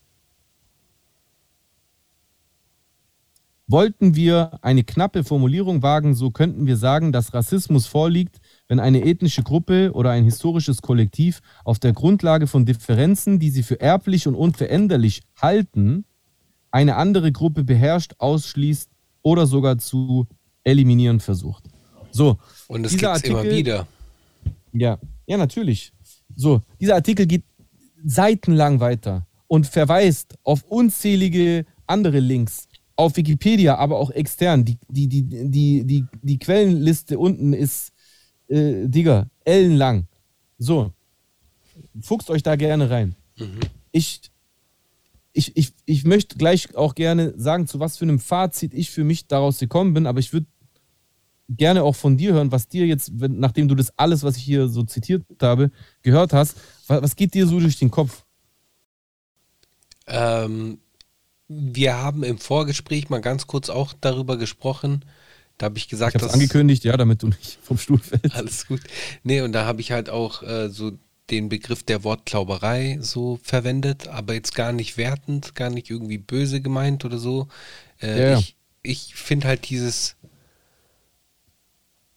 Wollten 3.68 4.16
wir 4.16 4.60
eine 4.64 4.84
knappe 4.84 5.24
Formulierung 5.24 5.82
wagen, 5.82 6.14
so 6.14 6.30
könnten 6.30 6.66
wir 6.66 6.76
sagen, 6.76 7.12
dass 7.12 7.34
Rassismus 7.34 7.88
vorliegt, 7.88 8.41
wenn 8.72 8.80
eine 8.80 9.04
ethnische 9.04 9.44
Gruppe 9.44 9.92
oder 9.92 10.12
ein 10.12 10.24
historisches 10.24 10.82
Kollektiv 10.82 11.42
auf 11.66 11.78
der 11.78 11.92
Grundlage 11.92 12.48
von 12.48 12.66
Differenzen, 12.66 13.38
die 13.38 13.50
sie 13.50 13.64
für 13.64 13.82
erblich 13.82 14.30
und 14.30 14.36
unveränderlich 14.36 15.24
halten, 15.42 16.06
eine 16.72 16.96
andere 16.96 17.34
Gruppe 17.34 17.66
beherrscht, 17.66 18.14
ausschließt 18.20 18.90
oder 19.24 19.46
sogar 19.46 19.78
zu 19.78 20.26
eliminieren 20.64 21.20
versucht. 21.20 21.66
So, 22.12 22.38
Und 22.70 22.86
es 22.86 22.96
gibt 22.96 23.28
immer 23.28 23.44
wieder. 23.44 23.88
ja, 24.72 24.98
ja, 25.28 25.36
natürlich. 25.36 25.92
So, 26.34 26.62
dieser 26.80 26.96
Artikel 26.96 27.26
geht 27.26 27.44
seitenlang 28.06 28.80
weiter 28.80 29.28
und 29.48 29.68
verweist 29.68 30.36
auf 30.44 30.64
unzählige 30.64 31.66
andere 31.88 32.22
Links. 32.22 32.70
Auf 32.96 33.18
Wikipedia, 33.18 33.76
aber 33.76 33.98
auch 33.98 34.12
extern. 34.12 34.64
Die, 34.64 34.78
die, 34.88 35.08
die, 35.10 35.24
die, 35.24 35.84
die, 35.86 36.06
die 36.22 36.40
Quellenliste 36.40 37.20
unten 37.20 37.52
ist, 37.52 37.92
äh, 38.52 38.88
Digga, 38.88 39.30
ellenlang. 39.46 40.08
So, 40.58 40.94
fuchst 42.02 42.30
euch 42.30 42.44
da 42.44 42.56
gerne 42.56 42.90
rein. 42.90 43.16
Ich, 43.92 44.22
ich, 45.34 45.58
ich, 45.58 45.74
ich 45.86 46.04
möchte 46.04 46.38
gleich 46.38 46.76
auch 46.76 46.96
gerne 46.96 47.34
sagen, 47.38 47.68
zu 47.68 47.80
was 47.80 47.98
für 47.98 48.06
einem 48.06 48.20
Fazit 48.20 48.74
ich 48.74 48.92
für 48.92 49.04
mich 49.04 49.28
daraus 49.28 49.60
gekommen 49.60 49.94
bin, 49.94 50.06
aber 50.06 50.20
ich 50.20 50.34
würde 50.34 50.46
gerne 51.50 51.84
auch 51.84 51.96
von 51.96 52.18
dir 52.18 52.34
hören, 52.34 52.52
was 52.52 52.68
dir 52.68 52.86
jetzt, 52.86 53.12
nachdem 53.14 53.68
du 53.68 53.76
das 53.76 53.98
alles, 53.98 54.24
was 54.24 54.38
ich 54.38 54.44
hier 54.44 54.68
so 54.68 54.84
zitiert 54.84 55.24
habe, 55.42 55.72
gehört 56.02 56.34
hast, 56.34 56.58
was, 56.88 57.02
was 57.02 57.16
geht 57.16 57.34
dir 57.34 57.48
so 57.48 57.60
durch 57.60 57.80
den 57.80 57.92
Kopf? 57.92 58.24
Ähm, 60.08 60.80
wir 61.48 61.98
haben 61.98 62.24
im 62.24 62.38
Vorgespräch 62.38 63.10
mal 63.10 63.22
ganz 63.22 63.48
kurz 63.48 63.70
auch 63.70 63.94
darüber 64.00 64.38
gesprochen. 64.38 65.04
Da 65.62 65.66
habe 65.66 65.78
ich 65.78 65.84
Ich 65.86 65.90
gesagt, 65.90 66.16
habe 66.16 66.26
es 66.26 66.32
dass 66.32 66.34
angekündigt, 66.34 66.84
ja, 66.84 66.98
damit 66.98 67.22
du 67.22 67.28
nicht 67.28 67.60
vom 67.64 67.78
Stuhl 67.78 68.00
fällst. 68.00 68.36
alles 68.36 68.66
gut. 68.66 68.82
Nee, 69.24 69.42
und 69.42 69.52
da 69.52 69.66
habe 69.66 69.80
ich 69.82 69.92
halt 69.92 70.10
auch 70.10 70.42
äh, 70.42 70.70
so 70.70 70.94
den 71.30 71.50
Begriff 71.50 71.84
der 71.84 72.04
Wortklauberei 72.04 72.98
so 73.00 73.40
verwendet, 73.44 74.08
aber 74.08 74.34
jetzt 74.34 74.56
gar 74.56 74.72
nicht 74.72 74.98
wertend, 74.98 75.54
gar 75.54 75.70
nicht 75.70 75.92
irgendwie 75.92 76.18
böse 76.18 76.62
gemeint 76.62 77.06
oder 77.06 77.20
so. 77.20 77.48
Äh, 78.02 78.20
Ja, 78.20 78.30
ja. 78.32 78.40
Ich, 78.40 78.56
ich 78.82 79.14
finde 79.16 79.48
halt 79.50 79.70
dieses 79.70 80.16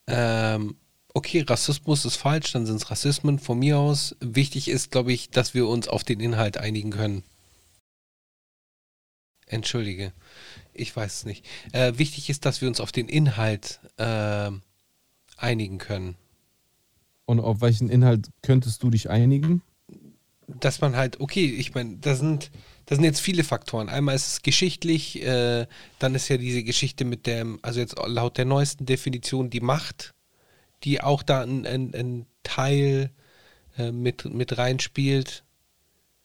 ähm, 0.06 0.76
okay, 1.12 1.44
Rassismus 1.46 2.06
ist 2.06 2.16
falsch, 2.16 2.52
dann 2.52 2.64
sind 2.64 2.76
es 2.76 2.90
Rassismen 2.90 3.38
von 3.38 3.58
mir 3.58 3.78
aus. 3.78 4.16
Wichtig 4.20 4.68
ist, 4.68 4.90
glaube 4.90 5.12
ich, 5.12 5.30
dass 5.30 5.52
wir 5.52 5.68
uns 5.68 5.86
auf 5.86 6.02
den 6.02 6.20
Inhalt 6.20 6.56
einigen 6.56 6.90
können. 6.90 7.22
Entschuldige, 9.46 10.12
ich 10.74 10.94
weiß 10.94 11.14
es 11.14 11.24
nicht. 11.24 11.46
Äh, 11.72 11.94
wichtig 11.96 12.30
ist, 12.30 12.44
dass 12.44 12.60
wir 12.60 12.68
uns 12.68 12.80
auf 12.80 12.92
den 12.92 13.08
Inhalt 13.08 13.80
ähm, 13.98 14.62
einigen 15.36 15.78
können. 15.78 16.16
Und 17.26 17.40
auf 17.40 17.60
welchen 17.60 17.88
Inhalt 17.88 18.28
könntest 18.42 18.82
du 18.82 18.90
dich 18.90 19.10
einigen? 19.10 19.62
dass 20.46 20.80
man 20.80 20.94
halt, 20.94 21.20
okay, 21.20 21.46
ich 21.46 21.74
meine, 21.74 21.96
da 21.96 22.14
sind, 22.14 22.50
da 22.86 22.94
sind 22.94 23.04
jetzt 23.04 23.20
viele 23.20 23.44
Faktoren. 23.44 23.88
Einmal 23.88 24.14
ist 24.14 24.26
es 24.26 24.42
geschichtlich, 24.42 25.22
äh, 25.22 25.66
dann 25.98 26.14
ist 26.14 26.28
ja 26.28 26.36
diese 26.36 26.62
Geschichte 26.62 27.04
mit 27.04 27.26
dem, 27.26 27.58
also 27.62 27.80
jetzt 27.80 27.96
laut 28.06 28.36
der 28.36 28.44
neuesten 28.44 28.84
Definition 28.84 29.48
die 29.48 29.60
Macht, 29.60 30.14
die 30.84 31.00
auch 31.00 31.22
da 31.22 31.40
ein, 31.42 31.66
ein, 31.66 31.94
ein 31.94 32.26
Teil 32.42 33.10
äh, 33.78 33.90
mit, 33.90 34.26
mit 34.26 34.58
reinspielt. 34.58 35.44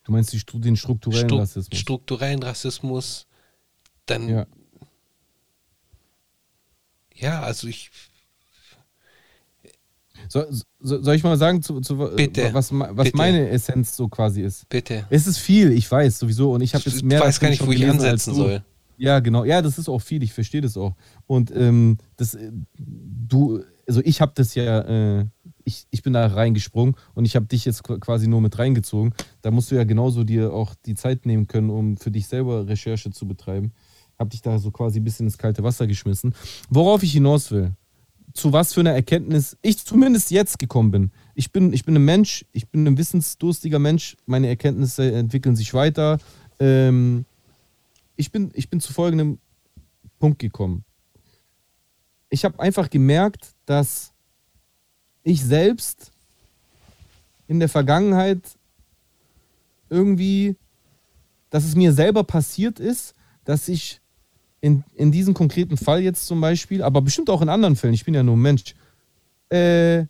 Du 0.04 0.12
meinst 0.12 0.34
die, 0.34 0.42
den 0.60 0.76
strukturellen 0.76 1.30
Stru- 1.30 1.40
Rassismus? 1.40 1.80
Strukturellen 1.80 2.44
Rassismus. 2.44 3.26
Dann, 4.10 4.28
ja, 4.30 4.46
ja. 7.14 7.42
also 7.42 7.68
ich, 7.68 7.92
So, 10.28 10.44
so, 10.80 11.02
soll 11.02 11.16
ich 11.16 11.24
mal 11.24 11.38
sagen, 11.38 11.62
zu, 11.62 11.80
zu, 11.82 11.98
Bitte, 12.16 12.54
was, 12.54 12.72
was 12.72 13.06
bitte. 13.06 13.18
meine 13.18 13.50
Essenz 13.50 13.96
so 13.96 14.08
quasi 14.08 14.42
ist? 14.42 14.68
bitte. 14.70 15.06
Es 15.10 15.28
ist 15.28 15.38
viel, 15.38 15.72
ich 15.72 15.90
weiß 15.90 16.20
sowieso. 16.20 16.52
Und 16.54 16.62
ich 16.62 16.76
habe 16.76 16.84
jetzt 16.86 16.98
Ich 16.98 17.04
mehr 17.04 17.20
weiß 17.20 17.40
gar 17.40 17.50
nicht, 17.50 17.66
wo 17.66 17.72
ich 17.72 17.88
ansetzen 17.88 18.34
soll. 18.34 18.64
Ja, 18.98 19.20
genau. 19.22 19.46
Ja, 19.46 19.62
das 19.62 19.78
ist 19.78 19.88
auch 19.88 20.00
viel. 20.00 20.22
Ich 20.24 20.34
verstehe 20.34 20.60
das 20.62 20.76
auch. 20.76 20.94
Und 21.26 21.52
ähm, 21.56 21.98
das, 22.18 22.36
äh, 22.36 22.52
du, 22.78 23.64
also 23.88 24.02
ich 24.04 24.20
habe 24.20 24.34
das 24.36 24.56
ja, 24.56 25.20
äh, 25.20 25.26
ich, 25.64 25.88
ich 25.90 26.04
bin 26.04 26.14
da 26.14 26.28
reingesprungen 26.28 26.96
und 27.16 27.24
ich 27.26 27.36
habe 27.38 27.46
dich 27.46 27.64
jetzt 27.64 27.86
qu- 27.86 28.00
quasi 28.00 28.28
nur 28.28 28.42
mit 28.42 28.60
reingezogen. 28.60 29.14
Da 29.42 29.52
musst 29.52 29.72
du 29.72 29.76
ja 29.76 29.86
genauso 29.86 30.26
dir 30.26 30.52
auch 30.54 30.76
die 30.86 30.96
Zeit 30.96 31.26
nehmen 31.26 31.48
können, 31.48 31.70
um 31.70 31.96
für 31.96 32.12
dich 32.12 32.28
selber 32.28 32.68
Recherche 32.68 33.10
zu 33.12 33.26
betreiben. 33.26 33.72
Habe 34.20 34.30
dich 34.30 34.42
da 34.42 34.60
so 34.60 34.70
quasi 34.70 35.00
ein 35.00 35.04
bisschen 35.04 35.28
ins 35.28 35.38
kalte 35.38 35.64
Wasser 35.64 35.88
geschmissen. 35.88 36.36
Worauf 36.70 37.02
ich 37.04 37.14
hinaus 37.14 37.52
will, 37.52 37.72
zu 38.34 38.54
was 38.54 38.74
für 38.74 38.82
einer 38.82 38.94
Erkenntnis 38.94 39.58
ich 39.62 39.84
zumindest 39.84 40.32
jetzt 40.32 40.60
gekommen 40.60 40.92
bin. 40.92 41.12
Ich 41.36 41.52
bin, 41.52 41.74
ich 41.74 41.86
bin 41.86 41.96
ein 41.96 42.06
Mensch, 42.06 42.46
ich 42.52 42.68
bin 42.68 42.86
ein 42.86 42.98
wissensdurstiger 42.98 43.80
Mensch, 43.80 44.18
meine 44.26 44.48
Erkenntnisse 44.48 45.12
entwickeln 45.12 45.56
sich 45.56 45.74
weiter. 45.74 46.20
Ähm, 46.60 47.26
ich, 48.16 48.32
bin, 48.32 48.52
ich 48.54 48.70
bin 48.70 48.82
zu 48.82 48.94
folgendem 48.94 49.40
Punkt 50.20 50.40
gekommen. 50.40 50.84
Ich 52.30 52.46
habe 52.46 52.60
einfach 52.60 52.90
gemerkt, 52.90 53.54
dass 53.66 54.12
ich 55.24 55.44
selbst 55.44 56.12
in 57.48 57.60
der 57.60 57.70
Vergangenheit 57.70 58.42
irgendwie, 59.90 60.56
dass 61.50 61.64
es 61.64 61.76
mir 61.76 61.94
selber 61.94 62.24
passiert 62.24 62.80
ist, 62.80 63.16
dass 63.44 63.68
ich 63.68 64.02
in, 64.62 64.84
in 64.96 65.12
diesem 65.12 65.34
konkreten 65.34 65.78
Fall 65.78 66.02
jetzt 66.02 66.28
zum 66.28 66.42
Beispiel, 66.42 66.84
aber 66.84 67.02
bestimmt 67.02 67.30
auch 67.30 67.42
in 67.42 67.50
anderen 67.50 67.76
Fällen, 67.76 67.94
ich 67.94 68.06
bin 68.06 68.14
ja 68.14 68.24
nur 68.24 68.36
ein 68.36 68.42
Mensch, 68.42 68.76
äh, 69.50 70.06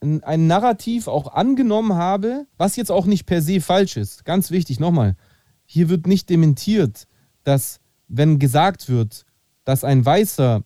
ein, 0.00 0.22
ein 0.24 0.46
Narrativ 0.46 1.06
auch 1.06 1.32
angenommen 1.32 1.94
habe, 1.94 2.46
was 2.56 2.76
jetzt 2.76 2.90
auch 2.90 3.06
nicht 3.06 3.26
per 3.26 3.42
se 3.42 3.60
falsch 3.60 3.96
ist. 3.96 4.24
Ganz 4.24 4.50
wichtig, 4.50 4.80
nochmal. 4.80 5.16
Hier 5.64 5.88
wird 5.88 6.06
nicht 6.06 6.28
dementiert, 6.28 7.06
dass, 7.44 7.80
wenn 8.08 8.38
gesagt 8.38 8.88
wird, 8.88 9.24
dass 9.64 9.84
ein 9.84 10.04
Weißer 10.04 10.62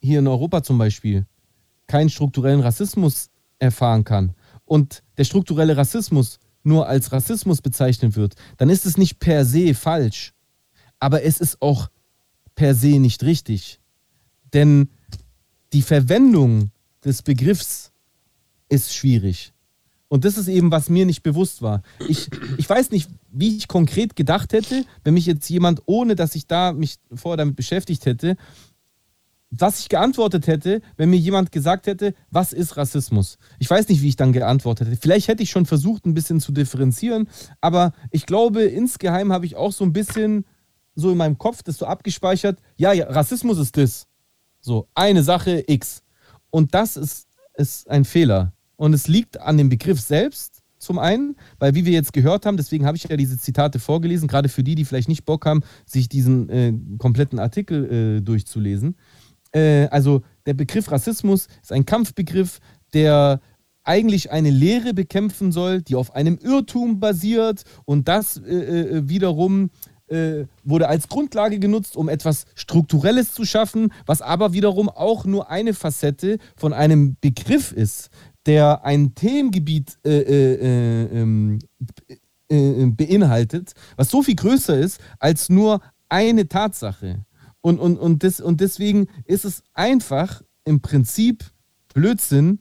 hier 0.00 0.18
in 0.18 0.26
Europa 0.26 0.62
zum 0.62 0.78
Beispiel 0.78 1.26
keinen 1.86 2.10
strukturellen 2.10 2.60
Rassismus 2.60 3.30
erfahren 3.58 4.04
kann 4.04 4.34
und 4.64 5.02
der 5.16 5.24
strukturelle 5.24 5.76
Rassismus 5.76 6.38
nur 6.66 6.88
als 6.88 7.12
Rassismus 7.12 7.62
bezeichnet 7.62 8.16
wird, 8.16 8.34
dann 8.58 8.68
ist 8.68 8.84
es 8.84 8.98
nicht 8.98 9.18
per 9.18 9.44
se 9.44 9.74
falsch. 9.74 10.34
Aber 10.98 11.22
es 11.22 11.40
ist 11.40 11.62
auch 11.62 11.88
per 12.54 12.74
se 12.74 12.98
nicht 12.98 13.22
richtig. 13.22 13.80
Denn 14.52 14.88
die 15.72 15.82
Verwendung 15.82 16.70
des 17.04 17.22
Begriffs 17.22 17.92
ist 18.68 18.94
schwierig. 18.94 19.52
Und 20.08 20.24
das 20.24 20.38
ist 20.38 20.48
eben, 20.48 20.70
was 20.70 20.88
mir 20.88 21.04
nicht 21.04 21.22
bewusst 21.22 21.62
war. 21.62 21.82
Ich, 22.08 22.28
ich 22.58 22.68
weiß 22.68 22.90
nicht, 22.90 23.10
wie 23.30 23.56
ich 23.56 23.68
konkret 23.68 24.14
gedacht 24.14 24.52
hätte, 24.52 24.84
wenn 25.04 25.14
mich 25.14 25.26
jetzt 25.26 25.48
jemand, 25.48 25.82
ohne 25.86 26.14
dass 26.14 26.34
ich 26.34 26.46
da 26.46 26.72
mich 26.72 26.96
vorher 27.12 27.36
damit 27.36 27.56
beschäftigt 27.56 28.06
hätte, 28.06 28.36
was 29.58 29.80
ich 29.80 29.88
geantwortet 29.88 30.46
hätte, 30.46 30.80
wenn 30.96 31.10
mir 31.10 31.18
jemand 31.18 31.52
gesagt 31.52 31.86
hätte, 31.86 32.14
was 32.30 32.52
ist 32.52 32.76
Rassismus? 32.76 33.38
Ich 33.58 33.70
weiß 33.70 33.88
nicht, 33.88 34.02
wie 34.02 34.08
ich 34.08 34.16
dann 34.16 34.32
geantwortet 34.32 34.88
hätte. 34.88 35.00
Vielleicht 35.00 35.28
hätte 35.28 35.42
ich 35.42 35.50
schon 35.50 35.66
versucht, 35.66 36.06
ein 36.06 36.14
bisschen 36.14 36.40
zu 36.40 36.52
differenzieren, 36.52 37.28
aber 37.60 37.92
ich 38.10 38.26
glaube, 38.26 38.62
insgeheim 38.62 39.32
habe 39.32 39.46
ich 39.46 39.56
auch 39.56 39.72
so 39.72 39.84
ein 39.84 39.92
bisschen 39.92 40.44
so 40.94 41.10
in 41.10 41.18
meinem 41.18 41.38
Kopf 41.38 41.62
das 41.62 41.78
so 41.78 41.86
abgespeichert. 41.86 42.58
Ja, 42.76 42.92
ja, 42.92 43.06
Rassismus 43.08 43.58
ist 43.58 43.76
das. 43.76 44.06
So, 44.60 44.88
eine 44.94 45.22
Sache 45.22 45.62
X. 45.66 46.02
Und 46.50 46.74
das 46.74 46.96
ist, 46.96 47.28
ist 47.54 47.88
ein 47.88 48.04
Fehler. 48.04 48.52
Und 48.76 48.94
es 48.94 49.06
liegt 49.06 49.40
an 49.40 49.58
dem 49.58 49.68
Begriff 49.68 50.00
selbst, 50.00 50.62
zum 50.78 50.98
einen, 50.98 51.36
weil 51.58 51.74
wie 51.74 51.84
wir 51.84 51.92
jetzt 51.92 52.12
gehört 52.12 52.46
haben, 52.46 52.56
deswegen 52.56 52.86
habe 52.86 52.96
ich 52.96 53.04
ja 53.04 53.16
diese 53.16 53.38
Zitate 53.38 53.78
vorgelesen, 53.78 54.28
gerade 54.28 54.48
für 54.48 54.62
die, 54.62 54.74
die 54.74 54.84
vielleicht 54.84 55.08
nicht 55.08 55.24
Bock 55.24 55.46
haben, 55.46 55.62
sich 55.84 56.08
diesen 56.08 56.48
äh, 56.48 56.72
kompletten 56.98 57.38
Artikel 57.38 58.18
äh, 58.18 58.20
durchzulesen. 58.20 58.96
Äh, 59.56 59.88
also 59.90 60.22
der 60.44 60.54
Begriff 60.54 60.90
Rassismus 60.90 61.48
ist 61.62 61.72
ein 61.72 61.86
Kampfbegriff, 61.86 62.60
der 62.92 63.40
eigentlich 63.84 64.30
eine 64.30 64.50
Lehre 64.50 64.92
bekämpfen 64.94 65.52
soll, 65.52 65.80
die 65.80 65.94
auf 65.94 66.14
einem 66.14 66.38
Irrtum 66.38 67.00
basiert 67.00 67.62
und 67.84 68.08
das 68.08 68.36
äh, 68.36 68.54
äh, 68.54 69.08
wiederum 69.08 69.70
äh, 70.08 70.44
wurde 70.64 70.88
als 70.88 71.08
Grundlage 71.08 71.58
genutzt, 71.58 71.96
um 71.96 72.08
etwas 72.08 72.44
Strukturelles 72.54 73.32
zu 73.32 73.44
schaffen, 73.44 73.92
was 74.04 74.22
aber 74.22 74.52
wiederum 74.52 74.88
auch 74.88 75.24
nur 75.24 75.50
eine 75.50 75.72
Facette 75.72 76.38
von 76.56 76.72
einem 76.72 77.16
Begriff 77.20 77.72
ist, 77.72 78.10
der 78.44 78.84
ein 78.84 79.14
Themengebiet 79.14 79.98
äh, 80.04 80.20
äh, 80.20 81.20
ähm, 81.20 81.58
beinhaltet, 82.48 83.72
was 83.96 84.10
so 84.10 84.22
viel 84.22 84.36
größer 84.36 84.78
ist 84.78 85.00
als 85.18 85.48
nur 85.48 85.80
eine 86.08 86.48
Tatsache. 86.48 87.25
Und, 87.66 87.80
und, 87.80 87.98
und, 87.98 88.22
das, 88.22 88.40
und 88.40 88.60
deswegen 88.60 89.08
ist 89.24 89.44
es 89.44 89.64
einfach 89.74 90.40
im 90.64 90.82
Prinzip 90.82 91.42
Blödsinn, 91.92 92.60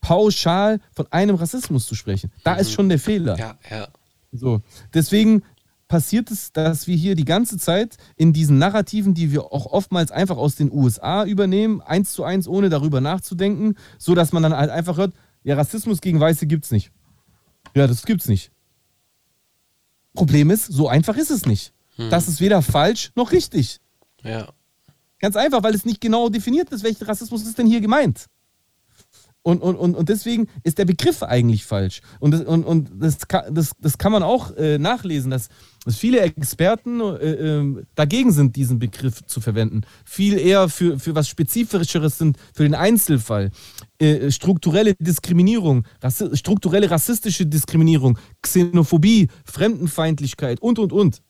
pauschal 0.00 0.80
von 0.92 1.06
einem 1.12 1.36
Rassismus 1.36 1.86
zu 1.86 1.94
sprechen. 1.94 2.32
Da 2.42 2.54
mhm. 2.54 2.58
ist 2.58 2.72
schon 2.72 2.88
der 2.88 2.98
Fehler. 2.98 3.38
Ja, 3.38 3.56
ja. 3.70 3.86
So, 4.32 4.60
deswegen 4.92 5.44
passiert 5.86 6.32
es, 6.32 6.50
dass 6.50 6.88
wir 6.88 6.96
hier 6.96 7.14
die 7.14 7.24
ganze 7.24 7.58
Zeit 7.58 7.96
in 8.16 8.32
diesen 8.32 8.58
Narrativen, 8.58 9.14
die 9.14 9.30
wir 9.30 9.52
auch 9.52 9.66
oftmals 9.66 10.10
einfach 10.10 10.36
aus 10.36 10.56
den 10.56 10.72
USA 10.72 11.24
übernehmen, 11.24 11.80
eins 11.80 12.10
zu 12.10 12.24
eins, 12.24 12.48
ohne 12.48 12.70
darüber 12.70 13.00
nachzudenken, 13.00 13.76
so 13.98 14.16
dass 14.16 14.32
man 14.32 14.42
dann 14.42 14.56
halt 14.56 14.70
einfach 14.70 14.96
hört, 14.96 15.14
ja, 15.44 15.54
Rassismus 15.54 16.00
gegen 16.00 16.18
Weiße 16.18 16.48
gibt's 16.48 16.72
nicht. 16.72 16.90
Ja, 17.76 17.86
das 17.86 18.02
gibt's 18.04 18.26
nicht. 18.26 18.50
Problem 20.12 20.50
ist, 20.50 20.66
so 20.66 20.88
einfach 20.88 21.16
ist 21.16 21.30
es 21.30 21.46
nicht. 21.46 21.72
Hm. 21.94 22.10
Das 22.10 22.26
ist 22.26 22.40
weder 22.40 22.62
falsch 22.62 23.12
noch 23.14 23.30
richtig. 23.30 23.80
Ja. 24.24 24.48
Ganz 25.18 25.36
einfach, 25.36 25.62
weil 25.62 25.74
es 25.74 25.84
nicht 25.84 26.00
genau 26.00 26.28
definiert 26.28 26.70
ist, 26.70 26.82
welcher 26.82 27.06
Rassismus 27.06 27.46
ist 27.46 27.58
denn 27.58 27.66
hier 27.66 27.80
gemeint. 27.80 28.26
Und, 29.42 29.62
und, 29.62 29.76
und, 29.76 29.94
und 29.94 30.08
deswegen 30.10 30.48
ist 30.64 30.76
der 30.76 30.84
Begriff 30.84 31.22
eigentlich 31.22 31.64
falsch. 31.64 32.02
Und 32.18 32.32
das, 32.32 32.42
und, 32.42 32.64
und 32.64 32.90
das, 32.98 33.16
das, 33.50 33.72
das 33.78 33.96
kann 33.96 34.12
man 34.12 34.22
auch 34.22 34.54
äh, 34.56 34.76
nachlesen, 34.76 35.30
dass, 35.30 35.48
dass 35.84 35.96
viele 35.96 36.20
Experten 36.20 37.00
äh, 37.00 37.14
äh, 37.14 37.84
dagegen 37.94 38.32
sind, 38.32 38.56
diesen 38.56 38.78
Begriff 38.78 39.24
zu 39.24 39.40
verwenden. 39.40 39.82
Viel 40.04 40.38
eher 40.38 40.68
für, 40.68 40.98
für 40.98 41.14
was 41.14 41.28
Spezifischeres 41.28 42.18
sind, 42.18 42.36
für 42.54 42.64
den 42.64 42.74
Einzelfall. 42.74 43.50
Äh, 43.98 44.30
strukturelle 44.30 44.94
Diskriminierung, 44.98 45.86
rassi 46.02 46.36
strukturelle 46.36 46.90
rassistische 46.90 47.46
Diskriminierung, 47.46 48.18
Xenophobie, 48.42 49.28
Fremdenfeindlichkeit 49.46 50.60
und, 50.60 50.78
und, 50.78 50.92
und. 50.92 51.22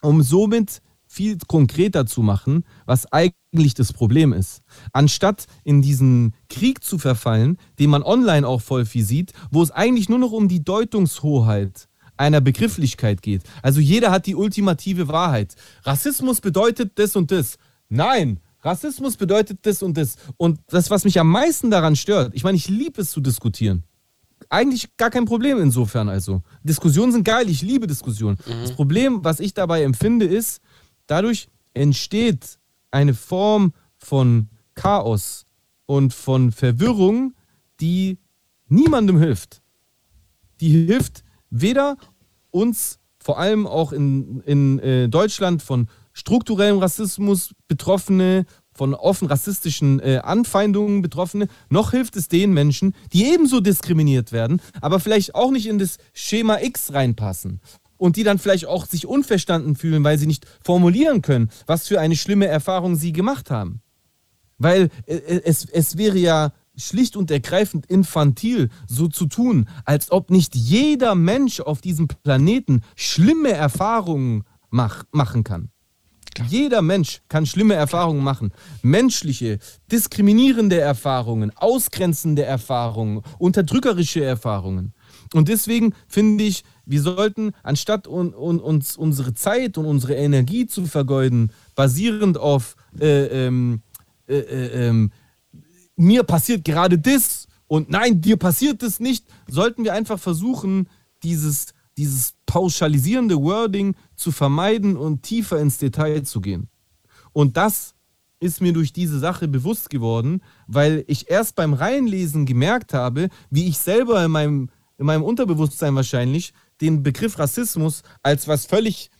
Um 0.00 0.22
somit 0.22 0.80
viel 1.12 1.36
konkreter 1.46 2.06
zu 2.06 2.22
machen, 2.22 2.64
was 2.86 3.06
eigentlich 3.12 3.74
das 3.74 3.92
Problem 3.92 4.32
ist. 4.32 4.62
Anstatt 4.94 5.44
in 5.62 5.82
diesen 5.82 6.34
Krieg 6.48 6.82
zu 6.82 6.96
verfallen, 6.96 7.58
den 7.78 7.90
man 7.90 8.02
online 8.02 8.48
auch 8.48 8.62
voll 8.62 8.86
viel 8.86 9.04
sieht, 9.04 9.32
wo 9.50 9.62
es 9.62 9.70
eigentlich 9.70 10.08
nur 10.08 10.18
noch 10.18 10.32
um 10.32 10.48
die 10.48 10.64
Deutungshoheit 10.64 11.86
einer 12.16 12.40
Begrifflichkeit 12.40 13.20
geht. 13.20 13.42
Also 13.62 13.80
jeder 13.80 14.10
hat 14.10 14.26
die 14.26 14.34
ultimative 14.34 15.08
Wahrheit. 15.08 15.54
Rassismus 15.82 16.40
bedeutet 16.40 16.92
das 16.94 17.14
und 17.14 17.30
das. 17.30 17.58
Nein, 17.90 18.40
Rassismus 18.62 19.16
bedeutet 19.18 19.58
das 19.62 19.82
und 19.82 19.98
das. 19.98 20.16
Und 20.38 20.60
das, 20.68 20.88
was 20.88 21.04
mich 21.04 21.20
am 21.20 21.28
meisten 21.28 21.70
daran 21.70 21.94
stört, 21.94 22.32
ich 22.34 22.42
meine, 22.42 22.56
ich 22.56 22.68
liebe 22.68 23.02
es 23.02 23.10
zu 23.10 23.20
diskutieren. 23.20 23.84
Eigentlich 24.48 24.96
gar 24.96 25.10
kein 25.10 25.24
Problem 25.24 25.58
insofern 25.58 26.08
also. 26.08 26.42
Diskussionen 26.62 27.12
sind 27.12 27.24
geil, 27.24 27.48
ich 27.48 27.62
liebe 27.62 27.86
Diskussionen. 27.86 28.38
Mhm. 28.46 28.62
Das 28.62 28.72
Problem, 28.72 29.24
was 29.24 29.40
ich 29.40 29.54
dabei 29.54 29.82
empfinde, 29.82 30.26
ist, 30.26 30.60
Dadurch 31.06 31.48
entsteht 31.74 32.58
eine 32.90 33.14
Form 33.14 33.72
von 33.96 34.48
Chaos 34.74 35.46
und 35.86 36.14
von 36.14 36.52
Verwirrung, 36.52 37.34
die 37.80 38.18
niemandem 38.68 39.18
hilft. 39.18 39.62
Die 40.60 40.86
hilft 40.86 41.24
weder 41.50 41.96
uns, 42.50 42.98
vor 43.18 43.38
allem 43.38 43.66
auch 43.66 43.92
in, 43.92 44.40
in 44.40 44.78
äh, 44.78 45.08
Deutschland, 45.08 45.62
von 45.62 45.88
strukturellem 46.12 46.78
Rassismus 46.78 47.54
Betroffene, 47.68 48.46
von 48.74 48.94
offen 48.94 49.28
rassistischen 49.28 50.00
äh, 50.00 50.20
Anfeindungen 50.22 51.02
Betroffene, 51.02 51.48
noch 51.68 51.90
hilft 51.90 52.16
es 52.16 52.28
den 52.28 52.52
Menschen, 52.52 52.94
die 53.12 53.26
ebenso 53.26 53.60
diskriminiert 53.60 54.32
werden, 54.32 54.60
aber 54.80 54.98
vielleicht 54.98 55.34
auch 55.34 55.50
nicht 55.50 55.66
in 55.66 55.78
das 55.78 55.98
Schema 56.14 56.58
X 56.60 56.92
reinpassen 56.92 57.60
und 58.02 58.16
die 58.16 58.24
dann 58.24 58.40
vielleicht 58.40 58.66
auch 58.66 58.84
sich 58.84 59.06
unverstanden 59.06 59.76
fühlen, 59.76 60.02
weil 60.02 60.18
sie 60.18 60.26
nicht 60.26 60.44
formulieren 60.60 61.22
können, 61.22 61.50
was 61.66 61.86
für 61.86 62.00
eine 62.00 62.16
schlimme 62.16 62.46
Erfahrung 62.48 62.96
sie 62.96 63.12
gemacht 63.12 63.48
haben. 63.48 63.80
Weil 64.58 64.90
äh, 65.06 65.14
äh, 65.14 65.42
es, 65.44 65.66
es 65.66 65.96
wäre 65.96 66.18
ja 66.18 66.52
schlicht 66.76 67.16
und 67.16 67.30
ergreifend 67.30 67.86
infantil, 67.86 68.70
so 68.88 69.06
zu 69.06 69.26
tun, 69.26 69.68
als 69.84 70.10
ob 70.10 70.30
nicht 70.30 70.56
jeder 70.56 71.14
Mensch 71.14 71.60
auf 71.60 71.80
diesem 71.80 72.08
Planeten 72.08 72.82
schlimme 72.96 73.52
Erfahrungen 73.52 74.42
mach, 74.68 75.04
machen 75.12 75.44
kann. 75.44 75.68
Klar. 76.34 76.48
Jeder 76.48 76.82
Mensch 76.82 77.20
kann 77.28 77.46
schlimme 77.46 77.74
Erfahrungen 77.74 78.24
machen. 78.24 78.52
Menschliche, 78.82 79.58
diskriminierende 79.92 80.80
Erfahrungen, 80.80 81.52
ausgrenzende 81.54 82.42
Erfahrungen, 82.42 83.22
unterdrückerische 83.38 84.24
Erfahrungen. 84.24 84.92
Und 85.32 85.48
deswegen 85.48 85.94
finde 86.08 86.44
ich, 86.44 86.64
wir 86.84 87.00
sollten, 87.00 87.52
anstatt 87.62 88.06
un, 88.06 88.34
un, 88.34 88.60
uns 88.60 88.96
unsere 88.96 89.34
Zeit 89.34 89.78
und 89.78 89.86
unsere 89.86 90.14
Energie 90.14 90.66
zu 90.66 90.86
vergeuden, 90.86 91.52
basierend 91.74 92.38
auf 92.38 92.76
äh, 93.00 93.46
ähm, 93.46 93.82
äh, 94.28 94.38
äh, 94.38 94.88
ähm, 94.88 95.10
mir 95.96 96.22
passiert 96.22 96.64
gerade 96.64 96.98
das 96.98 97.46
und 97.66 97.90
nein, 97.90 98.20
dir 98.20 98.36
passiert 98.36 98.82
das 98.82 99.00
nicht, 99.00 99.26
sollten 99.48 99.84
wir 99.84 99.94
einfach 99.94 100.18
versuchen, 100.18 100.88
dieses, 101.22 101.68
dieses 101.96 102.34
pauschalisierende 102.46 103.40
Wording 103.40 103.94
zu 104.16 104.32
vermeiden 104.32 104.96
und 104.96 105.22
tiefer 105.22 105.60
ins 105.60 105.78
Detail 105.78 106.22
zu 106.22 106.40
gehen. 106.40 106.68
Und 107.32 107.56
das 107.56 107.94
ist 108.40 108.60
mir 108.60 108.72
durch 108.72 108.92
diese 108.92 109.18
Sache 109.18 109.48
bewusst 109.48 109.88
geworden, 109.88 110.42
weil 110.66 111.04
ich 111.06 111.30
erst 111.30 111.54
beim 111.54 111.72
Reinlesen 111.72 112.44
gemerkt 112.44 112.92
habe, 112.92 113.28
wie 113.50 113.68
ich 113.68 113.78
selber 113.78 114.22
in 114.24 114.32
meinem 114.32 114.70
in 114.98 115.06
meinem 115.06 115.22
Unterbewusstsein 115.22 115.94
wahrscheinlich 115.94 116.52
den 116.80 117.02
Begriff 117.02 117.38
Rassismus 117.38 118.02
als 118.22 118.48
was 118.48 118.66
völlig 118.66 119.10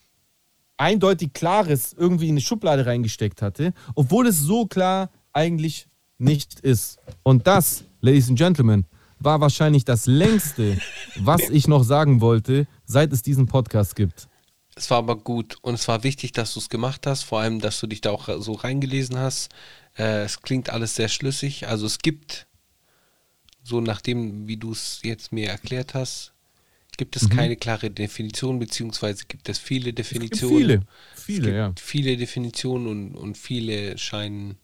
eindeutig 0.77 1.33
Klares 1.33 1.95
irgendwie 1.97 2.29
in 2.29 2.33
eine 2.33 2.41
Schublade 2.41 2.87
reingesteckt 2.87 3.43
hatte, 3.43 3.73
obwohl 3.95 4.27
es 4.27 4.41
so 4.41 4.67
klar 4.67 5.11
eigentlich 5.33 5.87
nicht 6.19 6.61
ist. 6.61 6.99
Und 7.23 7.47
das, 7.47 7.85
Ladies 8.01 8.29
and 8.29 8.39
Gentlemen, 8.39 8.87
war 9.19 9.41
wahrscheinlich 9.41 9.85
das 9.85 10.07
längste, 10.07 10.79
was 11.17 11.43
ich 11.51 11.69
noch 11.69 11.85
sagen 11.85 12.21
wollte, 12.21 12.67
seit 12.85 13.13
es 13.13 13.23
diesen 13.23 13.47
Podcast 13.47 13.95
gibt. 13.95 14.29
Es 14.75 14.91
war 14.91 14.99
aber 14.99 15.17
gut 15.17 15.59
und 15.63 15.75
es 15.75 15.87
war 15.87 16.03
wichtig, 16.03 16.33
dass 16.33 16.55
du 16.55 16.61
es 16.61 16.69
gemacht 16.69 17.07
hast, 17.07 17.23
vor 17.25 17.41
allem, 17.41 17.61
dass 17.61 17.79
du 17.79 17.87
dich 17.87 18.01
da 18.01 18.11
auch 18.11 18.29
so 18.41 18.53
reingelesen 18.53 19.19
hast. 19.19 19.51
Äh, 19.97 20.23
es 20.23 20.41
klingt 20.41 20.71
alles 20.71 20.95
sehr 20.95 21.09
schlüssig. 21.09 21.69
Also 21.69 21.87
es 21.87 21.99
gibt 21.99 22.47
so 23.63 23.81
nachdem, 23.81 24.47
wie 24.49 24.57
du 24.57 24.73
es 24.73 25.01
jetzt 25.03 25.33
mir 25.33 25.49
erklärt 25.49 25.95
hast, 25.95 26.33
gibt 26.99 27.15
Mhm. 27.17 27.21
es 27.23 27.31
keine 27.37 27.57
klare 27.57 27.91
Definition, 27.91 28.59
beziehungsweise 28.59 29.25
gibt 29.27 29.49
es 29.49 29.59
viele 29.59 29.91
Es 29.91 29.95
Definitionen. 29.97 30.59
viele, 30.59 30.83
Es 31.17 31.23
viele, 31.23 31.43
gibt 31.47 31.57
ja. 31.57 31.73
viele 31.77 32.17
Definitionen 32.17 32.87
und, 32.87 33.15
und 33.17 33.39
viele 33.39 33.97
scheinen. 33.99 34.57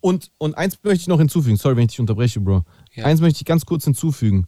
Und, 0.00 0.30
und 0.38 0.56
eins 0.56 0.78
möchte 0.82 1.02
ich 1.02 1.08
noch 1.08 1.18
hinzufügen, 1.18 1.56
sorry, 1.56 1.76
wenn 1.76 1.84
ich 1.84 1.90
dich 1.90 2.00
unterbreche, 2.00 2.40
Bro. 2.40 2.64
Ja. 2.94 3.04
Eins 3.04 3.20
möchte 3.20 3.38
ich 3.40 3.44
ganz 3.44 3.66
kurz 3.66 3.84
hinzufügen. 3.84 4.46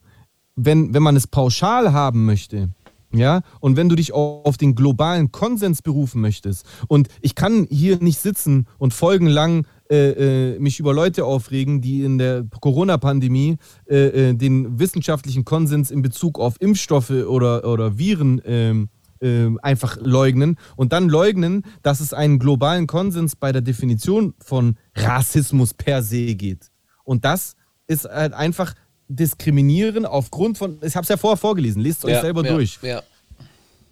Wenn, 0.56 0.94
wenn 0.94 1.02
man 1.02 1.16
es 1.16 1.26
pauschal 1.26 1.92
haben 1.92 2.24
möchte, 2.26 2.70
ja, 3.12 3.42
und 3.60 3.76
wenn 3.76 3.88
du 3.88 3.94
dich 3.96 4.12
au- 4.12 4.42
auf 4.44 4.56
den 4.56 4.74
globalen 4.74 5.30
Konsens 5.32 5.82
berufen 5.82 6.20
möchtest, 6.20 6.64
und 6.88 7.08
ich 7.20 7.34
kann 7.34 7.66
hier 7.70 7.98
nicht 7.98 8.18
sitzen 8.20 8.66
und 8.78 8.94
folgenlang 8.94 9.66
äh, 9.90 10.54
äh, 10.54 10.58
mich 10.58 10.80
über 10.80 10.94
Leute 10.94 11.24
aufregen, 11.24 11.80
die 11.80 12.02
in 12.02 12.18
der 12.18 12.44
Corona-Pandemie 12.60 13.56
äh, 13.86 14.30
äh, 14.30 14.34
den 14.34 14.78
wissenschaftlichen 14.78 15.44
Konsens 15.44 15.90
in 15.90 16.02
Bezug 16.02 16.38
auf 16.38 16.60
Impfstoffe 16.60 17.10
oder, 17.10 17.64
oder 17.64 17.98
Viren 17.98 18.40
ähm, 18.44 18.88
ähm, 19.20 19.58
einfach 19.62 19.96
leugnen 20.00 20.56
und 20.76 20.92
dann 20.92 21.08
leugnen, 21.08 21.62
dass 21.82 22.00
es 22.00 22.12
einen 22.12 22.38
globalen 22.38 22.86
Konsens 22.86 23.36
bei 23.36 23.52
der 23.52 23.62
Definition 23.62 24.34
von 24.38 24.76
Rassismus 24.94 25.74
per 25.74 26.02
se 26.02 26.34
geht. 26.34 26.70
Und 27.04 27.24
das 27.24 27.56
ist 27.86 28.04
halt 28.04 28.32
einfach 28.32 28.74
diskriminieren 29.08 30.06
aufgrund 30.06 30.58
von, 30.58 30.78
ich 30.82 30.96
habe 30.96 31.02
es 31.02 31.08
ja 31.08 31.16
vorher 31.16 31.36
vorgelesen, 31.36 31.82
lest 31.82 32.04
euch 32.04 32.20
selber 32.20 32.44
ja, 32.44 32.52
durch. 32.52 32.78
Ja, 32.82 33.02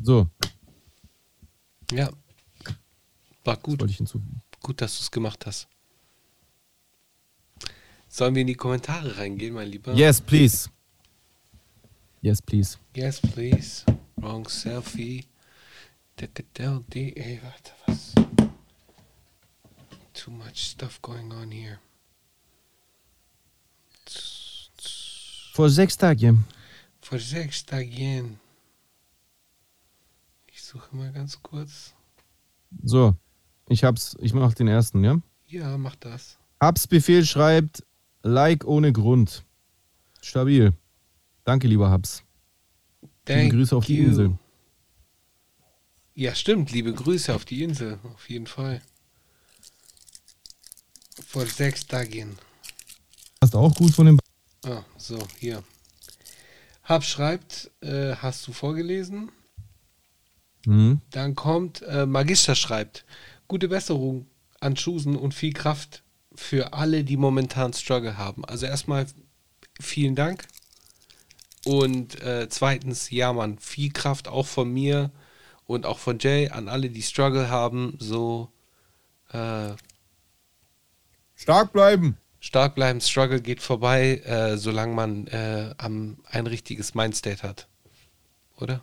So, 0.01 0.27
ja. 1.93 2.11
War 3.45 3.57
gut. 3.57 3.81
wollte 3.81 3.91
ich 3.91 3.99
hinzufügen. 3.99 4.41
Gut, 4.63 4.81
dass 4.81 4.97
du 4.97 5.03
es 5.03 5.11
gemacht 5.11 5.45
hast. 5.47 5.69
Sollen 8.15 8.35
wir 8.35 8.43
in 8.43 8.49
die 8.49 8.55
Kommentare 8.55 9.17
reingehen, 9.17 9.55
mein 9.55 9.69
Lieber? 9.69 9.95
Yes, 9.95 10.21
please. 10.21 10.69
Yes, 12.21 12.43
please. 12.43 12.77
Yes, 12.95 13.19
please. 13.19 13.87
Wrong 14.17 14.47
selfie. 14.47 15.25
Ey, 16.21 17.41
warte, 17.43 17.73
was? 17.87 18.13
Too 20.13 20.31
much 20.31 20.59
stuff 20.59 21.01
going 21.01 21.33
on 21.33 21.51
here. 21.51 21.79
Vor 25.55 25.71
sechs 25.71 25.97
Tagen. 25.97 26.45
Vor 27.01 27.19
sechs 27.19 27.65
Tagen. 27.65 28.39
Ich 30.53 30.63
suche 30.63 30.95
mal 30.95 31.11
ganz 31.13 31.43
kurz. 31.43 31.95
So, 32.85 33.17
ich 33.71 33.85
hab's, 33.85 34.19
ich 34.21 34.35
mach 34.35 34.53
den 34.53 34.69
ersten, 34.69 35.03
ja? 35.03 35.19
Ja, 35.47 35.79
mach 35.79 35.97
das. 35.97 36.37
Hab's 36.61 36.87
Befehl 36.87 37.25
schreibt, 37.25 37.83
Like 38.23 38.65
ohne 38.65 38.93
Grund. 38.93 39.45
Stabil. 40.21 40.73
Danke, 41.45 41.67
lieber 41.67 41.91
Habs. 41.91 42.23
Liebe 43.27 43.49
Grüße 43.49 43.77
auf 43.77 43.87
die 43.87 43.99
you. 43.99 44.05
Insel. 44.05 44.39
Ja, 46.15 46.35
stimmt. 46.35 46.71
Liebe 46.71 46.93
Grüße 46.93 47.35
auf 47.35 47.45
die 47.45 47.63
Insel. 47.63 47.99
Auf 48.15 48.29
jeden 48.29 48.47
Fall. 48.47 48.81
Vor 51.27 51.47
sechs 51.47 51.87
Tagen. 51.87 52.37
Passt 53.41 53.57
auch 53.57 53.75
gut 53.75 53.93
von 53.93 54.07
dem. 54.07 54.21
Ah, 54.65 54.85
so, 54.97 55.19
hier. 55.39 55.65
Hab 56.85 57.05
schreibt, 57.05 57.71
äh, 57.81 58.15
hast 58.17 58.47
du 58.47 58.53
vorgelesen? 58.53 59.33
Mhm. 60.67 61.01
Dann 61.11 61.35
kommt 61.35 61.83
äh, 61.83 62.07
Magister 62.07 62.55
schreibt, 62.55 63.05
gute 63.49 63.69
Besserung 63.69 64.27
an 64.61 64.77
Chusen 64.77 65.17
und 65.17 65.35
viel 65.35 65.53
Kraft 65.53 66.03
für 66.35 66.73
alle, 66.73 67.05
die 67.05 67.17
momentan 67.17 67.73
Struggle 67.73 68.17
haben. 68.17 68.45
Also 68.45 68.67
erstmal 68.67 69.07
vielen 69.81 70.15
Dank. 70.15 70.47
Und 71.65 72.21
äh, 72.23 72.49
zweitens, 72.49 73.11
ja 73.11 73.33
Mann, 73.33 73.59
viel 73.59 73.93
Kraft 73.93 74.29
auch 74.29 74.47
von 74.47 74.73
mir 74.73 75.11
und 75.67 75.87
auch 75.87 75.99
von 75.99 76.19
Jay 76.19 76.49
an 76.49 76.69
alle, 76.69 76.91
die 76.91 77.03
Struggle 77.03 77.49
haben. 77.49 77.97
So 77.99 78.51
äh, 79.31 79.73
Stark 81.37 81.73
bleiben. 81.73 82.17
stark 82.41 82.75
bleiben, 82.75 83.01
Struggle 83.01 83.41
geht 83.41 83.63
vorbei, 83.63 84.19
äh, 84.25 84.57
solange 84.57 84.95
man 84.95 85.27
äh, 85.29 85.75
am, 85.79 86.19
ein 86.25 86.47
richtiges 86.47 86.95
Mindstate 86.95 87.43
hat. 87.43 87.69
Oder? 88.59 88.81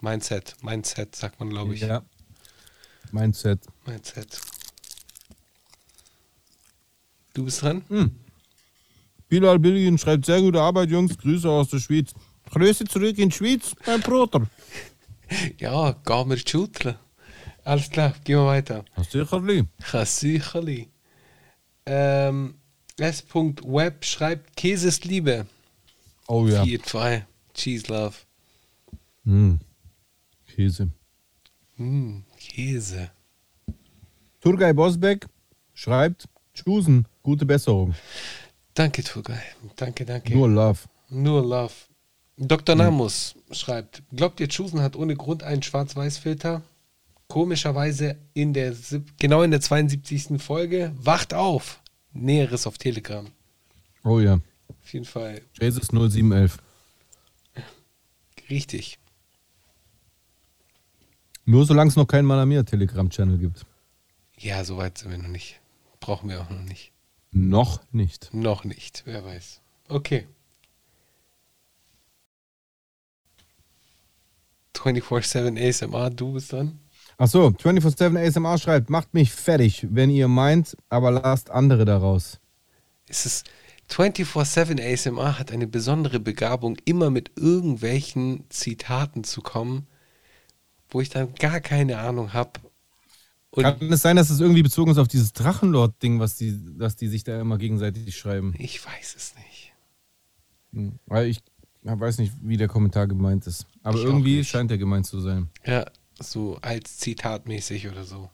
Mindset, 0.00 0.56
Mindset 0.62 1.14
sagt 1.14 1.38
man, 1.38 1.50
glaube 1.50 1.74
ich. 1.74 1.80
Ja. 1.80 2.02
Mindset. 3.12 3.60
Mindset. 3.86 4.40
Du 7.34 7.44
bist 7.44 7.62
dran? 7.62 7.82
Bilal 9.28 9.58
Bilgin 9.58 9.96
schreibt 9.96 10.26
sehr 10.26 10.40
gute 10.40 10.60
Arbeit, 10.60 10.90
Jungs. 10.90 11.16
Grüße 11.16 11.48
aus 11.48 11.70
der 11.70 11.78
Schweiz. 11.78 12.12
Grüße 12.50 12.84
zurück 12.84 13.18
in 13.18 13.30
die 13.30 13.34
Schweiz, 13.34 13.74
mein 13.86 14.00
Bruder. 14.00 14.46
Ja, 15.58 15.92
geh 16.04 16.24
mir 16.26 16.36
schütteln. 16.36 16.96
Alles 17.64 17.88
klar, 17.88 18.12
gehen 18.22 18.36
wir 18.36 18.46
weiter. 18.46 18.84
Sicherlich. 19.08 19.64
Ja, 19.90 20.04
sicherlich. 20.04 20.88
Ähm, 21.86 22.56
S.Web 22.98 24.04
schreibt, 24.04 24.54
Käse 24.56 24.88
ist 24.88 25.06
Liebe. 25.06 25.46
Oh 26.28 26.46
ja. 26.46 26.60
Auf 26.60 26.66
jeden 26.66 26.84
Fall. 26.84 27.26
Cheese 27.54 27.86
Love. 27.88 28.14
Hm. 29.24 29.58
Käse. 30.46 30.90
Mm, 31.76 32.24
Käse. 32.38 33.10
Turgay 34.40 34.74
Bosbeck 34.74 35.26
schreibt, 35.72 36.28
Chusen, 36.52 37.06
gute 37.22 37.46
Besserung. 37.46 37.94
Danke, 38.74 39.02
Turgay. 39.02 39.40
Danke, 39.76 40.04
danke. 40.04 40.34
Nur 40.34 40.48
Love. 40.48 40.78
Nur 41.10 41.42
Love. 41.42 41.72
Dr. 42.38 42.74
Namus 42.74 43.34
schreibt, 43.52 44.02
glaubt 44.14 44.40
ihr, 44.40 44.48
Chusen 44.48 44.80
hat 44.80 44.96
ohne 44.96 45.14
Grund 45.14 45.42
einen 45.42 45.62
Schwarz-Weiß-Filter? 45.62 46.62
Komischerweise 47.28 48.16
in 48.34 48.52
der, 48.52 48.74
genau 49.18 49.42
in 49.42 49.50
der 49.50 49.60
72. 49.60 50.42
Folge. 50.42 50.92
Wacht 50.96 51.34
auf! 51.34 51.80
Näheres 52.12 52.66
auf 52.66 52.78
Telegram. 52.78 53.26
Oh 54.04 54.18
ja. 54.18 54.40
Auf 54.68 54.92
jeden 54.92 55.04
Fall 55.04 55.40
Jesus 55.60 55.88
0711. 55.88 56.58
richtig. 58.50 58.98
Nur 61.44 61.64
solange 61.64 61.88
es 61.88 61.96
noch 61.96 62.06
keinen 62.06 62.26
Manamia 62.26 62.62
Telegram-Channel 62.62 63.38
gibt. 63.38 63.64
Ja, 64.38 64.64
so 64.64 64.76
weit 64.76 64.98
sind 64.98 65.10
wir 65.10 65.18
noch 65.18 65.28
nicht. 65.28 65.60
Brauchen 66.00 66.28
wir 66.28 66.40
auch 66.40 66.50
noch 66.50 66.62
nicht. 66.62 66.91
Noch 67.32 67.80
nicht. 67.92 68.32
Noch 68.32 68.64
nicht, 68.64 69.02
wer 69.06 69.24
weiß. 69.24 69.60
Okay. 69.88 70.28
24-7 74.76 75.68
ASMR, 75.68 76.10
du 76.10 76.34
bist 76.34 76.52
dran. 76.52 76.78
Achso, 77.16 77.48
24-7 77.48 78.18
ASMR 78.18 78.58
schreibt, 78.58 78.90
macht 78.90 79.14
mich 79.14 79.32
fertig, 79.32 79.86
wenn 79.90 80.10
ihr 80.10 80.28
meint, 80.28 80.76
aber 80.88 81.10
lasst 81.10 81.50
andere 81.50 81.84
daraus. 81.84 82.38
Es 83.06 83.26
ist 83.26 83.50
24-7 83.90 84.80
ASMR 84.80 85.38
hat 85.38 85.52
eine 85.52 85.66
besondere 85.66 86.20
Begabung, 86.20 86.76
immer 86.84 87.10
mit 87.10 87.32
irgendwelchen 87.36 88.44
Zitaten 88.50 89.24
zu 89.24 89.40
kommen, 89.40 89.86
wo 90.90 91.00
ich 91.00 91.10
dann 91.10 91.34
gar 91.34 91.60
keine 91.60 91.98
Ahnung 91.98 92.32
habe. 92.32 92.60
Und 93.54 93.64
Kann 93.64 93.92
es 93.92 94.00
sein, 94.00 94.16
dass 94.16 94.30
es 94.30 94.40
irgendwie 94.40 94.62
bezogen 94.62 94.90
ist 94.90 94.98
auf 94.98 95.08
dieses 95.08 95.34
Drachenlord-Ding, 95.34 96.18
was 96.18 96.36
die, 96.36 96.58
dass 96.78 96.96
die 96.96 97.08
sich 97.08 97.22
da 97.22 97.38
immer 97.38 97.58
gegenseitig 97.58 98.16
schreiben? 98.16 98.54
ich 98.58 98.84
weiß 98.84 99.14
es 99.14 99.34
nicht. 99.36 99.72
Hm, 100.72 100.98
Weil 101.06 101.26
ich 101.28 101.40
weiß 101.82 102.18
nicht, 102.18 102.32
wie 102.40 102.56
der 102.56 102.68
Kommentar 102.68 103.06
gemeint 103.06 103.46
ist. 103.46 103.66
Aber 103.82 103.98
Ich 103.98 104.04
irgendwie 104.04 104.42
scheint 104.42 104.70
er 104.70 104.78
gemeint 104.78 105.04
zu 105.06 105.20
sein. 105.20 105.50
Ja, 105.66 105.84
so 106.18 106.56
als 106.62 106.96
Zitatmäßig 106.98 107.88
oder 107.88 108.04
so. 108.04 108.30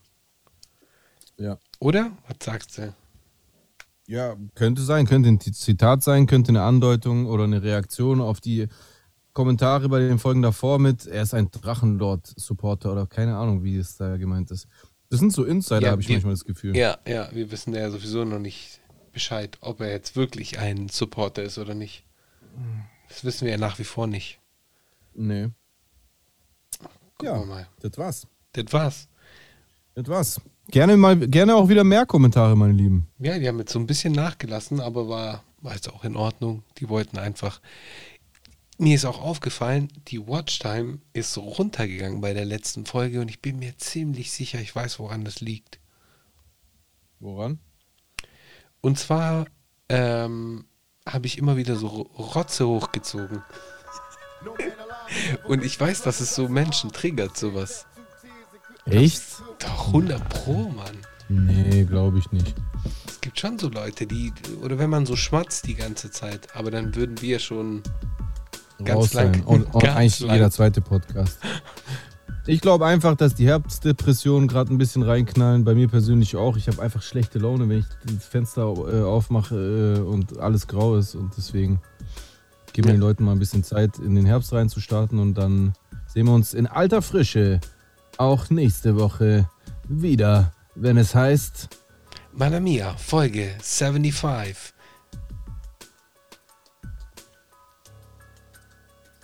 Ja. 1.36 1.58
Oder? 1.80 2.12
Was 2.28 2.36
sagst 2.44 2.78
du? 2.78 2.94
Ja, 4.06 4.36
könnte 4.54 4.82
sein, 4.82 5.06
könnte 5.06 5.28
ein 5.30 5.40
Zitat 5.40 6.02
sein, 6.02 6.26
könnte 6.26 6.50
eine 6.50 6.62
Andeutung 6.62 7.26
oder 7.26 7.44
eine 7.44 7.62
Reaktion 7.62 8.20
auf 8.20 8.40
die 8.40 8.68
Kommentare 9.32 9.88
bei 9.88 9.98
den 9.98 10.18
Folgen 10.18 10.42
davor 10.42 10.78
mit, 10.78 11.06
er 11.06 11.22
ist 11.22 11.34
ein 11.34 11.50
Drachenlord-Supporter 11.50 12.92
oder 12.92 13.06
keine 13.06 13.36
Ahnung, 13.36 13.62
wie 13.62 13.76
es 13.76 13.96
da 13.96 14.16
gemeint 14.16 14.50
ist. 14.50 14.66
Das 15.10 15.20
sind 15.20 15.32
so 15.32 15.44
Insider, 15.44 15.80
Ja, 15.82 15.90
habe 15.92 16.02
ich 16.02 16.08
wir- 16.08 16.16
manchmal 16.16 16.34
das 16.34 16.44
Gefühl. 16.44 16.76
Ja, 16.76 16.98
ja, 17.06 17.28
wir 17.32 17.50
wissen 17.50 17.74
ja 17.74 17.90
sowieso 17.90 18.24
noch 18.24 18.38
nicht 18.38 18.80
Bescheid, 19.12 19.56
ob 19.60 19.80
er 19.80 19.90
jetzt 19.90 20.16
wirklich 20.16 20.58
ein 20.58 20.88
Supporter 20.88 21.42
ist 21.42 21.58
oder 21.58 21.74
nicht. 21.74 22.04
Das 23.08 23.24
wissen 23.24 23.44
wir 23.46 23.52
ja 23.52 23.58
nach 23.58 23.78
wie 23.78 23.84
vor 23.84 24.06
nicht. 24.06 24.38
Nee. 25.14 25.48
Gucken 26.78 27.24
Ja, 27.24 27.38
wir 27.40 27.46
mal. 27.46 27.68
das 27.80 27.96
war's. 27.98 28.26
Das 28.52 28.72
war's. 28.72 29.08
Das 29.94 30.06
war's. 30.08 30.40
Gerne 30.70 30.96
mal, 30.96 31.16
gerne 31.16 31.56
auch 31.56 31.68
wieder 31.68 31.82
mehr 31.84 32.04
Kommentare, 32.04 32.54
meine 32.54 32.74
Lieben. 32.74 33.08
Ja, 33.18 33.38
die 33.38 33.48
haben 33.48 33.58
jetzt 33.58 33.72
so 33.72 33.78
ein 33.78 33.86
bisschen 33.86 34.12
nachgelassen, 34.12 34.80
aber 34.80 35.08
war, 35.08 35.42
war 35.62 35.74
jetzt 35.74 35.90
auch 35.90 36.04
in 36.04 36.14
Ordnung. 36.16 36.62
Die 36.78 36.88
wollten 36.88 37.16
einfach. 37.18 37.60
Mir 38.80 38.94
ist 38.94 39.04
auch 39.04 39.20
aufgefallen, 39.20 39.88
die 40.06 40.24
Watchtime 40.24 41.00
ist 41.12 41.36
runtergegangen 41.36 42.20
bei 42.20 42.32
der 42.32 42.44
letzten 42.44 42.86
Folge 42.86 43.20
und 43.20 43.28
ich 43.28 43.42
bin 43.42 43.58
mir 43.58 43.76
ziemlich 43.76 44.30
sicher, 44.30 44.60
ich 44.60 44.74
weiß, 44.74 45.00
woran 45.00 45.24
das 45.24 45.40
liegt. 45.40 45.80
Woran? 47.18 47.58
Und 48.80 48.96
zwar, 48.96 49.46
ähm, 49.88 50.66
habe 51.04 51.26
ich 51.26 51.38
immer 51.38 51.56
wieder 51.56 51.74
so 51.74 51.88
Rotze 51.88 52.68
hochgezogen. 52.68 53.42
Und 55.48 55.64
ich 55.64 55.80
weiß, 55.80 56.02
dass 56.02 56.20
es 56.20 56.36
so 56.36 56.48
Menschen 56.48 56.92
triggert, 56.92 57.36
sowas. 57.36 57.86
Echt? 58.84 59.22
Doch, 59.58 59.88
100 59.88 60.28
Pro, 60.28 60.68
Mann. 60.68 60.98
Nee, 61.28 61.84
glaube 61.84 62.18
ich 62.20 62.30
nicht. 62.30 62.54
Es 63.06 63.20
gibt 63.20 63.40
schon 63.40 63.58
so 63.58 63.68
Leute, 63.68 64.06
die, 64.06 64.32
oder 64.62 64.78
wenn 64.78 64.90
man 64.90 65.04
so 65.04 65.16
schmatzt 65.16 65.66
die 65.66 65.74
ganze 65.74 66.10
Zeit, 66.12 66.54
aber 66.54 66.70
dann 66.70 66.94
würden 66.94 67.20
wir 67.20 67.38
schon 67.38 67.82
ganz 68.84 69.12
lang. 69.14 69.42
Und, 69.44 69.74
und 69.74 69.82
ganz 69.82 69.96
eigentlich 69.96 70.20
lang. 70.20 70.34
jeder 70.34 70.50
zweite 70.50 70.80
Podcast. 70.80 71.38
Ich 72.46 72.62
glaube 72.62 72.86
einfach, 72.86 73.14
dass 73.14 73.34
die 73.34 73.46
Herbstdepressionen 73.46 74.48
gerade 74.48 74.72
ein 74.72 74.78
bisschen 74.78 75.02
reinknallen. 75.02 75.64
Bei 75.64 75.74
mir 75.74 75.86
persönlich 75.86 76.34
auch. 76.36 76.56
Ich 76.56 76.66
habe 76.68 76.80
einfach 76.80 77.02
schlechte 77.02 77.38
Laune, 77.38 77.68
wenn 77.68 77.80
ich 77.80 77.84
das 78.06 78.24
Fenster 78.24 78.62
äh, 78.62 79.02
aufmache 79.02 79.98
äh, 79.98 80.00
und 80.00 80.38
alles 80.38 80.66
grau 80.66 80.96
ist. 80.96 81.14
Und 81.14 81.36
deswegen 81.36 81.80
geben 82.72 82.88
wir 82.88 82.94
den 82.94 83.02
Leuten 83.02 83.24
mal 83.24 83.32
ein 83.32 83.38
bisschen 83.38 83.64
Zeit, 83.64 83.98
in 83.98 84.14
den 84.14 84.24
Herbst 84.24 84.52
reinzustarten. 84.54 85.18
Und 85.18 85.34
dann 85.34 85.74
sehen 86.06 86.26
wir 86.26 86.32
uns 86.32 86.54
in 86.54 86.66
alter 86.66 87.02
Frische 87.02 87.60
auch 88.16 88.48
nächste 88.48 88.96
Woche 88.96 89.46
wieder, 89.86 90.54
wenn 90.74 90.96
es 90.96 91.14
heißt. 91.14 91.68
Mamma 92.32 92.60
Mia, 92.60 92.94
Folge 92.96 93.50
75. 93.60 94.77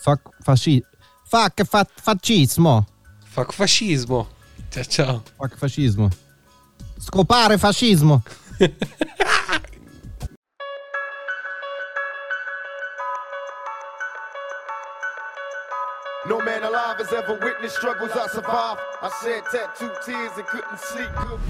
Fuck 0.04 0.34
Fasci 0.42 0.84
fa 1.24 1.50
Fascismo. 1.96 2.86
Fuck 3.24 3.54
Fascismo. 3.54 4.28
Ciao, 4.68 4.84
ciao. 4.84 5.22
Fuck 5.38 5.56
Fascismo. 5.56 6.10
Scopare 6.98 7.56
fascismo. 7.56 8.22
No 16.26 16.38
man 16.40 16.64
alive 16.64 16.98
has 16.98 17.10
ever 17.14 17.38
witnessed 17.42 17.76
struggles 17.76 18.10
I 18.12 18.26
survived. 18.26 18.80
I 19.00 19.10
shed 19.22 19.42
tattoo 19.50 19.90
tears 20.04 20.32
and 20.36 20.46
couldn't 20.46 20.80
sleep. 20.80 21.08
Good. 21.16 21.40